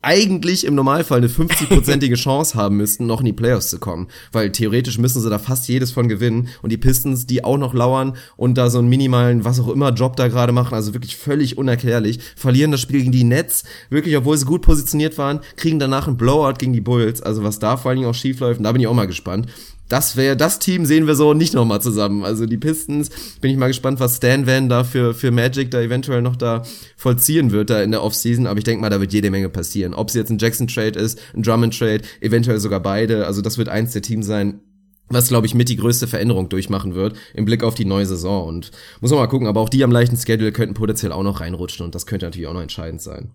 eigentlich 0.00 0.64
im 0.64 0.74
Normalfall 0.74 1.18
eine 1.18 1.28
50-prozentige 1.28 2.14
Chance 2.16 2.54
haben 2.56 2.76
müssten, 2.76 3.06
noch 3.06 3.20
in 3.20 3.26
die 3.26 3.32
Playoffs 3.32 3.70
zu 3.70 3.78
kommen. 3.78 4.08
Weil 4.32 4.52
theoretisch 4.52 4.98
müssen 4.98 5.20
sie 5.20 5.30
da 5.30 5.38
fast 5.38 5.68
jedes 5.68 5.90
von 5.90 6.08
gewinnen. 6.08 6.48
Und 6.62 6.70
die 6.70 6.76
Pistons, 6.76 7.26
die 7.26 7.44
auch 7.44 7.58
noch 7.58 7.74
lauern 7.74 8.16
und 8.36 8.56
da 8.56 8.70
so 8.70 8.78
einen 8.78 8.88
minimalen, 8.88 9.44
was 9.44 9.58
auch 9.60 9.68
immer, 9.68 9.92
Job 9.92 10.16
da 10.16 10.28
gerade 10.28 10.52
machen, 10.52 10.74
also 10.74 10.94
wirklich 10.94 11.16
völlig 11.16 11.58
unerklärlich, 11.58 12.20
verlieren 12.36 12.70
das 12.70 12.80
Spiel 12.80 13.00
gegen 13.00 13.12
die 13.12 13.24
Nets, 13.24 13.64
wirklich, 13.90 14.16
obwohl 14.16 14.36
sie 14.36 14.46
gut 14.46 14.62
positioniert 14.62 15.18
waren, 15.18 15.40
kriegen 15.56 15.78
danach 15.78 16.06
einen 16.06 16.16
Blowout 16.16 16.54
gegen 16.58 16.72
die 16.72 16.80
Bulls. 16.80 17.20
Also 17.20 17.42
was 17.42 17.58
da 17.58 17.76
vor 17.76 17.90
allen 17.90 17.98
Dingen 17.98 18.10
auch 18.10 18.14
schief 18.14 18.40
läuft, 18.40 18.64
da 18.64 18.72
bin 18.72 18.80
ich 18.80 18.86
auch 18.86 18.94
mal 18.94 19.06
gespannt 19.06 19.46
das 19.88 20.16
wäre, 20.16 20.36
das 20.36 20.58
Team 20.58 20.84
sehen 20.84 21.06
wir 21.06 21.14
so 21.14 21.34
nicht 21.34 21.54
nochmal 21.54 21.80
zusammen. 21.80 22.24
Also 22.24 22.46
die 22.46 22.58
Pistons, 22.58 23.10
bin 23.40 23.50
ich 23.50 23.56
mal 23.56 23.68
gespannt, 23.68 24.00
was 24.00 24.16
Stan 24.16 24.46
Van 24.46 24.68
da 24.68 24.84
für, 24.84 25.14
für 25.14 25.30
Magic 25.30 25.70
da 25.70 25.80
eventuell 25.80 26.22
noch 26.22 26.36
da 26.36 26.62
vollziehen 26.96 27.50
wird 27.50 27.70
da 27.70 27.82
in 27.82 27.90
der 27.90 28.02
Offseason. 28.02 28.46
Aber 28.46 28.58
ich 28.58 28.64
denke 28.64 28.82
mal, 28.82 28.90
da 28.90 29.00
wird 29.00 29.12
jede 29.12 29.30
Menge 29.30 29.48
passieren. 29.48 29.94
Ob 29.94 30.08
es 30.08 30.14
jetzt 30.14 30.30
ein 30.30 30.38
Jackson-Trade 30.38 30.98
ist, 30.98 31.18
ein 31.34 31.42
Drummond-Trade, 31.42 32.02
eventuell 32.20 32.60
sogar 32.60 32.80
beide. 32.80 33.26
Also 33.26 33.40
das 33.40 33.56
wird 33.58 33.68
eins 33.68 33.92
der 33.92 34.02
Teams 34.02 34.26
sein, 34.26 34.60
was, 35.08 35.28
glaube 35.28 35.46
ich, 35.46 35.54
mit 35.54 35.70
die 35.70 35.76
größte 35.76 36.06
Veränderung 36.06 36.50
durchmachen 36.50 36.94
wird 36.94 37.16
im 37.32 37.46
Blick 37.46 37.62
auf 37.62 37.74
die 37.74 37.86
neue 37.86 38.06
Saison. 38.06 38.46
Und 38.46 38.70
muss 39.00 39.10
man 39.10 39.20
mal 39.20 39.26
gucken, 39.26 39.46
aber 39.46 39.60
auch 39.60 39.70
die 39.70 39.84
am 39.84 39.92
leichten 39.92 40.18
Schedule 40.18 40.52
könnten 40.52 40.74
potenziell 40.74 41.12
auch 41.12 41.22
noch 41.22 41.40
reinrutschen 41.40 41.84
und 41.84 41.94
das 41.94 42.06
könnte 42.06 42.26
natürlich 42.26 42.48
auch 42.48 42.54
noch 42.54 42.60
entscheidend 42.60 43.00
sein. 43.00 43.34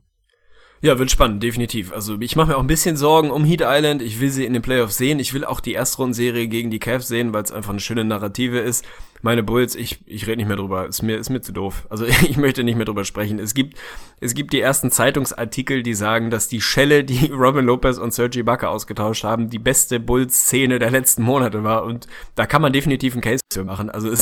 Ja, 0.84 1.00
wird 1.00 1.12
spannend, 1.12 1.42
definitiv. 1.42 1.94
Also 1.94 2.18
ich 2.20 2.36
mache 2.36 2.50
mir 2.50 2.58
auch 2.58 2.62
ein 2.62 2.68
bisschen 2.68 2.98
Sorgen 2.98 3.32
um 3.32 3.46
Heat 3.46 3.62
Island. 3.64 4.02
Ich 4.02 4.20
will 4.20 4.30
sie 4.30 4.44
in 4.44 4.52
den 4.52 4.62
Playoffs 4.62 4.98
sehen. 4.98 5.18
Ich 5.18 5.34
will 5.34 5.46
auch 5.46 5.62
die 5.62 5.76
Erstrundenserie 5.76 6.50
gegen 6.50 6.72
die 6.72 6.80
Cavs 6.80 7.08
sehen, 7.08 7.32
weil 7.32 7.42
es 7.42 7.54
einfach 7.54 7.70
eine 7.70 7.80
schöne 7.80 8.04
Narrative 8.04 8.60
ist. 8.60 8.84
Meine 9.22 9.44
Bulls, 9.44 9.76
ich, 9.76 10.02
ich 10.06 10.28
rede 10.28 10.36
nicht 10.36 10.50
mehr 10.50 10.58
drüber. 10.58 10.86
Ist 10.86 11.02
mir, 11.02 11.18
ist 11.18 11.30
mir 11.30 11.40
zu 11.40 11.54
doof. 11.54 11.88
Also 11.90 12.04
ich 12.28 12.36
möchte 12.36 12.66
nicht 12.66 12.76
mehr 12.76 12.84
drüber 12.84 13.06
sprechen. 13.06 13.40
Es 13.40 13.54
gibt, 13.54 13.78
es 14.20 14.34
gibt 14.34 14.52
die 14.52 14.60
ersten 14.60 14.92
Zeitungsartikel, 14.92 15.84
die 15.84 15.94
sagen, 15.94 16.30
dass 16.30 16.50
die 16.50 16.60
Schelle, 16.60 17.06
die 17.06 17.28
Robin 17.32 17.64
Lopez 17.64 17.98
und 17.98 18.14
Sergi 18.14 18.40
Ibaka 18.40 18.68
ausgetauscht 18.68 19.24
haben, 19.24 19.50
die 19.50 19.60
beste 19.60 20.02
Bulls-Szene 20.02 20.80
der 20.80 20.92
letzten 20.92 21.24
Monate 21.24 21.64
war. 21.64 21.86
Und 21.86 22.08
da 22.36 22.46
kann 22.46 22.62
man 22.62 22.74
definitiv 22.74 23.14
einen 23.14 23.22
Case 23.22 23.40
für 23.54 23.64
machen. 23.64 23.90
Also 23.90 24.10
es 24.10 24.20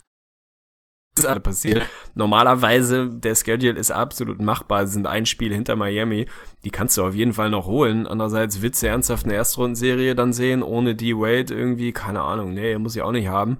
ist 1.17 1.25
alles 1.25 1.43
passiert. 1.43 1.83
Normalerweise, 2.15 3.09
der 3.09 3.35
Schedule 3.35 3.77
ist 3.77 3.91
absolut 3.91 4.41
machbar. 4.41 4.87
Sie 4.87 4.93
sind 4.93 5.07
ein 5.07 5.25
Spiel 5.25 5.53
hinter 5.53 5.75
Miami. 5.75 6.27
Die 6.63 6.69
kannst 6.69 6.97
du 6.97 7.03
auf 7.03 7.13
jeden 7.13 7.33
Fall 7.33 7.49
noch 7.49 7.65
holen. 7.65 8.07
Andererseits 8.07 8.61
willst 8.61 8.81
du 8.81 8.87
ernsthaft 8.87 9.25
eine 9.25 9.33
Erstrundenserie 9.33 10.15
dann 10.15 10.33
sehen, 10.33 10.63
ohne 10.63 10.95
die 10.95 11.15
Wade 11.15 11.53
irgendwie, 11.53 11.91
keine 11.91 12.21
Ahnung, 12.21 12.53
nee, 12.53 12.77
muss 12.77 12.95
ich 12.95 13.01
auch 13.01 13.11
nicht 13.11 13.27
haben. 13.27 13.57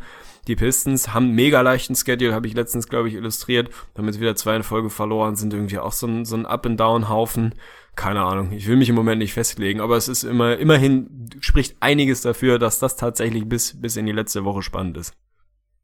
Die 0.47 0.55
Pistons 0.55 1.13
haben 1.13 1.31
mega 1.31 1.61
leichten 1.61 1.95
Schedule, 1.95 2.33
habe 2.33 2.47
ich 2.47 2.53
letztens, 2.53 2.87
glaube 2.87 3.09
ich, 3.09 3.15
illustriert. 3.15 3.69
Damit 3.93 4.19
wieder 4.19 4.35
zwei 4.35 4.55
in 4.55 4.63
Folge 4.63 4.89
verloren, 4.89 5.35
sind 5.35 5.53
irgendwie 5.53 5.77
auch 5.77 5.91
so 5.91 6.07
ein, 6.07 6.25
so 6.25 6.35
ein 6.35 6.45
Up-and-Down-Haufen. 6.45 7.53
Keine 7.95 8.21
Ahnung, 8.21 8.53
ich 8.53 8.67
will 8.67 8.77
mich 8.77 8.89
im 8.89 8.95
Moment 8.95 9.19
nicht 9.19 9.33
festlegen, 9.33 9.81
aber 9.81 9.97
es 9.97 10.07
ist 10.07 10.23
immer, 10.23 10.57
immerhin 10.57 11.29
spricht 11.41 11.75
einiges 11.81 12.21
dafür, 12.21 12.57
dass 12.57 12.79
das 12.79 12.95
tatsächlich 12.95 13.47
bis, 13.47 13.79
bis 13.79 13.97
in 13.97 14.05
die 14.05 14.13
letzte 14.13 14.45
Woche 14.45 14.61
spannend 14.61 14.97
ist. 14.97 15.13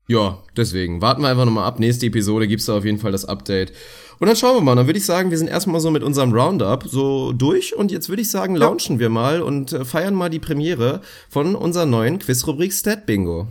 Ja, 0.07 0.39
deswegen. 0.55 1.01
Warten 1.01 1.21
wir 1.21 1.29
einfach 1.29 1.45
nochmal 1.45 1.65
ab. 1.65 1.79
Nächste 1.79 2.05
Episode 2.05 2.47
gibt's 2.47 2.65
da 2.65 2.77
auf 2.77 2.85
jeden 2.85 2.97
Fall 2.97 3.11
das 3.11 3.25
Update. 3.25 3.73
Und 4.19 4.27
dann 4.27 4.37
schauen 4.37 4.55
wir 4.55 4.61
mal. 4.61 4.75
Dann 4.75 4.87
würde 4.87 4.99
ich 4.99 5.05
sagen, 5.05 5.31
wir 5.31 5.37
sind 5.37 5.49
erstmal 5.49 5.81
so 5.81 5.91
mit 5.91 6.01
unserem 6.01 6.33
Roundup 6.33 6.87
so 6.87 7.33
durch. 7.33 7.75
Und 7.75 7.91
jetzt 7.91 8.07
würde 8.07 8.21
ich 8.21 8.31
sagen, 8.31 8.55
launchen 8.55 8.99
wir 8.99 9.09
mal 9.09 9.41
und 9.41 9.73
äh, 9.73 9.83
feiern 9.85 10.15
mal 10.15 10.29
die 10.29 10.39
Premiere 10.39 11.01
von 11.29 11.55
unserer 11.55 11.85
neuen 11.85 12.19
Quizrubrik 12.19 12.71
Stat 12.71 13.05
Bingo. 13.05 13.47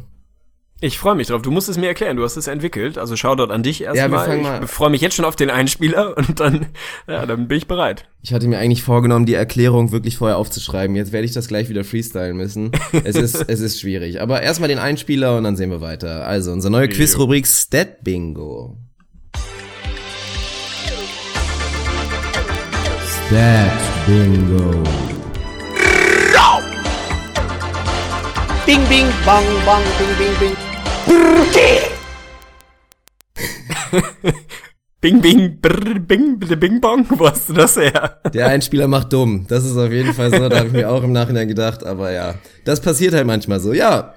Ich 0.78 0.98
freue 0.98 1.14
mich 1.14 1.28
drauf. 1.28 1.40
Du 1.40 1.50
musst 1.50 1.70
es 1.70 1.78
mir 1.78 1.86
erklären. 1.86 2.18
Du 2.18 2.22
hast 2.22 2.36
es 2.36 2.48
entwickelt. 2.48 2.98
Also 2.98 3.16
schau 3.16 3.34
dort 3.34 3.50
an 3.50 3.62
dich 3.62 3.82
erstmal. 3.82 4.42
Ja, 4.42 4.62
ich 4.62 4.70
freue 4.70 4.90
mich 4.90 5.00
jetzt 5.00 5.14
schon 5.14 5.24
auf 5.24 5.34
den 5.34 5.48
Einspieler 5.48 6.14
und 6.18 6.38
dann, 6.38 6.66
ja, 7.08 7.24
dann 7.24 7.48
bin 7.48 7.56
ich 7.56 7.66
bereit. 7.66 8.04
Ich 8.20 8.34
hatte 8.34 8.46
mir 8.46 8.58
eigentlich 8.58 8.82
vorgenommen, 8.82 9.24
die 9.24 9.34
Erklärung 9.34 9.90
wirklich 9.90 10.18
vorher 10.18 10.36
aufzuschreiben. 10.36 10.94
Jetzt 10.94 11.12
werde 11.12 11.24
ich 11.24 11.32
das 11.32 11.48
gleich 11.48 11.70
wieder 11.70 11.82
freestylen 11.82 12.36
müssen. 12.36 12.72
es 13.04 13.16
ist, 13.16 13.36
es 13.48 13.60
ist 13.60 13.80
schwierig. 13.80 14.20
Aber 14.20 14.42
erstmal 14.42 14.68
den 14.68 14.78
Einspieler 14.78 15.38
und 15.38 15.44
dann 15.44 15.56
sehen 15.56 15.70
wir 15.70 15.80
weiter. 15.80 16.26
Also, 16.26 16.52
unsere 16.52 16.70
neue 16.70 16.88
Quizrubrik 16.88 17.46
Stat 17.46 18.04
Bingo. 18.04 18.76
Stat 23.28 23.72
Bingo. 24.06 24.82
Bing, 28.66 28.84
bing, 28.88 29.06
bang, 29.24 29.44
bang, 29.64 29.84
bing, 29.96 30.18
bing, 30.18 30.34
bing. 30.40 30.65
Bing, 35.00 35.20
bing, 35.20 35.60
brr, 35.60 36.00
bing, 36.00 36.38
bing, 36.38 36.80
bong. 36.80 37.06
Wo 37.10 37.28
hast 37.28 37.48
du 37.48 37.52
das 37.52 37.76
her? 37.76 38.20
Der 38.34 38.48
Einspieler 38.48 38.88
macht 38.88 39.12
dumm. 39.12 39.46
Das 39.46 39.64
ist 39.64 39.76
auf 39.76 39.92
jeden 39.92 40.12
Fall 40.14 40.30
so. 40.30 40.48
Da 40.48 40.58
habe 40.58 40.66
ich 40.66 40.72
mir 40.72 40.90
auch 40.90 41.04
im 41.04 41.12
Nachhinein 41.12 41.46
gedacht. 41.46 41.84
Aber 41.84 42.10
ja, 42.10 42.34
das 42.64 42.80
passiert 42.80 43.14
halt 43.14 43.26
manchmal 43.26 43.60
so. 43.60 43.72
Ja, 43.72 44.14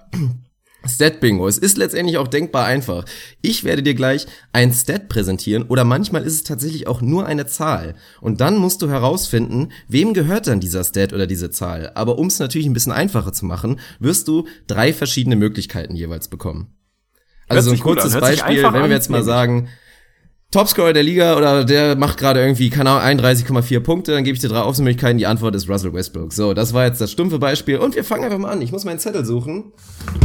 Stat 0.88 1.20
Bingo. 1.20 1.48
Es 1.48 1.58
ist 1.58 1.78
letztendlich 1.78 2.18
auch 2.18 2.28
denkbar 2.28 2.66
einfach. 2.66 3.06
Ich 3.42 3.64
werde 3.64 3.84
dir 3.84 3.94
gleich 3.94 4.26
ein 4.54 4.72
Stat 4.72 5.10
präsentieren 5.10 5.64
oder 5.64 5.84
manchmal 5.84 6.24
ist 6.24 6.34
es 6.34 6.44
tatsächlich 6.44 6.88
auch 6.88 7.02
nur 7.02 7.26
eine 7.26 7.46
Zahl. 7.46 7.96
Und 8.22 8.42
dann 8.42 8.58
musst 8.58 8.82
du 8.82 8.90
herausfinden, 8.90 9.72
wem 9.88 10.14
gehört 10.14 10.48
dann 10.48 10.60
dieser 10.60 10.84
Stat 10.84 11.14
oder 11.14 11.28
diese 11.28 11.52
Zahl. 11.52 11.92
Aber 11.96 12.18
um 12.18 12.28
es 12.28 12.40
natürlich 12.40 12.68
ein 12.68 12.74
bisschen 12.74 12.94
einfacher 12.94 13.34
zu 13.34 13.46
machen, 13.46 13.80
wirst 14.00 14.28
du 14.28 14.48
drei 14.68 14.94
verschiedene 14.94 15.36
Möglichkeiten 15.36 15.96
jeweils 15.96 16.30
bekommen. 16.30 16.79
Also 17.50 17.70
so 17.70 17.76
ein 17.76 17.80
kurzes 17.80 18.18
Beispiel, 18.20 18.64
wenn 18.64 18.74
wir 18.74 18.90
jetzt 18.90 19.10
mal 19.10 19.24
sagen, 19.24 19.70
Topscorer 20.52 20.94
der 20.94 21.04
Liga 21.04 21.38
oder 21.38 21.64
der 21.64 21.96
macht 21.96 22.18
gerade 22.18 22.42
irgendwie, 22.42 22.72
keine 22.72 22.90
Ahnung, 22.90 23.24
31,4 23.24 23.82
Punkte, 23.82 24.14
dann 24.14 24.24
gebe 24.24 24.34
ich 24.34 24.42
dir 24.42 24.48
drei 24.50 24.62
Auswahlmöglichkeiten. 24.62 25.20
Die 25.20 25.28
Antwort 25.28 25.54
ist 25.54 25.70
Russell 25.70 25.94
Westbrook. 25.94 26.34
So, 26.34 26.56
das 26.56 26.74
war 26.74 26.86
jetzt 26.86 27.00
das 27.00 27.12
stumpfe 27.12 27.38
Beispiel. 27.38 27.78
Und 27.78 27.96
wir 27.96 28.04
fangen 28.04 28.24
einfach 28.24 28.40
mal 28.40 28.50
an. 28.50 28.62
Ich 28.64 28.72
muss 28.72 28.84
meinen 28.84 28.98
Zettel 28.98 29.26
suchen. 29.26 29.74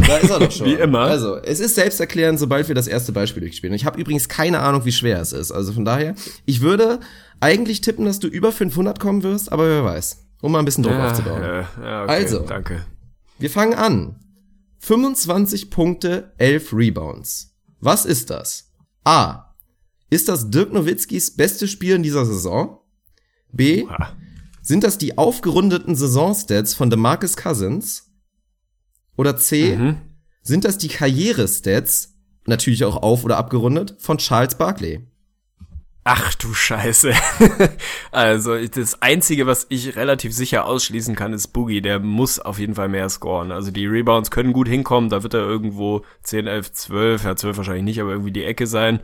Da 0.07 0.17
ist 0.17 0.31
er 0.31 0.39
doch 0.39 0.51
schon. 0.51 0.65
wie 0.65 0.73
immer. 0.73 1.01
Also, 1.01 1.35
es 1.35 1.59
ist 1.59 1.75
selbsterklärend, 1.75 2.39
sobald 2.39 2.67
wir 2.67 2.73
das 2.73 2.87
erste 2.87 3.11
Beispiel 3.11 3.41
durchspielen. 3.41 3.75
Ich 3.75 3.85
habe 3.85 4.01
übrigens 4.01 4.27
keine 4.27 4.61
Ahnung, 4.61 4.83
wie 4.85 4.91
schwer 4.91 5.21
es 5.21 5.31
ist. 5.31 5.51
Also 5.51 5.73
von 5.73 5.85
daher, 5.85 6.15
ich 6.47 6.61
würde 6.61 7.01
eigentlich 7.39 7.81
tippen, 7.81 8.05
dass 8.05 8.19
du 8.19 8.27
über 8.27 8.51
500 8.51 8.99
kommen 8.99 9.21
wirst, 9.21 9.51
aber 9.51 9.67
wer 9.69 9.85
weiß. 9.85 10.25
Um 10.41 10.53
mal 10.53 10.59
ein 10.59 10.65
bisschen 10.65 10.83
Druck 10.83 10.93
ja, 10.93 11.11
aufzubauen. 11.11 11.41
Ja, 11.43 11.59
ja, 11.59 12.03
okay, 12.03 12.11
also, 12.11 12.39
danke. 12.39 12.83
Wir 13.37 13.51
fangen 13.51 13.75
an. 13.75 14.15
25 14.85 15.71
Punkte, 15.71 16.31
11 16.37 16.71
Rebounds. 16.71 17.57
Was 17.79 18.05
ist 18.05 18.29
das? 18.29 18.71
A. 19.03 19.55
Ist 20.11 20.29
das 20.29 20.51
Dirk 20.51 20.71
Nowitzkis 20.71 21.35
beste 21.35 21.67
Spiel 21.67 21.95
in 21.95 22.03
dieser 22.03 22.23
Saison? 22.23 22.77
B. 23.51 23.87
Sind 24.61 24.83
das 24.83 24.99
die 24.99 25.17
aufgerundeten 25.17 25.95
Saisonstats 25.95 26.75
von 26.75 26.91
DeMarcus 26.91 27.35
Cousins? 27.35 28.11
Oder 29.17 29.37
C. 29.37 29.75
Mhm. 29.75 30.01
Sind 30.43 30.65
das 30.65 30.77
die 30.77 30.89
Karrierestats, 30.89 32.13
natürlich 32.45 32.85
auch 32.85 32.97
auf- 32.97 33.23
oder 33.23 33.37
abgerundet, 33.37 33.95
von 33.97 34.19
Charles 34.19 34.53
Barkley? 34.53 35.07
Ach 36.07 36.35
du 36.35 36.53
Scheiße. 36.53 37.13
also 38.11 38.63
das 38.67 39.01
Einzige, 39.01 39.47
was 39.47 39.65
ich 39.69 39.95
relativ 39.95 40.33
sicher 40.33 40.65
ausschließen 40.65 41.15
kann, 41.15 41.33
ist 41.33 41.47
Boogie. 41.47 41.81
Der 41.81 41.99
muss 41.99 42.37
auf 42.37 42.59
jeden 42.59 42.75
Fall 42.75 42.89
mehr 42.89 43.09
scoren. 43.09 43.51
Also 43.51 43.71
die 43.71 43.87
Rebounds 43.87 44.29
können 44.29 44.53
gut 44.53 44.67
hinkommen. 44.67 45.09
Da 45.09 45.23
wird 45.23 45.33
er 45.33 45.39
irgendwo 45.39 46.05
10, 46.21 46.45
11, 46.45 46.71
12, 46.73 47.23
ja 47.23 47.35
12 47.35 47.57
wahrscheinlich 47.57 47.85
nicht, 47.85 48.01
aber 48.01 48.11
irgendwie 48.11 48.31
die 48.31 48.43
Ecke 48.43 48.67
sein. 48.67 48.99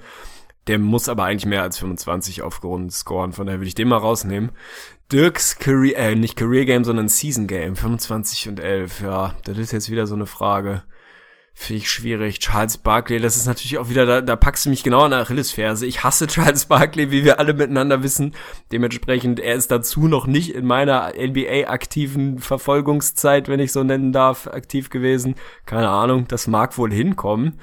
Der 0.68 0.78
muss 0.78 1.10
aber 1.10 1.24
eigentlich 1.24 1.48
mehr 1.48 1.64
als 1.64 1.80
25 1.80 2.44
aufgerundet 2.44 2.94
scoren, 2.94 3.34
von 3.34 3.48
daher 3.48 3.60
würde 3.60 3.68
ich 3.68 3.74
den 3.74 3.88
mal 3.88 3.98
rausnehmen. 3.98 4.52
Dirks 5.12 5.58
Career, 5.58 5.98
äh, 5.98 6.16
nicht 6.16 6.36
Career 6.36 6.66
Game, 6.66 6.84
sondern 6.84 7.10
Season 7.10 7.48
Game, 7.48 7.76
25 7.76 8.48
und 8.48 8.60
11, 8.60 9.02
ja, 9.02 9.34
das 9.44 9.58
ist 9.58 9.72
jetzt 9.72 9.90
wieder 9.90 10.06
so 10.06 10.14
eine 10.14 10.28
Frage. 10.28 10.84
Finde 11.54 11.84
ich 11.84 11.92
schwierig. 11.92 12.40
Charles 12.40 12.78
Barkley, 12.78 13.20
das 13.20 13.36
ist 13.36 13.46
natürlich 13.46 13.78
auch 13.78 13.90
wieder, 13.90 14.06
da, 14.06 14.22
da 14.22 14.36
packst 14.36 14.66
du 14.66 14.70
mich 14.70 14.84
genau 14.84 15.02
an 15.02 15.12
der 15.12 15.20
Achillesferse. 15.20 15.86
Ich 15.86 16.04
hasse 16.04 16.28
Charles 16.28 16.66
Barkley, 16.66 17.12
wie 17.12 17.24
wir 17.24 17.40
alle 17.40 17.54
miteinander 17.54 18.04
wissen. 18.04 18.34
Dementsprechend, 18.72 19.40
er 19.40 19.56
ist 19.56 19.70
dazu 19.70 20.08
noch 20.08 20.28
nicht 20.28 20.56
in 20.56 20.66
meiner 20.66 21.14
NBA-aktiven 21.16 22.40
Verfolgungszeit, 22.40 23.48
wenn 23.48 23.60
ich 23.60 23.74
so 23.74 23.84
nennen 23.84 24.12
darf, 24.12 24.48
aktiv 24.48 24.90
gewesen. 24.90 25.36
Keine 25.66 25.90
Ahnung, 25.90 26.28
das 26.28 26.48
mag 26.48 26.78
wohl 26.78 26.92
hinkommen. 26.92 27.60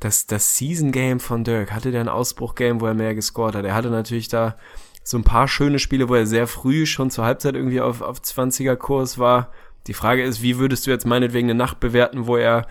Das, 0.00 0.26
das 0.26 0.56
Season 0.56 0.90
Game 0.90 1.20
von 1.20 1.44
Dirk, 1.44 1.72
hatte 1.72 1.90
der 1.90 2.00
ein 2.00 2.08
Ausbruch-Game, 2.08 2.80
wo 2.80 2.86
er 2.86 2.94
mehr 2.94 3.14
gescored 3.14 3.54
hat? 3.54 3.64
Er 3.64 3.74
hatte 3.74 3.90
natürlich 3.90 4.28
da 4.28 4.56
so 5.02 5.16
ein 5.16 5.24
paar 5.24 5.48
schöne 5.48 5.78
Spiele, 5.78 6.08
wo 6.08 6.14
er 6.14 6.26
sehr 6.26 6.46
früh 6.46 6.86
schon 6.86 7.10
zur 7.10 7.24
Halbzeit 7.24 7.54
irgendwie 7.54 7.80
auf, 7.80 8.00
auf 8.02 8.20
20er-Kurs 8.20 9.18
war. 9.18 9.52
Die 9.86 9.94
Frage 9.94 10.22
ist, 10.22 10.42
wie 10.42 10.58
würdest 10.58 10.86
du 10.86 10.90
jetzt 10.90 11.06
meinetwegen 11.06 11.48
eine 11.48 11.58
Nacht 11.58 11.80
bewerten, 11.80 12.26
wo 12.26 12.36
er 12.36 12.66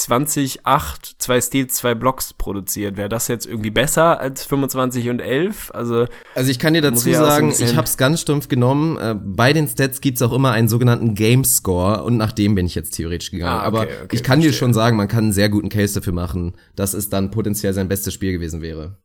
20, 0.00 0.64
8, 0.64 1.16
zwei 1.18 1.40
Steals, 1.42 1.74
zwei 1.74 1.94
Blocks 1.94 2.32
produziert. 2.32 2.96
Wäre 2.96 3.10
das 3.10 3.28
jetzt 3.28 3.44
irgendwie 3.44 3.68
besser 3.70 4.18
als 4.18 4.46
25 4.46 5.10
und 5.10 5.20
11? 5.20 5.72
Also, 5.74 6.06
also 6.34 6.50
ich 6.50 6.58
kann 6.58 6.72
dir 6.72 6.80
dazu 6.80 7.12
sagen, 7.12 7.50
ich 7.50 7.76
habe 7.76 7.84
es 7.84 7.98
ganz 7.98 8.22
stumpf 8.22 8.48
genommen. 8.48 8.96
Äh, 8.96 9.14
bei 9.22 9.52
den 9.52 9.68
Stats 9.68 10.00
gibt's 10.00 10.22
auch 10.22 10.32
immer 10.32 10.52
einen 10.52 10.68
sogenannten 10.68 11.14
Game 11.14 11.44
Score 11.44 12.02
und 12.02 12.16
nach 12.16 12.32
dem 12.32 12.54
bin 12.54 12.64
ich 12.64 12.74
jetzt 12.74 12.92
theoretisch 12.92 13.30
gegangen. 13.30 13.52
Ah, 13.52 13.58
okay, 13.58 13.66
Aber 13.66 13.80
okay, 13.82 13.92
ich 14.12 14.22
kann 14.22 14.40
verstehe. 14.40 14.52
dir 14.52 14.56
schon 14.56 14.72
sagen, 14.72 14.96
man 14.96 15.06
kann 15.08 15.24
einen 15.24 15.32
sehr 15.34 15.50
guten 15.50 15.68
Case 15.68 15.94
dafür 15.94 16.14
machen, 16.14 16.56
dass 16.76 16.94
es 16.94 17.10
dann 17.10 17.30
potenziell 17.30 17.74
sein 17.74 17.88
bestes 17.88 18.14
Spiel 18.14 18.32
gewesen 18.32 18.62
wäre. 18.62 18.96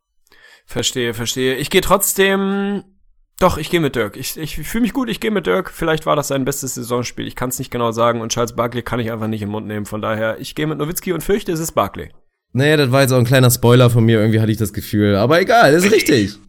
Verstehe, 0.65 1.13
verstehe. 1.13 1.55
Ich 1.55 1.69
gehe 1.69 1.81
trotzdem 1.81 2.83
doch, 3.39 3.57
ich 3.57 3.69
gehe 3.69 3.81
mit 3.81 3.95
Dirk. 3.95 4.15
Ich, 4.15 4.37
ich 4.37 4.55
fühle 4.55 4.83
mich 4.83 4.93
gut, 4.93 5.09
ich 5.09 5.19
gehe 5.19 5.31
mit 5.31 5.45
Dirk. 5.45 5.69
Vielleicht 5.69 6.05
war 6.05 6.15
das 6.15 6.29
sein 6.29 6.45
bestes 6.45 6.75
Saisonspiel. 6.75 7.27
Ich 7.27 7.35
kann 7.35 7.49
es 7.49 7.59
nicht 7.59 7.69
genau 7.69 7.91
sagen. 7.91 8.21
Und 8.21 8.31
Charles 8.31 8.53
Barkley 8.53 8.81
kann 8.81 8.99
ich 8.99 9.11
einfach 9.11 9.27
nicht 9.27 9.41
im 9.41 9.49
Mund 9.49 9.67
nehmen. 9.67 9.85
Von 9.85 10.01
daher, 10.01 10.39
ich 10.39 10.55
gehe 10.55 10.67
mit 10.67 10.77
Nowitzki 10.77 11.11
und 11.11 11.21
fürchte, 11.21 11.51
es 11.51 11.59
ist 11.59 11.73
Barkley. 11.73 12.11
Naja, 12.53 12.77
das 12.77 12.91
war 12.91 13.01
jetzt 13.01 13.11
auch 13.11 13.17
ein 13.17 13.25
kleiner 13.25 13.51
Spoiler 13.51 13.89
von 13.89 14.05
mir. 14.05 14.19
Irgendwie 14.19 14.39
hatte 14.39 14.51
ich 14.51 14.57
das 14.57 14.71
Gefühl. 14.71 15.15
Aber 15.17 15.41
egal, 15.41 15.73
ist 15.73 15.91
richtig. 15.91 16.39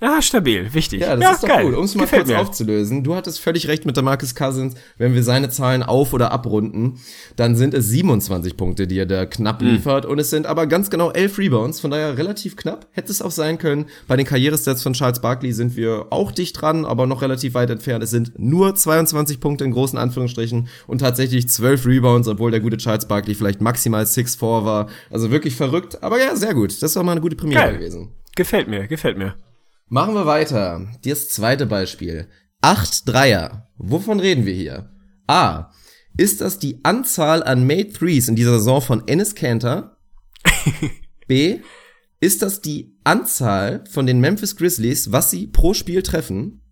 Ja, 0.00 0.20
stabil, 0.20 0.74
wichtig. 0.74 1.00
Ja, 1.00 1.16
das 1.16 1.22
ja, 1.22 1.30
ist 1.32 1.42
doch 1.42 1.48
geil. 1.48 1.64
gut. 1.64 1.74
Um 1.74 1.84
es 1.84 1.94
mal 1.94 2.02
Gefällt 2.02 2.26
kurz 2.26 2.36
mir. 2.36 2.40
aufzulösen. 2.40 3.02
Du 3.02 3.14
hattest 3.14 3.40
völlig 3.40 3.66
recht 3.66 3.86
mit 3.86 3.96
der 3.96 4.04
Marcus 4.04 4.34
Cousins. 4.34 4.74
Wenn 4.98 5.14
wir 5.14 5.22
seine 5.22 5.48
Zahlen 5.48 5.82
auf- 5.82 6.12
oder 6.12 6.32
abrunden, 6.32 7.00
dann 7.36 7.56
sind 7.56 7.72
es 7.72 7.88
27 7.88 8.58
Punkte, 8.58 8.86
die 8.86 8.98
er 8.98 9.06
da 9.06 9.24
knapp 9.24 9.62
mhm. 9.62 9.68
liefert. 9.68 10.04
Und 10.04 10.18
es 10.18 10.28
sind 10.28 10.46
aber 10.46 10.66
ganz 10.66 10.90
genau 10.90 11.10
11 11.10 11.38
Rebounds. 11.38 11.80
Von 11.80 11.90
daher 11.90 12.18
relativ 12.18 12.56
knapp. 12.56 12.86
Hätte 12.92 13.10
es 13.10 13.22
auch 13.22 13.30
sein 13.30 13.56
können. 13.56 13.86
Bei 14.06 14.16
den 14.16 14.26
Karrierestats 14.26 14.82
von 14.82 14.92
Charles 14.92 15.20
Barkley 15.20 15.52
sind 15.52 15.76
wir 15.76 16.08
auch 16.10 16.30
dicht 16.30 16.60
dran, 16.60 16.84
aber 16.84 17.06
noch 17.06 17.22
relativ 17.22 17.54
weit 17.54 17.70
entfernt. 17.70 18.04
Es 18.04 18.10
sind 18.10 18.38
nur 18.38 18.74
22 18.74 19.40
Punkte 19.40 19.64
in 19.64 19.70
großen 19.70 19.98
Anführungsstrichen 19.98 20.68
und 20.86 20.98
tatsächlich 20.98 21.48
12 21.48 21.86
Rebounds, 21.86 22.28
obwohl 22.28 22.50
der 22.50 22.60
gute 22.60 22.76
Charles 22.76 23.06
Barkley 23.06 23.34
vielleicht 23.34 23.62
maximal 23.62 24.04
6-4 24.04 24.64
war. 24.66 24.88
Also 25.10 25.30
wirklich 25.30 25.56
verrückt. 25.56 26.02
Aber 26.02 26.20
ja, 26.20 26.36
sehr 26.36 26.52
gut. 26.52 26.82
Das 26.82 26.94
war 26.96 27.02
mal 27.02 27.12
eine 27.12 27.22
gute 27.22 27.36
Premiere 27.36 27.62
Geil. 27.62 27.78
gewesen. 27.78 28.10
Gefällt 28.34 28.68
mir, 28.68 28.86
gefällt 28.86 29.16
mir. 29.16 29.34
Machen 29.88 30.14
wir 30.14 30.26
weiter. 30.26 30.88
Das 31.04 31.28
zweite 31.28 31.66
Beispiel. 31.66 32.28
Acht 32.60 33.08
Dreier. 33.08 33.70
Wovon 33.76 34.18
reden 34.18 34.44
wir 34.44 34.54
hier? 34.54 34.90
A. 35.28 35.70
Ist 36.16 36.40
das 36.40 36.58
die 36.58 36.80
Anzahl 36.82 37.44
an 37.44 37.66
Made 37.66 37.92
Threes 37.92 38.26
in 38.26 38.34
dieser 38.34 38.58
Saison 38.58 38.80
von 38.80 39.06
Ennis 39.06 39.36
Cantor? 39.36 39.96
B. 41.28 41.60
Ist 42.18 42.42
das 42.42 42.62
die 42.62 42.98
Anzahl 43.04 43.84
von 43.88 44.06
den 44.06 44.20
Memphis 44.20 44.56
Grizzlies, 44.56 45.12
was 45.12 45.30
sie 45.30 45.46
pro 45.46 45.72
Spiel 45.72 46.02
treffen? 46.02 46.62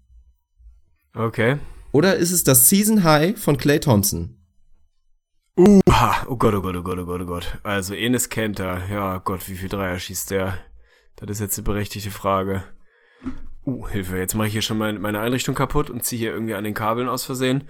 Okay. 1.15 1.59
Oder 1.93 2.17
ist 2.17 2.33
es 2.33 2.43
das 2.43 2.69
Season 2.69 3.05
High 3.05 3.39
von 3.39 3.59
Clay 3.59 3.79
Thompson? 3.79 4.41
Uh, 5.57 5.81
oh 6.27 6.37
Gott, 6.37 6.55
oh 6.55 6.63
Gott, 6.63 6.75
oh 6.75 6.83
Gott, 6.83 6.99
oh 6.99 7.05
Gott, 7.05 7.21
oh 7.21 7.27
Gott. 7.27 7.59
Also 7.63 7.95
Enes 7.95 8.29
Kanter, 8.29 8.89
ja 8.91 9.19
Gott, 9.19 9.49
wie 9.49 9.55
viel 9.55 9.69
Dreier 9.69 10.01
schießt 10.01 10.33
der? 10.33 10.59
Das 11.15 11.31
ist 11.31 11.41
jetzt 11.41 11.59
eine 11.59 11.65
berechtigte 11.65 12.11
Frage. 12.11 12.65
Uh, 13.67 13.89
Hilfe, 13.89 14.19
jetzt 14.19 14.35
mache 14.35 14.49
ich 14.49 14.53
hier 14.53 14.63
schon 14.63 14.79
mein, 14.79 15.01
meine 15.01 15.21
Einrichtung 15.21 15.55
kaputt 15.55 15.89
und 15.89 16.05
ziehe 16.05 16.19
hier 16.19 16.33
irgendwie 16.33 16.55
an 16.55 16.65
den 16.65 16.75
Kabeln 16.75 17.09
aus 17.09 17.25
Versehen. 17.25 17.65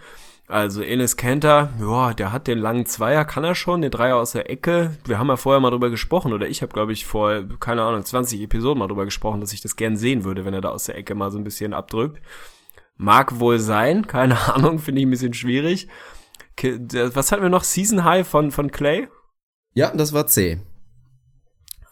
Also 0.46 0.82
Enes 0.82 1.16
Kanter, 1.16 1.72
ja, 1.80 2.12
der 2.12 2.30
hat 2.30 2.48
den 2.48 2.58
langen 2.58 2.84
Zweier, 2.84 3.24
kann 3.24 3.44
er 3.44 3.54
schon, 3.54 3.80
den 3.80 3.90
Dreier 3.90 4.16
aus 4.16 4.32
der 4.32 4.50
Ecke. 4.50 4.94
Wir 5.06 5.18
haben 5.18 5.28
ja 5.28 5.36
vorher 5.36 5.60
mal 5.60 5.70
drüber 5.70 5.88
gesprochen, 5.88 6.34
oder 6.34 6.46
ich 6.46 6.60
habe, 6.60 6.72
glaube 6.72 6.92
ich, 6.92 7.06
vor, 7.06 7.44
keine 7.60 7.82
Ahnung, 7.82 8.04
20 8.04 8.42
Episoden 8.42 8.78
mal 8.78 8.88
drüber 8.88 9.06
gesprochen, 9.06 9.40
dass 9.40 9.54
ich 9.54 9.62
das 9.62 9.76
gern 9.76 9.96
sehen 9.96 10.24
würde, 10.24 10.44
wenn 10.44 10.52
er 10.52 10.60
da 10.60 10.68
aus 10.68 10.84
der 10.84 10.98
Ecke 10.98 11.14
mal 11.14 11.30
so 11.30 11.38
ein 11.38 11.44
bisschen 11.44 11.72
abdrückt. 11.72 12.20
Mag 12.96 13.40
wohl 13.40 13.58
sein, 13.58 14.06
keine 14.06 14.52
Ahnung, 14.52 14.80
finde 14.80 15.00
ich 15.00 15.06
ein 15.06 15.10
bisschen 15.10 15.32
schwierig. 15.34 15.88
Was 17.14 17.32
hatten 17.32 17.42
wir 17.42 17.48
noch? 17.48 17.64
Season 17.64 18.04
High 18.04 18.28
von, 18.28 18.50
von 18.50 18.70
Clay? 18.70 19.08
Ja, 19.72 19.92
das 19.94 20.12
war 20.12 20.26
C. 20.26 20.60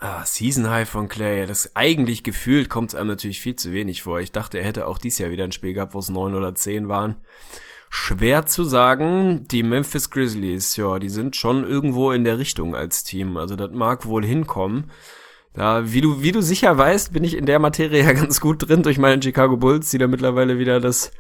Ah, 0.05 0.25
Season 0.25 0.69
High 0.69 0.89
von 0.89 1.07
Clay. 1.07 1.47
Das 1.47 1.77
eigentlich 1.77 2.25
gefühlt 2.25 2.69
kommt 2.69 2.89
es 2.89 2.97
einem 2.97 3.07
natürlich 3.07 3.41
viel 3.41 3.55
zu 3.55 3.71
wenig 3.71 4.03
vor. 4.03 4.19
Ich 4.19 4.33
dachte, 4.33 4.59
er 4.59 4.65
hätte 4.65 4.89
auch 4.89 4.99
dieses 4.99 5.21
Jahr 5.21 5.31
wieder 5.31 5.45
ein 5.45 5.53
Spiel 5.53 5.75
gehabt, 5.75 5.95
wo 5.95 6.01
es 6.01 6.11
neun 6.11 6.35
oder 6.35 6.57
zehn 6.57 6.89
waren. 6.89 7.15
Schwer 7.89 8.45
zu 8.47 8.65
sagen. 8.65 9.47
Die 9.47 9.63
Memphis 9.63 10.11
Grizzlies, 10.11 10.75
ja, 10.75 10.99
die 10.99 11.09
sind 11.09 11.37
schon 11.37 11.63
irgendwo 11.63 12.11
in 12.11 12.25
der 12.25 12.41
Richtung 12.41 12.75
als 12.75 13.05
Team. 13.05 13.37
Also 13.37 13.55
das 13.55 13.71
mag 13.71 14.05
wohl 14.05 14.25
hinkommen. 14.25 14.91
Da, 15.55 15.93
wie 15.93 16.01
du, 16.01 16.21
wie 16.21 16.33
du 16.33 16.43
sicher 16.43 16.77
weißt, 16.77 17.13
bin 17.13 17.23
ich 17.23 17.37
in 17.37 17.47
der 17.47 17.61
Materie 17.61 18.03
ja 18.05 18.13
ganz 18.13 18.41
gut 18.41 18.69
drin 18.69 18.83
durch 18.83 18.99
meinen 18.99 19.23
Chicago 19.23 19.57
Bulls, 19.57 19.91
die 19.91 19.99
da 19.99 20.09
mittlerweile 20.09 20.59
wieder 20.59 20.81
das 20.81 21.13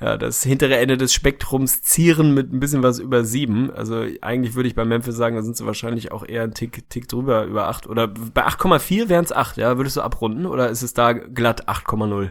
ja, 0.00 0.16
das 0.16 0.42
hintere 0.44 0.76
Ende 0.76 0.96
des 0.96 1.12
Spektrums 1.12 1.82
zieren 1.82 2.32
mit 2.32 2.52
ein 2.52 2.60
bisschen 2.60 2.82
was 2.82 2.98
über 2.98 3.24
sieben. 3.24 3.70
Also 3.72 4.04
eigentlich 4.20 4.54
würde 4.54 4.68
ich 4.68 4.74
bei 4.74 4.84
Memphis 4.84 5.16
sagen, 5.16 5.34
da 5.34 5.42
sind 5.42 5.56
sie 5.56 5.66
wahrscheinlich 5.66 6.12
auch 6.12 6.26
eher 6.26 6.44
ein 6.44 6.54
Tick, 6.54 6.88
Tick 6.88 7.08
drüber, 7.08 7.44
über 7.44 7.68
acht. 7.68 7.86
Oder 7.88 8.06
bei 8.06 8.46
8,4 8.46 9.08
wären 9.08 9.24
es 9.24 9.32
acht, 9.32 9.56
ja? 9.56 9.76
Würdest 9.76 9.96
du 9.96 10.02
abrunden 10.02 10.46
oder 10.46 10.68
ist 10.68 10.82
es 10.82 10.94
da 10.94 11.12
glatt 11.12 11.68
8,0? 11.68 12.30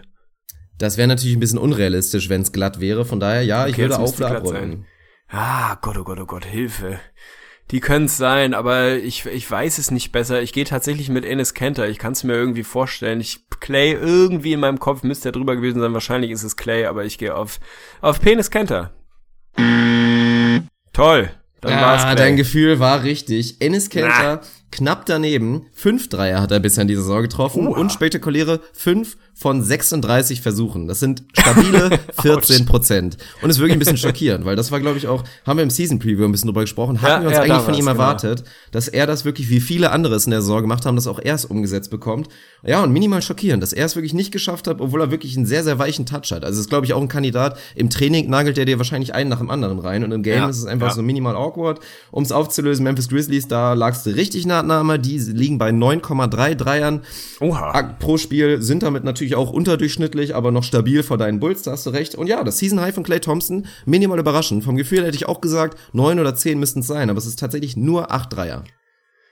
Das 0.77 0.97
wäre 0.97 1.07
natürlich 1.07 1.35
ein 1.35 1.41
bisschen 1.41 1.59
unrealistisch, 1.59 2.29
wenn 2.29 2.41
es 2.41 2.51
glatt 2.51 2.79
wäre. 2.79 3.03
Von 3.03 3.19
daher, 3.19 3.41
ja, 3.43 3.63
okay, 3.63 3.71
ich 3.71 3.77
würde 3.79 3.99
auch 3.99 4.21
abrunden. 4.21 4.85
Ah, 5.27 5.75
Gott, 5.81 5.97
oh 5.97 6.03
Gott, 6.03 6.19
oh 6.21 6.25
Gott, 6.25 6.45
Hilfe. 6.45 6.99
Die 7.71 7.81
können 7.81 8.05
es 8.05 8.15
sein, 8.15 8.53
aber 8.53 8.95
ich, 8.95 9.25
ich 9.25 9.49
weiß 9.49 9.77
es 9.77 9.91
nicht 9.91 10.13
besser. 10.13 10.41
Ich 10.41 10.53
gehe 10.53 10.63
tatsächlich 10.63 11.09
mit 11.09 11.25
Ennis 11.25 11.53
Kenter. 11.53 11.89
Ich 11.89 11.97
kann 11.97 12.13
es 12.13 12.23
mir 12.23 12.33
irgendwie 12.33 12.63
vorstellen. 12.63 13.19
Ich 13.19 13.41
Clay 13.59 13.91
irgendwie 13.91 14.53
in 14.53 14.61
meinem 14.61 14.79
Kopf 14.79 15.03
müsste 15.03 15.29
er 15.29 15.31
drüber 15.33 15.55
gewesen 15.55 15.81
sein. 15.81 15.93
Wahrscheinlich 15.93 16.31
ist 16.31 16.43
es 16.43 16.55
Clay, 16.55 16.85
aber 16.85 17.03
ich 17.03 17.17
gehe 17.17 17.35
auf 17.35 17.59
auf 17.99 18.21
Penis 18.21 18.51
Kenter. 18.51 18.93
Toll. 20.93 21.31
Dann 21.61 21.71
ja, 21.71 21.81
war's 21.81 22.03
Clay. 22.03 22.15
dein 22.15 22.37
Gefühl 22.37 22.79
war 22.79 23.03
richtig. 23.03 23.59
Ennis 23.59 23.89
Kenter 23.89 24.41
knapp 24.77 25.07
daneben. 25.07 25.65
Fünf 25.73 26.07
Dreier 26.07 26.39
hat 26.39 26.51
er 26.51 26.59
bisher 26.59 26.83
in 26.83 26.87
dieser 26.87 27.01
Saison 27.01 27.23
getroffen 27.23 27.67
Uha. 27.67 27.79
und 27.79 27.91
spektakuläre 27.91 28.61
fünf 28.73 29.17
von 29.33 29.63
36 29.63 30.41
Versuchen. 30.41 30.87
Das 30.87 30.99
sind 30.99 31.23
stabile 31.37 31.99
14 32.21 32.65
Prozent. 32.65 33.17
Und 33.41 33.49
ist 33.49 33.59
wirklich 33.59 33.73
ein 33.75 33.79
bisschen 33.79 33.97
schockierend, 33.97 34.45
weil 34.45 34.55
das 34.55 34.71
war, 34.71 34.79
glaube 34.79 34.97
ich, 34.97 35.07
auch, 35.07 35.23
haben 35.45 35.57
wir 35.57 35.63
im 35.63 35.69
Season 35.69 35.99
Preview 35.99 36.25
ein 36.25 36.31
bisschen 36.31 36.47
drüber 36.47 36.61
gesprochen, 36.61 37.01
hatten 37.01 37.11
ja, 37.11 37.21
wir 37.21 37.27
uns 37.27 37.37
ja, 37.37 37.43
eigentlich 37.43 37.63
von 37.63 37.73
ihm 37.75 37.81
genau. 37.81 37.91
erwartet, 37.91 38.43
dass 38.71 38.87
er 38.87 39.05
das 39.05 39.25
wirklich, 39.25 39.49
wie 39.49 39.59
viele 39.59 39.91
andere 39.91 40.15
es 40.15 40.25
in 40.25 40.31
der 40.31 40.41
Saison 40.41 40.61
gemacht 40.61 40.85
haben, 40.85 40.95
das 40.95 41.05
auch 41.05 41.19
erst 41.21 41.49
umgesetzt 41.49 41.91
bekommt. 41.91 42.29
Ja, 42.63 42.83
und 42.83 42.91
minimal 42.91 43.21
schockierend, 43.21 43.61
dass 43.61 43.73
er 43.73 43.85
es 43.85 43.95
wirklich 43.95 44.13
nicht 44.13 44.31
geschafft 44.31 44.67
hat, 44.67 44.81
obwohl 44.81 45.01
er 45.01 45.11
wirklich 45.11 45.37
einen 45.37 45.45
sehr, 45.45 45.63
sehr 45.63 45.77
weichen 45.77 46.07
Touch 46.07 46.31
hat. 46.31 46.43
Also 46.43 46.59
ist, 46.59 46.69
glaube 46.69 46.85
ich, 46.85 46.93
auch 46.93 47.01
ein 47.01 47.07
Kandidat. 47.07 47.59
Im 47.75 47.89
Training 47.91 48.29
nagelt 48.29 48.57
er 48.57 48.65
dir 48.65 48.79
wahrscheinlich 48.79 49.13
einen 49.13 49.29
nach 49.29 49.39
dem 49.39 49.51
anderen 49.51 49.77
rein 49.77 50.03
und 50.03 50.11
im 50.11 50.23
Game 50.23 50.39
ja, 50.39 50.49
ist 50.49 50.57
es 50.57 50.65
einfach 50.65 50.91
so 50.91 51.03
minimal 51.03 51.35
awkward. 51.35 51.79
Um 52.11 52.23
es 52.23 52.31
aufzulösen, 52.31 52.83
Memphis 52.83 53.09
Grizzlies, 53.09 53.47
da 53.47 53.73
lagst 53.73 54.05
du 54.05 54.15
richtig 54.15 54.45
nah 54.45 54.63
dran, 54.69 55.01
die 55.01 55.17
liegen 55.17 55.57
bei 55.57 55.69
9,3 55.69 56.55
Dreiern 56.55 57.01
Oha. 57.39 57.95
pro 57.99 58.17
Spiel, 58.17 58.61
sind 58.61 58.83
damit 58.83 59.03
natürlich 59.03 59.35
auch 59.35 59.51
unterdurchschnittlich, 59.51 60.35
aber 60.35 60.51
noch 60.51 60.63
stabil 60.63 61.03
vor 61.03 61.17
deinen 61.17 61.39
Bulls, 61.39 61.63
da 61.63 61.71
hast 61.71 61.85
du 61.85 61.91
recht. 61.91 62.15
Und 62.15 62.27
ja, 62.27 62.43
das 62.43 62.57
Season 62.57 62.79
High 62.79 62.93
von 62.95 63.03
Clay 63.03 63.19
Thompson, 63.19 63.67
minimal 63.85 64.19
überraschend. 64.19 64.63
Vom 64.63 64.77
Gefühl 64.77 65.03
hätte 65.03 65.15
ich 65.17 65.27
auch 65.27 65.41
gesagt, 65.41 65.77
neun 65.93 66.19
oder 66.19 66.35
zehn 66.35 66.59
müssten 66.59 66.79
es 66.79 66.87
sein, 66.87 67.09
aber 67.09 67.19
es 67.19 67.25
ist 67.25 67.39
tatsächlich 67.39 67.77
nur 67.77 68.11
acht 68.11 68.33
Dreier. 68.33 68.63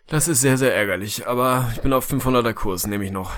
Das 0.08 0.28
ist 0.28 0.42
sehr, 0.42 0.58
sehr 0.58 0.76
ärgerlich, 0.76 1.28
aber 1.28 1.72
ich 1.74 1.82
bin 1.82 1.94
auf 1.94 2.12
500er 2.12 2.54
Kurs, 2.54 2.86
nehme 2.86 3.06
ich 3.06 3.12
noch. 3.12 3.32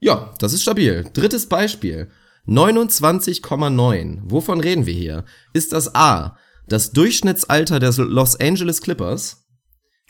Ja, 0.00 0.34
das 0.38 0.52
ist 0.52 0.62
stabil. 0.62 1.06
Drittes 1.12 1.46
Beispiel. 1.46 2.10
29,9. 2.46 4.18
Wovon 4.24 4.60
reden 4.60 4.86
wir 4.86 4.94
hier? 4.94 5.24
Ist 5.52 5.72
das 5.72 5.94
A, 5.94 6.36
das 6.66 6.92
Durchschnittsalter 6.92 7.78
der 7.78 7.92
Los 7.92 8.38
Angeles 8.38 8.80
Clippers? 8.80 9.39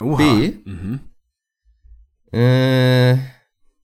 Oha. 0.01 0.17
B, 0.17 0.53
mhm. 0.65 1.01
äh, 2.33 3.19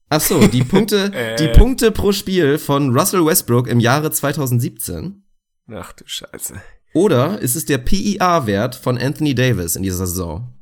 Ach 0.09 0.21
so, 0.21 0.47
die 0.47 0.63
Punkte, 0.63 1.11
äh. 1.13 1.35
die 1.35 1.49
Punkte 1.49 1.91
pro 1.91 2.11
Spiel 2.11 2.57
von 2.57 2.97
Russell 2.97 3.25
Westbrook 3.25 3.67
im 3.67 3.79
Jahre 3.79 4.09
2017. 4.11 5.23
Ach 5.73 5.91
du 5.93 6.05
Scheiße. 6.07 6.61
Oder 6.93 7.39
ist 7.39 7.55
es 7.55 7.65
der 7.65 7.77
PIA-Wert 7.77 8.75
von 8.75 8.97
Anthony 8.97 9.35
Davis 9.35 9.75
in 9.75 9.83
dieser 9.83 10.07
Saison? 10.07 10.53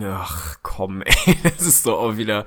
Ach 0.00 0.56
komm, 0.62 1.02
ey, 1.02 1.36
das 1.42 1.66
ist 1.66 1.86
doch 1.86 1.98
auch 1.98 2.16
wieder 2.16 2.44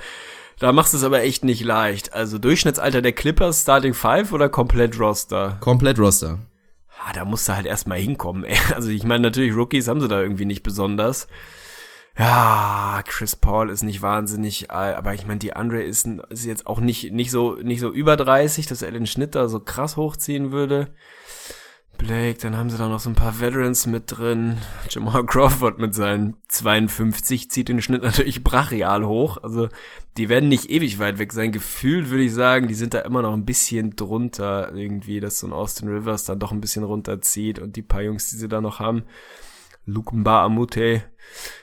Da 0.60 0.72
machst 0.72 0.94
du 0.94 0.98
es 0.98 1.04
aber 1.04 1.22
echt 1.22 1.44
nicht 1.44 1.64
leicht. 1.64 2.14
Also 2.14 2.38
Durchschnittsalter 2.38 3.02
der 3.02 3.12
Clippers, 3.12 3.62
Starting 3.62 3.94
Five 3.94 4.32
oder 4.32 4.48
komplett 4.50 4.98
Roster? 5.00 5.58
Komplett 5.60 6.00
Roster. 6.00 6.40
Ah, 7.06 7.14
da 7.14 7.26
musst 7.26 7.48
du 7.48 7.56
halt 7.56 7.66
erstmal 7.66 8.00
hinkommen. 8.00 8.44
Ey. 8.44 8.58
Also 8.74 8.90
ich 8.90 9.04
meine, 9.04 9.24
natürlich, 9.24 9.56
Rookies 9.56 9.88
haben 9.88 10.02
sie 10.02 10.08
da 10.08 10.22
irgendwie 10.22 10.46
nicht 10.46 10.64
besonders. 10.64 11.28
Ja, 12.20 13.02
Chris 13.08 13.38
Paul 13.38 13.70
ist 13.70 13.82
nicht 13.82 14.02
wahnsinnig, 14.02 14.70
aber 14.72 15.14
ich 15.14 15.26
meine, 15.26 15.40
die 15.40 15.54
Andre 15.54 15.82
ist, 15.82 16.06
ist 16.30 16.46
jetzt 16.46 16.68
auch 16.68 16.82
nicht, 16.82 17.14
nicht 17.14 17.32
so, 17.32 17.54
nicht 17.56 17.80
so 17.80 17.94
über 17.94 18.18
30, 18.18 18.66
dass 18.66 18.82
er 18.82 18.92
den 18.92 19.08
Schnitt 19.08 19.36
da 19.36 19.48
so 19.48 19.62
krass 19.62 19.96
hochziehen 19.96 20.52
würde. 20.52 20.90
Blake, 21.98 22.40
dann 22.42 22.58
haben 22.58 22.70
sie 22.70 22.78
da 22.78 22.90
noch 22.90 23.00
so 23.00 23.10
ein 23.10 23.16
paar 23.16 23.40
Veterans 23.40 23.86
mit 23.86 24.04
drin. 24.08 24.58
Jamal 24.90 25.26
Crawford 25.26 25.80
mit 25.80 25.96
seinen 25.96 26.36
52 26.50 27.50
zieht 27.50 27.70
den 27.70 27.82
Schnitt 27.82 28.04
natürlich 28.04 28.44
brachial 28.44 29.06
hoch. 29.06 29.38
Also 29.42 29.70
die 30.18 30.28
werden 30.28 30.50
nicht 30.50 30.70
ewig 30.70 31.00
weit 31.00 31.20
weg 31.20 31.32
sein. 31.32 31.54
Gefühlt 31.54 32.10
würde 32.10 32.24
ich 32.24 32.34
sagen, 32.34 32.68
die 32.68 32.74
sind 32.74 32.94
da 32.94 33.00
immer 33.00 33.22
noch 33.22 33.34
ein 33.34 33.46
bisschen 33.46 33.96
drunter 33.96 34.74
irgendwie, 34.76 35.22
dass 35.22 35.40
so 35.40 35.48
ein 35.48 35.54
Austin 35.54 35.88
Rivers 35.88 36.26
dann 36.26 36.40
doch 36.40 36.52
ein 36.52 36.62
bisschen 36.62 36.84
runterzieht 36.84 37.60
und 37.60 37.78
die 37.78 37.82
paar 37.82 38.02
Jungs, 38.02 38.30
die 38.30 38.36
sie 38.36 38.50
da 38.50 38.60
noch 38.60 38.80
haben. 38.80 39.04
Luke 39.86 40.14
Amute. 40.30 41.04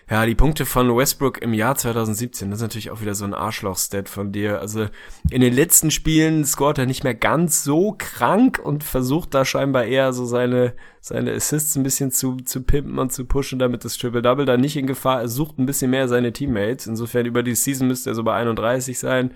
Ja, 0.08 0.24
die 0.24 0.36
Punkte 0.36 0.66
von 0.66 0.96
Westbrook 0.96 1.42
im 1.42 1.52
Jahr 1.52 1.74
2017, 1.74 2.50
das 2.50 2.60
ist 2.60 2.62
natürlich 2.62 2.92
auch 2.92 3.00
wieder 3.00 3.16
so 3.16 3.24
ein 3.24 3.34
Arschloch-Stat 3.34 4.08
von 4.08 4.30
dir. 4.30 4.60
Also 4.60 4.86
in 5.30 5.40
den 5.40 5.52
letzten 5.52 5.90
Spielen 5.90 6.44
scoret 6.44 6.78
er 6.78 6.86
nicht 6.86 7.02
mehr 7.02 7.14
ganz 7.14 7.64
so 7.64 7.96
krank 7.98 8.60
und 8.62 8.84
versucht 8.84 9.34
da 9.34 9.44
scheinbar 9.44 9.84
eher 9.84 10.12
so 10.12 10.24
seine, 10.24 10.74
seine 11.00 11.32
Assists 11.32 11.74
ein 11.74 11.82
bisschen 11.82 12.12
zu, 12.12 12.36
zu 12.36 12.62
pimpen 12.62 13.00
und 13.00 13.12
zu 13.12 13.24
pushen, 13.24 13.58
damit 13.58 13.84
das 13.84 13.98
Triple-Double 13.98 14.46
da 14.46 14.56
nicht 14.56 14.76
in 14.76 14.86
Gefahr 14.86 15.24
ist. 15.24 15.34
Sucht 15.34 15.58
ein 15.58 15.66
bisschen 15.66 15.90
mehr 15.90 16.06
seine 16.06 16.32
Teammates. 16.32 16.86
Insofern 16.86 17.26
über 17.26 17.42
die 17.42 17.56
Season 17.56 17.88
müsste 17.88 18.10
er 18.10 18.14
so 18.14 18.22
bei 18.22 18.34
31 18.34 18.96
sein. 18.96 19.32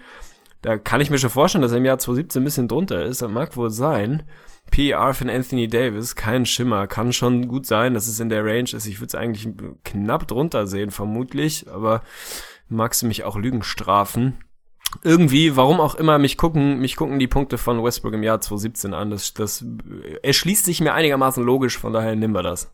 Da 0.63 0.79
kann 0.79 1.01
ich 1.01 1.11
mir 1.11 1.19
schon 1.19 1.31
vorstellen, 1.31 1.63
dass 1.63 1.73
er 1.73 1.79
im 1.79 1.85
Jahr 1.85 1.99
2017 1.99 2.43
ein 2.43 2.45
bisschen 2.45 2.69
drunter 2.69 3.05
ist. 3.05 3.23
Das 3.23 3.31
mag 3.31 3.57
wohl 3.57 3.71
sein. 3.71 4.23
PR 4.71 5.15
von 5.15 5.29
Anthony 5.29 5.69
Davis, 5.69 6.17
kein 6.17 6.47
Schimmer, 6.47 6.87
kann 6.87 7.13
schon 7.13 7.49
gut 7.49 7.67
sein, 7.67 7.95
dass 7.95 8.07
es 8.07 8.21
in 8.21 8.29
der 8.29 8.45
Range 8.45 8.71
ist. 8.73 8.87
Ich 8.87 9.01
würde 9.01 9.09
es 9.09 9.15
eigentlich 9.15 9.49
knapp 9.85 10.29
drunter 10.29 10.67
sehen, 10.67 10.91
vermutlich, 10.91 11.67
aber 11.71 12.03
magst 12.69 13.03
du 13.03 13.07
mich 13.07 13.25
auch 13.25 13.37
Lügen 13.37 13.63
strafen? 13.63 14.39
Irgendwie, 15.03 15.57
warum 15.57 15.81
auch 15.81 15.95
immer, 15.95 16.19
mich 16.19 16.37
gucken, 16.37 16.81
mich 16.81 16.97
gucken 16.97 17.19
die 17.19 17.29
Punkte 17.29 17.59
von 17.59 17.83
Westbrook 17.83 18.15
im 18.15 18.23
Jahr 18.23 18.41
2017 18.41 18.95
an. 18.95 19.11
Das, 19.11 19.35
das 19.35 19.65
erschließt 20.23 20.65
sich 20.65 20.81
mir 20.81 20.95
einigermaßen 20.95 21.45
logisch, 21.45 21.79
von 21.79 21.93
daher 21.93 22.17
nehmen 22.17 22.35
wir 22.35 22.43
das. 22.43 22.73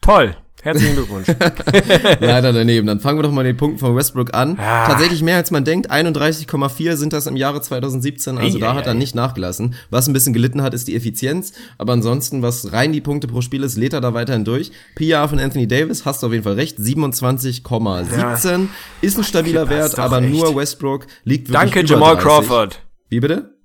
Toll. 0.00 0.36
Herzlichen 0.68 0.96
Glückwunsch. 0.96 1.28
Leider 2.20 2.52
daneben. 2.52 2.86
Dann 2.86 3.00
fangen 3.00 3.18
wir 3.18 3.22
doch 3.22 3.32
mal 3.32 3.42
den 3.42 3.56
Punkten 3.56 3.78
von 3.78 3.96
Westbrook 3.96 4.34
an. 4.34 4.58
Ah. 4.58 4.86
Tatsächlich 4.86 5.22
mehr 5.22 5.36
als 5.36 5.50
man 5.50 5.64
denkt. 5.64 5.90
31,4 5.90 6.96
sind 6.96 7.14
das 7.14 7.26
im 7.26 7.36
Jahre 7.36 7.62
2017. 7.62 8.36
Also 8.36 8.58
ei, 8.58 8.60
da 8.60 8.72
ei, 8.72 8.74
hat 8.74 8.86
er 8.86 8.92
ei. 8.92 8.96
nicht 8.96 9.14
nachgelassen. 9.14 9.74
Was 9.88 10.06
ein 10.08 10.12
bisschen 10.12 10.34
gelitten 10.34 10.62
hat, 10.62 10.74
ist 10.74 10.86
die 10.86 10.94
Effizienz. 10.94 11.52
Aber 11.78 11.94
ansonsten, 11.94 12.42
was 12.42 12.72
rein 12.72 12.92
die 12.92 13.00
Punkte 13.00 13.28
pro 13.28 13.40
Spiel 13.40 13.62
ist, 13.62 13.76
lädt 13.76 13.94
er 13.94 14.02
da 14.02 14.12
weiterhin 14.12 14.44
durch. 14.44 14.70
PR 14.94 15.26
von 15.26 15.38
Anthony 15.38 15.66
Davis, 15.66 16.04
hast 16.04 16.22
du 16.22 16.26
auf 16.26 16.32
jeden 16.32 16.44
Fall 16.44 16.54
recht. 16.54 16.78
27,17 16.78 18.16
ja. 18.18 18.68
ist 19.00 19.18
ein 19.18 19.24
stabiler 19.24 19.70
Wert, 19.70 19.98
aber 19.98 20.20
echt. 20.20 20.30
nur 20.30 20.54
Westbrook 20.54 21.06
liegt 21.24 21.48
wirklich 21.48 21.72
Danke, 21.72 21.88
Jamal 21.88 22.14
30. 22.16 22.28
Crawford. 22.28 22.82
Wie 23.08 23.20
bitte? 23.20 23.57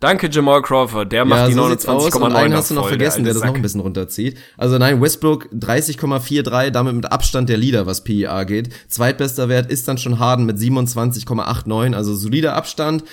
Danke, 0.00 0.28
Jamal 0.30 0.60
Crawford. 0.60 1.12
Der 1.12 1.24
macht 1.24 1.40
ja, 1.40 1.46
die 1.48 1.52
so 1.54 1.62
29,9 1.62 2.22
Und 2.22 2.36
einen 2.36 2.54
hast 2.54 2.70
du 2.70 2.74
noch 2.74 2.88
vergessen, 2.88 3.24
der, 3.24 3.32
der 3.32 3.40
das 3.40 3.48
noch 3.48 3.54
ein 3.54 3.62
bisschen 3.62 3.80
runterzieht. 3.80 4.36
Also 4.58 4.76
nein, 4.76 5.00
Westbrook 5.00 5.48
30,43, 5.52 6.70
damit 6.70 6.94
mit 6.94 7.10
Abstand 7.10 7.48
der 7.48 7.56
Leader, 7.56 7.86
was 7.86 8.04
PER 8.04 8.44
geht. 8.44 8.68
Zweitbester 8.88 9.48
Wert 9.48 9.70
ist 9.70 9.88
dann 9.88 9.96
schon 9.96 10.18
Harden 10.18 10.44
mit 10.44 10.58
27,89, 10.58 11.94
also 11.94 12.14
solider 12.14 12.54
Abstand. 12.54 13.04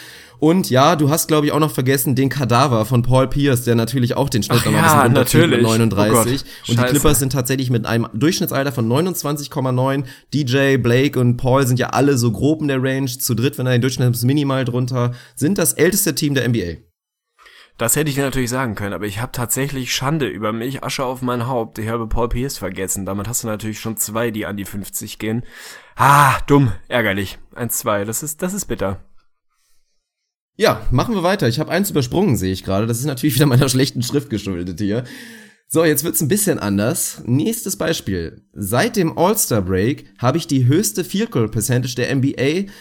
Und 0.42 0.72
ja, 0.72 0.96
du 0.96 1.12
hast, 1.12 1.28
glaube 1.28 1.46
ich, 1.46 1.52
auch 1.52 1.60
noch 1.60 1.70
vergessen 1.70 2.16
den 2.16 2.30
Kadaver 2.30 2.86
von 2.86 3.04
Paul 3.04 3.28
Pierce, 3.28 3.64
der 3.64 3.76
natürlich 3.76 4.18
auch 4.18 4.28
den 4.28 4.42
Schnitt 4.42 4.66
noch 4.66 4.74
ja, 4.74 5.08
bisschen 5.08 5.52
mit 5.52 5.62
39. 5.62 6.42
Oh 6.44 6.72
und 6.72 6.80
die 6.80 6.84
Clippers 6.84 7.20
sind 7.20 7.32
tatsächlich 7.32 7.70
mit 7.70 7.86
einem 7.86 8.08
Durchschnittsalter 8.12 8.72
von 8.72 8.90
29,9. 8.90 10.04
DJ, 10.34 10.78
Blake 10.78 11.20
und 11.20 11.38
Paul 11.38 11.68
sind 11.68 11.78
ja 11.78 11.92
alle 11.92 12.18
so 12.18 12.32
grob 12.32 12.64
in 12.64 12.70
der 12.70 12.82
Range. 12.82 13.06
Zu 13.06 13.36
dritt, 13.36 13.60
wenn 13.60 13.68
er 13.68 13.74
den 13.74 13.82
Durchschnitt 13.82 14.16
ist, 14.16 14.24
minimal 14.24 14.66
drunter. 14.66 15.12
Sind 15.36 15.60
das 15.60 15.74
älteste 15.74 16.16
Team 16.16 16.34
der 16.34 16.50
NBA. 16.50 16.82
Das 17.78 17.96
hätte 17.96 18.10
ich 18.10 18.16
dir 18.16 18.24
natürlich 18.24 18.50
sagen 18.50 18.74
können, 18.74 18.94
aber 18.94 19.06
ich 19.06 19.22
habe 19.22 19.32
tatsächlich 19.32 19.94
Schande 19.94 20.28
über 20.28 20.54
mich, 20.54 20.84
Asche 20.84 21.06
auf 21.06 21.22
mein 21.22 21.46
Haupt. 21.46 21.78
Ich 21.78 21.88
habe 21.88 22.08
Paul 22.08 22.30
Pierce 22.30 22.58
vergessen. 22.58 23.06
Damit 23.06 23.28
hast 23.28 23.44
du 23.44 23.48
natürlich 23.48 23.80
schon 23.80 23.96
zwei, 23.96 24.32
die 24.32 24.48
an 24.48 24.58
die 24.58 24.66
50 24.66 25.20
gehen. 25.20 25.44
Ah, 25.96 26.40
dumm, 26.48 26.72
ärgerlich. 26.88 27.38
Eins, 27.54 27.78
zwei, 27.78 28.06
das 28.06 28.24
ist, 28.24 28.42
das 28.42 28.56
ist 28.56 28.66
bitter. 28.66 29.02
Ja, 30.62 30.86
machen 30.92 31.16
wir 31.16 31.24
weiter. 31.24 31.48
Ich 31.48 31.60
habe 31.60 31.72
eins 31.72 31.90
übersprungen, 31.90 32.38
sehe 32.38 32.54
ich 32.54 32.64
gerade. 32.64 32.86
Das 32.86 33.00
ist 33.00 33.06
natürlich 33.06 33.34
wieder 33.34 33.48
meiner 33.48 33.68
schlechten 33.68 34.04
Schrift 34.04 34.30
geschuldet 34.30 34.80
hier. 34.80 35.06
So, 35.68 35.84
jetzt 35.84 36.04
wird's 36.04 36.22
ein 36.22 36.28
bisschen 36.28 36.60
anders. 36.60 37.24
Nächstes 37.26 37.78
Beispiel. 37.78 38.46
Seit 38.54 38.96
dem 38.96 39.18
All-Star 39.18 39.64
Break 39.64 40.06
habe 40.20 40.38
ich 40.38 40.46
die 40.46 40.68
höchste 40.68 41.04
Field 41.04 41.32
Goal 41.32 41.50
Percentage 41.50 41.96
der 41.96 42.16
NBA 42.16 42.72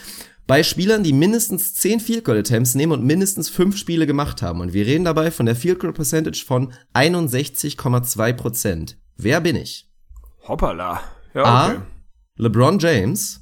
bei 0.46 0.62
Spielern, 0.62 1.02
die 1.02 1.14
mindestens 1.14 1.72
10 1.72 2.00
Field 2.00 2.26
Goal 2.26 2.40
Attempts 2.40 2.74
nehmen 2.74 2.92
und 2.92 3.02
mindestens 3.02 3.48
5 3.48 3.78
Spiele 3.78 4.06
gemacht 4.06 4.42
haben. 4.42 4.60
Und 4.60 4.74
wir 4.74 4.84
reden 4.84 5.06
dabei 5.06 5.30
von 5.30 5.46
der 5.46 5.56
Field 5.56 5.78
Goal 5.78 5.94
Percentage 5.94 6.44
von 6.44 6.74
61,2% 6.92 8.96
Wer 9.16 9.40
bin 9.40 9.56
ich? 9.56 9.88
Hoppala. 10.46 11.00
Ja, 11.32 11.40
okay. 11.40 11.78
A. 11.78 11.86
LeBron 12.36 12.78
James. 12.78 13.40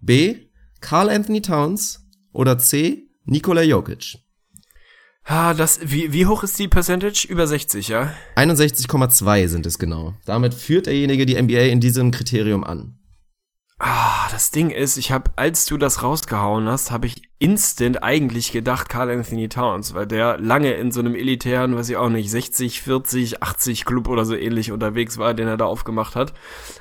B. 0.00 0.36
Carl 0.80 1.10
Anthony 1.10 1.42
Towns. 1.42 2.02
Oder 2.32 2.56
C. 2.56 3.05
Nikola 3.26 3.62
Jokic. 3.62 4.18
Ah, 5.24 5.52
das, 5.54 5.80
wie, 5.82 6.12
wie 6.12 6.26
hoch 6.26 6.44
ist 6.44 6.56
die 6.60 6.68
Percentage? 6.68 7.26
Über 7.28 7.48
60, 7.48 7.88
ja? 7.88 8.14
61,2 8.36 9.48
sind 9.48 9.66
es 9.66 9.80
genau. 9.80 10.14
Damit 10.24 10.54
führt 10.54 10.86
derjenige 10.86 11.26
die 11.26 11.40
NBA 11.40 11.62
in 11.62 11.80
diesem 11.80 12.12
Kriterium 12.12 12.62
an. 12.62 12.96
Ah, 13.78 14.28
das 14.30 14.52
Ding 14.52 14.70
ist, 14.70 14.96
ich 14.96 15.10
habe, 15.10 15.32
als 15.34 15.66
du 15.66 15.76
das 15.76 16.04
rausgehauen 16.04 16.68
hast, 16.68 16.92
habe 16.92 17.08
ich 17.08 17.22
instant 17.38 18.02
eigentlich 18.02 18.52
gedacht 18.52 18.88
Carl 18.88 19.10
Anthony 19.10 19.48
Towns, 19.48 19.92
weil 19.92 20.06
der 20.06 20.38
lange 20.38 20.72
in 20.74 20.92
so 20.92 21.00
einem 21.00 21.16
elitären, 21.16 21.76
weiß 21.76 21.90
ich 21.90 21.96
auch 21.96 22.08
nicht, 22.08 22.30
60, 22.30 22.80
40, 22.80 23.42
80 23.42 23.84
Club 23.84 24.08
oder 24.08 24.24
so 24.24 24.36
ähnlich 24.36 24.70
unterwegs 24.70 25.18
war, 25.18 25.34
den 25.34 25.48
er 25.48 25.56
da 25.56 25.66
aufgemacht 25.66 26.14
hat. 26.14 26.32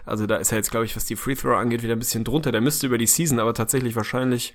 Also 0.06 0.28
da 0.28 0.38
ist 0.38 0.52
er 0.52 0.60
jetzt, 0.60 0.72
glaube 0.72 0.86
ich, 0.86 0.96
was 0.96 1.06
die 1.06 1.16
Free 1.16 1.36
Throw 1.36 1.58
angeht, 1.58 1.82
wieder 1.82 1.96
ein 1.96 2.00
bisschen 2.00 2.24
drunter. 2.24 2.52
Der 2.52 2.62
müsste 2.62 2.86
über 2.86 3.00
die 3.00 3.08
Season 3.08 3.40
aber 3.40 3.56
tatsächlich 3.56 3.96
wahrscheinlich 3.96 4.54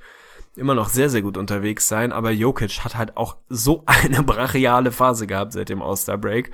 immer 0.56 0.74
noch 0.74 0.88
sehr, 0.88 1.10
sehr 1.10 1.22
gut 1.22 1.36
unterwegs 1.36 1.88
sein, 1.88 2.12
aber 2.12 2.30
Jokic 2.30 2.84
hat 2.84 2.96
halt 2.96 3.16
auch 3.16 3.36
so 3.48 3.84
eine 3.86 4.22
brachiale 4.22 4.92
Phase 4.92 5.26
gehabt 5.26 5.52
seit 5.52 5.68
dem 5.68 5.82
All-Star 5.82 6.18
Break. 6.18 6.50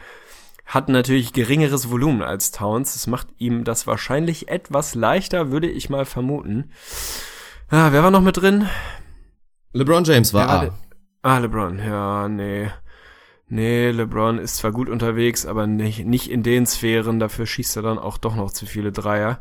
Hat 0.65 0.89
natürlich 0.89 1.33
geringeres 1.33 1.91
Volumen 1.91 2.23
als 2.23 2.51
Towns. 2.51 2.95
Das 2.95 3.07
macht 3.07 3.29
ihm 3.39 3.63
das 3.63 3.87
wahrscheinlich 3.87 4.49
etwas 4.49 4.97
leichter, 4.97 5.53
würde 5.53 5.71
ich 5.71 5.91
mal 5.91 6.05
vermuten. 6.05 6.73
Ah, 7.71 7.93
wer 7.93 8.03
war 8.03 8.11
noch 8.11 8.21
mit 8.21 8.37
drin? 8.37 8.69
LeBron 9.73 10.05
James 10.05 10.35
war 10.35 10.65
ja, 10.65 10.71
A. 10.71 10.79
Ah, 11.23 11.39
LeBron. 11.39 11.79
Ja, 11.79 12.29
nee. 12.29 12.71
Nee, 13.49 13.93
LeBron 13.93 14.39
ist 14.39 14.57
zwar 14.57 14.73
gut 14.73 14.89
unterwegs, 14.89 15.47
aber 15.47 15.69
nicht, 15.69 16.05
nicht 16.05 16.31
in 16.31 16.43
den 16.43 16.67
Sphären. 16.67 17.21
Dafür 17.21 17.47
schießt 17.47 17.77
er 17.77 17.83
dann 17.83 17.99
auch 17.99 18.19
doch 18.19 18.35
noch 18.35 18.51
zu 18.51 18.67
viele 18.67 18.91
Dreier. 18.91 19.41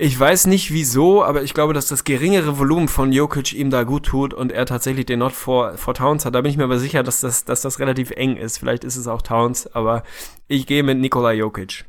Ich 0.00 0.18
weiß 0.18 0.46
nicht 0.46 0.72
wieso, 0.72 1.24
aber 1.24 1.42
ich 1.42 1.54
glaube, 1.54 1.74
dass 1.74 1.88
das 1.88 2.04
geringere 2.04 2.56
Volumen 2.56 2.86
von 2.86 3.10
Jokic 3.10 3.52
ihm 3.52 3.68
da 3.68 3.82
gut 3.82 4.06
tut 4.06 4.32
und 4.32 4.52
er 4.52 4.64
tatsächlich 4.64 5.06
den 5.06 5.18
Not 5.18 5.32
for, 5.32 5.76
for 5.76 5.92
Towns 5.92 6.24
hat. 6.24 6.36
Da 6.36 6.40
bin 6.40 6.52
ich 6.52 6.56
mir 6.56 6.62
aber 6.62 6.78
sicher, 6.78 7.02
dass 7.02 7.20
das, 7.20 7.44
dass 7.44 7.62
das 7.62 7.80
relativ 7.80 8.12
eng 8.12 8.36
ist. 8.36 8.58
Vielleicht 8.58 8.84
ist 8.84 8.94
es 8.94 9.08
auch 9.08 9.22
Towns, 9.22 9.66
aber 9.74 10.04
ich 10.46 10.66
gehe 10.66 10.84
mit 10.84 10.98
Nikola 10.98 11.32
Jokic. 11.32 11.84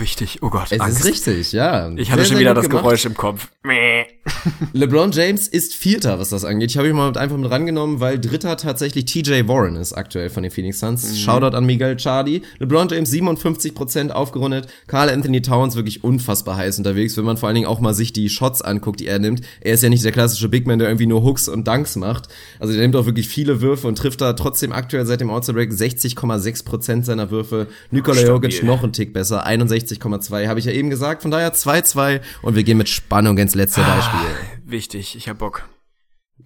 Oh, 0.00 0.02
wichtig. 0.02 0.38
Oh 0.42 0.48
Gott. 0.48 0.68
Es 0.70 0.80
Angst. 0.80 1.00
ist 1.00 1.06
richtig, 1.06 1.52
ja. 1.52 1.90
Ich 1.96 2.10
hatte 2.10 2.22
sehr, 2.22 2.32
schon 2.32 2.40
wieder 2.40 2.54
das 2.54 2.68
gemacht. 2.68 2.84
Geräusch 2.84 3.04
im 3.04 3.14
Kopf. 3.14 3.48
LeBron 4.72 5.12
James 5.12 5.46
ist 5.48 5.74
Vierter, 5.74 6.18
was 6.18 6.30
das 6.30 6.44
angeht. 6.44 6.70
Ich 6.70 6.78
habe 6.78 6.88
ihn 6.88 6.96
mal 6.96 7.16
einfach 7.16 7.36
mit 7.36 7.50
rangenommen, 7.50 8.00
weil 8.00 8.18
Dritter 8.18 8.56
tatsächlich 8.56 9.04
TJ 9.04 9.46
Warren 9.46 9.76
ist 9.76 9.92
aktuell 9.92 10.30
von 10.30 10.42
den 10.42 10.50
Phoenix 10.50 10.80
Suns. 10.80 11.10
Mhm. 11.10 11.16
Shoutout 11.16 11.56
an 11.56 11.66
Miguel 11.66 11.96
Chardi. 11.96 12.42
LeBron 12.58 12.88
James 12.88 13.12
57% 13.12 14.10
aufgerundet. 14.10 14.68
Carl 14.86 15.10
Anthony 15.10 15.42
Towns 15.42 15.76
wirklich 15.76 16.02
unfassbar 16.02 16.56
heiß 16.56 16.78
unterwegs, 16.78 17.16
wenn 17.16 17.24
man 17.24 17.36
vor 17.36 17.48
allen 17.48 17.56
Dingen 17.56 17.66
auch 17.66 17.80
mal 17.80 17.94
sich 17.94 18.12
die 18.12 18.28
Shots 18.28 18.62
anguckt, 18.62 19.00
die 19.00 19.06
er 19.06 19.18
nimmt. 19.18 19.42
Er 19.60 19.74
ist 19.74 19.82
ja 19.82 19.88
nicht 19.88 20.04
der 20.04 20.12
klassische 20.12 20.48
Big 20.48 20.66
Man, 20.66 20.78
der 20.78 20.88
irgendwie 20.88 21.06
nur 21.06 21.22
Hooks 21.22 21.48
und 21.48 21.68
Dunks 21.68 21.96
macht. 21.96 22.28
Also 22.58 22.72
der 22.72 22.82
nimmt 22.82 22.96
auch 22.96 23.06
wirklich 23.06 23.28
viele 23.28 23.60
Würfe 23.60 23.86
und 23.86 23.96
trifft 23.98 24.20
da 24.20 24.32
trotzdem 24.32 24.72
aktuell 24.72 25.04
seit 25.06 25.20
dem 25.20 25.30
All-Star 25.30 25.54
Break 25.54 25.70
60,6% 25.70 27.04
seiner 27.04 27.30
Würfe. 27.30 27.66
Nikola 27.90 28.22
Jokic 28.22 28.62
noch 28.62 28.82
ein 28.82 28.92
Tick 28.92 29.12
besser. 29.12 29.44
61,2 29.90 30.48
habe 30.48 30.58
ich 30.58 30.66
ja 30.66 30.72
eben 30.72 30.90
gesagt. 30.90 31.22
Von 31.22 31.30
daher 31.30 31.54
2-2 31.54 32.20
und 32.42 32.54
wir 32.54 32.64
gehen 32.64 32.78
mit 32.78 32.88
Spannung 32.88 33.38
ins 33.38 33.54
letzte 33.54 33.82
ah, 33.84 33.94
Beispiel. 33.94 34.36
Wichtig, 34.64 35.16
ich 35.16 35.28
hab 35.28 35.38
Bock. 35.38 35.68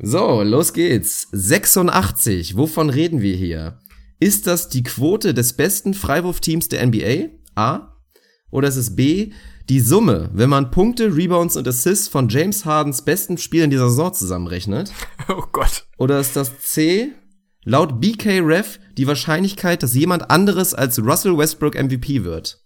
So, 0.01 0.42
los 0.42 0.72
geht's. 0.72 1.28
86, 1.32 2.57
wovon 2.57 2.90
reden 2.90 3.20
wir 3.20 3.36
hier? 3.36 3.78
Ist 4.18 4.47
das 4.47 4.68
die 4.68 4.82
Quote 4.82 5.34
des 5.34 5.53
besten 5.53 5.95
Freiwurfteams 5.95 6.68
der 6.68 6.86
NBA? 6.86 7.28
A. 7.55 7.95
Oder 8.51 8.68
ist 8.68 8.76
es 8.76 8.97
B, 8.97 9.32
die 9.68 9.80
Summe, 9.80 10.30
wenn 10.32 10.51
man 10.51 10.70
Punkte, 10.70 11.14
Rebounds 11.14 11.57
und 11.57 11.66
Assists 11.66 12.09
von 12.09 12.28
James 12.28 12.64
Hardens 12.64 13.03
besten 13.03 13.38
Spielen 13.38 13.70
dieser 13.70 13.88
Saison 13.88 14.12
zusammenrechnet? 14.12 14.92
Oh 15.28 15.45
Gott. 15.53 15.86
Oder 15.97 16.20
ist 16.20 16.36
das 16.36 16.59
C, 16.59 17.12
laut 17.64 17.99
BK 17.99 18.40
Ref 18.40 18.78
die 18.99 19.07
Wahrscheinlichkeit, 19.07 19.82
dass 19.82 19.95
jemand 19.95 20.30
anderes 20.30 20.74
als 20.74 20.99
Russell 20.99 21.38
Westbrook 21.38 21.74
MVP 21.74 22.24
wird? 22.24 22.63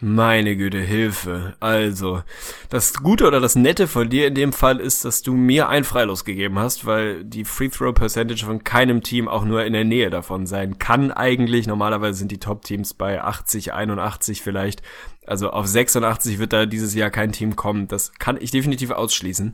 Meine 0.00 0.56
Güte, 0.56 0.80
Hilfe. 0.80 1.54
Also, 1.60 2.22
das 2.70 2.94
Gute 2.94 3.24
oder 3.24 3.38
das 3.38 3.54
Nette 3.54 3.86
von 3.86 4.10
dir 4.10 4.26
in 4.26 4.34
dem 4.34 4.52
Fall 4.52 4.80
ist, 4.80 5.04
dass 5.04 5.22
du 5.22 5.34
mir 5.34 5.68
ein 5.68 5.84
Freilos 5.84 6.24
gegeben 6.24 6.58
hast, 6.58 6.86
weil 6.86 7.22
die 7.24 7.44
Free 7.44 7.68
Throw 7.68 7.94
Percentage 7.94 8.44
von 8.44 8.64
keinem 8.64 9.02
Team 9.02 9.28
auch 9.28 9.44
nur 9.44 9.64
in 9.64 9.74
der 9.74 9.84
Nähe 9.84 10.10
davon 10.10 10.46
sein 10.46 10.78
kann 10.78 11.12
eigentlich. 11.12 11.68
Normalerweise 11.68 12.18
sind 12.18 12.32
die 12.32 12.40
Top 12.40 12.62
Teams 12.62 12.94
bei 12.94 13.22
80, 13.22 13.74
81 13.74 14.42
vielleicht. 14.42 14.82
Also 15.24 15.50
auf 15.50 15.68
86 15.68 16.40
wird 16.40 16.52
da 16.52 16.66
dieses 16.66 16.94
Jahr 16.94 17.10
kein 17.10 17.30
Team 17.30 17.54
kommen. 17.54 17.86
Das 17.86 18.12
kann 18.14 18.38
ich 18.40 18.50
definitiv 18.50 18.90
ausschließen. 18.90 19.52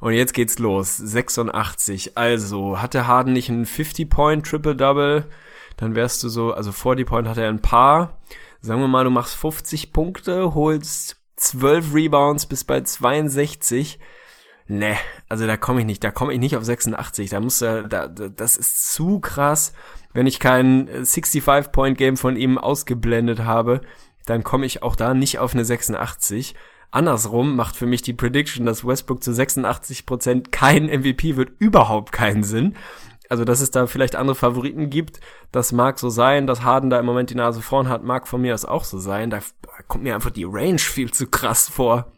Und 0.00 0.12
jetzt 0.14 0.32
geht's 0.32 0.58
los. 0.58 0.96
86. 0.96 2.16
Also, 2.16 2.80
hatte 2.80 3.06
Harden 3.06 3.34
nicht 3.34 3.50
ein 3.50 3.66
50 3.66 4.08
Point 4.08 4.46
Triple 4.46 4.74
Double? 4.74 5.26
Dann 5.76 5.94
wärst 5.94 6.22
du 6.22 6.30
so, 6.30 6.54
also 6.54 6.72
40 6.72 7.06
Point 7.06 7.28
hat 7.28 7.36
er 7.36 7.50
ein 7.50 7.60
paar 7.60 8.18
sagen 8.62 8.80
wir 8.80 8.88
mal, 8.88 9.04
du 9.04 9.10
machst 9.10 9.34
50 9.34 9.92
Punkte, 9.92 10.54
holst 10.54 11.16
12 11.36 11.94
Rebounds 11.94 12.46
bis 12.46 12.64
bei 12.64 12.80
62. 12.80 13.98
Ne, 14.68 14.96
also 15.28 15.46
da 15.46 15.56
komme 15.56 15.80
ich 15.80 15.86
nicht, 15.86 16.02
da 16.02 16.12
komme 16.12 16.32
ich 16.32 16.38
nicht 16.38 16.56
auf 16.56 16.64
86. 16.64 17.30
Da 17.30 17.40
muss 17.40 17.60
er, 17.60 17.82
da, 17.82 18.06
das 18.08 18.56
ist 18.56 18.94
zu 18.94 19.20
krass. 19.20 19.74
Wenn 20.14 20.26
ich 20.26 20.38
kein 20.38 20.88
65-Point-Game 20.88 22.16
von 22.16 22.36
ihm 22.36 22.56
ausgeblendet 22.58 23.40
habe, 23.40 23.80
dann 24.24 24.44
komme 24.44 24.66
ich 24.66 24.82
auch 24.82 24.94
da 24.94 25.14
nicht 25.14 25.40
auf 25.40 25.54
eine 25.54 25.64
86. 25.64 26.54
Andersrum 26.92 27.56
macht 27.56 27.74
für 27.74 27.86
mich 27.86 28.02
die 28.02 28.12
Prediction, 28.12 28.66
dass 28.66 28.86
Westbrook 28.86 29.24
zu 29.24 29.32
86% 29.32 30.50
kein 30.50 30.84
MVP 30.84 31.36
wird, 31.36 31.50
überhaupt 31.58 32.12
keinen 32.12 32.44
Sinn 32.44 32.76
also 33.32 33.46
dass 33.46 33.62
es 33.62 33.70
da 33.70 33.86
vielleicht 33.86 34.14
andere 34.14 34.34
Favoriten 34.34 34.90
gibt, 34.90 35.18
das 35.52 35.72
mag 35.72 35.98
so 35.98 36.10
sein, 36.10 36.46
dass 36.46 36.64
Harden 36.64 36.90
da 36.90 37.00
im 37.00 37.06
Moment 37.06 37.30
die 37.30 37.34
Nase 37.34 37.62
vorn 37.62 37.88
hat, 37.88 38.04
mag 38.04 38.28
von 38.28 38.42
mir 38.42 38.52
aus 38.52 38.66
auch 38.66 38.84
so 38.84 38.98
sein. 38.98 39.30
Da 39.30 39.40
kommt 39.88 40.04
mir 40.04 40.14
einfach 40.14 40.32
die 40.32 40.44
Range 40.44 40.78
viel 40.78 41.10
zu 41.12 41.26
krass 41.28 41.66
vor. 41.66 42.12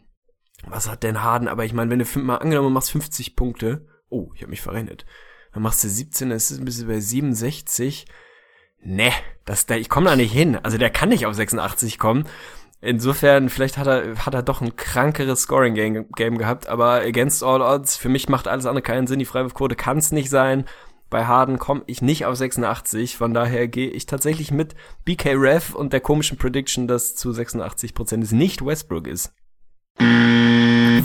Was 0.66 0.90
hat 0.90 1.04
denn 1.04 1.22
Harden? 1.22 1.46
Aber 1.46 1.64
ich 1.64 1.72
meine, 1.72 1.88
wenn 1.92 2.00
du 2.00 2.18
mal 2.18 2.38
angenommen 2.38 2.72
machst 2.72 2.90
50 2.90 3.36
Punkte, 3.36 3.86
oh, 4.08 4.32
ich 4.34 4.42
habe 4.42 4.50
mich 4.50 4.60
verrechnet. 4.60 5.06
Dann 5.52 5.62
machst 5.62 5.84
du 5.84 5.88
17, 5.88 6.30
das 6.30 6.50
ist 6.50 6.58
ein 6.58 6.64
bisschen 6.64 6.88
bei 6.88 6.98
67. 6.98 8.06
Ne, 8.82 9.12
das, 9.44 9.66
da, 9.66 9.76
ich 9.76 9.88
komme 9.88 10.10
da 10.10 10.16
nicht 10.16 10.32
hin. 10.32 10.58
Also 10.64 10.78
der 10.78 10.90
kann 10.90 11.10
nicht 11.10 11.26
auf 11.26 11.34
86 11.34 12.00
kommen. 12.00 12.26
Insofern, 12.80 13.50
vielleicht 13.50 13.78
hat 13.78 13.86
er, 13.86 14.26
hat 14.26 14.34
er 14.34 14.42
doch 14.42 14.60
ein 14.60 14.74
krankeres 14.74 15.42
Scoring-Game 15.42 16.10
Game 16.10 16.38
gehabt, 16.38 16.66
aber 16.66 17.02
against 17.02 17.44
all 17.44 17.62
odds, 17.62 17.96
für 17.96 18.08
mich 18.08 18.28
macht 18.28 18.48
alles 18.48 18.66
andere 18.66 18.82
keinen 18.82 19.06
Sinn. 19.06 19.20
Die 19.20 19.24
Freiwurfquote 19.24 19.76
kann 19.76 19.98
es 19.98 20.10
nicht 20.10 20.28
sein. 20.28 20.66
Bei 21.14 21.26
Harden 21.26 21.60
komme 21.60 21.84
ich 21.86 22.02
nicht 22.02 22.26
auf 22.26 22.34
86, 22.34 23.16
von 23.16 23.32
daher 23.32 23.68
gehe 23.68 23.88
ich 23.88 24.06
tatsächlich 24.06 24.50
mit 24.50 24.74
BK 25.04 25.34
Rev 25.34 25.72
und 25.72 25.92
der 25.92 26.00
komischen 26.00 26.38
Prediction, 26.38 26.88
dass 26.88 27.14
zu 27.14 27.30
86% 27.30 28.20
es 28.20 28.32
nicht 28.32 28.66
Westbrook 28.66 29.06
ist. 29.06 29.32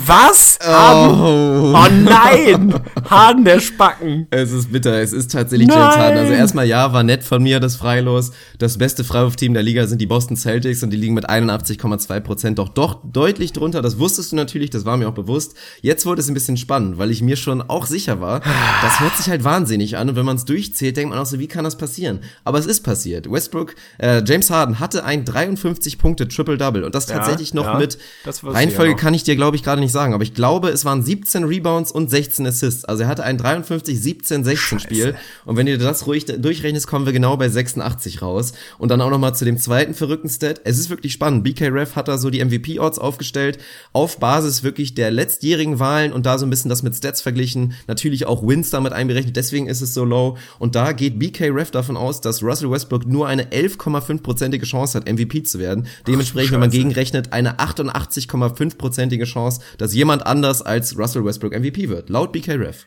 Was? 0.06 0.58
Oh. 0.62 1.72
oh 1.74 1.88
nein! 1.90 2.74
Harden 3.08 3.44
der 3.44 3.60
Spacken. 3.60 4.26
Es 4.30 4.50
ist 4.52 4.72
bitter. 4.72 5.00
Es 5.00 5.12
ist 5.12 5.30
tatsächlich 5.32 5.68
nein. 5.68 5.78
James 5.78 5.96
Harden. 5.96 6.18
Also 6.18 6.32
erstmal 6.32 6.66
ja, 6.66 6.92
war 6.92 7.02
nett 7.02 7.22
von 7.22 7.42
mir 7.42 7.60
das 7.60 7.76
Freilos. 7.76 8.32
Das 8.58 8.78
beste 8.78 9.04
Freiwurfteam 9.04 9.52
der 9.52 9.62
Liga 9.62 9.86
sind 9.86 10.00
die 10.00 10.06
Boston 10.06 10.36
Celtics 10.36 10.82
und 10.82 10.90
die 10.90 10.96
liegen 10.96 11.14
mit 11.14 11.28
81,2 11.28 12.20
Prozent 12.20 12.58
doch 12.58 12.68
doch 12.68 13.00
deutlich 13.04 13.52
drunter. 13.52 13.82
Das 13.82 13.98
wusstest 13.98 14.32
du 14.32 14.36
natürlich, 14.36 14.70
das 14.70 14.84
war 14.84 14.96
mir 14.96 15.08
auch 15.08 15.14
bewusst. 15.14 15.54
Jetzt 15.82 16.06
wurde 16.06 16.20
es 16.20 16.28
ein 16.28 16.34
bisschen 16.34 16.56
spannend, 16.56 16.98
weil 16.98 17.10
ich 17.10 17.22
mir 17.22 17.36
schon 17.36 17.62
auch 17.62 17.86
sicher 17.86 18.20
war, 18.20 18.40
das 18.82 19.00
hört 19.00 19.16
sich 19.16 19.28
halt 19.28 19.44
wahnsinnig 19.44 19.96
an 19.96 20.08
und 20.08 20.16
wenn 20.16 20.24
man 20.24 20.36
es 20.36 20.44
durchzählt, 20.44 20.96
denkt 20.96 21.10
man 21.10 21.18
auch 21.18 21.26
so, 21.26 21.38
wie 21.38 21.48
kann 21.48 21.64
das 21.64 21.76
passieren? 21.76 22.20
Aber 22.44 22.58
es 22.58 22.66
ist 22.66 22.82
passiert. 22.82 23.30
Westbrook, 23.30 23.74
äh, 23.98 24.22
James 24.24 24.50
Harden 24.50 24.80
hatte 24.80 25.04
ein 25.04 25.24
53 25.24 25.98
Punkte 25.98 26.28
Triple 26.28 26.56
Double 26.56 26.84
und 26.84 26.94
das 26.94 27.06
tatsächlich 27.06 27.50
ja, 27.50 27.56
noch 27.56 27.66
ja, 27.66 27.78
mit 27.78 27.98
Reihenfolge 28.42 28.96
kann 28.96 29.14
ich 29.14 29.24
dir 29.24 29.36
glaube 29.36 29.56
ich 29.56 29.62
gerade 29.62 29.80
nicht 29.80 29.89
sagen, 29.92 30.14
aber 30.14 30.22
ich 30.22 30.34
glaube, 30.34 30.68
es 30.70 30.84
waren 30.84 31.02
17 31.02 31.44
Rebounds 31.44 31.92
und 31.92 32.10
16 32.10 32.46
Assists. 32.46 32.84
Also 32.84 33.02
er 33.02 33.08
hatte 33.08 33.24
ein 33.24 33.38
53, 33.38 34.00
17, 34.00 34.44
16 34.44 34.78
Scheiße. 34.78 34.80
Spiel. 34.80 35.14
Und 35.44 35.56
wenn 35.56 35.66
du 35.66 35.78
das 35.78 36.06
ruhig 36.06 36.26
durchrechnest, 36.26 36.86
kommen 36.86 37.06
wir 37.06 37.12
genau 37.12 37.36
bei 37.36 37.48
86 37.48 38.22
raus. 38.22 38.52
Und 38.78 38.90
dann 38.90 39.00
auch 39.00 39.10
noch 39.10 39.18
mal 39.18 39.34
zu 39.34 39.44
dem 39.44 39.58
zweiten 39.58 39.94
verrückten 39.94 40.28
Stat. 40.28 40.60
Es 40.64 40.78
ist 40.78 40.90
wirklich 40.90 41.12
spannend. 41.12 41.44
BK 41.44 41.68
Ref 41.68 41.96
hat 41.96 42.08
da 42.08 42.18
so 42.18 42.30
die 42.30 42.44
MVP-Odds 42.44 42.98
aufgestellt 42.98 43.58
auf 43.92 44.18
Basis 44.18 44.62
wirklich 44.62 44.94
der 44.94 45.10
letztjährigen 45.10 45.78
Wahlen 45.78 46.12
und 46.12 46.26
da 46.26 46.38
so 46.38 46.46
ein 46.46 46.50
bisschen 46.50 46.68
das 46.68 46.82
mit 46.82 46.94
Stats 46.94 47.22
verglichen. 47.22 47.74
Natürlich 47.86 48.26
auch 48.26 48.46
Wins 48.46 48.70
damit 48.70 48.92
einberechnet. 48.92 49.36
Deswegen 49.36 49.66
ist 49.66 49.80
es 49.80 49.94
so 49.94 50.04
low. 50.04 50.36
Und 50.58 50.74
da 50.74 50.92
geht 50.92 51.18
BK 51.18 51.48
Ref 51.50 51.70
davon 51.70 51.96
aus, 51.96 52.20
dass 52.20 52.42
Russell 52.42 52.70
Westbrook 52.70 53.06
nur 53.06 53.26
eine 53.26 53.44
11,5-prozentige 53.44 54.64
Chance 54.64 54.98
hat, 54.98 55.10
MVP 55.10 55.42
zu 55.42 55.58
werden. 55.58 55.86
Dementsprechend, 56.06 56.50
Ach, 56.50 56.54
wenn 56.54 56.60
man 56.60 56.70
gegenrechnet, 56.70 57.32
eine 57.32 57.58
88,5-prozentige 57.58 59.24
Chance, 59.24 59.60
dass 59.80 59.94
jemand 59.94 60.26
anders 60.26 60.60
als 60.60 60.98
Russell 60.98 61.24
Westbrook 61.24 61.58
MVP 61.58 61.88
wird, 61.88 62.10
laut 62.10 62.32
BK 62.32 62.56
Ref. 62.56 62.86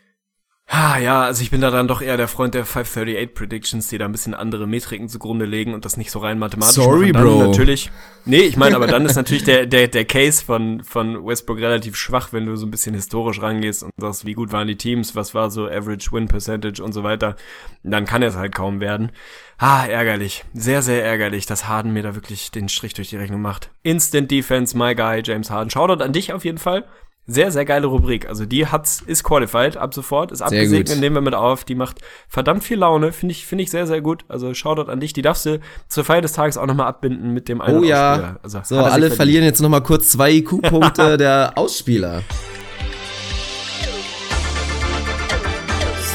Ah, 0.66 0.98
ja, 0.98 1.22
also 1.22 1.42
ich 1.42 1.50
bin 1.50 1.60
da 1.60 1.70
dann 1.70 1.88
doch 1.88 2.00
eher 2.00 2.16
der 2.16 2.26
Freund 2.26 2.54
der 2.54 2.64
538 2.64 3.34
Predictions, 3.34 3.88
die 3.88 3.98
da 3.98 4.06
ein 4.06 4.12
bisschen 4.12 4.32
andere 4.32 4.66
Metriken 4.66 5.10
zugrunde 5.10 5.44
legen 5.44 5.74
und 5.74 5.84
das 5.84 5.98
nicht 5.98 6.10
so 6.10 6.20
rein 6.20 6.38
mathematisch 6.38 6.76
Sorry, 6.76 7.12
machen. 7.12 7.26
Bro. 7.26 7.46
Natürlich. 7.48 7.90
Nee, 8.24 8.40
ich 8.40 8.56
meine, 8.56 8.74
aber 8.74 8.86
dann 8.86 9.04
ist 9.04 9.14
natürlich 9.16 9.44
der, 9.44 9.66
der, 9.66 9.88
der 9.88 10.06
Case 10.06 10.42
von, 10.42 10.82
von 10.82 11.24
Westbrook 11.24 11.58
relativ 11.58 11.96
schwach, 11.96 12.32
wenn 12.32 12.46
du 12.46 12.56
so 12.56 12.66
ein 12.66 12.70
bisschen 12.70 12.94
historisch 12.94 13.42
rangehst 13.42 13.82
und 13.82 13.92
sagst, 13.98 14.24
wie 14.24 14.32
gut 14.32 14.52
waren 14.52 14.66
die 14.66 14.76
Teams, 14.76 15.14
was 15.14 15.34
war 15.34 15.50
so 15.50 15.66
Average 15.66 16.10
Win 16.12 16.28
Percentage 16.28 16.82
und 16.82 16.92
so 16.92 17.02
weiter. 17.02 17.36
Dann 17.82 18.06
kann 18.06 18.22
es 18.22 18.34
halt 18.34 18.54
kaum 18.54 18.80
werden. 18.80 19.12
Ah, 19.58 19.84
ärgerlich. 19.84 20.44
Sehr, 20.54 20.80
sehr 20.80 21.04
ärgerlich, 21.04 21.44
dass 21.44 21.68
Harden 21.68 21.92
mir 21.92 22.02
da 22.02 22.14
wirklich 22.14 22.50
den 22.50 22.70
Strich 22.70 22.94
durch 22.94 23.10
die 23.10 23.16
Rechnung 23.16 23.42
macht. 23.42 23.70
Instant 23.82 24.30
Defense, 24.30 24.76
my 24.76 24.94
guy, 24.94 25.20
James 25.22 25.50
Harden. 25.50 25.70
Shoutout 25.70 26.02
an 26.02 26.12
dich 26.12 26.32
auf 26.32 26.44
jeden 26.44 26.58
Fall. 26.58 26.84
Sehr, 27.26 27.50
sehr 27.50 27.64
geile 27.64 27.86
Rubrik. 27.86 28.28
Also 28.28 28.44
die 28.44 28.66
hat's, 28.66 29.00
ist 29.00 29.24
qualified 29.24 29.78
ab 29.78 29.94
sofort, 29.94 30.30
ist 30.30 30.42
abgesegnet, 30.42 31.00
nehmen 31.00 31.14
wir 31.16 31.22
mit 31.22 31.34
auf. 31.34 31.64
Die 31.64 31.74
macht 31.74 32.00
verdammt 32.28 32.62
viel 32.64 32.78
Laune, 32.78 33.12
finde 33.12 33.32
ich, 33.32 33.46
finde 33.46 33.64
ich 33.64 33.70
sehr, 33.70 33.86
sehr 33.86 34.02
gut. 34.02 34.26
Also 34.28 34.52
Shoutout 34.52 34.90
an 34.90 35.00
dich. 35.00 35.14
Die 35.14 35.22
darfst 35.22 35.46
du 35.46 35.58
zur 35.88 36.04
Feier 36.04 36.20
des 36.20 36.34
Tages 36.34 36.58
auch 36.58 36.66
nochmal 36.66 36.86
abbinden 36.86 37.32
mit 37.32 37.48
dem 37.48 37.62
einen 37.62 37.78
Oh 37.78 37.82
ja. 37.82 38.36
Also, 38.42 38.60
so, 38.62 38.76
alle 38.76 39.10
verlieren 39.10 39.44
jetzt 39.44 39.62
nochmal 39.62 39.82
kurz 39.82 40.10
zwei 40.10 40.32
IQ-Punkte 40.32 41.16
der 41.18 41.52
Ausspieler. 41.56 42.22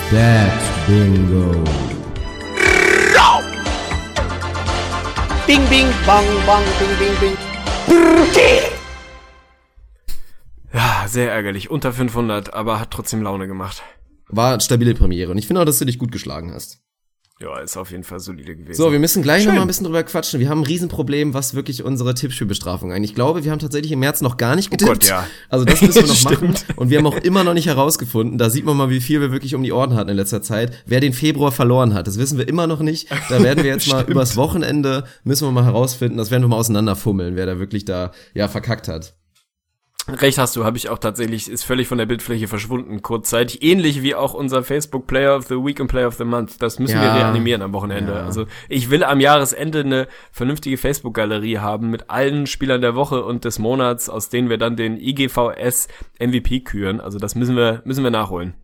Stat 0.07 0.51
Bingo. 0.87 1.63
Bing, 5.47 5.65
bing, 5.67 5.87
bang, 6.05 6.25
bang, 6.45 6.63
bing, 6.77 6.95
bing, 6.99 7.15
bing. 7.19 8.78
Ja, 10.73 11.05
sehr 11.07 11.31
ärgerlich. 11.31 11.69
Unter 11.69 11.93
500, 11.93 12.53
aber 12.53 12.79
hat 12.79 12.91
trotzdem 12.91 13.21
Laune 13.21 13.47
gemacht. 13.47 13.83
War 14.27 14.53
eine 14.53 14.61
stabile 14.61 14.93
Premiere. 14.93 15.31
Und 15.31 15.37
ich 15.37 15.47
finde 15.47 15.61
auch, 15.61 15.65
dass 15.65 15.79
du 15.79 15.85
dich 15.85 15.97
gut 15.97 16.11
geschlagen 16.11 16.53
hast. 16.53 16.81
Ja, 17.41 17.57
ist 17.59 17.77
auf 17.77 17.91
jeden 17.91 18.03
Fall 18.03 18.19
solide 18.19 18.53
gewesen. 18.53 18.75
So, 18.75 18.91
wir 18.91 18.99
müssen 18.99 19.23
gleich 19.23 19.43
Schön. 19.43 19.51
noch 19.51 19.55
mal 19.55 19.61
ein 19.61 19.67
bisschen 19.67 19.85
drüber 19.85 20.03
quatschen. 20.03 20.41
Wir 20.41 20.49
haben 20.49 20.59
ein 20.59 20.65
Riesenproblem, 20.65 21.33
was 21.33 21.53
wirklich 21.53 21.83
unsere 21.83 22.13
Tippspielbestrafung 22.13 22.91
eigentlich. 22.91 23.11
Ich 23.11 23.15
glaube, 23.15 23.45
wir 23.45 23.51
haben 23.51 23.59
tatsächlich 23.59 23.93
im 23.93 23.99
März 23.99 24.19
noch 24.19 24.35
gar 24.35 24.57
nicht 24.57 24.71
getippt. 24.71 24.89
Oh 24.89 24.93
Gott, 24.93 25.07
ja. 25.07 25.25
Also 25.47 25.63
das 25.63 25.81
müssen 25.81 26.01
wir 26.01 26.07
noch 26.07 26.23
machen. 26.23 26.53
Und 26.75 26.89
wir 26.89 26.97
haben 26.97 27.07
auch 27.07 27.15
immer 27.15 27.45
noch 27.45 27.53
nicht 27.53 27.67
herausgefunden. 27.67 28.37
Da 28.37 28.49
sieht 28.49 28.65
man 28.65 28.75
mal, 28.75 28.89
wie 28.89 28.99
viel 28.99 29.21
wir 29.21 29.31
wirklich 29.31 29.55
um 29.55 29.63
die 29.63 29.71
Ohren 29.71 29.95
hatten 29.95 30.09
in 30.09 30.17
letzter 30.17 30.41
Zeit. 30.41 30.73
Wer 30.85 30.99
den 30.99 31.13
Februar 31.13 31.53
verloren 31.53 31.93
hat, 31.93 32.07
das 32.07 32.19
wissen 32.19 32.37
wir 32.37 32.45
immer 32.45 32.67
noch 32.67 32.81
nicht. 32.81 33.09
Da 33.29 33.41
werden 33.41 33.63
wir 33.63 33.71
jetzt 33.71 33.87
mal 33.87 34.03
übers 34.03 34.35
Wochenende, 34.35 35.05
müssen 35.23 35.47
wir 35.47 35.53
mal 35.53 35.63
herausfinden. 35.63 36.17
Das 36.17 36.31
werden 36.31 36.43
wir 36.43 36.49
mal 36.49 36.57
auseinanderfummeln, 36.57 37.37
wer 37.37 37.45
da 37.45 37.57
wirklich 37.57 37.85
da, 37.85 38.11
ja, 38.33 38.49
verkackt 38.49 38.89
hat. 38.89 39.15
Recht 40.07 40.37
hast 40.37 40.55
du, 40.55 40.63
habe 40.65 40.77
ich 40.77 40.89
auch 40.89 40.97
tatsächlich, 40.97 41.49
ist 41.49 41.63
völlig 41.63 41.87
von 41.87 41.97
der 41.97 42.05
Bildfläche 42.05 42.47
verschwunden, 42.47 43.01
kurzzeitig. 43.01 43.61
Ähnlich 43.61 44.01
wie 44.01 44.15
auch 44.15 44.33
unser 44.33 44.63
Facebook 44.63 45.07
Player 45.07 45.35
of 45.35 45.47
the 45.47 45.55
Week 45.55 45.79
und 45.79 45.87
Player 45.87 46.07
of 46.07 46.15
the 46.15 46.23
Month. 46.23 46.61
Das 46.61 46.79
müssen 46.79 46.95
ja. 46.95 47.03
wir 47.03 47.21
reanimieren 47.21 47.61
am 47.61 47.73
Wochenende. 47.73 48.13
Ja. 48.13 48.25
Also 48.25 48.45
ich 48.69 48.89
will 48.89 49.03
am 49.03 49.19
Jahresende 49.19 49.81
eine 49.81 50.07
vernünftige 50.31 50.77
Facebook-Galerie 50.77 51.59
haben 51.59 51.91
mit 51.91 52.09
allen 52.09 52.47
Spielern 52.47 52.81
der 52.81 52.95
Woche 52.95 53.23
und 53.23 53.45
des 53.45 53.59
Monats, 53.59 54.09
aus 54.09 54.29
denen 54.29 54.49
wir 54.49 54.57
dann 54.57 54.75
den 54.75 54.97
IGVS 54.97 55.87
MVP 56.19 56.61
küren. 56.61 57.01
Also 57.01 57.19
das 57.19 57.35
müssen 57.35 57.55
wir, 57.55 57.81
müssen 57.85 58.03
wir 58.03 58.11
nachholen. 58.11 58.55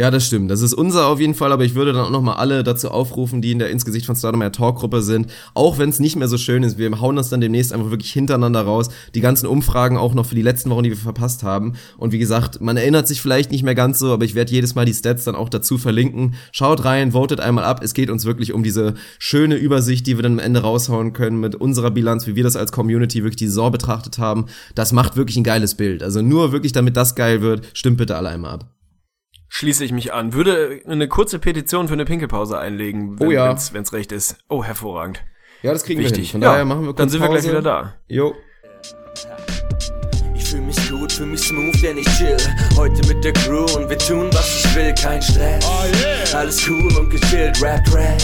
Ja, 0.00 0.10
das 0.10 0.24
stimmt. 0.24 0.50
Das 0.50 0.62
ist 0.62 0.72
unser 0.72 1.08
auf 1.08 1.20
jeden 1.20 1.34
Fall, 1.34 1.52
aber 1.52 1.62
ich 1.62 1.74
würde 1.74 1.92
dann 1.92 2.06
auch 2.06 2.10
nochmal 2.10 2.36
alle 2.36 2.64
dazu 2.64 2.90
aufrufen, 2.90 3.42
die 3.42 3.52
in 3.52 3.58
der 3.58 3.68
Insgesicht 3.68 4.06
von 4.06 4.16
Stardomere 4.16 4.50
Talkgruppe 4.50 5.02
sind. 5.02 5.30
Auch 5.52 5.76
wenn 5.76 5.90
es 5.90 6.00
nicht 6.00 6.16
mehr 6.16 6.26
so 6.26 6.38
schön 6.38 6.62
ist, 6.62 6.78
wir 6.78 7.02
hauen 7.02 7.16
das 7.16 7.28
dann 7.28 7.42
demnächst 7.42 7.70
einfach 7.70 7.90
wirklich 7.90 8.10
hintereinander 8.10 8.62
raus. 8.62 8.88
Die 9.14 9.20
ganzen 9.20 9.46
Umfragen 9.46 9.98
auch 9.98 10.14
noch 10.14 10.24
für 10.24 10.34
die 10.34 10.40
letzten 10.40 10.70
Wochen, 10.70 10.84
die 10.84 10.88
wir 10.88 10.96
verpasst 10.96 11.42
haben. 11.42 11.74
Und 11.98 12.12
wie 12.12 12.18
gesagt, 12.18 12.62
man 12.62 12.78
erinnert 12.78 13.08
sich 13.08 13.20
vielleicht 13.20 13.50
nicht 13.50 13.62
mehr 13.62 13.74
ganz 13.74 13.98
so, 13.98 14.10
aber 14.14 14.24
ich 14.24 14.34
werde 14.34 14.50
jedes 14.50 14.74
Mal 14.74 14.86
die 14.86 14.94
Stats 14.94 15.24
dann 15.24 15.34
auch 15.34 15.50
dazu 15.50 15.76
verlinken. 15.76 16.32
Schaut 16.50 16.86
rein, 16.86 17.12
votet 17.12 17.40
einmal 17.40 17.64
ab. 17.64 17.82
Es 17.84 17.92
geht 17.92 18.08
uns 18.08 18.24
wirklich 18.24 18.54
um 18.54 18.62
diese 18.62 18.94
schöne 19.18 19.56
Übersicht, 19.56 20.06
die 20.06 20.16
wir 20.16 20.22
dann 20.22 20.32
am 20.32 20.38
Ende 20.38 20.62
raushauen 20.62 21.12
können 21.12 21.40
mit 21.40 21.56
unserer 21.56 21.90
Bilanz, 21.90 22.26
wie 22.26 22.36
wir 22.36 22.44
das 22.44 22.56
als 22.56 22.72
Community 22.72 23.18
wirklich 23.18 23.36
die 23.36 23.48
Saison 23.48 23.70
betrachtet 23.70 24.16
haben. 24.16 24.46
Das 24.74 24.94
macht 24.94 25.18
wirklich 25.18 25.36
ein 25.36 25.44
geiles 25.44 25.74
Bild. 25.74 26.02
Also 26.02 26.22
nur 26.22 26.52
wirklich, 26.52 26.72
damit 26.72 26.96
das 26.96 27.14
geil 27.16 27.42
wird, 27.42 27.68
stimmt 27.74 27.98
bitte 27.98 28.16
alle 28.16 28.30
einmal 28.30 28.52
ab 28.52 28.79
schließe 29.50 29.84
ich 29.84 29.92
mich 29.92 30.14
an. 30.14 30.32
Würde 30.32 30.80
eine 30.86 31.08
kurze 31.08 31.38
Petition 31.38 31.88
für 31.88 31.94
eine 31.94 32.06
Pinkelpause 32.06 32.58
einlegen, 32.58 33.20
wenn, 33.20 33.28
oh 33.28 33.30
ja. 33.30 33.54
wenn's 33.72 33.92
recht 33.92 34.12
ist. 34.12 34.38
Oh, 34.48 34.64
hervorragend. 34.64 35.22
Ja, 35.62 35.72
das 35.72 35.84
kriegen 35.84 36.00
Wichtig. 36.00 36.16
wir 36.18 36.22
hin. 36.22 36.32
Von 36.32 36.42
ja, 36.42 36.52
daher 36.52 36.64
machen 36.64 36.82
wir 36.82 36.86
kurz 36.86 36.96
Dann 36.96 37.08
sind 37.10 37.20
Pause. 37.20 37.32
wir 37.32 37.40
gleich 37.40 37.50
wieder 37.50 37.62
da. 37.62 37.94
Jo. 38.08 38.34
Ich 40.34 40.44
fühl 40.44 40.62
mich 40.62 40.90
gut, 40.90 41.12
fühl 41.12 41.26
mich 41.26 41.40
smooth, 41.40 41.82
denn 41.82 41.98
ich 41.98 42.06
chill 42.16 42.36
Heute 42.76 43.06
mit 43.06 43.22
der 43.22 43.32
Crew 43.32 43.66
und 43.76 43.88
wir 43.88 43.98
tun, 43.98 44.30
was 44.32 44.64
ich 44.64 44.74
will, 44.74 44.94
kein 44.94 45.20
Stress 45.20 45.64
Alles 46.34 46.66
cool 46.68 46.96
und 46.96 47.10
gechillt, 47.10 47.62
Rap, 47.62 47.82
Rap 47.92 48.20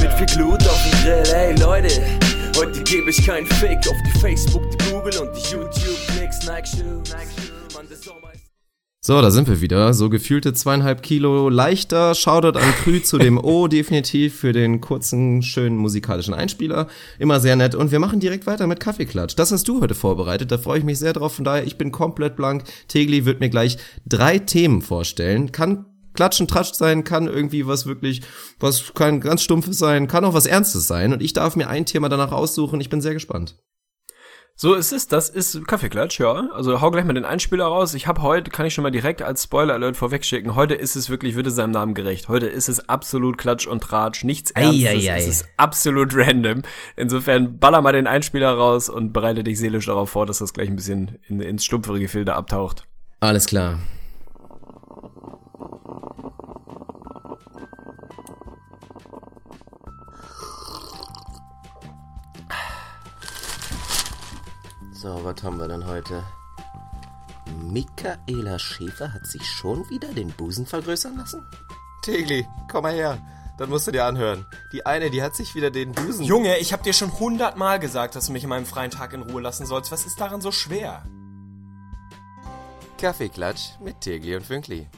Mit 0.00 0.12
viel 0.14 0.26
Glut 0.36 0.62
auf 0.66 0.82
dem 0.82 1.02
Grill, 1.02 1.34
ey 1.34 1.54
Leute 1.60 2.02
Heute 2.56 2.82
gebe 2.82 3.10
ich 3.10 3.24
keinen 3.24 3.46
Fick 3.46 3.78
auf 3.78 3.96
die 4.06 4.18
Facebook, 4.18 4.62
die 4.70 4.90
Google 4.90 5.18
und 5.18 5.36
die 5.36 5.52
YouTube-Klicks 5.52 6.46
Nike 6.46 6.66
Shoe, 6.66 7.02
So, 9.04 9.20
da 9.20 9.32
sind 9.32 9.48
wir 9.48 9.60
wieder. 9.60 9.94
So 9.94 10.08
gefühlte 10.08 10.52
zweieinhalb 10.52 11.02
Kilo 11.02 11.48
leichter. 11.48 12.14
Shoutout 12.14 12.56
an 12.56 12.72
Krü 12.84 13.02
zu 13.02 13.18
dem 13.18 13.36
O 13.36 13.66
definitiv 13.68 14.38
für 14.38 14.52
den 14.52 14.80
kurzen, 14.80 15.42
schönen 15.42 15.76
musikalischen 15.76 16.34
Einspieler. 16.34 16.86
Immer 17.18 17.40
sehr 17.40 17.56
nett. 17.56 17.74
Und 17.74 17.90
wir 17.90 17.98
machen 17.98 18.20
direkt 18.20 18.46
weiter 18.46 18.68
mit 18.68 18.78
Kaffeeklatsch. 18.78 19.34
Das 19.34 19.50
hast 19.50 19.66
du 19.66 19.80
heute 19.80 19.96
vorbereitet. 19.96 20.52
Da 20.52 20.58
freue 20.58 20.78
ich 20.78 20.84
mich 20.84 21.00
sehr 21.00 21.14
drauf. 21.14 21.34
Von 21.34 21.44
daher, 21.44 21.66
ich 21.66 21.78
bin 21.78 21.90
komplett 21.90 22.36
blank. 22.36 22.62
Tegli 22.86 23.24
wird 23.24 23.40
mir 23.40 23.50
gleich 23.50 23.76
drei 24.06 24.38
Themen 24.38 24.82
vorstellen. 24.82 25.50
Kann 25.50 25.84
Klatschen, 26.14 26.46
Tratsch 26.46 26.74
sein, 26.74 27.02
kann 27.02 27.26
irgendwie 27.26 27.66
was 27.66 27.86
wirklich, 27.86 28.22
was 28.60 28.94
kann 28.94 29.18
ganz 29.18 29.42
stumpfes 29.42 29.78
sein, 29.78 30.06
kann 30.06 30.24
auch 30.24 30.34
was 30.34 30.46
Ernstes 30.46 30.86
sein. 30.86 31.12
Und 31.12 31.22
ich 31.22 31.32
darf 31.32 31.56
mir 31.56 31.68
ein 31.68 31.86
Thema 31.86 32.08
danach 32.08 32.30
aussuchen. 32.30 32.80
Ich 32.80 32.88
bin 32.88 33.00
sehr 33.00 33.14
gespannt. 33.14 33.56
So 34.54 34.74
ist 34.74 34.92
es, 34.92 35.08
das 35.08 35.28
ist 35.28 35.66
Kaffeeklatsch, 35.66 36.20
ja. 36.20 36.48
Also 36.52 36.80
hau 36.80 36.90
gleich 36.90 37.04
mal 37.04 37.14
den 37.14 37.24
Einspieler 37.24 37.64
raus. 37.64 37.94
Ich 37.94 38.06
habe 38.06 38.22
heute, 38.22 38.50
kann 38.50 38.66
ich 38.66 38.74
schon 38.74 38.82
mal 38.82 38.90
direkt 38.90 39.22
als 39.22 39.44
Spoiler-Alert 39.44 39.96
vorwegschicken, 39.96 40.54
heute 40.54 40.74
ist 40.74 40.94
es 40.94 41.10
wirklich, 41.10 41.34
würde 41.34 41.50
seinem 41.50 41.72
Namen 41.72 41.94
gerecht. 41.94 42.28
Heute 42.28 42.46
ist 42.46 42.68
es 42.68 42.88
absolut 42.88 43.38
Klatsch 43.38 43.66
und 43.66 43.82
Tratsch, 43.82 44.24
nichts 44.24 44.50
Ernstes, 44.52 45.04
es 45.04 45.26
ist 45.26 45.48
absolut 45.56 46.14
random. 46.14 46.62
Insofern 46.96 47.58
baller 47.58 47.82
mal 47.82 47.92
den 47.92 48.06
Einspieler 48.06 48.52
raus 48.52 48.88
und 48.88 49.12
bereite 49.12 49.42
dich 49.42 49.58
seelisch 49.58 49.86
darauf 49.86 50.10
vor, 50.10 50.26
dass 50.26 50.38
das 50.38 50.52
gleich 50.52 50.68
ein 50.68 50.76
bisschen 50.76 51.18
in, 51.28 51.40
ins 51.40 51.64
stumpfere 51.64 51.98
Gefilde 51.98 52.34
abtaucht. 52.34 52.86
Alles 53.20 53.46
klar. 53.46 53.78
So, 65.02 65.18
was 65.24 65.42
haben 65.42 65.58
wir 65.58 65.66
denn 65.66 65.84
heute? 65.84 66.22
Michaela 67.60 68.56
Schäfer 68.60 69.12
hat 69.12 69.26
sich 69.26 69.44
schon 69.44 69.90
wieder 69.90 70.06
den 70.06 70.28
Busen 70.28 70.64
vergrößern 70.64 71.16
lassen? 71.16 71.44
Tegli, 72.02 72.46
komm 72.70 72.84
mal 72.84 72.92
her. 72.92 73.18
Das 73.58 73.68
musst 73.68 73.88
du 73.88 73.90
dir 73.90 74.04
anhören. 74.04 74.46
Die 74.72 74.86
eine, 74.86 75.10
die 75.10 75.20
hat 75.20 75.34
sich 75.34 75.56
wieder 75.56 75.72
den 75.72 75.90
Busen... 75.90 76.24
Junge, 76.24 76.56
ich 76.58 76.72
hab 76.72 76.84
dir 76.84 76.92
schon 76.92 77.18
hundertmal 77.18 77.80
gesagt, 77.80 78.14
dass 78.14 78.26
du 78.26 78.32
mich 78.32 78.44
in 78.44 78.48
meinem 78.48 78.64
freien 78.64 78.92
Tag 78.92 79.12
in 79.12 79.22
Ruhe 79.22 79.42
lassen 79.42 79.66
sollst. 79.66 79.90
Was 79.90 80.06
ist 80.06 80.20
daran 80.20 80.40
so 80.40 80.52
schwer? 80.52 81.02
Kaffeeklatsch 82.96 83.80
mit 83.80 84.02
Tegli 84.02 84.36
und 84.36 84.46
Fünkli. 84.46 84.88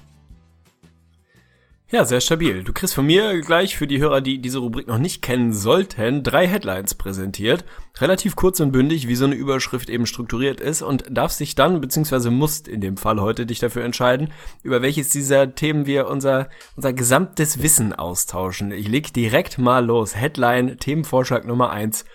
Ja, 1.95 2.05
sehr 2.05 2.21
stabil. 2.21 2.65
Du 2.65 2.73
kriegst 2.73 2.93
von 2.93 3.07
mir 3.07 3.41
gleich 3.41 3.77
für 3.77 3.87
die 3.87 4.01
Hörer, 4.01 4.21
die 4.21 4.41
diese 4.41 4.59
Rubrik 4.59 4.89
noch 4.89 4.99
nicht 4.99 5.23
kennen 5.23 5.53
sollten, 5.53 6.25
drei 6.25 6.49
Headlines 6.49 6.97
präsentiert. 6.97 7.65
Relativ 7.99 8.35
kurz 8.35 8.59
und 8.59 8.73
bündig, 8.73 9.07
wie 9.07 9.15
so 9.15 9.27
eine 9.27 9.37
Überschrift 9.37 9.89
eben 9.89 10.05
strukturiert 10.05 10.61
ist 10.61 10.83
und 10.83 11.05
darfst 11.09 11.39
dich 11.39 11.55
dann, 11.55 11.81
beziehungsweise 11.81 12.33
musst 12.33 12.67
in 12.67 12.81
dem 12.81 12.97
Fall 12.97 13.21
heute 13.21 13.47
dich 13.47 13.61
dafür 13.61 13.85
entscheiden, 13.85 14.33
über 14.65 14.83
welches 14.83 15.11
dieser 15.11 15.55
Themen 15.55 15.87
wir 15.87 16.09
unser, 16.09 16.49
unser 16.75 16.93
gesamtes 16.93 17.63
Wissen 17.63 17.93
austauschen. 17.93 18.73
Ich 18.73 18.89
leg 18.89 19.13
direkt 19.13 19.59
mal 19.59 19.87
los. 19.87 20.17
Headline, 20.17 20.79
Themenvorschlag 20.79 21.45
Nummer 21.45 21.71
eins. 21.71 22.07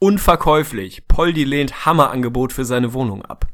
Unverkäuflich. 0.00 1.06
Poldi 1.06 1.44
lehnt 1.44 1.86
Hammerangebot 1.86 2.52
für 2.52 2.64
seine 2.64 2.92
Wohnung 2.92 3.24
ab. 3.24 3.46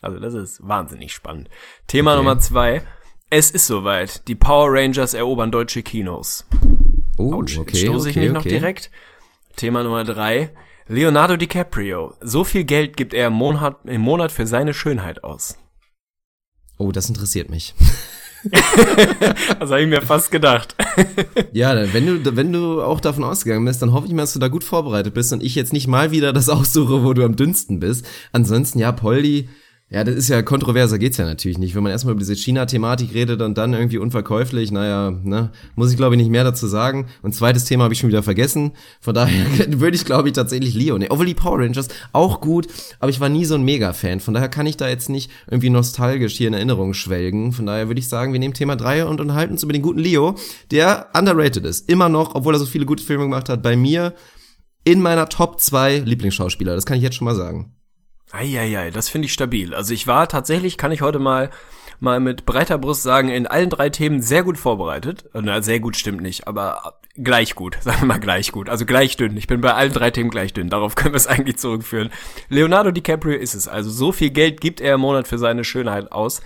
Also 0.00 0.20
das 0.20 0.34
ist 0.34 0.60
wahnsinnig 0.62 1.12
spannend. 1.12 1.48
Thema 1.88 2.12
Okay. 2.12 2.18
Nummer 2.18 2.38
zwei. 2.38 2.84
Es 3.36 3.50
ist 3.50 3.66
soweit. 3.66 4.28
Die 4.28 4.36
Power 4.36 4.68
Rangers 4.70 5.12
erobern 5.12 5.50
deutsche 5.50 5.82
Kinos. 5.82 6.46
Oh, 7.18 7.32
okay, 7.34 7.78
stoße 7.78 8.10
ich 8.10 8.16
okay, 8.16 8.26
mich 8.26 8.32
noch 8.32 8.42
okay. 8.42 8.50
direkt. 8.50 8.92
Thema 9.56 9.82
Nummer 9.82 10.04
drei. 10.04 10.50
Leonardo 10.86 11.36
DiCaprio. 11.36 12.14
So 12.20 12.44
viel 12.44 12.62
Geld 12.62 12.96
gibt 12.96 13.12
er 13.12 13.26
im 13.26 13.32
Monat, 13.32 13.78
im 13.86 14.02
Monat 14.02 14.30
für 14.30 14.46
seine 14.46 14.72
Schönheit 14.72 15.24
aus. 15.24 15.58
Oh, 16.78 16.92
das 16.92 17.08
interessiert 17.08 17.50
mich. 17.50 17.74
Das 19.58 19.70
habe 19.70 19.80
ich 19.80 19.88
mir 19.88 20.02
fast 20.02 20.30
gedacht. 20.30 20.76
Ja, 21.52 21.92
wenn 21.92 22.06
du, 22.06 22.36
wenn 22.36 22.52
du 22.52 22.82
auch 22.82 23.00
davon 23.00 23.24
ausgegangen 23.24 23.64
bist, 23.64 23.80
dann 23.80 23.92
hoffe 23.92 24.06
ich 24.06 24.12
mal, 24.12 24.22
dass 24.22 24.34
du 24.34 24.38
da 24.38 24.48
gut 24.48 24.64
vorbereitet 24.64 25.14
bist 25.14 25.32
und 25.32 25.42
ich 25.42 25.54
jetzt 25.54 25.72
nicht 25.72 25.86
mal 25.86 26.10
wieder 26.10 26.32
das 26.32 26.48
aussuche, 26.50 27.02
wo 27.02 27.14
du 27.14 27.24
am 27.24 27.36
dünnsten 27.36 27.80
bist. 27.80 28.06
Ansonsten, 28.32 28.78
ja, 28.78 28.92
Poldi, 28.92 29.48
ja, 29.94 30.02
das 30.02 30.16
ist 30.16 30.28
ja 30.28 30.42
kontroverser 30.42 30.98
geht's 30.98 31.18
ja 31.18 31.24
natürlich 31.24 31.56
nicht. 31.56 31.76
Wenn 31.76 31.84
man 31.84 31.92
erstmal 31.92 32.14
über 32.14 32.18
diese 32.18 32.34
China-Thematik 32.34 33.14
redet 33.14 33.40
und 33.42 33.56
dann 33.56 33.74
irgendwie 33.74 33.98
unverkäuflich, 33.98 34.72
naja, 34.72 35.12
ne, 35.22 35.52
muss 35.76 35.92
ich 35.92 35.96
glaube 35.96 36.16
ich 36.16 36.20
nicht 36.20 36.32
mehr 36.32 36.42
dazu 36.42 36.66
sagen. 36.66 37.06
Und 37.22 37.32
zweites 37.32 37.64
Thema 37.64 37.84
habe 37.84 37.94
ich 37.94 38.00
schon 38.00 38.08
wieder 38.08 38.24
vergessen. 38.24 38.72
Von 39.00 39.14
daher 39.14 39.46
würde 39.80 39.94
ich 39.94 40.04
glaube 40.04 40.28
ich 40.28 40.34
tatsächlich 40.34 40.74
Leo 40.74 40.98
nehmen. 40.98 41.12
Obwohl 41.12 41.26
die 41.26 41.34
Power 41.34 41.60
Rangers 41.60 41.86
auch 42.12 42.40
gut, 42.40 42.66
aber 42.98 43.10
ich 43.10 43.20
war 43.20 43.28
nie 43.28 43.44
so 43.44 43.54
ein 43.54 43.62
Mega-Fan. 43.62 44.18
Von 44.18 44.34
daher 44.34 44.48
kann 44.48 44.66
ich 44.66 44.76
da 44.76 44.88
jetzt 44.88 45.10
nicht 45.10 45.30
irgendwie 45.48 45.70
nostalgisch 45.70 46.34
hier 46.34 46.48
in 46.48 46.54
Erinnerung 46.54 46.92
schwelgen. 46.92 47.52
Von 47.52 47.66
daher 47.66 47.86
würde 47.86 48.00
ich 48.00 48.08
sagen, 48.08 48.32
wir 48.32 48.40
nehmen 48.40 48.54
Thema 48.54 48.74
3 48.74 49.04
und 49.04 49.20
unterhalten 49.20 49.52
uns 49.52 49.62
über 49.62 49.72
den 49.72 49.82
guten 49.82 50.00
Leo, 50.00 50.34
der 50.72 51.10
underrated 51.16 51.64
ist. 51.64 51.88
Immer 51.88 52.08
noch, 52.08 52.34
obwohl 52.34 52.56
er 52.56 52.58
so 52.58 52.66
viele 52.66 52.84
gute 52.84 53.04
Filme 53.04 53.22
gemacht 53.22 53.48
hat, 53.48 53.62
bei 53.62 53.76
mir 53.76 54.12
in 54.82 55.00
meiner 55.00 55.28
Top 55.28 55.60
2 55.60 55.98
Lieblingsschauspieler. 55.98 56.74
Das 56.74 56.84
kann 56.84 56.96
ich 56.96 57.02
jetzt 57.04 57.14
schon 57.14 57.26
mal 57.26 57.36
sagen. 57.36 57.76
Eieiei, 58.32 58.90
das 58.90 59.08
finde 59.08 59.26
ich 59.26 59.32
stabil. 59.32 59.74
Also 59.74 59.94
ich 59.94 60.06
war 60.06 60.28
tatsächlich, 60.28 60.76
kann 60.76 60.92
ich 60.92 61.02
heute 61.02 61.18
mal 61.18 61.50
mal 62.00 62.20
mit 62.20 62.44
breiter 62.44 62.78
Brust 62.78 63.02
sagen, 63.02 63.28
in 63.28 63.46
allen 63.46 63.70
drei 63.70 63.90
Themen 63.90 64.22
sehr 64.22 64.42
gut 64.42 64.58
vorbereitet. 64.58 65.24
Na, 65.32 65.62
sehr 65.62 65.80
gut 65.80 65.96
stimmt 65.96 66.20
nicht, 66.20 66.46
aber 66.46 66.98
gleich 67.16 67.54
gut, 67.54 67.78
sagen 67.80 68.02
wir 68.02 68.06
mal 68.06 68.20
gleich 68.20 68.52
gut. 68.52 68.68
Also 68.68 68.86
gleich 68.86 69.16
dünn. 69.16 69.36
Ich 69.36 69.46
bin 69.46 69.60
bei 69.60 69.74
allen 69.74 69.92
drei 69.92 70.10
Themen 70.10 70.30
gleich 70.30 70.52
dünn. 70.52 70.70
Darauf 70.70 70.94
können 70.94 71.14
wir 71.14 71.18
es 71.18 71.26
eigentlich 71.28 71.56
zurückführen. 71.56 72.10
Leonardo 72.48 72.90
DiCaprio 72.90 73.36
ist 73.36 73.54
es. 73.54 73.68
Also 73.68 73.90
so 73.90 74.12
viel 74.12 74.30
Geld 74.30 74.60
gibt 74.60 74.80
er 74.80 74.94
im 74.94 75.00
Monat 75.00 75.26
für 75.26 75.38
seine 75.38 75.64
Schönheit 75.64 76.12
aus. 76.12 76.42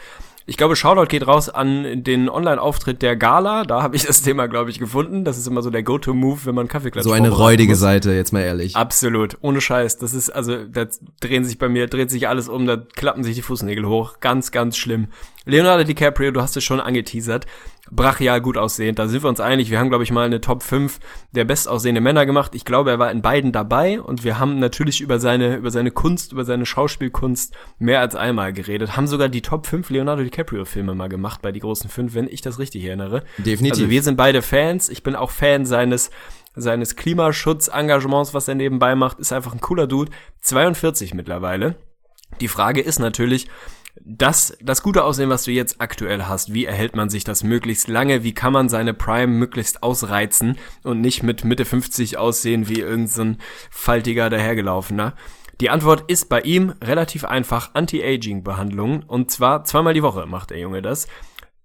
Ich 0.48 0.56
glaube, 0.56 0.76
Shoutout 0.76 1.08
geht 1.08 1.26
raus 1.26 1.50
an 1.50 2.02
den 2.04 2.30
Online-Auftritt 2.30 3.02
der 3.02 3.16
Gala. 3.16 3.64
Da 3.64 3.82
habe 3.82 3.96
ich 3.96 4.06
das 4.06 4.22
Thema, 4.22 4.46
glaube 4.46 4.70
ich, 4.70 4.78
gefunden. 4.78 5.22
Das 5.22 5.36
ist 5.36 5.46
immer 5.46 5.60
so 5.60 5.68
der 5.68 5.82
Go-To-Move, 5.82 6.40
wenn 6.44 6.54
man 6.54 6.68
Kaffeeklatsch 6.68 7.04
So 7.04 7.12
eine 7.12 7.28
räudige 7.28 7.72
muss. 7.72 7.80
Seite, 7.80 8.12
jetzt 8.12 8.32
mal 8.32 8.40
ehrlich. 8.40 8.74
Absolut, 8.74 9.36
ohne 9.42 9.60
Scheiß. 9.60 9.98
Das 9.98 10.14
ist, 10.14 10.30
also, 10.30 10.64
da 10.64 10.86
drehen 11.20 11.44
sich 11.44 11.58
bei 11.58 11.68
mir, 11.68 11.86
dreht 11.86 12.10
sich 12.10 12.28
alles 12.28 12.48
um, 12.48 12.66
da 12.66 12.78
klappen 12.78 13.24
sich 13.24 13.34
die 13.36 13.42
Fußnägel 13.42 13.86
hoch. 13.86 14.20
Ganz, 14.20 14.50
ganz 14.50 14.78
schlimm. 14.78 15.08
Leonardo 15.44 15.84
DiCaprio, 15.84 16.30
du 16.30 16.40
hast 16.40 16.56
es 16.56 16.64
schon 16.64 16.80
angeteasert. 16.80 17.44
Brachial 17.90 18.40
gut 18.40 18.56
aussehend, 18.56 18.98
da 18.98 19.08
sind 19.08 19.22
wir 19.22 19.28
uns 19.28 19.40
einig. 19.40 19.70
Wir 19.70 19.78
haben, 19.78 19.88
glaube 19.88 20.04
ich, 20.04 20.10
mal 20.10 20.26
eine 20.26 20.40
Top 20.40 20.62
5 20.62 20.98
der 21.32 21.44
bestaussehenden 21.44 22.04
Männer 22.04 22.26
gemacht. 22.26 22.54
Ich 22.54 22.64
glaube, 22.64 22.90
er 22.90 22.98
war 22.98 23.10
in 23.10 23.22
beiden 23.22 23.52
dabei 23.52 24.00
und 24.00 24.24
wir 24.24 24.38
haben 24.38 24.58
natürlich 24.58 25.00
über 25.00 25.18
seine, 25.18 25.56
über 25.56 25.70
seine 25.70 25.90
Kunst, 25.90 26.32
über 26.32 26.44
seine 26.44 26.66
Schauspielkunst 26.66 27.54
mehr 27.78 28.00
als 28.00 28.14
einmal 28.14 28.52
geredet. 28.52 28.96
Haben 28.96 29.06
sogar 29.06 29.28
die 29.28 29.42
Top 29.42 29.66
5 29.66 29.90
Leonardo 29.90 30.22
DiCaprio 30.22 30.64
Filme 30.64 30.94
mal 30.94 31.08
gemacht 31.08 31.42
bei 31.42 31.52
die 31.52 31.60
großen 31.60 31.88
5, 31.88 32.14
wenn 32.14 32.28
ich 32.28 32.40
das 32.40 32.58
richtig 32.58 32.84
erinnere. 32.84 33.24
Definitiv. 33.38 33.82
Also 33.82 33.90
wir 33.90 34.02
sind 34.02 34.16
beide 34.16 34.42
Fans. 34.42 34.88
Ich 34.88 35.02
bin 35.02 35.16
auch 35.16 35.30
Fan 35.30 35.64
seines 35.64 36.10
seines 36.60 36.96
Klimaschutzengagements, 36.96 38.34
was 38.34 38.48
er 38.48 38.56
nebenbei 38.56 38.94
macht, 38.96 39.20
ist 39.20 39.32
einfach 39.32 39.52
ein 39.54 39.60
cooler 39.60 39.86
Dude. 39.86 40.10
42 40.40 41.14
mittlerweile. 41.14 41.76
Die 42.40 42.48
Frage 42.48 42.80
ist 42.80 42.98
natürlich, 42.98 43.48
das, 44.04 44.56
das 44.60 44.82
gute 44.82 45.04
Aussehen, 45.04 45.30
was 45.30 45.44
du 45.44 45.50
jetzt 45.50 45.80
aktuell 45.80 46.24
hast, 46.24 46.52
wie 46.52 46.64
erhält 46.64 46.96
man 46.96 47.10
sich 47.10 47.24
das 47.24 47.42
möglichst 47.42 47.88
lange? 47.88 48.24
Wie 48.24 48.34
kann 48.34 48.52
man 48.52 48.68
seine 48.68 48.94
Prime 48.94 49.32
möglichst 49.32 49.82
ausreizen 49.82 50.56
und 50.82 51.00
nicht 51.00 51.22
mit 51.22 51.44
Mitte 51.44 51.64
50 51.64 52.18
aussehen 52.18 52.68
wie 52.68 52.80
irgendein 52.80 53.34
so 53.34 53.44
faltiger 53.70 54.30
dahergelaufener? 54.30 55.14
Die 55.60 55.70
Antwort 55.70 56.04
ist 56.08 56.28
bei 56.28 56.40
ihm 56.40 56.74
relativ 56.82 57.24
einfach 57.24 57.70
Anti-Aging-Behandlung 57.74 59.02
und 59.02 59.30
zwar 59.30 59.64
zweimal 59.64 59.94
die 59.94 60.02
Woche 60.02 60.26
macht 60.26 60.50
der 60.50 60.58
Junge 60.58 60.82
das. 60.82 61.08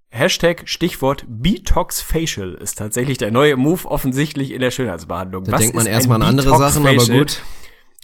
Hashtag 0.10 0.64
Stichwort 0.66 1.26
Betox 1.28 2.02
Facial 2.02 2.54
ist 2.54 2.78
tatsächlich 2.78 3.18
der 3.18 3.32
neue 3.32 3.56
Move 3.56 3.86
offensichtlich 3.86 4.52
in 4.52 4.62
der 4.62 4.72
Schönheitsbehandlung. 4.72 5.44
Da 5.44 5.54
Was 5.54 5.62
denkt 5.62 5.76
man 5.76 5.88
erstmal 5.88 6.22
an 6.22 6.28
andere 6.28 6.58
Sachen, 6.58 6.86
aber 6.86 7.06
gut. 7.06 7.42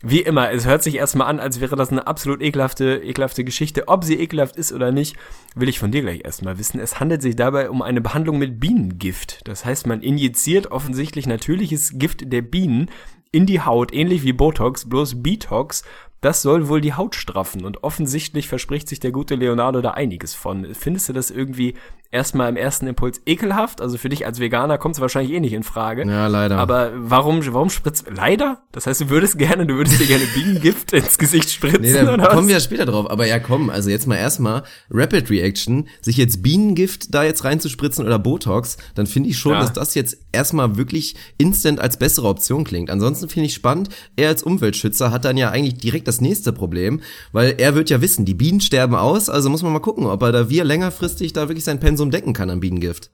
Wie 0.01 0.21
immer, 0.21 0.49
es 0.51 0.65
hört 0.65 0.81
sich 0.81 0.95
erstmal 0.95 1.27
an, 1.27 1.41
als 1.41 1.59
wäre 1.59 1.75
das 1.75 1.91
eine 1.91 2.07
absolut 2.07 2.41
ekelhafte, 2.41 3.01
ekelhafte 3.03 3.43
Geschichte. 3.43 3.89
Ob 3.89 4.05
sie 4.05 4.17
ekelhaft 4.17 4.55
ist 4.55 4.71
oder 4.71 4.93
nicht, 4.93 5.17
will 5.55 5.67
ich 5.67 5.77
von 5.77 5.91
dir 5.91 6.01
gleich 6.01 6.23
erstmal 6.23 6.57
wissen. 6.57 6.79
Es 6.79 7.01
handelt 7.01 7.21
sich 7.21 7.35
dabei 7.35 7.69
um 7.69 7.81
eine 7.81 7.99
Behandlung 7.99 8.37
mit 8.37 8.61
Bienengift. 8.61 9.41
Das 9.45 9.65
heißt, 9.65 9.87
man 9.87 10.01
injiziert 10.01 10.71
offensichtlich 10.71 11.27
natürliches 11.27 11.99
Gift 11.99 12.31
der 12.31 12.41
Bienen 12.41 12.89
in 13.33 13.45
die 13.45 13.59
Haut, 13.59 13.93
ähnlich 13.93 14.23
wie 14.23 14.31
Botox, 14.31 14.87
bloß 14.87 15.21
Betox. 15.21 15.83
Das 16.21 16.41
soll 16.41 16.69
wohl 16.69 16.79
die 16.79 16.93
Haut 16.93 17.15
straffen 17.15 17.65
und 17.65 17.83
offensichtlich 17.83 18.47
verspricht 18.47 18.87
sich 18.87 19.01
der 19.01 19.11
gute 19.11 19.35
Leonardo 19.35 19.81
da 19.81 19.91
einiges 19.91 20.33
von. 20.33 20.75
Findest 20.75 21.09
du 21.09 21.13
das 21.13 21.29
irgendwie 21.29 21.75
erstmal 22.11 22.49
im 22.49 22.55
ersten 22.57 22.87
Impuls 22.87 23.21
ekelhaft? 23.25 23.81
Also 23.81 23.97
für 23.97 24.09
dich 24.09 24.25
als 24.25 24.39
Veganer 24.39 24.77
kommt 24.77 24.95
es 24.95 25.01
wahrscheinlich 25.01 25.33
eh 25.33 25.39
nicht 25.39 25.53
in 25.53 25.63
Frage. 25.63 26.05
Ja, 26.07 26.27
leider. 26.27 26.57
Aber 26.57 26.91
warum, 26.95 27.41
warum 27.53 27.69
spritzt, 27.69 28.05
leider? 28.13 28.61
Das 28.71 28.87
heißt, 28.87 29.01
du 29.01 29.09
würdest 29.09 29.37
gerne, 29.37 29.65
du 29.65 29.75
würdest 29.75 29.99
dir 29.99 30.07
gerne 30.07 30.25
Bienengift 30.33 30.93
ins 30.93 31.17
Gesicht 31.17 31.51
spritzen, 31.51 31.81
Nee, 31.81 31.93
da 31.93 32.13
oder 32.13 32.23
was? 32.23 32.29
kommen 32.33 32.47
wir 32.47 32.55
ja 32.55 32.61
später 32.61 32.85
drauf. 32.85 33.09
Aber 33.09 33.27
ja, 33.27 33.39
komm, 33.39 33.69
also 33.69 33.89
jetzt 33.89 34.07
mal 34.07 34.15
erstmal 34.15 34.63
Rapid 34.89 35.29
Reaction, 35.29 35.87
sich 36.01 36.17
jetzt 36.17 36.41
Bienengift 36.41 37.13
da 37.13 37.23
jetzt 37.23 37.43
reinzuspritzen 37.43 38.05
oder 38.05 38.17
Botox, 38.19 38.77
dann 38.95 39.05
finde 39.07 39.29
ich 39.29 39.37
schon, 39.37 39.53
Ja. 39.53 39.61
dass 39.61 39.73
das 39.73 39.95
jetzt 39.95 40.17
erstmal 40.31 40.77
wirklich 40.77 41.15
instant 41.37 41.79
als 41.79 41.97
bessere 41.97 42.27
Option 42.27 42.63
klingt. 42.63 42.89
Ansonsten 42.89 43.29
finde 43.29 43.47
ich 43.47 43.53
spannend, 43.53 43.89
er 44.15 44.29
als 44.29 44.43
Umweltschützer 44.43 45.11
hat 45.11 45.25
dann 45.25 45.37
ja 45.37 45.49
eigentlich 45.51 45.75
direkt 45.77 46.07
das 46.07 46.21
nächste 46.21 46.53
Problem, 46.53 47.01
weil 47.31 47.55
er 47.57 47.75
wird 47.75 47.89
ja 47.89 48.01
wissen, 48.01 48.25
die 48.25 48.33
Bienen 48.33 48.61
sterben 48.61 48.95
aus, 48.95 49.29
also 49.29 49.49
muss 49.49 49.63
man 49.63 49.73
mal 49.73 49.79
gucken, 49.79 50.05
ob 50.05 50.21
er 50.23 50.31
da 50.31 50.49
wir 50.49 50.63
längerfristig 50.63 51.33
da 51.33 51.47
wirklich 51.49 51.63
sein 51.65 51.79
Pensum 51.79 51.98
decken 52.05 52.33
kann 52.33 52.49
an 52.49 52.59
Bienengift. 52.59 53.11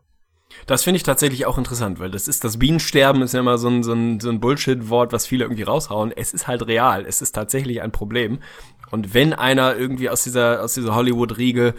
Das 0.67 0.83
finde 0.83 0.97
ich 0.97 1.03
tatsächlich 1.03 1.45
auch 1.45 1.57
interessant, 1.57 1.99
weil 1.99 2.11
das 2.11 2.27
ist 2.27 2.43
das 2.43 2.57
Bienensterben 2.57 3.21
ist 3.21 3.33
ja 3.33 3.41
immer 3.41 3.57
so 3.57 3.67
ein, 3.67 3.83
so 3.83 3.93
ein, 3.93 4.19
so 4.19 4.29
ein 4.29 4.39
Bullshit-Wort, 4.39 5.11
was 5.11 5.27
viele 5.27 5.43
irgendwie 5.45 5.63
raushauen. 5.63 6.11
Es 6.15 6.33
ist 6.33 6.47
halt 6.47 6.65
real, 6.67 7.05
es 7.05 7.21
ist 7.21 7.33
tatsächlich 7.33 7.81
ein 7.81 7.91
Problem. 7.91 8.39
Und 8.91 9.13
wenn 9.13 9.33
einer 9.33 9.75
irgendwie 9.75 10.09
aus 10.09 10.23
dieser, 10.23 10.63
aus 10.63 10.73
dieser 10.73 10.95
Hollywood-Riege 10.95 11.73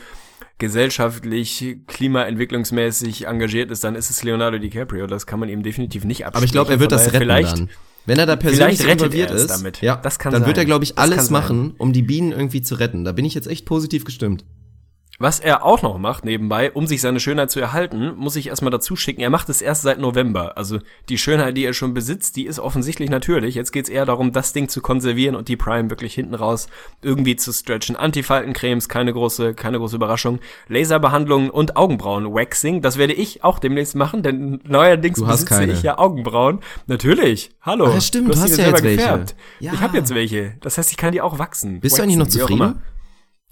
gesellschaftlich, 0.59 1.78
klimaentwicklungsmäßig 1.87 3.27
engagiert 3.27 3.70
ist, 3.70 3.85
dann 3.85 3.95
ist 3.95 4.11
es 4.11 4.23
Leonardo 4.23 4.59
DiCaprio. 4.59 5.07
Das 5.07 5.27
kann 5.27 5.41
man 5.41 5.49
ihm 5.49 5.62
definitiv 5.62 6.05
nicht 6.05 6.27
absprechen. 6.27 6.37
Aber 6.37 6.45
ich 6.45 6.53
glaube, 6.53 6.73
er 6.73 6.81
wird 6.81 6.93
das 6.93 7.07
retten 7.07 7.19
vielleicht, 7.19 7.59
dann. 7.59 7.70
Wenn 8.07 8.19
er 8.19 8.27
da 8.27 8.37
persönlich 8.37 8.87
involviert 8.87 9.31
er 9.31 9.37
ist, 9.37 9.49
damit. 9.49 9.83
ja, 9.83 9.97
dann 9.97 10.12
wird 10.12 10.23
sein. 10.23 10.55
er, 10.57 10.65
glaube 10.65 10.85
ich, 10.85 10.97
alles 10.97 11.28
machen, 11.28 11.74
um 11.77 11.93
die 11.93 12.03
Bienen 12.03 12.31
irgendwie 12.31 12.62
zu 12.62 12.77
retten. 12.77 13.05
Da 13.05 13.12
bin 13.12 13.24
ich 13.24 13.35
jetzt 13.35 13.49
echt 13.49 13.66
positiv 13.66 14.05
gestimmt. 14.05 14.45
Was 15.19 15.41
er 15.41 15.65
auch 15.65 15.81
noch 15.81 15.99
macht 15.99 16.27
nebenbei, 16.27 16.71
um 16.73 16.87
sich 16.87 17.01
seine 17.01 17.21
Schönheit 17.21 17.51
zu 17.51 17.59
erhalten, 17.59 18.15
muss 18.17 18.37
ich 18.37 18.49
erstmal 18.49 18.71
dazu 18.71 18.97
schicken, 18.97 19.23
er 19.23 19.31
macht 19.31 19.49
es 19.49 19.63
erst 19.63 19.83
seit 19.83 19.99
November. 19.99 20.59
Also 20.59 20.79
die 21.09 21.17
Schönheit, 21.17 21.57
die 21.57 21.65
er 21.65 21.73
schon 21.73 21.95
besitzt, 21.95 22.37
die 22.37 22.45
ist 22.45 22.59
offensichtlich 22.59 23.09
natürlich. 23.09 23.55
Jetzt 23.55 23.73
geht's 23.73 23.89
eher 23.89 24.05
darum, 24.05 24.33
das 24.33 24.53
Ding 24.53 24.69
zu 24.69 24.83
konservieren 24.83 25.35
und 25.35 25.49
die 25.49 25.57
Prime 25.57 25.89
wirklich 25.89 26.13
hinten 26.13 26.35
raus 26.35 26.69
irgendwie 27.01 27.37
zu 27.37 27.53
stretchen. 27.53 27.97
Antifaltencremes, 27.97 28.91
keine 28.91 29.15
große, 29.15 29.55
keine 29.55 29.79
große 29.79 29.97
Überraschung. 29.97 30.39
Laserbehandlungen 30.69 31.49
und 31.49 31.77
Augenbrauen-Waxing, 31.77 32.83
das 32.83 32.99
werde 32.99 33.15
ich 33.15 33.43
auch 33.43 33.59
demnächst 33.59 33.95
machen, 33.95 34.23
denn 34.23 34.61
neuerdings 34.65 35.23
besitze 35.23 35.47
keine. 35.47 35.73
ich 35.73 35.83
ja 35.83 35.99
Augenbrauen. 35.99 36.61
Natürlich. 36.89 37.53
Hallo. 37.63 37.87
Ach 37.89 37.95
ja, 37.95 38.01
stimmt, 38.03 38.35
du 38.35 38.39
hast 38.39 38.59
ja 38.59 38.67
jetzt 38.67 38.83
welche. 38.83 38.97
gefärbt. 38.97 39.35
Ja. 39.61 39.73
Ich 39.73 39.81
habe 39.81 39.97
jetzt 39.97 40.15
welche. 40.15 40.55
Das 40.61 40.77
heißt, 40.77 40.91
ich 40.91 40.99
kann 40.99 41.13
die 41.13 41.23
auch 41.23 41.39
wachsen. 41.39 41.81
Bist 41.81 41.97
du 41.97 42.03
eigentlich 42.03 42.17
noch 42.17 42.27
Waxen, 42.27 42.41
zufrieden? 42.41 42.83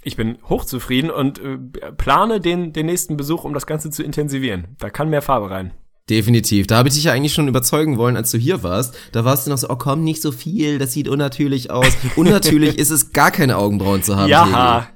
Ich 0.05 0.16
bin 0.16 0.39
hochzufrieden 0.48 1.10
und 1.10 1.39
äh, 1.39 1.59
plane 1.97 2.40
den, 2.40 2.72
den 2.72 2.86
nächsten 2.86 3.16
Besuch, 3.16 3.44
um 3.44 3.55
das 3.55 3.66
Ganze 3.66 3.90
zu 3.90 4.02
intensivieren. 4.02 4.76
Da 4.78 4.90
kann 4.90 5.09
mehr 5.09 5.22
Farbe 5.22 5.51
rein. 5.51 5.72
Definitiv. 6.10 6.66
Da 6.66 6.76
habe 6.76 6.89
ich 6.89 6.94
dich 6.94 7.05
ja 7.05 7.12
eigentlich 7.12 7.32
schon 7.32 7.48
überzeugen 7.48 7.97
wollen, 7.97 8.14
als 8.18 8.31
du 8.31 8.36
hier 8.36 8.62
warst. 8.62 8.94
Da 9.12 9.24
warst 9.24 9.47
du 9.47 9.51
noch 9.51 9.56
so, 9.56 9.70
oh 9.70 9.76
komm, 9.76 10.05
nicht 10.05 10.20
so 10.20 10.32
viel, 10.32 10.78
das 10.78 10.93
sieht 10.93 11.09
unnatürlich 11.09 11.70
aus. 11.70 11.97
Unnatürlich 12.16 12.78
ist 12.78 12.90
es, 12.90 13.12
gar 13.12 13.31
keine 13.31 13.56
Augenbrauen 13.56 14.02
zu 14.02 14.14
haben. 14.14 14.28
Ja, 14.28 14.89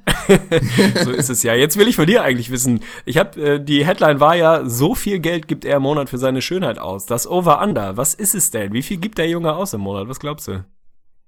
so 1.04 1.10
ist 1.10 1.30
es 1.30 1.42
ja. 1.42 1.54
Jetzt 1.54 1.78
will 1.78 1.88
ich 1.88 1.96
von 1.96 2.06
dir 2.06 2.22
eigentlich 2.22 2.50
wissen. 2.50 2.80
Ich 3.06 3.16
habe 3.16 3.40
äh, 3.40 3.64
die 3.64 3.86
Headline 3.86 4.20
war 4.20 4.36
ja, 4.36 4.68
so 4.68 4.94
viel 4.94 5.18
Geld 5.18 5.48
gibt 5.48 5.64
er 5.64 5.78
im 5.78 5.82
Monat 5.82 6.10
für 6.10 6.18
seine 6.18 6.42
Schönheit 6.42 6.78
aus. 6.78 7.06
Das 7.06 7.26
Over 7.26 7.62
Under. 7.62 7.96
Was 7.96 8.12
ist 8.12 8.34
es 8.34 8.50
denn? 8.50 8.74
Wie 8.74 8.82
viel 8.82 8.98
gibt 8.98 9.16
der 9.16 9.30
Junge 9.30 9.54
aus 9.54 9.72
im 9.72 9.80
Monat? 9.80 10.08
Was 10.08 10.20
glaubst 10.20 10.48
du? 10.48 10.66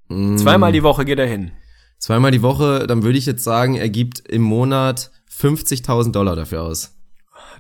Mm. 0.08 0.36
Zweimal 0.36 0.72
die 0.72 0.82
Woche 0.82 1.06
geht 1.06 1.18
er 1.18 1.26
hin. 1.26 1.52
Zweimal 2.00 2.30
die 2.30 2.42
Woche, 2.42 2.86
dann 2.88 3.02
würde 3.02 3.18
ich 3.18 3.26
jetzt 3.26 3.44
sagen, 3.44 3.74
er 3.76 3.90
gibt 3.90 4.20
im 4.20 4.40
Monat 4.42 5.10
50.000 5.30 6.12
Dollar 6.12 6.34
dafür 6.34 6.62
aus. 6.62 6.96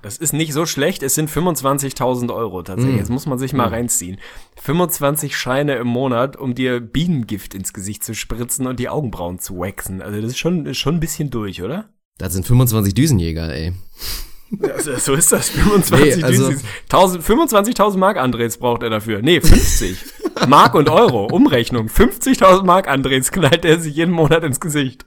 Das 0.02 0.16
ist 0.16 0.32
nicht 0.32 0.54
so 0.54 0.64
schlecht. 0.64 1.02
Es 1.02 1.14
sind 1.14 1.28
25.000 1.30 2.34
Euro 2.34 2.62
tatsächlich. 2.62 2.96
Jetzt 2.96 3.10
muss 3.10 3.26
man 3.26 3.38
sich 3.38 3.52
mal 3.52 3.68
reinziehen. 3.68 4.16
25 4.62 5.36
Scheine 5.36 5.74
im 5.76 5.88
Monat, 5.88 6.36
um 6.36 6.54
dir 6.54 6.80
Bienengift 6.80 7.54
ins 7.54 7.74
Gesicht 7.74 8.02
zu 8.02 8.14
spritzen 8.14 8.66
und 8.66 8.80
die 8.80 8.88
Augenbrauen 8.88 9.38
zu 9.40 9.58
waxen. 9.58 10.00
Also 10.00 10.22
das 10.22 10.30
ist 10.30 10.38
schon, 10.38 10.64
ist 10.64 10.78
schon 10.78 10.94
ein 10.94 11.00
bisschen 11.00 11.28
durch, 11.28 11.62
oder? 11.62 11.90
Das 12.16 12.32
sind 12.32 12.46
25 12.46 12.94
Düsenjäger, 12.94 13.54
ey. 13.54 13.74
Also, 14.62 14.96
so 14.96 15.12
ist 15.14 15.32
das. 15.32 15.50
25 15.50 16.16
Nee, 16.16 16.22
also- 16.24 16.48
Düsis. 16.48 16.64
1000 16.88 17.22
25.000 17.22 17.98
Mark 17.98 18.16
Andres 18.16 18.56
braucht 18.56 18.82
er 18.82 18.90
dafür. 18.90 19.20
Nee, 19.20 19.40
50. 19.42 19.98
Mark 20.48 20.74
und 20.74 20.88
Euro. 20.88 21.26
Umrechnung. 21.26 21.88
50.000 21.88 22.64
Mark 22.64 22.88
Andres 22.88 23.30
knallt 23.30 23.64
er 23.64 23.80
sich 23.80 23.94
jeden 23.94 24.12
Monat 24.12 24.44
ins 24.44 24.60
Gesicht. 24.60 25.06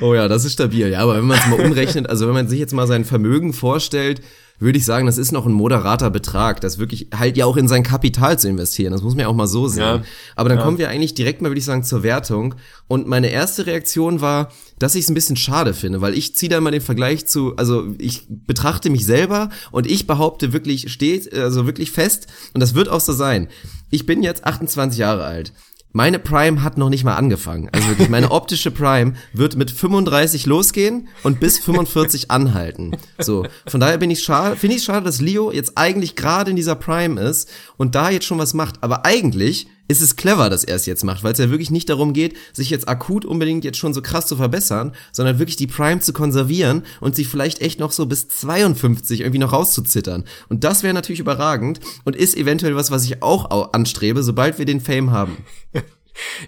Oh 0.00 0.14
ja, 0.14 0.28
das 0.28 0.44
ist 0.44 0.54
stabil. 0.54 0.88
Ja, 0.88 1.00
aber 1.00 1.16
wenn 1.16 1.26
man 1.26 1.38
es 1.38 1.46
mal 1.46 1.60
umrechnet, 1.60 2.08
also 2.08 2.26
wenn 2.26 2.34
man 2.34 2.48
sich 2.48 2.58
jetzt 2.58 2.74
mal 2.74 2.86
sein 2.86 3.04
Vermögen 3.04 3.52
vorstellt, 3.52 4.20
würde 4.58 4.78
ich 4.78 4.84
sagen, 4.84 5.06
das 5.06 5.18
ist 5.18 5.32
noch 5.32 5.46
ein 5.46 5.52
moderater 5.52 6.10
Betrag, 6.10 6.60
das 6.60 6.78
wirklich 6.78 7.08
halt 7.14 7.36
ja 7.36 7.44
auch 7.44 7.56
in 7.56 7.68
sein 7.68 7.82
Kapital 7.82 8.38
zu 8.38 8.48
investieren. 8.48 8.92
Das 8.92 9.02
muss 9.02 9.14
man 9.14 9.22
ja 9.22 9.28
auch 9.28 9.34
mal 9.34 9.46
so 9.46 9.68
sehen. 9.68 9.82
Ja. 9.82 10.02
Aber 10.36 10.48
dann 10.48 10.58
kommen 10.58 10.78
wir 10.78 10.88
eigentlich 10.88 11.14
direkt 11.14 11.42
mal, 11.42 11.48
würde 11.48 11.58
ich 11.58 11.64
sagen, 11.64 11.82
zur 11.82 12.02
Wertung. 12.02 12.54
Und 12.86 13.08
meine 13.08 13.30
erste 13.30 13.66
Reaktion 13.66 14.20
war, 14.20 14.52
dass 14.78 14.94
ich 14.94 15.04
es 15.04 15.10
ein 15.10 15.14
bisschen 15.14 15.36
schade 15.36 15.74
finde, 15.74 16.00
weil 16.00 16.14
ich 16.14 16.34
ziehe 16.36 16.50
da 16.50 16.60
mal 16.60 16.70
den 16.70 16.80
Vergleich 16.80 17.26
zu, 17.26 17.56
also 17.56 17.94
ich 17.98 18.26
betrachte 18.28 18.90
mich 18.90 19.04
selber 19.04 19.50
und 19.70 19.90
ich 19.90 20.06
behaupte 20.06 20.52
wirklich, 20.52 20.92
steht, 20.92 21.32
also 21.32 21.66
wirklich 21.66 21.90
fest, 21.90 22.26
und 22.54 22.60
das 22.60 22.74
wird 22.74 22.88
auch 22.88 23.00
so 23.00 23.12
sein. 23.12 23.48
Ich 23.90 24.06
bin 24.06 24.22
jetzt 24.22 24.44
28 24.44 24.98
Jahre 24.98 25.24
alt. 25.24 25.52
Meine 25.96 26.18
Prime 26.18 26.64
hat 26.64 26.76
noch 26.76 26.90
nicht 26.90 27.04
mal 27.04 27.14
angefangen. 27.14 27.68
Also 27.70 27.86
wirklich, 27.86 28.08
meine 28.08 28.32
optische 28.32 28.72
Prime 28.72 29.14
wird 29.32 29.54
mit 29.54 29.70
35 29.70 30.44
losgehen 30.44 31.06
und 31.22 31.38
bis 31.38 31.60
45 31.60 32.32
anhalten. 32.32 32.96
So, 33.18 33.46
von 33.68 33.78
daher 33.78 33.98
bin 33.98 34.10
ich 34.10 34.24
schade, 34.24 34.56
finde 34.56 34.74
ich 34.74 34.82
schade, 34.82 35.04
dass 35.04 35.20
Leo 35.20 35.52
jetzt 35.52 35.78
eigentlich 35.78 36.16
gerade 36.16 36.50
in 36.50 36.56
dieser 36.56 36.74
Prime 36.74 37.20
ist 37.20 37.48
und 37.76 37.94
da 37.94 38.10
jetzt 38.10 38.26
schon 38.26 38.38
was 38.38 38.54
macht. 38.54 38.82
Aber 38.82 39.06
eigentlich 39.06 39.68
ist 39.88 40.00
es 40.00 40.16
clever, 40.16 40.48
dass 40.50 40.64
er 40.64 40.76
es 40.76 40.86
jetzt 40.86 41.04
macht, 41.04 41.22
weil 41.24 41.32
es 41.32 41.38
ja 41.38 41.50
wirklich 41.50 41.70
nicht 41.70 41.88
darum 41.90 42.12
geht, 42.12 42.36
sich 42.52 42.70
jetzt 42.70 42.88
akut 42.88 43.24
unbedingt 43.24 43.64
jetzt 43.64 43.78
schon 43.78 43.92
so 43.94 44.00
krass 44.02 44.26
zu 44.26 44.36
verbessern, 44.36 44.92
sondern 45.12 45.38
wirklich 45.38 45.56
die 45.56 45.66
Prime 45.66 46.00
zu 46.00 46.12
konservieren 46.12 46.84
und 47.00 47.14
sie 47.16 47.24
vielleicht 47.24 47.60
echt 47.60 47.80
noch 47.80 47.92
so 47.92 48.06
bis 48.06 48.28
52 48.28 49.20
irgendwie 49.20 49.38
noch 49.38 49.52
rauszuzittern. 49.52 50.24
Und 50.48 50.64
das 50.64 50.82
wäre 50.82 50.94
natürlich 50.94 51.20
überragend 51.20 51.80
und 52.04 52.16
ist 52.16 52.36
eventuell 52.36 52.76
was, 52.76 52.90
was 52.90 53.04
ich 53.04 53.22
auch 53.22 53.50
au- 53.50 53.70
anstrebe, 53.72 54.22
sobald 54.22 54.58
wir 54.58 54.64
den 54.64 54.80
Fame 54.80 55.10
haben. 55.10 55.36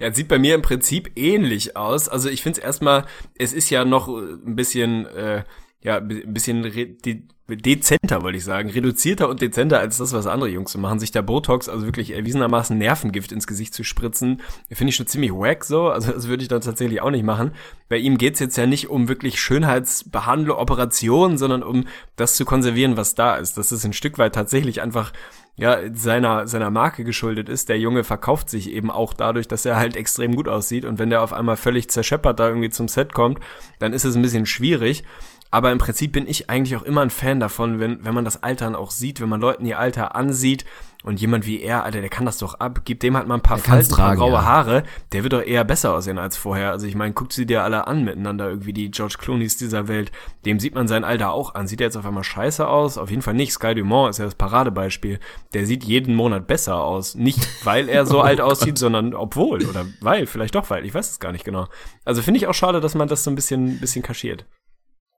Ja, 0.01 0.15
sieht 0.15 0.29
bei 0.29 0.39
mir 0.39 0.55
im 0.55 0.63
Prinzip 0.63 1.11
ähnlich 1.17 1.77
aus. 1.77 2.09
Also 2.09 2.29
ich 2.29 2.41
finde 2.41 2.61
es 2.61 2.65
erstmal, 2.65 3.05
es 3.37 3.53
ist 3.53 3.69
ja 3.69 3.85
noch 3.85 4.07
ein 4.07 4.55
bisschen, 4.55 5.07
äh, 5.07 5.43
ja, 5.83 5.99
ein 5.99 6.33
bisschen 6.33 6.63
de 6.63 7.23
dezenter, 7.49 8.23
wollte 8.23 8.39
ich 8.39 8.45
sagen, 8.45 8.71
reduzierter 8.71 9.29
und 9.29 9.41
dezenter 9.41 9.79
als 9.79 9.99
das, 9.99 10.13
was 10.13 10.27
andere 10.27 10.51
Jungs 10.51 10.73
so 10.73 10.81
machen. 10.81 10.99
Sich 10.99 11.13
der 11.13 11.23
Botox, 11.23 11.69
also 11.69 11.87
wirklich 11.87 12.11
erwiesenermaßen 12.11 12.77
Nervengift 12.77 13.31
ins 13.31 13.47
Gesicht 13.47 13.73
zu 13.73 13.85
spritzen, 13.85 14.43
finde 14.69 14.89
ich 14.89 14.97
schon 14.97 15.07
ziemlich 15.07 15.33
wack 15.33 15.65
so. 15.65 15.89
Also 15.89 16.11
das 16.11 16.27
würde 16.27 16.43
ich 16.43 16.49
dann 16.49 16.61
tatsächlich 16.61 17.01
auch 17.03 17.11
nicht 17.11 17.25
machen. 17.25 17.53
Bei 17.89 17.99
ihm 17.99 18.19
geht's 18.19 18.41
jetzt 18.41 18.57
ja 18.57 18.67
nicht 18.67 18.91
um 18.91 19.07
wirklich 19.09 19.41
Schönheitsbehandlung, 19.41 20.59
Operationen, 20.59 21.39
sondern 21.39 21.63
um 21.63 21.87
das 22.17 22.35
zu 22.35 22.45
konservieren, 22.45 22.97
was 22.97 23.15
da 23.15 23.37
ist. 23.37 23.57
Das 23.57 23.71
ist 23.71 23.85
ein 23.85 23.93
Stück 23.93 24.19
weit 24.19 24.35
tatsächlich 24.35 24.83
einfach 24.83 25.13
ja, 25.59 25.79
seiner, 25.95 26.47
seiner 26.47 26.71
Marke 26.71 27.03
geschuldet 27.05 27.49
ist. 27.49 27.69
Der 27.69 27.79
Junge 27.79 28.05
verkauft 28.05 28.51
sich 28.51 28.71
eben 28.71 28.91
auch 28.91 29.15
dadurch, 29.15 29.49
dass 29.49 29.65
er 29.65 29.77
halt 29.77 29.97
extrem 29.97 30.37
gut 30.37 30.49
aussieht. 30.49 30.85
Und 30.85 30.99
wenn 30.99 31.11
der 31.11 31.23
auf 31.23 31.33
einmal 31.33 31.57
völlig 31.57 31.89
zerscheppert 31.89 32.39
da 32.41 32.49
irgendwie 32.49 32.71
zum 32.71 32.89
Set 32.89 33.15
kommt, 33.15 33.39
dann 33.79 33.95
ist 33.95 34.05
es 34.05 34.17
ein 34.17 34.23
bisschen 34.23 34.45
schwierig. 34.45 35.05
Aber 35.51 35.73
im 35.73 35.79
Prinzip 35.79 36.13
bin 36.13 36.27
ich 36.27 36.51
eigentlich 36.51 36.77
auch 36.77 36.83
immer 36.83 37.03
ein 37.03 37.11
Fan 37.11 37.41
davon, 37.41 37.79
wenn, 37.81 38.05
wenn 38.05 38.15
man 38.15 38.25
das 38.25 38.43
Altern 38.43 38.75
auch 38.75 38.91
sieht, 38.91 39.21
wenn 39.21 39.29
man 39.29 39.41
Leuten 39.41 39.65
ihr 39.65 39.79
Alter 39.79 40.15
ansieht 40.17 40.65
und 41.07 41.21
jemand 41.21 41.47
wie 41.47 41.61
er, 41.61 41.85
Alter, 41.85 42.01
der 42.01 42.11
kann 42.11 42.27
das 42.27 42.39
doch 42.39 42.55
ab, 42.55 42.81
gibt 42.85 43.05
dem 43.05 43.17
halt 43.17 43.29
mal 43.29 43.37
ein 43.37 43.41
paar 43.41 43.59
Falten, 43.59 43.91
tragen, 43.91 44.19
graue 44.19 44.33
ja. 44.33 44.45
Haare, 44.45 44.83
der 45.13 45.23
wird 45.23 45.35
doch 45.35 45.43
eher 45.43 45.63
besser 45.63 45.95
aussehen 45.95 46.19
als 46.19 46.37
vorher. 46.37 46.73
Also 46.73 46.89
ich 46.89 46.97
meine, 46.97 47.15
guckt 47.15 47.33
sie 47.33 47.47
dir 47.47 47.63
alle 47.63 47.87
an 47.87 48.03
miteinander, 48.03 48.49
irgendwie 48.49 48.73
die 48.73 48.91
George 48.91 49.15
Clooney's 49.21 49.57
dieser 49.57 49.87
Welt. 49.87 50.11
Dem 50.45 50.59
sieht 50.59 50.75
man 50.75 50.89
sein 50.89 51.05
Alter 51.05 51.31
auch 51.31 51.55
an. 51.55 51.69
Sieht 51.69 51.81
er 51.81 51.87
jetzt 51.87 51.97
auf 51.97 52.05
einmal 52.07 52.25
scheiße 52.25 52.67
aus? 52.67 52.99
Auf 52.99 53.11
jeden 53.11 53.23
Fall 53.23 53.35
nicht. 53.35 53.53
Sky 53.53 53.75
Dumont 53.77 54.11
ist 54.11 54.19
ja 54.19 54.25
das 54.25 54.35
Paradebeispiel. 54.35 55.21
Der 55.55 55.65
sieht 55.65 55.85
jeden 55.85 56.17
Monat 56.17 56.49
besser 56.49 56.83
aus. 56.83 57.15
Nicht, 57.15 57.65
weil 57.65 57.89
er 57.89 58.05
so 58.05 58.21
alt 58.23 58.41
aussieht, 58.41 58.77
sondern 58.77 59.15
obwohl. 59.15 59.65
Oder 59.65 59.87
weil, 60.01 60.27
vielleicht 60.27 60.57
doch 60.57 60.71
weil. 60.71 60.85
Ich 60.85 60.93
weiß 60.93 61.09
es 61.09 61.21
gar 61.21 61.31
nicht 61.31 61.45
genau. 61.45 61.69
Also 62.05 62.21
finde 62.21 62.39
ich 62.39 62.49
auch 62.49 62.55
schade, 62.55 62.81
dass 62.81 62.97
man 62.97 63.07
das 63.07 63.23
so 63.23 63.31
ein 63.31 63.37
bisschen, 63.37 63.79
bisschen 63.79 64.03
kaschiert. 64.03 64.45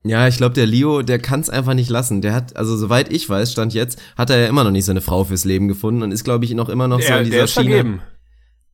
Ja, 0.04 0.28
ich 0.28 0.36
glaube, 0.36 0.54
der 0.54 0.66
Leo, 0.66 1.02
der 1.02 1.18
kann 1.18 1.40
es 1.40 1.50
einfach 1.50 1.74
nicht 1.74 1.90
lassen. 1.90 2.20
Der 2.22 2.32
hat, 2.34 2.56
also 2.56 2.76
soweit 2.76 3.12
ich 3.12 3.28
weiß, 3.28 3.50
stand 3.52 3.74
jetzt, 3.74 4.00
hat 4.16 4.30
er 4.30 4.38
ja 4.38 4.46
immer 4.46 4.62
noch 4.64 4.70
nicht 4.70 4.84
seine 4.84 5.00
Frau 5.00 5.24
fürs 5.24 5.44
Leben 5.44 5.66
gefunden 5.68 6.02
und 6.02 6.12
ist, 6.12 6.24
glaube 6.24 6.44
ich, 6.44 6.54
noch 6.54 6.68
immer 6.68 6.86
noch 6.88 7.00
so 7.00 7.08
Der, 7.08 7.18
in 7.18 7.24
dieser 7.24 7.36
der 7.36 7.44
ist 7.44 7.52
Schiene. 7.54 7.64
vergeben. 7.70 8.02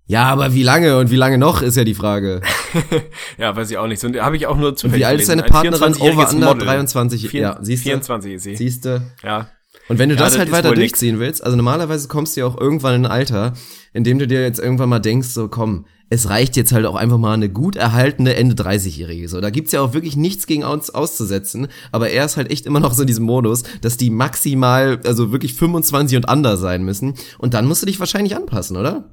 Ja, 0.06 0.24
aber 0.24 0.52
wie 0.52 0.62
lange 0.62 0.98
und 0.98 1.10
wie 1.10 1.16
lange 1.16 1.38
noch, 1.38 1.62
ist 1.62 1.76
ja 1.78 1.84
die 1.84 1.94
Frage. 1.94 2.42
Ja, 3.38 3.55
weiß 3.56 3.70
ich 3.70 3.78
auch 3.78 3.86
nicht. 3.86 4.01
So, 4.01 4.12
habe 4.14 4.36
ich 4.36 4.46
auch 4.46 4.56
nur 4.56 4.76
zufällig 4.76 5.01
Wie 5.01 5.05
alt 5.06 5.20
ist 5.20 5.28
seine 5.28 5.44
Ein 5.44 5.51
Partnerin? 5.51 5.94
24-jähriges 5.94 6.12
Over 6.12 6.30
under 6.34 6.46
Model. 6.48 6.64
23. 6.66 7.28
Vier- 7.30 7.40
ja, 7.40 7.59
siehst 7.62 7.84
du? 7.84 7.88
24 7.90 8.32
ist 8.34 8.42
sie. 8.42 8.56
Siehste. 8.56 9.02
Ja. 9.22 9.48
Und 9.89 9.98
wenn 9.98 10.09
du 10.09 10.15
Ja, 10.15 10.23
das 10.23 10.32
das 10.32 10.39
halt 10.39 10.52
weiter 10.52 10.70
wohl 10.70 10.77
nix. 10.77 10.93
durchziehen 10.93 11.19
willst, 11.19 11.44
also 11.44 11.56
normalerweise 11.56 12.09
kommst 12.09 12.36
du 12.36 12.40
ja 12.40 12.47
auch 12.47 12.59
irgendwann 12.59 12.94
in 12.94 13.06
ein 13.06 13.11
Alter, 13.11 13.52
in 13.93 14.05
dem 14.05 14.19
du 14.19 14.27
dir 14.27 14.43
jetzt 14.43 14.59
irgendwann 14.59 14.89
mal 14.89 14.98
denkst, 14.98 15.28
so 15.28 15.48
komm, 15.48 15.85
es 16.11 16.28
reicht 16.28 16.56
jetzt 16.56 16.73
halt 16.73 16.86
auch 16.86 16.94
einfach 16.94 17.19
mal 17.19 17.35
eine 17.35 17.48
gut 17.48 17.77
erhaltene 17.77 18.35
Ende 18.35 18.55
30-Jährige. 18.55 19.28
So, 19.28 19.40
da 19.40 19.51
gibt's 19.51 19.73
ja 19.73 19.81
auch 19.81 19.94
wirklich 19.94 20.16
nichts 20.16 20.47
gegen 20.47 20.65
uns 20.65 20.90
auszusetzen, 20.90 21.69
aber 21.93 22.11
er 22.11 22.24
ist 22.24 22.36
halt 22.36 22.51
echt 22.51 22.66
immer 22.66 22.81
noch 22.81 22.94
so 22.94 23.02
in 23.02 23.06
diesem 23.06 23.24
Modus, 23.24 23.62
dass 23.81 23.97
die 23.97 24.11
maximal, 24.11 25.01
also 25.05 25.32
wirklich 25.32 25.55
25 25.55 26.16
und 26.19 26.31
under 26.31 26.56
sein 26.56 26.85
müssen. 26.85 27.15
Und 27.39 27.55
dann 27.55 27.66
musst 27.66 27.82
du 27.82 27.86
dich 27.86 28.01
wahrscheinlich 28.01 28.36
anpassen, 28.36 28.77
oder? 28.77 29.11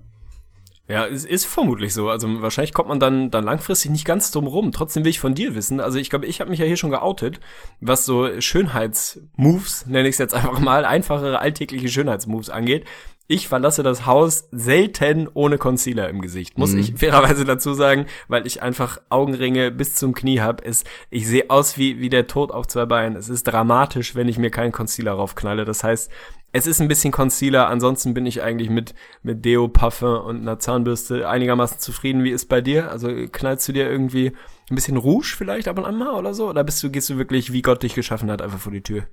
Ja, 0.91 1.07
es 1.07 1.23
ist 1.23 1.45
vermutlich 1.45 1.93
so. 1.93 2.09
Also 2.09 2.41
wahrscheinlich 2.41 2.73
kommt 2.73 2.89
man 2.89 2.99
dann, 2.99 3.31
dann 3.31 3.45
langfristig 3.45 3.91
nicht 3.91 4.03
ganz 4.03 4.31
drum 4.31 4.45
rum. 4.45 4.71
Trotzdem 4.73 5.05
will 5.05 5.09
ich 5.11 5.19
von 5.21 5.33
dir 5.33 5.55
wissen. 5.55 5.79
Also 5.79 5.97
ich 5.97 6.09
glaube, 6.09 6.25
ich 6.25 6.41
habe 6.41 6.49
mich 6.49 6.59
ja 6.59 6.65
hier 6.65 6.75
schon 6.75 6.91
geoutet, 6.91 7.39
was 7.79 8.05
so 8.05 8.41
Schönheitsmoves, 8.41 9.85
nenne 9.87 10.09
ich 10.09 10.15
es 10.15 10.19
jetzt 10.19 10.33
einfach 10.33 10.59
mal, 10.59 10.83
einfachere 10.83 11.39
alltägliche 11.39 11.87
Schönheitsmoves 11.87 12.49
angeht. 12.49 12.85
Ich 13.27 13.47
verlasse 13.47 13.81
das 13.81 14.05
Haus 14.05 14.49
selten 14.51 15.29
ohne 15.33 15.57
Concealer 15.57 16.09
im 16.09 16.21
Gesicht. 16.21 16.57
Muss 16.57 16.73
ich 16.73 16.95
fairerweise 16.95 17.45
dazu 17.45 17.73
sagen, 17.73 18.07
weil 18.27 18.45
ich 18.45 18.61
einfach 18.61 18.99
Augenringe 19.07 19.71
bis 19.71 19.95
zum 19.95 20.13
Knie 20.13 20.41
habe. 20.41 20.61
Ich 21.09 21.27
sehe 21.27 21.49
aus 21.49 21.77
wie, 21.77 22.01
wie 22.01 22.09
der 22.09 22.27
Tod 22.27 22.51
auf 22.51 22.67
zwei 22.67 22.85
Beinen. 22.85 23.15
Es 23.15 23.29
ist 23.29 23.43
dramatisch, 23.43 24.15
wenn 24.15 24.27
ich 24.27 24.37
mir 24.37 24.49
keinen 24.49 24.73
Concealer 24.73 25.13
raufknalle. 25.13 25.63
Das 25.63 25.81
heißt, 25.81 26.11
es 26.53 26.67
ist 26.67 26.81
ein 26.81 26.87
bisschen 26.87 27.11
Concealer, 27.11 27.67
ansonsten 27.69 28.13
bin 28.13 28.25
ich 28.25 28.41
eigentlich 28.41 28.69
mit, 28.69 28.93
mit 29.23 29.45
Deo, 29.45 29.67
Parfum 29.67 30.25
und 30.25 30.41
einer 30.41 30.59
Zahnbürste 30.59 31.27
einigermaßen 31.27 31.79
zufrieden. 31.79 32.23
Wie 32.23 32.31
ist 32.31 32.49
bei 32.49 32.61
dir? 32.61 32.91
Also 32.91 33.09
knallst 33.31 33.67
du 33.67 33.73
dir 33.73 33.89
irgendwie 33.89 34.33
ein 34.69 34.75
bisschen 34.75 34.97
Rouge 34.97 35.33
vielleicht 35.37 35.67
ab 35.67 35.77
und 35.77 35.85
an 35.85 35.97
mal 35.97 36.13
oder 36.13 36.33
so? 36.33 36.49
Oder 36.49 36.63
bist 36.63 36.83
du, 36.83 36.89
gehst 36.89 37.09
du 37.09 37.17
wirklich, 37.17 37.53
wie 37.53 37.61
Gott 37.61 37.83
dich 37.83 37.95
geschaffen 37.95 38.29
hat, 38.29 38.41
einfach 38.41 38.59
vor 38.59 38.71
die 38.71 38.81
Tür? 38.81 39.03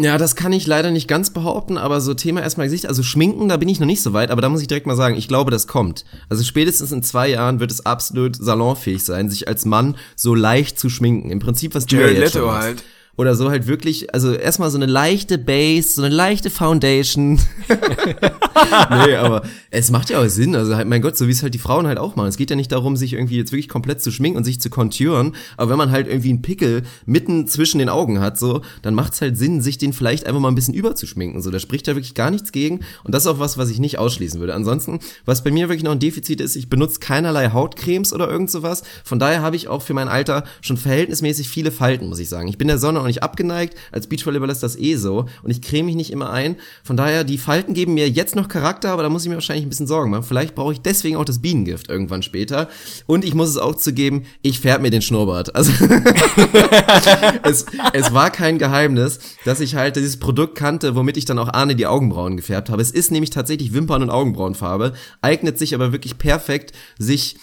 Ja, 0.00 0.16
das 0.16 0.36
kann 0.36 0.52
ich 0.52 0.66
leider 0.66 0.90
nicht 0.90 1.06
ganz 1.06 1.30
behaupten, 1.30 1.76
aber 1.76 2.00
so 2.00 2.14
Thema 2.14 2.40
erstmal 2.40 2.66
Gesicht, 2.66 2.86
also 2.86 3.02
schminken, 3.02 3.48
da 3.48 3.58
bin 3.58 3.68
ich 3.68 3.78
noch 3.78 3.86
nicht 3.86 4.02
so 4.02 4.14
weit, 4.14 4.30
aber 4.30 4.40
da 4.40 4.48
muss 4.48 4.62
ich 4.62 4.66
direkt 4.66 4.86
mal 4.86 4.96
sagen, 4.96 5.16
ich 5.16 5.28
glaube, 5.28 5.50
das 5.50 5.66
kommt. 5.66 6.06
Also 6.30 6.42
spätestens 6.44 6.92
in 6.92 7.02
zwei 7.02 7.28
Jahren 7.28 7.60
wird 7.60 7.70
es 7.70 7.84
absolut 7.84 8.36
salonfähig 8.36 9.04
sein, 9.04 9.28
sich 9.28 9.48
als 9.48 9.66
Mann 9.66 9.96
so 10.16 10.34
leicht 10.34 10.78
zu 10.78 10.88
schminken. 10.88 11.30
Im 11.30 11.40
Prinzip, 11.40 11.74
was 11.74 11.84
du 11.84 11.96
ja 11.96 12.06
jetzt 12.08 12.34
Leto 12.34 12.50
halt. 12.52 12.82
Oder 13.14 13.34
so 13.34 13.50
halt 13.50 13.66
wirklich, 13.66 14.14
also 14.14 14.32
erstmal 14.32 14.70
so 14.70 14.78
eine 14.78 14.86
leichte 14.86 15.36
Base, 15.36 15.96
so 15.96 16.02
eine 16.02 16.14
leichte 16.14 16.48
Foundation. 16.48 17.38
nee, 19.06 19.14
aber 19.16 19.42
es 19.70 19.90
macht 19.90 20.08
ja 20.08 20.18
auch 20.18 20.28
Sinn. 20.28 20.56
Also 20.56 20.74
halt, 20.76 20.88
mein 20.88 21.02
Gott, 21.02 21.18
so 21.18 21.28
wie 21.28 21.32
es 21.32 21.42
halt 21.42 21.52
die 21.52 21.58
Frauen 21.58 21.86
halt 21.86 21.98
auch 21.98 22.16
machen. 22.16 22.28
Es 22.28 22.38
geht 22.38 22.48
ja 22.48 22.56
nicht 22.56 22.72
darum, 22.72 22.96
sich 22.96 23.12
irgendwie 23.12 23.36
jetzt 23.36 23.52
wirklich 23.52 23.68
komplett 23.68 24.00
zu 24.00 24.10
schminken 24.10 24.38
und 24.38 24.44
sich 24.44 24.62
zu 24.62 24.70
konturen. 24.70 25.34
Aber 25.58 25.70
wenn 25.70 25.76
man 25.76 25.90
halt 25.90 26.08
irgendwie 26.08 26.30
einen 26.30 26.40
Pickel 26.40 26.84
mitten 27.04 27.46
zwischen 27.46 27.80
den 27.80 27.90
Augen 27.90 28.20
hat, 28.20 28.38
so, 28.38 28.62
dann 28.80 28.94
macht 28.94 29.12
es 29.12 29.20
halt 29.20 29.36
Sinn, 29.36 29.60
sich 29.60 29.76
den 29.76 29.92
vielleicht 29.92 30.26
einfach 30.26 30.40
mal 30.40 30.48
ein 30.48 30.54
bisschen 30.54 30.72
überzuschminken. 30.72 31.42
So, 31.42 31.50
da 31.50 31.58
spricht 31.58 31.88
ja 31.88 31.94
wirklich 31.94 32.14
gar 32.14 32.30
nichts 32.30 32.50
gegen. 32.50 32.80
Und 33.04 33.14
das 33.14 33.24
ist 33.24 33.30
auch 33.30 33.38
was, 33.38 33.58
was 33.58 33.68
ich 33.68 33.78
nicht 33.78 33.98
ausschließen 33.98 34.40
würde. 34.40 34.54
Ansonsten, 34.54 35.00
was 35.26 35.44
bei 35.44 35.50
mir 35.50 35.68
wirklich 35.68 35.84
noch 35.84 35.92
ein 35.92 35.98
Defizit 35.98 36.40
ist, 36.40 36.56
ich 36.56 36.70
benutze 36.70 36.98
keinerlei 36.98 37.50
Hautcremes 37.50 38.14
oder 38.14 38.30
irgend 38.30 38.50
sowas. 38.50 38.84
Von 39.04 39.18
daher 39.18 39.42
habe 39.42 39.56
ich 39.56 39.68
auch 39.68 39.82
für 39.82 39.92
mein 39.92 40.08
Alter 40.08 40.44
schon 40.62 40.78
verhältnismäßig 40.78 41.50
viele 41.50 41.72
Falten, 41.72 42.08
muss 42.08 42.18
ich 42.18 42.30
sagen. 42.30 42.48
Ich 42.48 42.56
bin 42.56 42.68
der 42.68 42.78
Sonne 42.78 43.01
auch 43.02 43.06
nicht 43.06 43.22
abgeneigt. 43.22 43.76
Als 43.90 44.06
Beachvolleyballer 44.06 44.52
ist 44.52 44.62
das 44.62 44.78
eh 44.78 44.96
so. 44.96 45.26
Und 45.42 45.50
ich 45.50 45.62
creme 45.62 45.86
mich 45.86 45.96
nicht 45.96 46.10
immer 46.10 46.30
ein. 46.30 46.56
Von 46.82 46.96
daher, 46.96 47.24
die 47.24 47.38
Falten 47.38 47.74
geben 47.74 47.94
mir 47.94 48.08
jetzt 48.08 48.36
noch 48.36 48.48
Charakter, 48.48 48.90
aber 48.90 49.02
da 49.02 49.08
muss 49.08 49.22
ich 49.22 49.28
mir 49.28 49.34
wahrscheinlich 49.34 49.66
ein 49.66 49.68
bisschen 49.68 49.86
Sorgen 49.86 50.10
machen. 50.10 50.22
Vielleicht 50.22 50.54
brauche 50.54 50.72
ich 50.72 50.80
deswegen 50.80 51.16
auch 51.16 51.24
das 51.24 51.40
Bienengift 51.40 51.88
irgendwann 51.88 52.22
später. 52.22 52.68
Und 53.06 53.24
ich 53.24 53.34
muss 53.34 53.48
es 53.48 53.58
auch 53.58 53.74
zugeben, 53.74 54.24
ich 54.42 54.60
färbe 54.60 54.82
mir 54.82 54.90
den 54.90 55.02
Schnurrbart. 55.02 55.54
Also 55.54 55.72
es, 57.42 57.66
es 57.92 58.14
war 58.14 58.30
kein 58.30 58.58
Geheimnis, 58.58 59.18
dass 59.44 59.60
ich 59.60 59.74
halt 59.74 59.96
dieses 59.96 60.18
Produkt 60.18 60.56
kannte, 60.56 60.94
womit 60.94 61.16
ich 61.16 61.24
dann 61.24 61.38
auch 61.38 61.52
Arne 61.52 61.76
die 61.76 61.86
Augenbrauen 61.86 62.36
gefärbt 62.36 62.70
habe. 62.70 62.82
Es 62.82 62.90
ist 62.90 63.10
nämlich 63.10 63.30
tatsächlich 63.30 63.72
Wimpern- 63.74 64.02
und 64.02 64.10
Augenbrauenfarbe, 64.10 64.92
eignet 65.20 65.58
sich 65.58 65.74
aber 65.74 65.92
wirklich 65.92 66.18
perfekt, 66.18 66.72
sich 66.98 67.36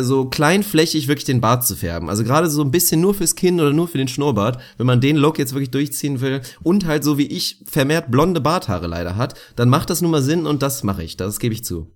so 0.00 0.26
kleinflächig 0.26 1.08
wirklich 1.08 1.24
den 1.24 1.40
Bart 1.40 1.66
zu 1.66 1.76
färben. 1.76 2.10
Also 2.10 2.24
gerade 2.24 2.50
so 2.50 2.62
ein 2.62 2.70
bisschen 2.70 3.00
nur 3.00 3.14
fürs 3.14 3.36
Kinn 3.36 3.60
oder 3.60 3.72
nur 3.72 3.88
für 3.88 3.98
den 3.98 4.08
Schnurrbart, 4.08 4.60
wenn 4.76 4.86
man 4.86 5.00
den 5.00 5.16
Look 5.16 5.38
jetzt 5.38 5.54
wirklich 5.54 5.70
durchziehen 5.70 6.20
will 6.20 6.42
und 6.62 6.86
halt 6.86 7.04
so 7.04 7.18
wie 7.18 7.26
ich 7.26 7.58
vermehrt 7.64 8.10
blonde 8.10 8.40
Barthaare 8.40 8.86
leider 8.86 9.16
hat, 9.16 9.34
dann 9.56 9.68
macht 9.68 9.90
das 9.90 10.02
nun 10.02 10.10
mal 10.10 10.22
Sinn 10.22 10.46
und 10.46 10.62
das 10.62 10.82
mache 10.82 11.02
ich, 11.02 11.16
das 11.16 11.38
gebe 11.38 11.54
ich 11.54 11.64
zu. 11.64 11.90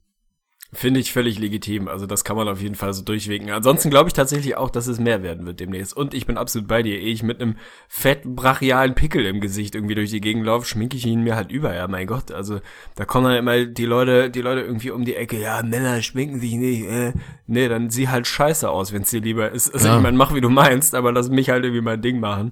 Finde 0.72 0.98
ich 0.98 1.12
völlig 1.12 1.38
legitim. 1.38 1.86
Also 1.86 2.06
das 2.06 2.24
kann 2.24 2.36
man 2.36 2.48
auf 2.48 2.60
jeden 2.60 2.74
Fall 2.74 2.92
so 2.92 3.02
durchwinken. 3.04 3.50
Ansonsten 3.50 3.88
glaube 3.88 4.08
ich 4.08 4.14
tatsächlich 4.14 4.56
auch, 4.56 4.68
dass 4.68 4.88
es 4.88 4.98
mehr 4.98 5.22
werden 5.22 5.46
wird 5.46 5.60
demnächst. 5.60 5.96
Und 5.96 6.12
ich 6.12 6.26
bin 6.26 6.36
absolut 6.36 6.66
bei 6.66 6.82
dir. 6.82 6.98
Ehe 6.98 7.12
ich 7.12 7.22
mit 7.22 7.40
einem 7.40 7.56
fett 7.88 8.24
brachialen 8.24 8.94
Pickel 8.96 9.24
im 9.26 9.40
Gesicht 9.40 9.76
irgendwie 9.76 9.94
durch 9.94 10.10
die 10.10 10.20
Gegend 10.20 10.44
laufe, 10.44 10.66
schminke 10.66 10.96
ich 10.96 11.06
ihn 11.06 11.22
mir 11.22 11.36
halt 11.36 11.52
über. 11.52 11.72
Ja, 11.74 11.86
mein 11.86 12.08
Gott. 12.08 12.32
Also 12.32 12.60
da 12.96 13.04
kommen 13.04 13.26
dann 13.26 13.36
immer 13.36 13.64
die 13.64 13.86
Leute, 13.86 14.28
die 14.28 14.42
Leute 14.42 14.62
irgendwie 14.62 14.90
um 14.90 15.04
die 15.04 15.14
Ecke. 15.14 15.40
Ja, 15.40 15.62
Männer 15.62 16.02
schminken 16.02 16.40
sich 16.40 16.54
nicht. 16.54 16.84
Äh. 16.84 17.12
Nee, 17.46 17.68
dann 17.68 17.88
sieh 17.90 18.08
halt 18.08 18.26
scheiße 18.26 18.68
aus, 18.68 18.92
wenn 18.92 19.02
es 19.02 19.10
dir 19.10 19.20
lieber 19.20 19.50
ist. 19.52 19.72
Also 19.72 19.86
Ja. 19.86 19.96
ich 19.96 20.02
meine, 20.02 20.16
mach 20.16 20.34
wie 20.34 20.40
du 20.40 20.50
meinst, 20.50 20.96
aber 20.96 21.12
lass 21.12 21.30
mich 21.30 21.48
halt 21.48 21.64
irgendwie 21.64 21.80
mein 21.82 22.02
Ding 22.02 22.18
machen. 22.18 22.50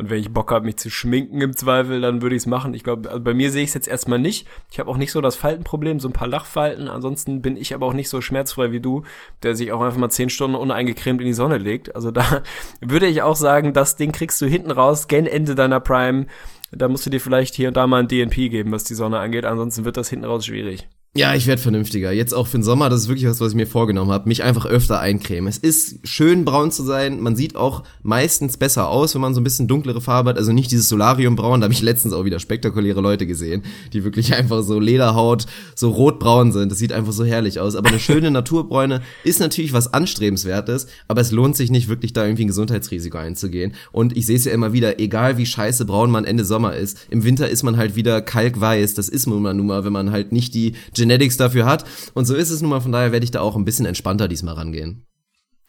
Und 0.00 0.08
wenn 0.08 0.18
ich 0.18 0.32
Bock 0.32 0.50
habe, 0.50 0.64
mich 0.64 0.78
zu 0.78 0.88
schminken 0.88 1.42
im 1.42 1.54
Zweifel, 1.54 2.00
dann 2.00 2.22
würde 2.22 2.34
ich 2.34 2.40
es 2.44 2.46
machen. 2.46 2.72
Ich 2.72 2.84
glaube, 2.84 3.10
also 3.10 3.22
bei 3.22 3.34
mir 3.34 3.50
sehe 3.50 3.64
ich 3.64 3.68
es 3.68 3.74
jetzt 3.74 3.86
erstmal 3.86 4.18
nicht. 4.18 4.48
Ich 4.72 4.80
habe 4.80 4.90
auch 4.90 4.96
nicht 4.96 5.12
so 5.12 5.20
das 5.20 5.36
Faltenproblem, 5.36 6.00
so 6.00 6.08
ein 6.08 6.14
paar 6.14 6.26
Lachfalten. 6.26 6.88
Ansonsten 6.88 7.42
bin 7.42 7.58
ich 7.58 7.74
aber 7.74 7.84
auch 7.84 7.92
nicht 7.92 8.08
so 8.08 8.22
schmerzfrei 8.22 8.72
wie 8.72 8.80
du, 8.80 9.02
der 9.42 9.54
sich 9.54 9.72
auch 9.72 9.82
einfach 9.82 9.98
mal 9.98 10.08
zehn 10.08 10.30
Stunden 10.30 10.56
uneingecremt 10.56 11.20
in 11.20 11.26
die 11.26 11.34
Sonne 11.34 11.58
legt. 11.58 11.94
Also 11.94 12.10
da 12.12 12.42
würde 12.80 13.08
ich 13.08 13.20
auch 13.20 13.36
sagen, 13.36 13.74
das 13.74 13.96
Ding 13.96 14.10
kriegst 14.10 14.40
du 14.40 14.46
hinten 14.46 14.70
raus, 14.70 15.06
gen 15.06 15.26
Ende 15.26 15.54
deiner 15.54 15.80
Prime. 15.80 16.28
Da 16.72 16.88
musst 16.88 17.04
du 17.04 17.10
dir 17.10 17.20
vielleicht 17.20 17.54
hier 17.54 17.68
und 17.68 17.76
da 17.76 17.86
mal 17.86 18.00
ein 18.00 18.08
DNP 18.08 18.48
geben, 18.48 18.72
was 18.72 18.84
die 18.84 18.94
Sonne 18.94 19.18
angeht. 19.18 19.44
Ansonsten 19.44 19.84
wird 19.84 19.98
das 19.98 20.08
hinten 20.08 20.24
raus 20.24 20.46
schwierig. 20.46 20.88
Ja, 21.12 21.34
ich 21.34 21.48
werde 21.48 21.60
vernünftiger. 21.60 22.12
Jetzt 22.12 22.32
auch 22.32 22.46
für 22.46 22.58
den 22.58 22.62
Sommer, 22.62 22.88
das 22.88 23.00
ist 23.00 23.08
wirklich 23.08 23.28
was, 23.28 23.40
was 23.40 23.50
ich 23.50 23.56
mir 23.56 23.66
vorgenommen 23.66 24.12
habe, 24.12 24.28
mich 24.28 24.44
einfach 24.44 24.64
öfter 24.64 25.00
eincremen. 25.00 25.48
Es 25.48 25.58
ist 25.58 26.06
schön 26.06 26.44
braun 26.44 26.70
zu 26.70 26.84
sein, 26.84 27.20
man 27.20 27.34
sieht 27.34 27.56
auch 27.56 27.82
meistens 28.04 28.56
besser 28.56 28.88
aus, 28.88 29.12
wenn 29.16 29.20
man 29.20 29.34
so 29.34 29.40
ein 29.40 29.44
bisschen 29.44 29.66
dunklere 29.66 30.00
Farbe 30.00 30.30
hat, 30.30 30.38
also 30.38 30.52
nicht 30.52 30.70
dieses 30.70 30.88
Solariumbraun, 30.88 31.60
da 31.60 31.64
habe 31.64 31.74
ich 31.74 31.82
letztens 31.82 32.14
auch 32.14 32.24
wieder 32.24 32.38
spektakuläre 32.38 33.00
Leute 33.00 33.26
gesehen, 33.26 33.64
die 33.92 34.04
wirklich 34.04 34.34
einfach 34.36 34.62
so 34.62 34.78
Lederhaut, 34.78 35.46
so 35.74 35.90
rotbraun 35.90 36.52
sind. 36.52 36.70
Das 36.70 36.78
sieht 36.78 36.92
einfach 36.92 37.12
so 37.12 37.24
herrlich 37.24 37.58
aus, 37.58 37.74
aber 37.74 37.88
eine 37.88 37.98
schöne 37.98 38.30
Naturbräune 38.30 39.02
ist 39.24 39.40
natürlich 39.40 39.72
was 39.72 39.92
anstrebenswertes, 39.92 40.86
aber 41.08 41.22
es 41.22 41.32
lohnt 41.32 41.56
sich 41.56 41.72
nicht 41.72 41.88
wirklich 41.88 42.12
da 42.12 42.24
irgendwie 42.24 42.44
ein 42.44 42.48
Gesundheitsrisiko 42.48 43.18
einzugehen 43.18 43.72
und 43.90 44.16
ich 44.16 44.26
sehe 44.26 44.36
es 44.36 44.44
ja 44.44 44.52
immer 44.52 44.72
wieder, 44.72 45.00
egal 45.00 45.38
wie 45.38 45.46
scheiße 45.46 45.86
braun 45.86 46.12
man 46.12 46.24
Ende 46.24 46.44
Sommer 46.44 46.76
ist, 46.76 46.98
im 47.10 47.24
Winter 47.24 47.48
ist 47.48 47.64
man 47.64 47.76
halt 47.76 47.96
wieder 47.96 48.22
kalkweiß, 48.22 48.94
das 48.94 49.08
ist 49.08 49.26
nun 49.26 49.42
mal 49.42 49.54
nun 49.54 49.66
mal, 49.66 49.84
wenn 49.84 49.92
man 49.92 50.12
halt 50.12 50.30
nicht 50.30 50.54
die 50.54 50.74
Genetics 51.00 51.36
dafür 51.36 51.64
hat. 51.64 51.84
Und 52.14 52.26
so 52.26 52.34
ist 52.34 52.50
es 52.50 52.60
nun 52.60 52.70
mal, 52.70 52.80
von 52.80 52.92
daher 52.92 53.12
werde 53.12 53.24
ich 53.24 53.30
da 53.30 53.40
auch 53.40 53.56
ein 53.56 53.64
bisschen 53.64 53.86
entspannter 53.86 54.28
diesmal 54.28 54.54
rangehen. 54.54 55.06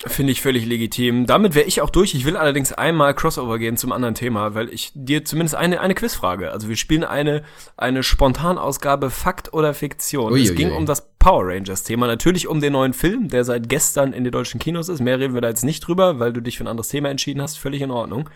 Finde 0.07 0.31
ich 0.31 0.41
völlig 0.41 0.65
legitim. 0.65 1.27
Damit 1.27 1.53
wäre 1.53 1.67
ich 1.67 1.81
auch 1.81 1.91
durch. 1.91 2.15
Ich 2.15 2.25
will 2.25 2.35
allerdings 2.35 2.73
einmal 2.73 3.13
Crossover 3.13 3.59
gehen 3.59 3.77
zum 3.77 3.91
anderen 3.91 4.15
Thema, 4.15 4.55
weil 4.55 4.69
ich 4.69 4.91
dir 4.95 5.23
zumindest 5.25 5.53
eine, 5.53 5.79
eine 5.79 5.93
Quizfrage. 5.93 6.51
Also 6.51 6.69
wir 6.69 6.75
spielen 6.75 7.03
eine, 7.03 7.43
eine 7.77 8.01
Spontanausgabe 8.01 9.11
Fakt 9.11 9.53
oder 9.53 9.75
Fiktion. 9.75 10.33
Uiuiui. 10.33 10.43
Es 10.43 10.55
ging 10.55 10.71
um 10.71 10.87
das 10.87 11.13
Power 11.19 11.43
Rangers 11.45 11.83
Thema. 11.83 12.07
Natürlich 12.07 12.47
um 12.47 12.61
den 12.61 12.73
neuen 12.73 12.93
Film, 12.93 13.27
der 13.27 13.43
seit 13.43 13.69
gestern 13.69 14.11
in 14.13 14.23
den 14.23 14.31
deutschen 14.31 14.59
Kinos 14.59 14.89
ist. 14.89 15.01
Mehr 15.01 15.19
reden 15.19 15.35
wir 15.35 15.41
da 15.41 15.49
jetzt 15.49 15.63
nicht 15.63 15.81
drüber, 15.81 16.17
weil 16.17 16.33
du 16.33 16.41
dich 16.41 16.57
für 16.57 16.63
ein 16.63 16.67
anderes 16.67 16.87
Thema 16.87 17.09
entschieden 17.09 17.41
hast. 17.41 17.59
Völlig 17.59 17.81
in 17.81 17.91
Ordnung. 17.91 18.27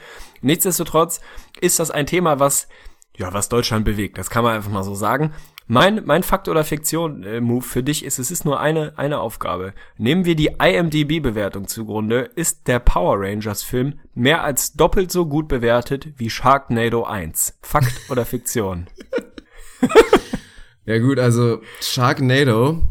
Nichtsdestotrotz 0.41 1.19
ist 1.61 1.80
das 1.80 1.89
ein 1.89 2.05
Thema, 2.05 2.39
was, 2.39 2.67
ja, 3.17 3.34
was 3.34 3.49
Deutschland 3.49 3.85
bewegt. 3.85 4.19
Das 4.19 4.30
kann 4.30 4.43
man 4.43 4.55
einfach 4.55 4.72
mal 4.72 4.84
so 4.84 4.93
sagen. 4.93 5.34
Mein, 5.68 6.04
mein 6.06 6.24
Fakt 6.24 6.48
oder 6.48 6.64
Fiktion 6.64 7.24
äh, 7.24 7.42
Move 7.42 7.64
für 7.64 7.82
dich 7.82 8.06
ist, 8.06 8.20
es 8.20 8.30
ist 8.30 8.46
nur 8.46 8.60
eine, 8.60 8.94
eine 8.98 9.20
Aufgabe. 9.20 9.74
Nehmen 9.98 10.26
wir 10.26 10.36
die 10.36 10.52
IMDb 10.62 11.22
Bewertung 11.22 11.68
zugrunde, 11.68 12.30
ist 12.36 12.68
der 12.68 12.80
Power 12.80 13.20
Rangers 13.20 13.64
Film 13.64 14.00
mehr 14.14 14.44
als 14.44 14.74
doppelt 14.74 15.12
so 15.12 15.26
gut 15.26 15.48
bewertet 15.48 16.10
wie 16.18 16.30
Sharknado 16.30 17.04
1. 17.04 17.58
Fakt 17.62 18.10
oder 18.10 18.26
Fiktion? 18.26 18.88
Ja 20.86 21.00
gut, 21.00 21.18
also 21.18 21.62
Sharknado 21.82 22.84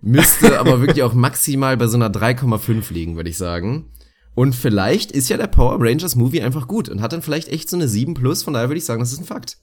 müsste 0.00 0.60
aber 0.60 0.80
wirklich 0.80 1.02
auch 1.02 1.14
maximal 1.14 1.76
bei 1.76 1.88
so 1.88 1.96
einer 1.96 2.10
3,5 2.10 2.92
liegen, 2.92 3.16
würde 3.16 3.28
ich 3.28 3.38
sagen. 3.38 3.90
Und 4.36 4.54
vielleicht 4.54 5.10
ist 5.10 5.28
ja 5.28 5.36
der 5.36 5.48
Power 5.48 5.76
Rangers 5.80 6.14
Movie 6.14 6.42
einfach 6.42 6.68
gut 6.68 6.88
und 6.88 7.02
hat 7.02 7.12
dann 7.12 7.22
vielleicht 7.22 7.48
echt 7.48 7.68
so 7.68 7.76
eine 7.76 7.88
7 7.88 8.14
plus, 8.14 8.44
von 8.44 8.54
daher 8.54 8.68
würde 8.68 8.78
ich 8.78 8.84
sagen, 8.84 9.00
das 9.00 9.12
ist 9.12 9.18
ein 9.18 9.24
Fakt. 9.24 9.58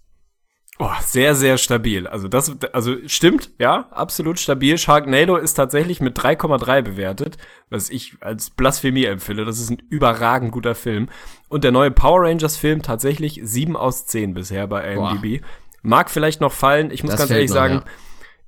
Oh, 0.80 0.92
sehr, 1.02 1.34
sehr 1.34 1.58
stabil. 1.58 2.06
Also 2.06 2.28
das, 2.28 2.56
also 2.72 2.96
stimmt, 3.08 3.50
ja, 3.58 3.88
absolut 3.90 4.40
stabil. 4.40 4.78
Sharknado 4.78 5.36
ist 5.36 5.56
tatsächlich 5.56 6.02
mit 6.02 6.18
3,3 6.18 6.84
bewertet, 6.84 7.38
was 7.72 7.90
ich 7.90 8.16
als 8.22 8.52
Blasphemie 8.52 9.06
empfinde. 9.06 9.44
Das 9.44 9.60
ist 9.60 9.72
ein 9.72 9.82
überragend 9.90 10.52
guter 10.52 10.76
Film. 10.76 11.10
Und 11.50 11.64
der 11.64 11.72
neue 11.72 11.90
Power 11.90 12.22
Rangers 12.22 12.58
Film 12.58 12.84
tatsächlich 12.84 13.40
7 13.44 13.76
aus 13.76 14.06
10 14.06 14.36
bisher 14.36 14.68
bei 14.68 14.94
IMDb. 14.94 15.42
Boah. 15.42 15.48
Mag 15.82 16.10
vielleicht 16.12 16.42
noch 16.42 16.54
fallen. 16.54 16.92
Ich 16.92 17.04
muss 17.04 17.12
das 17.12 17.22
ganz 17.22 17.32
ehrlich 17.32 17.50
noch, 17.50 17.56
sagen, 17.56 17.74
ja. 17.76 17.92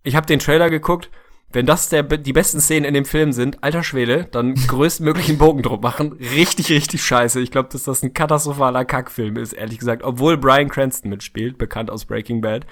ich 0.03 0.15
habe 0.15 0.27
den 0.27 0.39
Trailer 0.39 0.69
geguckt 0.69 1.09
wenn 1.51 1.65
das 1.65 1.89
der, 1.89 2.03
die 2.03 2.33
besten 2.33 2.59
Szenen 2.59 2.85
in 2.85 2.93
dem 2.93 3.05
Film 3.05 3.31
sind, 3.31 3.63
alter 3.63 3.83
Schwede, 3.83 4.27
dann 4.31 4.53
größtmöglichen 4.67 5.37
Bogendruck 5.37 5.81
machen. 5.81 6.13
Richtig, 6.13 6.69
richtig 6.69 7.03
scheiße. 7.03 7.39
Ich 7.39 7.51
glaube, 7.51 7.69
dass 7.71 7.83
das 7.83 8.03
ein 8.03 8.13
katastrophaler 8.13 8.85
Kackfilm 8.85 9.37
ist, 9.37 9.53
ehrlich 9.53 9.79
gesagt. 9.79 10.03
Obwohl 10.03 10.37
Brian 10.37 10.69
Cranston 10.69 11.09
mitspielt, 11.09 11.57
bekannt 11.57 11.89
aus 11.89 12.05
Breaking 12.05 12.41
Bad. 12.41 12.65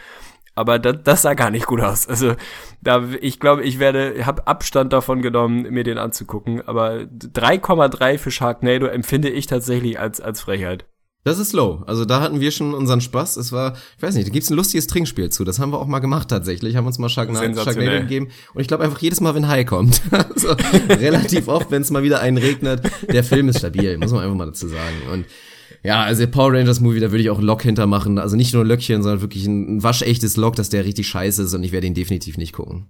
Aber 0.53 0.79
das, 0.79 0.97
das 1.03 1.21
sah 1.21 1.35
gar 1.35 1.51
nicht 1.51 1.67
gut 1.67 1.81
aus. 1.81 2.07
Also, 2.07 2.35
da, 2.81 3.03
ich 3.21 3.39
glaube, 3.39 3.63
ich 3.63 3.77
werde, 3.77 4.25
habe 4.25 4.47
Abstand 4.47 4.91
davon 4.91 5.21
genommen, 5.21 5.67
mir 5.69 5.83
den 5.83 5.99
anzugucken. 5.99 6.67
Aber 6.67 7.01
3,3 7.01 8.17
für 8.17 8.31
Sharknado 8.31 8.87
empfinde 8.87 9.29
ich 9.29 9.45
tatsächlich 9.45 9.99
als, 9.99 10.19
als 10.19 10.41
Frechheit. 10.41 10.85
Das 11.27 11.39
ist 11.39 11.51
low. 11.51 11.83
Also 11.87 12.05
da 12.05 12.21
hatten 12.21 12.39
wir 12.39 12.51
schon 12.51 12.73
unseren 12.73 13.01
Spaß. 13.01 13.35
Es 13.35 13.51
war, 13.51 13.75
ich 13.97 14.01
weiß 14.01 14.15
nicht, 14.15 14.29
da 14.29 14.31
gibt's 14.31 14.49
ein 14.49 14.55
lustiges 14.55 14.87
Trinkspiel 14.87 15.29
zu. 15.29 15.43
Das 15.43 15.59
haben 15.59 15.73
wir 15.73 15.77
auch 15.77 15.85
mal 15.85 15.99
gemacht 15.99 16.29
tatsächlich. 16.29 16.77
Haben 16.77 16.87
uns 16.87 16.99
mal 16.99 17.09
Sharknado, 17.09 17.53
Sharknado 17.65 17.99
gegeben. 17.99 18.29
Und 18.53 18.61
ich 18.61 18.69
glaube 18.69 18.85
einfach 18.85 18.99
jedes 18.99 19.19
Mal, 19.19 19.35
wenn 19.35 19.49
High 19.49 19.65
kommt. 19.65 20.01
also 20.11 20.55
relativ 20.87 21.49
oft, 21.49 21.69
wenn 21.69 21.81
es 21.81 21.91
mal 21.91 22.01
wieder 22.01 22.21
einen 22.21 22.37
regnet. 22.37 22.81
Der 23.11 23.25
Film 23.25 23.49
ist 23.49 23.57
stabil, 23.57 23.97
muss 23.97 24.13
man 24.13 24.23
einfach 24.23 24.37
mal 24.37 24.45
dazu 24.45 24.69
sagen. 24.69 24.95
Und 25.11 25.25
ja, 25.83 26.01
also 26.01 26.21
der 26.21 26.27
Power 26.27 26.53
Rangers 26.53 26.79
Movie, 26.79 27.01
da 27.01 27.11
würde 27.11 27.23
ich 27.23 27.29
auch 27.29 27.39
ein 27.39 27.43
Lock 27.43 27.61
hintermachen. 27.61 28.19
Also 28.19 28.37
nicht 28.37 28.53
nur 28.53 28.63
ein 28.63 28.67
Löckchen, 28.69 29.03
sondern 29.03 29.19
wirklich 29.19 29.45
ein, 29.47 29.79
ein 29.79 29.83
waschechtes 29.83 30.37
Lock, 30.37 30.55
dass 30.55 30.69
der 30.69 30.85
richtig 30.85 31.09
scheiße 31.09 31.43
ist 31.43 31.53
und 31.53 31.61
ich 31.61 31.73
werde 31.73 31.87
ihn 31.87 31.93
definitiv 31.93 32.37
nicht 32.37 32.53
gucken 32.53 32.87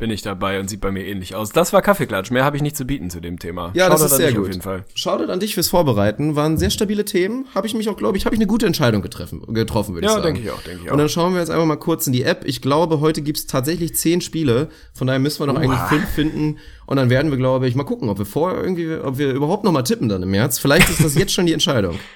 bin 0.00 0.10
ich 0.10 0.22
dabei 0.22 0.58
und 0.58 0.68
sieht 0.68 0.80
bei 0.80 0.90
mir 0.90 1.04
ähnlich 1.04 1.34
aus. 1.34 1.50
Das 1.50 1.72
war 1.72 1.82
Kaffeeklatsch. 1.82 2.30
Mehr 2.30 2.42
habe 2.42 2.56
ich 2.56 2.62
nicht 2.62 2.74
zu 2.74 2.86
bieten 2.86 3.10
zu 3.10 3.20
dem 3.20 3.38
Thema. 3.38 3.70
Ja, 3.74 3.84
Shoutout 3.84 4.02
das 4.02 4.12
ist 4.12 4.16
sehr 4.16 4.32
gut. 4.32 4.40
Auf 4.40 4.48
jeden 4.48 4.62
Fall. 4.62 4.84
Shoutout 4.94 5.30
an 5.30 5.40
dich 5.40 5.54
fürs 5.54 5.68
Vorbereiten. 5.68 6.34
Waren 6.36 6.56
sehr 6.56 6.70
stabile 6.70 7.04
Themen. 7.04 7.46
Habe 7.54 7.66
ich 7.66 7.74
mich 7.74 7.88
auch, 7.88 7.98
glaube 7.98 8.16
ich, 8.16 8.24
habe 8.24 8.34
ich 8.34 8.40
eine 8.40 8.46
gute 8.46 8.66
Entscheidung 8.66 9.02
getroffen, 9.02 9.42
getroffen 9.52 9.94
würde 9.94 10.06
ja, 10.06 10.16
ich 10.16 10.22
sagen. 10.22 10.26
Ja, 10.26 10.32
denke 10.32 10.48
ich 10.48 10.50
auch, 10.50 10.62
denke 10.62 10.82
ich 10.82 10.88
auch. 10.88 10.94
Und 10.94 10.98
dann 10.98 11.08
schauen 11.10 11.34
wir 11.34 11.40
jetzt 11.40 11.50
einfach 11.50 11.66
mal 11.66 11.76
kurz 11.76 12.06
in 12.06 12.14
die 12.14 12.22
App. 12.22 12.44
Ich 12.46 12.62
glaube, 12.62 13.00
heute 13.00 13.20
gibt's 13.20 13.46
tatsächlich 13.46 13.94
zehn 13.94 14.22
Spiele. 14.22 14.70
Von 14.94 15.06
daher 15.06 15.20
müssen 15.20 15.40
wir 15.40 15.46
noch 15.46 15.54
Uah. 15.54 15.60
eigentlich 15.60 15.80
fünf 15.80 16.08
finden. 16.08 16.58
Und 16.86 16.96
dann 16.96 17.10
werden 17.10 17.30
wir, 17.30 17.36
glaube 17.38 17.68
ich, 17.68 17.74
mal 17.74 17.84
gucken, 17.84 18.08
ob 18.08 18.18
wir 18.18 18.26
vorher 18.26 18.60
irgendwie, 18.60 18.94
ob 18.94 19.18
wir 19.18 19.32
überhaupt 19.32 19.64
noch 19.64 19.72
mal 19.72 19.82
tippen 19.82 20.08
dann 20.08 20.22
im 20.22 20.30
März. 20.30 20.58
Vielleicht 20.58 20.88
ist 20.88 21.04
das 21.04 21.14
jetzt 21.14 21.32
schon 21.32 21.46
die 21.46 21.52
Entscheidung. 21.52 21.98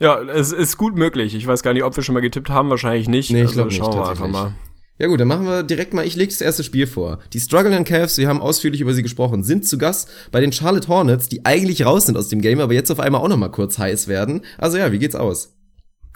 Ja, 0.00 0.20
es 0.20 0.52
ist 0.52 0.76
gut 0.76 0.94
möglich. 0.94 1.34
Ich 1.34 1.44
weiß 1.44 1.64
gar 1.64 1.72
nicht, 1.72 1.82
ob 1.82 1.96
wir 1.96 2.04
schon 2.04 2.14
mal 2.14 2.20
getippt 2.20 2.50
haben, 2.50 2.70
wahrscheinlich 2.70 3.08
nicht. 3.08 3.32
Nee, 3.32 3.38
ich 3.38 3.46
also 3.46 3.54
glaube 3.54 3.70
nicht. 3.70 3.78
Schauen 3.78 3.94
wir 3.94 4.08
einfach 4.08 4.28
mal. 4.28 4.54
Ja 4.98 5.06
gut, 5.06 5.20
dann 5.20 5.28
machen 5.28 5.46
wir 5.46 5.62
direkt 5.62 5.94
mal, 5.94 6.04
ich 6.04 6.16
lege 6.16 6.32
das 6.32 6.40
erste 6.40 6.64
Spiel 6.64 6.88
vor. 6.88 7.20
Die 7.32 7.38
Struggling 7.38 7.84
Cavs, 7.84 8.18
wir 8.18 8.28
haben 8.28 8.40
ausführlich 8.40 8.80
über 8.80 8.94
sie 8.94 9.04
gesprochen, 9.04 9.44
sind 9.44 9.66
zu 9.66 9.78
Gast 9.78 10.08
bei 10.32 10.40
den 10.40 10.52
Charlotte 10.52 10.88
Hornets, 10.88 11.28
die 11.28 11.46
eigentlich 11.46 11.86
raus 11.86 12.06
sind 12.06 12.16
aus 12.16 12.28
dem 12.28 12.40
Game, 12.40 12.58
aber 12.58 12.74
jetzt 12.74 12.90
auf 12.90 12.98
einmal 12.98 13.20
auch 13.20 13.28
nochmal 13.28 13.52
kurz 13.52 13.78
heiß 13.78 14.08
werden. 14.08 14.42
Also 14.58 14.76
ja, 14.76 14.90
wie 14.90 14.98
geht's 14.98 15.14
aus? 15.14 15.54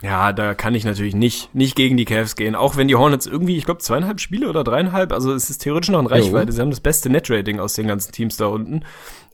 Ja, 0.03 0.33
da 0.33 0.53
kann 0.53 0.75
ich 0.75 0.83
natürlich 0.83 1.15
nicht, 1.15 1.55
nicht 1.55 1.77
gegen 1.77 1.95
die 1.95 2.03
Cavs 2.03 2.35
gehen. 2.35 2.55
Auch 2.55 2.75
wenn 2.75 2.89
die 2.89 2.95
Hornets 2.95 3.25
irgendwie, 3.25 3.55
ich 3.55 3.63
glaube, 3.63 3.79
zweieinhalb 3.79 4.19
Spiele 4.19 4.49
oder 4.49 4.65
dreieinhalb, 4.65 5.13
also 5.13 5.33
es 5.33 5.49
ist 5.49 5.59
theoretisch 5.59 5.91
noch 5.91 6.01
in 6.01 6.07
Reichweite. 6.07 6.47
Jo. 6.47 6.51
Sie 6.51 6.61
haben 6.61 6.71
das 6.71 6.81
beste 6.81 7.09
Netrating 7.09 7.61
aus 7.61 7.75
den 7.75 7.87
ganzen 7.87 8.11
Teams 8.11 8.35
da 8.35 8.47
unten. 8.47 8.83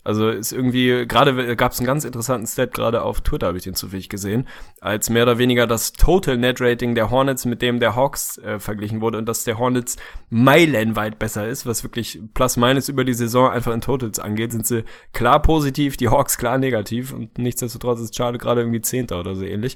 Also 0.04 0.30
ist 0.30 0.54
irgendwie, 0.54 1.06
gerade 1.08 1.56
gab 1.56 1.74
es 1.74 1.80
einen 1.80 1.88
ganz 1.88 2.06
interessanten 2.06 2.48
Stat, 2.48 2.74
gerade 2.74 3.02
auf 3.02 3.22
Twitter 3.22 3.48
habe 3.48 3.58
ich 3.58 3.66
den 3.66 3.76
zufällig 3.76 4.10
gesehen, 4.10 4.48
als 4.80 5.10
mehr 5.10 5.24
oder 5.24 5.38
weniger 5.38 5.68
das 5.68 5.92
Total 5.94 6.38
Net 6.38 6.62
Rating 6.62 6.96
der 6.96 7.10
Hornets 7.10 7.46
mit 7.46 7.62
dem 7.62 7.80
der 7.80 7.96
Hawks 7.96 8.38
äh, 8.38 8.60
verglichen 8.60 9.02
wurde 9.02 9.18
und 9.18 9.28
dass 9.28 9.44
der 9.44 9.58
Hornets 9.58 9.98
meilenweit 10.30 11.20
besser 11.20 11.48
ist, 11.48 11.66
was 11.66 11.84
wirklich 11.84 12.20
plus 12.34 12.56
minus 12.56 12.88
über 12.88 13.04
die 13.04 13.14
Saison 13.14 13.52
einfach 13.52 13.74
in 13.74 13.82
Totals 13.82 14.20
angeht, 14.20 14.54
sind 14.54 14.66
sie 14.66 14.86
klar 15.14 15.42
positiv, 15.42 15.98
die 15.98 16.10
Hawks 16.10 16.38
klar 16.38 16.58
negativ 16.58 17.14
und 17.14 17.38
nichtsdestotrotz 17.38 18.00
ist 18.00 18.16
Charlotte 18.16 18.40
gerade 18.40 18.62
irgendwie 18.62 18.82
Zehnter 18.82 19.20
oder 19.20 19.36
so 19.36 19.44
ähnlich. 19.44 19.76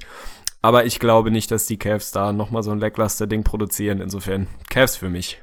Aber 0.63 0.85
ich 0.85 0.99
glaube 0.99 1.29
nicht, 1.29 1.51
dass 1.51 1.65
die 1.65 1.77
Cavs 1.77 2.11
da 2.11 2.31
nochmal 2.31 2.63
so 2.63 2.71
ein 2.71 2.79
Lackluster-Ding 2.79 3.43
produzieren. 3.43 3.99
Insofern 3.99 4.47
Cavs 4.69 4.95
für 4.95 5.09
mich. 5.09 5.42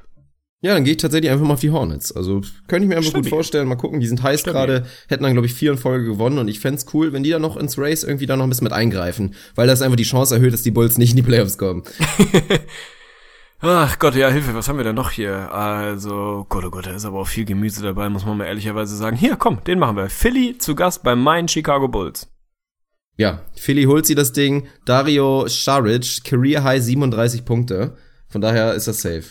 Ja, 0.63 0.75
dann 0.75 0.83
gehe 0.83 0.93
ich 0.93 0.97
tatsächlich 0.97 1.31
einfach 1.31 1.45
mal 1.45 1.55
auf 1.55 1.59
die 1.59 1.71
Hornets. 1.71 2.11
Also 2.11 2.41
könnte 2.67 2.83
ich 2.83 2.89
mir 2.89 2.97
einfach 2.97 3.09
Stimmt. 3.09 3.25
gut 3.25 3.31
vorstellen. 3.31 3.67
Mal 3.67 3.75
gucken, 3.75 3.99
die 3.99 4.05
sind 4.05 4.21
heiß 4.21 4.43
gerade, 4.43 4.85
hätten 5.07 5.23
dann, 5.23 5.33
glaube 5.33 5.47
ich, 5.47 5.55
vier 5.55 5.71
in 5.71 5.77
Folge 5.79 6.05
gewonnen 6.05 6.37
und 6.37 6.47
ich 6.47 6.59
fände 6.59 6.83
cool, 6.93 7.13
wenn 7.13 7.23
die 7.23 7.31
dann 7.31 7.41
noch 7.41 7.57
ins 7.57 7.79
Race 7.79 8.03
irgendwie 8.03 8.27
da 8.27 8.37
noch 8.37 8.43
ein 8.43 8.49
bisschen 8.49 8.65
mit 8.65 8.73
eingreifen, 8.73 9.33
weil 9.55 9.65
das 9.65 9.81
einfach 9.81 9.97
die 9.97 10.03
Chance 10.03 10.35
erhöht, 10.35 10.53
dass 10.53 10.61
die 10.61 10.69
Bulls 10.69 10.99
nicht 10.99 11.11
in 11.11 11.15
die 11.15 11.23
Playoffs 11.23 11.57
kommen. 11.57 11.83
Ach 13.63 13.97
Gott, 13.99 14.15
ja, 14.15 14.29
Hilfe, 14.29 14.53
was 14.53 14.67
haben 14.67 14.77
wir 14.77 14.83
denn 14.83 14.95
noch 14.95 15.11
hier? 15.11 15.51
Also, 15.53 16.45
Gott, 16.49 16.63
oh 16.65 16.71
Gott, 16.71 16.85
da 16.87 16.95
ist 16.95 17.05
aber 17.05 17.19
auch 17.19 17.27
viel 17.27 17.45
Gemüse 17.45 17.81
dabei, 17.81 18.09
muss 18.09 18.25
man 18.25 18.37
mal 18.37 18.45
ehrlicherweise 18.45 18.95
sagen. 18.95 19.17
Hier, 19.17 19.35
komm, 19.37 19.63
den 19.63 19.79
machen 19.79 19.97
wir. 19.97 20.09
Philly 20.09 20.57
zu 20.57 20.75
Gast 20.75 21.03
bei 21.03 21.15
meinen 21.15 21.47
Chicago 21.47 21.87
Bulls. 21.87 22.27
Ja, 23.17 23.41
Philly 23.55 23.83
holt 23.83 24.05
sie 24.05 24.15
das 24.15 24.31
Ding. 24.31 24.67
Dario 24.85 25.47
Saric, 25.47 26.23
Career 26.23 26.63
High 26.63 26.81
37 26.81 27.45
Punkte. 27.45 27.97
Von 28.29 28.41
daher 28.41 28.73
ist 28.73 28.87
das 28.87 29.01
safe. 29.01 29.25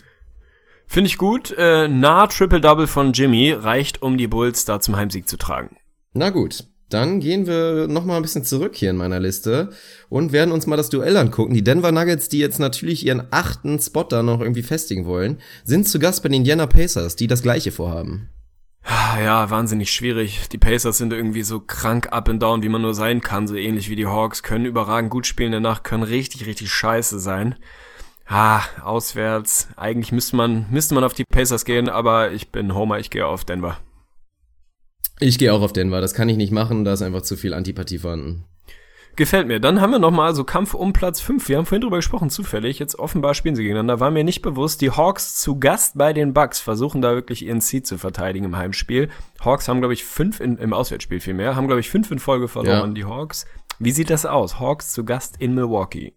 Finde 0.92 1.06
ich 1.06 1.18
gut. 1.18 1.54
Äh, 1.56 1.86
nah 1.86 2.26
Triple-Double 2.26 2.88
von 2.88 3.12
Jimmy 3.12 3.52
reicht, 3.52 4.02
um 4.02 4.18
die 4.18 4.26
Bulls 4.26 4.64
da 4.64 4.80
zum 4.80 4.96
Heimsieg 4.96 5.28
zu 5.28 5.36
tragen. 5.36 5.76
Na 6.14 6.30
gut. 6.30 6.64
Dann 6.88 7.20
gehen 7.20 7.46
wir 7.46 7.86
noch 7.86 8.04
mal 8.04 8.16
ein 8.16 8.22
bisschen 8.22 8.42
zurück 8.42 8.74
hier 8.74 8.90
in 8.90 8.96
meiner 8.96 9.20
Liste 9.20 9.70
und 10.08 10.32
werden 10.32 10.50
uns 10.50 10.66
mal 10.66 10.76
das 10.76 10.90
Duell 10.90 11.16
angucken. 11.16 11.54
Die 11.54 11.62
Denver 11.62 11.92
Nuggets, 11.92 12.28
die 12.28 12.40
jetzt 12.40 12.58
natürlich 12.58 13.06
ihren 13.06 13.22
achten 13.30 13.78
Spot 13.78 14.02
da 14.02 14.24
noch 14.24 14.40
irgendwie 14.40 14.64
festigen 14.64 15.06
wollen, 15.06 15.38
sind 15.62 15.86
zu 15.86 16.00
Gast 16.00 16.24
bei 16.24 16.28
den 16.28 16.38
Indiana 16.38 16.66
Pacers, 16.66 17.14
die 17.14 17.28
das 17.28 17.42
gleiche 17.42 17.70
vorhaben. 17.70 18.28
Ja, 18.84 19.48
wahnsinnig 19.48 19.92
schwierig. 19.92 20.48
Die 20.48 20.58
Pacers 20.58 20.98
sind 20.98 21.12
irgendwie 21.12 21.44
so 21.44 21.60
krank 21.60 22.08
up 22.10 22.28
and 22.28 22.42
down, 22.42 22.64
wie 22.64 22.68
man 22.68 22.82
nur 22.82 22.94
sein 22.94 23.20
kann, 23.20 23.46
so 23.46 23.54
ähnlich 23.54 23.90
wie 23.90 23.96
die 23.96 24.06
Hawks, 24.06 24.42
können 24.42 24.64
überragend 24.64 25.12
gut 25.12 25.28
spielen 25.28 25.52
danach, 25.52 25.84
können 25.84 26.02
richtig, 26.02 26.46
richtig 26.46 26.72
scheiße 26.72 27.20
sein. 27.20 27.54
Ah, 28.32 28.62
auswärts. 28.85 29.69
Eigentlich 29.77 30.12
müsste 30.12 30.36
man, 30.36 30.66
müsste 30.70 30.94
man 30.94 31.02
auf 31.02 31.15
die 31.15 31.24
Pacers 31.24 31.65
gehen, 31.65 31.89
aber 31.89 32.31
ich 32.31 32.52
bin 32.52 32.77
Homer, 32.77 33.01
ich 33.01 33.11
gehe 33.11 33.27
auf 33.27 33.44
Denver. 33.44 33.78
Ich 35.19 35.36
gehe 35.36 35.52
auch 35.52 35.62
auf 35.62 35.73
Denver, 35.73 36.01
das 36.01 36.15
kann 36.15 36.28
ich 36.28 36.36
nicht 36.36 36.52
machen, 36.52 36.85
da 36.85 36.93
ist 36.93 37.02
einfach 37.02 37.23
zu 37.23 37.36
viel 37.36 37.52
Antipathie 37.52 37.98
vorhanden. 37.98 38.44
Gefällt 39.16 39.48
mir. 39.48 39.59
Dann 39.59 39.81
haben 39.81 39.90
wir 39.90 39.98
noch 39.98 40.12
mal 40.12 40.32
so 40.32 40.44
Kampf 40.44 40.74
um 40.74 40.93
Platz 40.93 41.20
5. 41.20 41.48
Wir 41.48 41.59
haben 41.59 41.66
vorhin 41.66 41.82
drüber 41.82 41.97
gesprochen, 41.97 42.31
zufällig. 42.31 42.78
Jetzt 42.78 42.98
offenbar 43.01 43.35
spielen 43.35 43.57
sie 43.57 43.65
gegeneinander. 43.65 43.98
War 43.98 44.12
mir 44.12 44.23
nicht 44.23 44.40
bewusst. 44.40 44.81
Die 44.81 44.93
Hawks 44.93 45.35
zu 45.40 45.59
Gast 45.59 45.98
bei 45.98 46.12
den 46.12 46.32
Bucks 46.32 46.61
versuchen 46.61 47.02
da 47.02 47.12
wirklich 47.15 47.44
ihren 47.44 47.61
Seed 47.61 47.89
zu 47.89 47.98
verteidigen 47.98 48.44
im 48.47 48.57
Heimspiel. 48.57 49.11
Hawks 49.44 49.66
haben, 49.66 49.81
glaube 49.81 49.94
ich, 49.94 50.05
fünf 50.05 50.39
in, 50.39 50.57
im 50.57 50.73
Auswärtsspiel 50.73 51.19
vielmehr. 51.19 51.57
Haben, 51.57 51.66
glaube 51.66 51.81
ich, 51.81 51.90
fünf 51.90 52.11
in 52.12 52.20
Folge 52.20 52.47
verloren, 52.47 52.90
ja. 52.90 52.94
die 52.94 53.05
Hawks. 53.05 53.44
Wie 53.81 53.90
sieht 53.90 54.09
das 54.09 54.24
aus? 54.24 54.61
Hawks 54.61 54.93
zu 54.93 55.05
Gast 55.05 55.36
in 55.39 55.55
Milwaukee. 55.55 56.15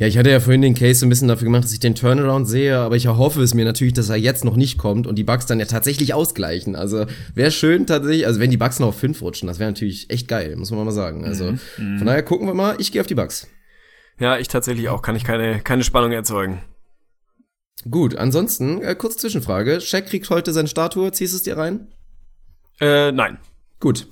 Ja, 0.00 0.06
ich 0.06 0.16
hatte 0.16 0.30
ja 0.30 0.40
vorhin 0.40 0.62
den 0.62 0.74
Case 0.74 1.00
so 1.00 1.04
ein 1.04 1.10
bisschen 1.10 1.28
dafür 1.28 1.44
gemacht, 1.44 1.64
dass 1.64 1.74
ich 1.74 1.78
den 1.78 1.94
Turnaround 1.94 2.48
sehe, 2.48 2.78
aber 2.78 2.96
ich 2.96 3.04
erhoffe 3.04 3.42
es 3.42 3.52
mir 3.52 3.66
natürlich, 3.66 3.92
dass 3.92 4.08
er 4.08 4.16
jetzt 4.16 4.46
noch 4.46 4.56
nicht 4.56 4.78
kommt 4.78 5.06
und 5.06 5.16
die 5.16 5.24
Bugs 5.24 5.44
dann 5.44 5.60
ja 5.60 5.66
tatsächlich 5.66 6.14
ausgleichen. 6.14 6.74
Also 6.74 7.04
wäre 7.34 7.50
schön 7.50 7.86
tatsächlich, 7.86 8.26
also 8.26 8.40
wenn 8.40 8.50
die 8.50 8.56
Bugs 8.56 8.80
noch 8.80 8.88
auf 8.88 8.98
5 8.98 9.20
rutschen, 9.20 9.46
das 9.46 9.58
wäre 9.58 9.68
natürlich 9.68 10.08
echt 10.08 10.26
geil, 10.26 10.56
muss 10.56 10.70
man 10.70 10.86
mal 10.86 10.90
sagen. 10.90 11.26
Also 11.26 11.52
mhm. 11.76 11.98
von 11.98 12.06
daher 12.06 12.22
gucken 12.22 12.46
wir 12.46 12.54
mal, 12.54 12.76
ich 12.78 12.92
gehe 12.92 13.02
auf 13.02 13.08
die 13.08 13.14
Bugs. 13.14 13.46
Ja, 14.18 14.38
ich 14.38 14.48
tatsächlich 14.48 14.88
auch, 14.88 15.02
kann 15.02 15.16
ich 15.16 15.24
keine, 15.24 15.60
keine 15.60 15.84
Spannung 15.84 16.12
erzeugen. 16.12 16.62
Gut, 17.90 18.16
ansonsten, 18.16 18.80
äh, 18.80 18.94
kurz 18.94 19.18
Zwischenfrage. 19.18 19.82
Shaq 19.82 20.06
kriegt 20.06 20.30
heute 20.30 20.54
seine 20.54 20.68
Statue, 20.68 21.12
ziehst 21.12 21.34
du 21.34 21.36
es 21.36 21.42
dir 21.42 21.58
rein? 21.58 21.88
Äh, 22.80 23.12
nein. 23.12 23.36
Gut. 23.80 24.06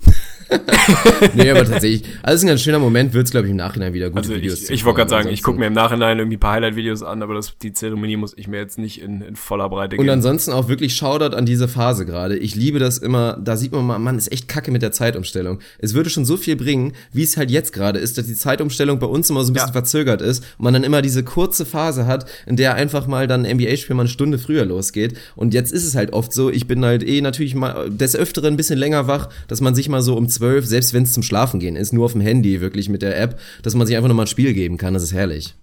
nee, 1.35 1.49
aber 1.49 1.63
tatsächlich, 1.65 2.03
alles 2.23 2.43
ein 2.43 2.47
ganz 2.47 2.61
schöner 2.61 2.79
Moment, 2.79 3.13
wird's 3.13 3.31
glaube 3.31 3.47
ich 3.47 3.51
im 3.51 3.57
Nachhinein 3.57 3.93
wieder 3.93 4.09
gute 4.09 4.21
also 4.21 4.35
Videos 4.35 4.63
Ich, 4.63 4.71
ich 4.71 4.85
wollte 4.85 4.97
gerade 4.97 5.09
sagen, 5.09 5.29
ich 5.29 5.43
gucke 5.43 5.59
mir 5.59 5.67
im 5.67 5.73
Nachhinein 5.73 6.17
irgendwie 6.17 6.37
ein 6.37 6.39
paar 6.39 6.53
Highlight-Videos 6.53 7.03
an, 7.03 7.21
aber 7.21 7.35
das, 7.35 7.55
die 7.61 7.73
Zeremonie 7.73 8.17
muss 8.17 8.33
ich 8.35 8.47
mir 8.47 8.57
jetzt 8.57 8.79
nicht 8.79 9.01
in, 9.01 9.21
in 9.21 9.35
voller 9.35 9.69
Breite 9.69 9.95
geben. 9.95 10.07
Und 10.07 10.09
ansonsten 10.09 10.51
auch 10.51 10.67
wirklich 10.67 10.95
Shoutout 10.95 11.35
an 11.35 11.45
diese 11.45 11.67
Phase 11.67 12.05
gerade. 12.05 12.37
Ich 12.37 12.55
liebe 12.55 12.79
das 12.79 12.97
immer, 12.97 13.37
da 13.39 13.57
sieht 13.57 13.71
man 13.71 13.85
mal, 13.85 13.99
Mann, 13.99 14.17
ist 14.17 14.31
echt 14.31 14.47
kacke 14.47 14.71
mit 14.71 14.81
der 14.81 14.91
Zeitumstellung. 14.91 15.59
Es 15.77 15.93
würde 15.93 16.09
schon 16.09 16.25
so 16.25 16.35
viel 16.35 16.55
bringen, 16.55 16.93
wie 17.13 17.23
es 17.23 17.37
halt 17.37 17.51
jetzt 17.51 17.71
gerade 17.71 17.99
ist, 17.99 18.17
dass 18.17 18.25
die 18.25 18.35
Zeitumstellung 18.35 18.97
bei 18.97 19.07
uns 19.07 19.29
immer 19.29 19.43
so 19.43 19.51
ein 19.51 19.53
bisschen 19.53 19.69
ja. 19.69 19.73
verzögert 19.73 20.21
ist 20.21 20.43
und 20.57 20.63
man 20.63 20.73
dann 20.73 20.83
immer 20.83 21.03
diese 21.03 21.23
kurze 21.23 21.65
Phase 21.65 22.07
hat, 22.07 22.25
in 22.47 22.55
der 22.55 22.73
einfach 22.73 23.05
mal 23.05 23.27
dann 23.27 23.43
NBA-Spiel 23.43 23.95
mal 23.95 24.03
eine 24.03 24.09
Stunde 24.09 24.39
früher 24.39 24.65
losgeht. 24.65 25.15
Und 25.35 25.53
jetzt 25.53 25.71
ist 25.71 25.85
es 25.85 25.95
halt 25.95 26.13
oft 26.13 26.33
so, 26.33 26.49
ich 26.49 26.65
bin 26.65 26.83
halt 26.83 27.07
eh 27.07 27.21
natürlich 27.21 27.53
mal 27.53 27.89
des 27.89 28.15
Öfteren 28.15 28.55
ein 28.55 28.57
bisschen 28.57 28.79
länger 28.79 29.05
wach, 29.07 29.29
dass 29.59 29.63
man 29.65 29.75
sich 29.75 29.89
mal 29.89 30.01
so 30.01 30.15
um 30.15 30.29
zwölf, 30.29 30.65
selbst 30.65 30.93
wenn 30.93 31.03
es 31.03 31.11
zum 31.11 31.21
Schlafen 31.21 31.59
gehen 31.59 31.75
ist, 31.75 31.91
nur 31.91 32.05
auf 32.05 32.13
dem 32.13 32.21
Handy 32.21 32.61
wirklich 32.61 32.87
mit 32.87 33.01
der 33.01 33.19
App, 33.19 33.37
dass 33.61 33.75
man 33.75 33.85
sich 33.85 33.97
einfach 33.97 34.07
nochmal 34.07 34.23
ein 34.23 34.29
Spiel 34.29 34.53
geben 34.53 34.77
kann. 34.77 34.93
Das 34.93 35.03
ist 35.03 35.13
herrlich. 35.13 35.55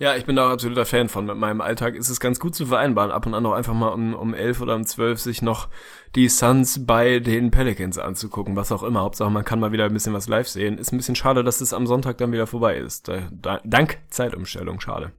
Ja, 0.00 0.16
ich 0.16 0.24
bin 0.24 0.34
da 0.34 0.48
auch 0.48 0.50
absoluter 0.50 0.84
Fan 0.84 1.08
von. 1.08 1.26
Mit 1.26 1.36
meinem 1.36 1.60
Alltag 1.60 1.94
ist 1.94 2.08
es 2.08 2.18
ganz 2.18 2.40
gut 2.40 2.56
zu 2.56 2.66
vereinbaren, 2.66 3.12
ab 3.12 3.24
und 3.24 3.34
an 3.34 3.46
auch 3.46 3.52
einfach 3.52 3.74
mal 3.74 3.90
um, 3.90 4.12
um 4.14 4.34
elf 4.34 4.60
oder 4.60 4.74
um 4.74 4.84
zwölf 4.84 5.20
sich 5.20 5.40
noch 5.40 5.68
die 6.16 6.28
Suns 6.28 6.84
bei 6.84 7.20
den 7.20 7.52
Pelicans 7.52 7.96
anzugucken, 7.96 8.56
was 8.56 8.72
auch 8.72 8.82
immer. 8.82 9.02
Hauptsache, 9.02 9.30
man 9.30 9.44
kann 9.44 9.60
mal 9.60 9.70
wieder 9.70 9.84
ein 9.84 9.92
bisschen 9.92 10.14
was 10.14 10.26
live 10.26 10.48
sehen. 10.48 10.78
Ist 10.78 10.92
ein 10.92 10.96
bisschen 10.96 11.14
schade, 11.14 11.44
dass 11.44 11.60
es 11.60 11.72
am 11.72 11.86
Sonntag 11.86 12.18
dann 12.18 12.32
wieder 12.32 12.48
vorbei 12.48 12.76
ist. 12.76 13.06
Da, 13.06 13.28
da, 13.30 13.60
dank 13.62 13.98
Zeitumstellung, 14.10 14.80
schade. 14.80 15.12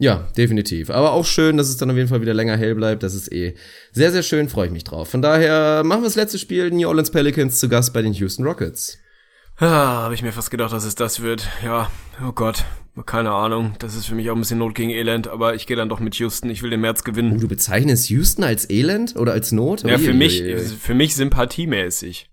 Ja, 0.00 0.26
definitiv. 0.34 0.88
Aber 0.88 1.12
auch 1.12 1.26
schön, 1.26 1.58
dass 1.58 1.68
es 1.68 1.76
dann 1.76 1.90
auf 1.90 1.96
jeden 1.96 2.08
Fall 2.08 2.22
wieder 2.22 2.32
länger 2.32 2.56
hell 2.56 2.74
bleibt. 2.74 3.02
Das 3.02 3.14
ist 3.14 3.30
eh 3.30 3.54
sehr, 3.92 4.10
sehr 4.10 4.22
schön. 4.22 4.48
Freue 4.48 4.66
ich 4.66 4.72
mich 4.72 4.84
drauf. 4.84 5.10
Von 5.10 5.20
daher 5.20 5.84
machen 5.84 6.00
wir 6.00 6.06
das 6.06 6.16
letzte 6.16 6.38
Spiel. 6.38 6.70
New 6.70 6.88
Orleans 6.88 7.10
Pelicans 7.10 7.60
zu 7.60 7.68
Gast 7.68 7.92
bei 7.92 8.00
den 8.00 8.14
Houston 8.14 8.44
Rockets. 8.46 8.96
Ah, 9.58 10.04
habe 10.04 10.14
ich 10.14 10.22
mir 10.22 10.32
fast 10.32 10.50
gedacht, 10.50 10.72
dass 10.72 10.84
es 10.84 10.94
das 10.94 11.20
wird. 11.20 11.46
Ja, 11.62 11.90
oh 12.26 12.32
Gott, 12.32 12.64
keine 13.04 13.32
Ahnung. 13.32 13.74
Das 13.78 13.94
ist 13.94 14.06
für 14.06 14.14
mich 14.14 14.30
auch 14.30 14.34
ein 14.34 14.40
bisschen 14.40 14.58
Not 14.58 14.74
gegen 14.74 14.88
Elend, 14.88 15.28
aber 15.28 15.54
ich 15.54 15.66
gehe 15.66 15.76
dann 15.76 15.90
doch 15.90 16.00
mit 16.00 16.14
Houston. 16.14 16.48
Ich 16.48 16.62
will 16.62 16.70
den 16.70 16.80
März 16.80 17.04
gewinnen. 17.04 17.34
Oh, 17.36 17.38
du 17.38 17.46
bezeichnest 17.48 18.08
Houston 18.08 18.42
als 18.42 18.70
Elend 18.70 19.16
oder 19.16 19.32
als 19.32 19.52
Not? 19.52 19.82
Ja, 19.82 19.98
für 19.98 20.14
mich, 20.14 20.42
für 20.80 20.94
mich 20.94 21.14
sympathiemäßig. 21.14 22.30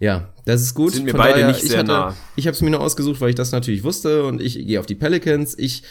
Ja, 0.00 0.34
das 0.46 0.62
ist 0.62 0.74
gut. 0.74 0.94
Sind 0.94 1.04
mir 1.04 1.12
Von 1.12 1.18
beide 1.18 1.34
daher, 1.34 1.46
nicht 1.46 1.62
ich 1.62 1.70
sehr 1.70 1.78
hatte, 1.78 1.92
nah. 1.92 2.16
Ich 2.34 2.48
habe 2.48 2.56
es 2.56 2.60
mir 2.60 2.70
nur 2.70 2.80
ausgesucht, 2.80 3.20
weil 3.20 3.30
ich 3.30 3.36
das 3.36 3.52
natürlich 3.52 3.84
wusste 3.84 4.24
und 4.24 4.42
ich 4.42 4.54
gehe 4.54 4.80
auf 4.80 4.86
die 4.86 4.96
Pelicans. 4.96 5.56
Ich 5.56 5.84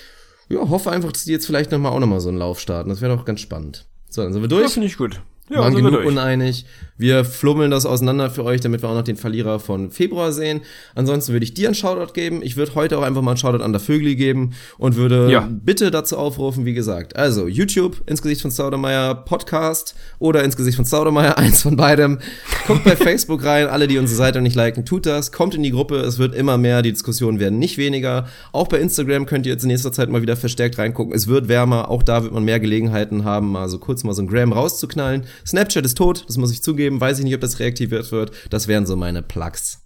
ja, 0.51 0.69
hoffe 0.69 0.91
einfach, 0.91 1.11
dass 1.11 1.23
die 1.23 1.31
jetzt 1.31 1.45
vielleicht 1.45 1.71
noch 1.71 1.79
mal 1.79 1.89
auch 1.89 1.99
noch 1.99 2.07
mal 2.07 2.19
so 2.19 2.29
einen 2.29 2.37
Lauf 2.37 2.59
starten. 2.59 2.89
Das 2.89 3.01
wäre 3.01 3.15
doch 3.15 3.25
ganz 3.25 3.41
spannend. 3.41 3.85
So, 4.09 4.23
dann 4.23 4.33
sind 4.33 4.41
wir 4.41 4.49
durch. 4.49 4.63
Ja, 4.63 4.69
finde 4.69 4.87
ich 4.87 4.97
gut. 4.97 5.21
Ja, 5.49 5.59
waren 5.59 5.73
sind 5.73 5.83
wir 5.83 5.89
genug 5.89 6.03
durch. 6.03 6.07
uneinig. 6.07 6.65
Wir 7.01 7.25
flummeln 7.25 7.71
das 7.71 7.87
auseinander 7.87 8.29
für 8.29 8.43
euch, 8.45 8.61
damit 8.61 8.83
wir 8.83 8.89
auch 8.89 8.93
noch 8.93 9.01
den 9.01 9.15
Verlierer 9.15 9.59
von 9.59 9.89
Februar 9.89 10.31
sehen. 10.31 10.61
Ansonsten 10.93 11.33
würde 11.33 11.43
ich 11.45 11.55
dir 11.55 11.67
einen 11.69 11.73
Shoutout 11.73 12.13
geben. 12.13 12.41
Ich 12.43 12.57
würde 12.57 12.75
heute 12.75 12.95
auch 12.99 13.01
einfach 13.01 13.23
mal 13.23 13.31
einen 13.31 13.37
Shoutout 13.37 13.63
an 13.63 13.71
der 13.71 13.79
Vögli 13.81 14.15
geben 14.15 14.51
und 14.77 14.97
würde 14.97 15.27
Ja. 15.31 15.49
bitte 15.51 15.89
dazu 15.89 16.15
aufrufen, 16.19 16.63
wie 16.65 16.75
gesagt. 16.75 17.15
Also 17.15 17.47
YouTube, 17.47 18.03
ins 18.05 18.21
Gesicht 18.21 18.43
von 18.43 18.51
Staudemeyer, 18.51 19.15
Podcast 19.15 19.95
oder 20.19 20.43
ins 20.43 20.55
Gesicht 20.55 20.75
von 20.75 20.85
Staudemeyer, 20.85 21.37
eins 21.39 21.63
von 21.63 21.75
beidem. 21.75 22.19
Guckt 22.67 22.83
bei 22.83 22.95
Facebook 22.95 23.43
rein, 23.45 23.65
alle, 23.65 23.87
die 23.87 23.97
unsere 23.97 24.17
Seite 24.17 24.37
noch 24.37 24.43
nicht 24.43 24.55
liken, 24.55 24.85
tut 24.85 25.07
das. 25.07 25.31
Kommt 25.31 25.55
in 25.55 25.63
die 25.63 25.71
Gruppe, 25.71 25.95
es 26.01 26.19
wird 26.19 26.35
immer 26.35 26.59
mehr, 26.59 26.83
die 26.83 26.91
Diskussionen 26.91 27.39
werden 27.39 27.57
nicht 27.57 27.79
weniger. 27.79 28.27
Auch 28.51 28.67
bei 28.67 28.77
Instagram 28.79 29.25
könnt 29.25 29.47
ihr 29.47 29.53
jetzt 29.53 29.63
in 29.63 29.69
nächster 29.69 29.91
Zeit 29.91 30.09
mal 30.11 30.21
wieder 30.21 30.35
verstärkt 30.35 30.77
reingucken. 30.77 31.15
Es 31.15 31.25
wird 31.27 31.47
wärmer, 31.47 31.89
auch 31.89 32.03
da 32.03 32.21
wird 32.21 32.31
man 32.31 32.43
mehr 32.43 32.59
Gelegenheiten 32.59 33.23
haben, 33.23 33.51
mal 33.53 33.69
so 33.69 33.79
kurz 33.79 34.03
mal 34.03 34.13
so 34.13 34.21
ein 34.21 34.27
Gram 34.27 34.53
rauszuknallen. 34.53 35.23
Snapchat 35.47 35.83
ist 35.83 35.97
tot, 35.97 36.25
das 36.27 36.37
muss 36.37 36.51
ich 36.51 36.61
zugeben, 36.61 36.90
weiß 36.99 37.19
ich 37.19 37.25
nicht, 37.25 37.35
ob 37.35 37.41
das 37.41 37.59
reaktiviert 37.59 38.11
wird. 38.11 38.31
Das 38.49 38.67
wären 38.67 38.85
so 38.85 38.95
meine 38.95 39.21
Plugs. 39.21 39.81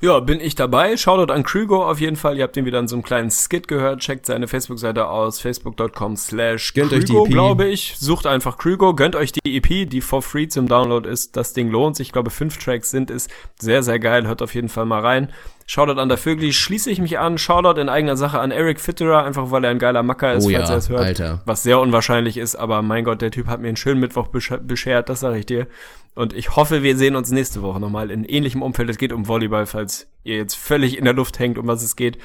Ja, 0.00 0.20
bin 0.20 0.38
ich 0.38 0.54
dabei. 0.54 0.96
Shoutout 0.96 1.32
an 1.32 1.42
Krügo 1.42 1.84
auf 1.84 2.00
jeden 2.00 2.14
Fall. 2.14 2.36
Ihr 2.36 2.44
habt 2.44 2.56
ihn 2.56 2.64
wieder 2.64 2.78
in 2.78 2.86
so 2.86 2.94
einem 2.94 3.02
kleinen 3.02 3.30
Skit 3.32 3.66
gehört. 3.66 3.98
Checkt 3.98 4.26
seine 4.26 4.46
Facebook-Seite 4.46 5.08
aus. 5.08 5.40
Facebook.com 5.40 6.16
slash 6.16 6.72
Krügo, 6.72 7.24
EP. 7.24 7.30
glaube 7.30 7.66
ich. 7.66 7.96
Sucht 7.98 8.26
einfach 8.26 8.58
Krügo. 8.58 8.94
Gönnt 8.94 9.16
euch 9.16 9.32
die 9.32 9.56
EP, 9.56 9.90
die 9.90 10.00
for 10.00 10.22
free 10.22 10.46
zum 10.46 10.68
Download 10.68 11.08
ist. 11.08 11.36
Das 11.36 11.52
Ding 11.52 11.68
lohnt 11.68 11.96
sich. 11.96 12.08
Ich 12.08 12.12
glaube, 12.12 12.30
fünf 12.30 12.58
Tracks 12.58 12.92
sind 12.92 13.10
es. 13.10 13.26
Sehr, 13.58 13.82
sehr 13.82 13.98
geil. 13.98 14.24
Hört 14.28 14.40
auf 14.40 14.54
jeden 14.54 14.68
Fall 14.68 14.86
mal 14.86 15.00
rein. 15.00 15.32
Shoutout 15.70 16.00
an 16.00 16.08
der 16.08 16.16
Vögli. 16.16 16.52
Schließe 16.54 16.90
ich 16.90 16.98
mich 16.98 17.18
an. 17.18 17.36
Shoutout 17.36 17.78
in 17.78 17.90
eigener 17.90 18.16
Sache 18.16 18.40
an 18.40 18.50
Eric 18.50 18.80
Fitterer. 18.80 19.22
Einfach 19.24 19.50
weil 19.50 19.62
er 19.64 19.70
ein 19.70 19.78
geiler 19.78 20.02
Macker 20.02 20.32
ist, 20.32 20.46
Oh 20.46 20.50
falls 20.50 20.68
ja, 20.68 20.74
er 20.74 20.78
es 20.78 20.88
hört. 20.88 21.00
Alter. 21.04 21.42
Was 21.44 21.62
sehr 21.62 21.78
unwahrscheinlich 21.78 22.38
ist. 22.38 22.56
Aber 22.56 22.80
mein 22.80 23.04
Gott, 23.04 23.20
der 23.20 23.30
Typ 23.30 23.48
hat 23.48 23.60
mir 23.60 23.68
einen 23.68 23.76
schönen 23.76 24.00
Mittwoch 24.00 24.28
besch- 24.28 24.56
beschert. 24.62 25.10
Das 25.10 25.20
sage 25.20 25.38
ich 25.38 25.44
dir. 25.46 25.66
Und 26.14 26.32
ich 26.32 26.56
hoffe, 26.56 26.82
wir 26.82 26.96
sehen 26.96 27.14
uns 27.16 27.30
nächste 27.30 27.60
Woche 27.60 27.80
nochmal 27.80 28.10
in 28.10 28.24
ähnlichem 28.24 28.62
Umfeld. 28.62 28.88
Es 28.88 28.96
geht 28.96 29.12
um 29.12 29.28
Volleyball, 29.28 29.66
falls 29.66 30.08
ihr 30.24 30.36
jetzt 30.36 30.54
völlig 30.56 30.96
in 30.96 31.04
der 31.04 31.12
Luft 31.14 31.38
hängt, 31.38 31.58
um 31.58 31.66
was 31.66 31.82
es 31.82 31.96
geht. 31.96 32.16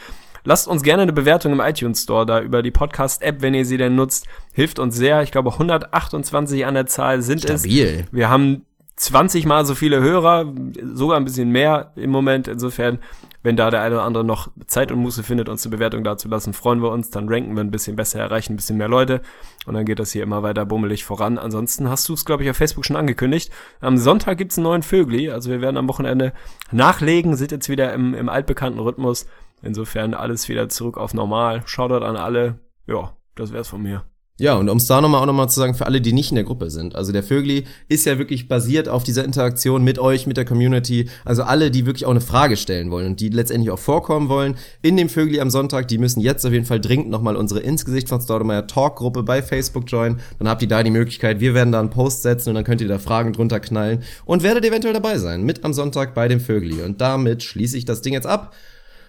Lasst 0.45 0.68
uns 0.68 0.82
gerne 0.82 1.03
eine 1.03 1.14
Bewertung 1.14 1.52
im 1.53 1.60
iTunes 1.60 2.03
Store 2.03 2.26
da 2.26 2.41
über 2.41 2.64
die 2.64 2.72
Podcast-App, 2.72 3.41
wenn 3.41 3.53
ihr 3.53 3.65
sie 3.65 3.78
denn 3.78 3.95
nutzt. 3.95 4.26
Hilft 4.53 4.80
uns 4.80 4.95
sehr. 4.95 5.22
Ich 5.22 5.32
glaube, 5.32 5.52
128 5.52 6.65
an 6.65 6.74
der 6.76 6.86
Zahl 6.86 7.22
sind 7.22 7.41
Stabil. 7.44 8.06
es. 8.06 8.14
Wir 8.14 8.30
haben 8.30 8.65
20 8.95 9.45
mal 9.45 9.65
so 9.65 9.74
viele 9.74 10.02
Hörer, 10.02 10.53
sogar 10.94 11.18
ein 11.18 11.26
bisschen 11.26 11.49
mehr 11.49 11.91
im 11.95 12.11
Moment. 12.11 12.48
Insofern, 12.48 12.99
wenn 13.41 13.56
da 13.56 13.72
der 13.72 13.82
eine 13.82 13.95
oder 13.95 14.03
andere 14.03 14.24
noch 14.24 14.49
Zeit 14.68 14.91
und 14.91 14.99
Muße 14.99 15.24
findet, 15.24 15.49
uns 15.49 15.65
eine 15.65 15.76
Bewertung 15.76 16.03
dazulassen, 16.03 16.53
freuen 16.53 16.82
wir 16.82 16.91
uns. 16.91 17.10
Dann 17.10 17.28
ranken 17.28 17.56
wir 17.56 17.64
ein 17.64 17.72
bisschen 17.72 17.95
besser, 17.95 18.20
erreichen 18.20 18.53
ein 18.53 18.56
bisschen 18.56 18.78
mehr 18.78 18.88
Leute. 18.88 19.22
Und 19.65 19.74
dann 19.74 19.86
geht 19.86 19.99
das 19.99 20.11
hier 20.11 20.24
immer 20.24 20.44
weiter 20.44 20.65
bummelig 20.65 21.03
voran. 21.03 21.40
Ansonsten 21.40 21.90
hast 21.90 22.07
du 22.07 22.14
es, 22.14 22.24
glaube 22.24 22.44
ich, 22.44 22.49
auf 22.49 22.57
Facebook 22.57 22.86
schon 22.86 22.95
angekündigt. 22.95 23.52
Am 23.82 23.98
Sonntag 23.98 24.38
gibt's 24.38 24.57
einen 24.57 24.65
neuen 24.65 24.84
Vögli. 24.84 25.32
Also 25.32 25.49
wir 25.49 25.61
werden 25.61 25.78
am 25.78 25.90
Wochenende 25.90 26.34
nachlegen, 26.72 27.36
sind 27.36 27.52
jetzt 27.52 27.70
wieder 27.70 27.94
im, 27.94 28.14
im 28.14 28.30
altbekannten 28.30 28.80
Rhythmus. 28.80 29.26
Insofern 29.64 30.14
alles 30.14 30.49
wieder 30.49 30.70
zurück 30.70 30.98
auf 30.98 31.14
normal. 31.14 31.64
Shoutout 31.65 32.06
an 32.06 32.18
alle. 32.18 32.60
Ja, 32.86 33.18
das 33.36 33.53
wär's 33.53 33.70
von 33.70 33.82
mir. 33.82 34.03
Ja, 34.44 34.56
und 34.56 34.68
um 34.68 34.76
es 34.76 34.88
da 34.88 34.99
nochmal 34.99 35.22
auch 35.22 35.26
nochmal 35.26 35.48
zu 35.48 35.57
sagen, 35.57 35.74
für 35.74 35.86
alle, 35.86 36.02
die 36.02 36.11
nicht 36.11 36.32
in 36.32 36.36
der 36.36 36.44
Gruppe 36.44 36.70
sind. 36.70 36.95
Also 36.95 37.14
der 37.14 37.24
Vögli 37.24 37.64
ist 37.88 38.06
ja 38.06 38.18
wirklich 38.18 38.49
basiert 38.49 38.90
auf 38.90 39.06
dieser 39.06 39.24
Interaktion 39.24 39.86
mit 39.86 39.99
euch, 39.99 40.28
mit 40.28 40.36
der 40.36 40.44
Community. 40.44 41.07
Also 41.24 41.44
alle, 41.44 41.72
die 41.72 41.86
wirklich 41.86 42.06
auch 42.06 42.11
eine 42.11 42.20
Frage 42.20 42.57
stellen 42.57 42.91
wollen 42.91 43.07
und 43.07 43.22
die 43.22 43.30
letztendlich 43.30 43.72
auch 43.72 43.80
vorkommen 43.80 44.28
wollen 44.28 44.56
in 44.82 44.98
dem 44.98 45.07
Vögli 45.07 45.40
am 45.40 45.49
Sonntag, 45.49 45.88
die 45.88 45.98
müssen 45.98 46.20
jetzt 46.20 46.45
auf 46.45 46.52
jeden 46.52 46.65
Fall 46.65 46.82
dringend 46.82 47.10
nochmal 47.10 47.38
unsere 47.38 47.61
Insgesicht 47.61 48.10
von 48.10 48.20
Staudemeyer 48.20 48.68
Talk-Gruppe 48.68 49.24
bei 49.24 49.41
Facebook 49.41 49.90
joinen. 49.90 50.20
Dann 50.40 50.49
habt 50.49 50.61
ihr 50.61 50.68
da 50.68 50.84
die 50.84 50.91
Möglichkeit, 50.91 51.40
wir 51.40 51.53
werden 51.53 51.72
da 51.72 51.80
einen 51.80 51.90
Post 51.90 52.24
setzen 52.24 52.49
und 52.49 52.56
dann 52.56 52.65
könnt 52.65 52.82
ihr 52.82 52.90
da 52.90 52.99
Fragen 52.99 53.32
drunter 53.32 53.61
knallen 53.61 54.03
und 54.26 54.44
werdet 54.44 54.65
eventuell 54.65 54.94
dabei 54.94 55.20
sein, 55.20 55.44
mit 55.44 55.64
am 55.64 55.72
Sonntag 55.72 56.14
bei 56.14 56.28
dem 56.28 56.41
Vögli. 56.41 56.82
Und 56.82 56.99
damit 56.99 57.44
schließe 57.44 57.78
ich 57.78 57.86
das 57.86 58.02
Ding 58.02 58.11
jetzt 58.11 58.28
ab. 58.28 58.53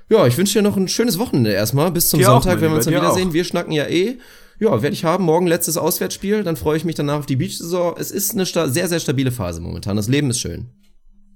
Ja, 0.09 0.29
ich 0.29 0.39
wünsche 0.39 0.61
dir 0.61 0.63
noch 0.63 0.77
ein 0.77 0.87
schönes 0.87 1.19
Wochenende 1.19 1.51
erstmal. 1.51 1.91
Bis 1.91 2.09
zum 2.09 2.21
Dir 2.21 2.29
auch, 2.31 2.41
Sonntag, 2.41 2.61
mein 2.61 2.63
wenn 2.63 2.71
wir 2.71 2.77
uns 2.77 2.85
dann 2.85 2.95
wiedersehen. 2.95 3.29
auch. 3.31 3.35
Wir 3.35 3.43
schnacken 3.43 3.73
ja 3.73 3.89
eh. 3.89 4.19
Ja, 4.61 4.83
werde 4.83 4.95
ich 4.95 5.05
haben. 5.05 5.25
Morgen 5.25 5.47
letztes 5.47 5.77
Auswärtsspiel. 5.77 6.43
Dann 6.45 6.57
freue 6.57 6.77
ich 6.77 6.85
mich 6.85 6.95
danach 6.95 7.19
auf 7.19 7.27
die 7.27 7.37
Beach-Saison. 7.37 7.95
Es 7.99 8.11
ist 8.11 8.33
eine 8.33 8.47
sta 8.47 8.69
sehr, 8.69 8.89
sehr 8.89 9.01
stabile 9.01 9.33
Phase 9.33 9.61
momentan. 9.61 9.97
Das 9.97 10.09
Leben 10.09 10.31
ist 10.31 10.41
schön. 10.41 10.71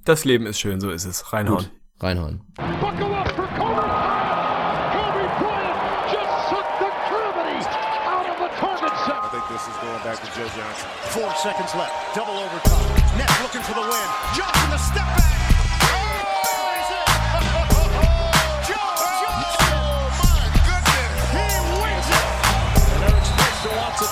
Das 0.05 0.25
Leben 0.25 0.47
ist 0.47 0.59
schön, 0.61 0.81
so 0.81 0.91
ist 0.91 1.05
es. 1.05 1.33
Reinhauen. 1.33 1.67
Reinhauen. 2.01 2.41
Buckle 2.57 3.07
up 3.17 3.29
for 3.33 3.47
Kobe 3.59 3.75
Bryant. 3.75 4.95
Kobe 4.95 5.25
Bryant 5.41 5.79
just 6.13 6.33
sucked 6.49 6.79
the 6.79 6.91
gravity 7.11 7.59
out 8.07 8.27
of 8.31 8.39
the 8.39 8.51
target 8.61 8.93
I 8.93 9.05
center. 9.05 9.29
think 9.35 9.45
this 9.51 9.65
is 9.67 9.77
going 9.83 10.03
back 10.07 10.19
to 10.23 10.29
Joe 10.39 10.49
Johnson. 10.57 10.89
Four 11.11 11.31
seconds 11.43 11.75
left. 11.75 11.93
Double 12.15 12.39
overtime. 12.39 13.19
Net 13.19 13.31
looking 13.43 13.63
for 13.63 13.75
the 13.75 13.83
win. 13.83 14.09
Johnson 14.39 14.71
the 14.71 14.79
step 14.79 15.07
back. 15.19 15.38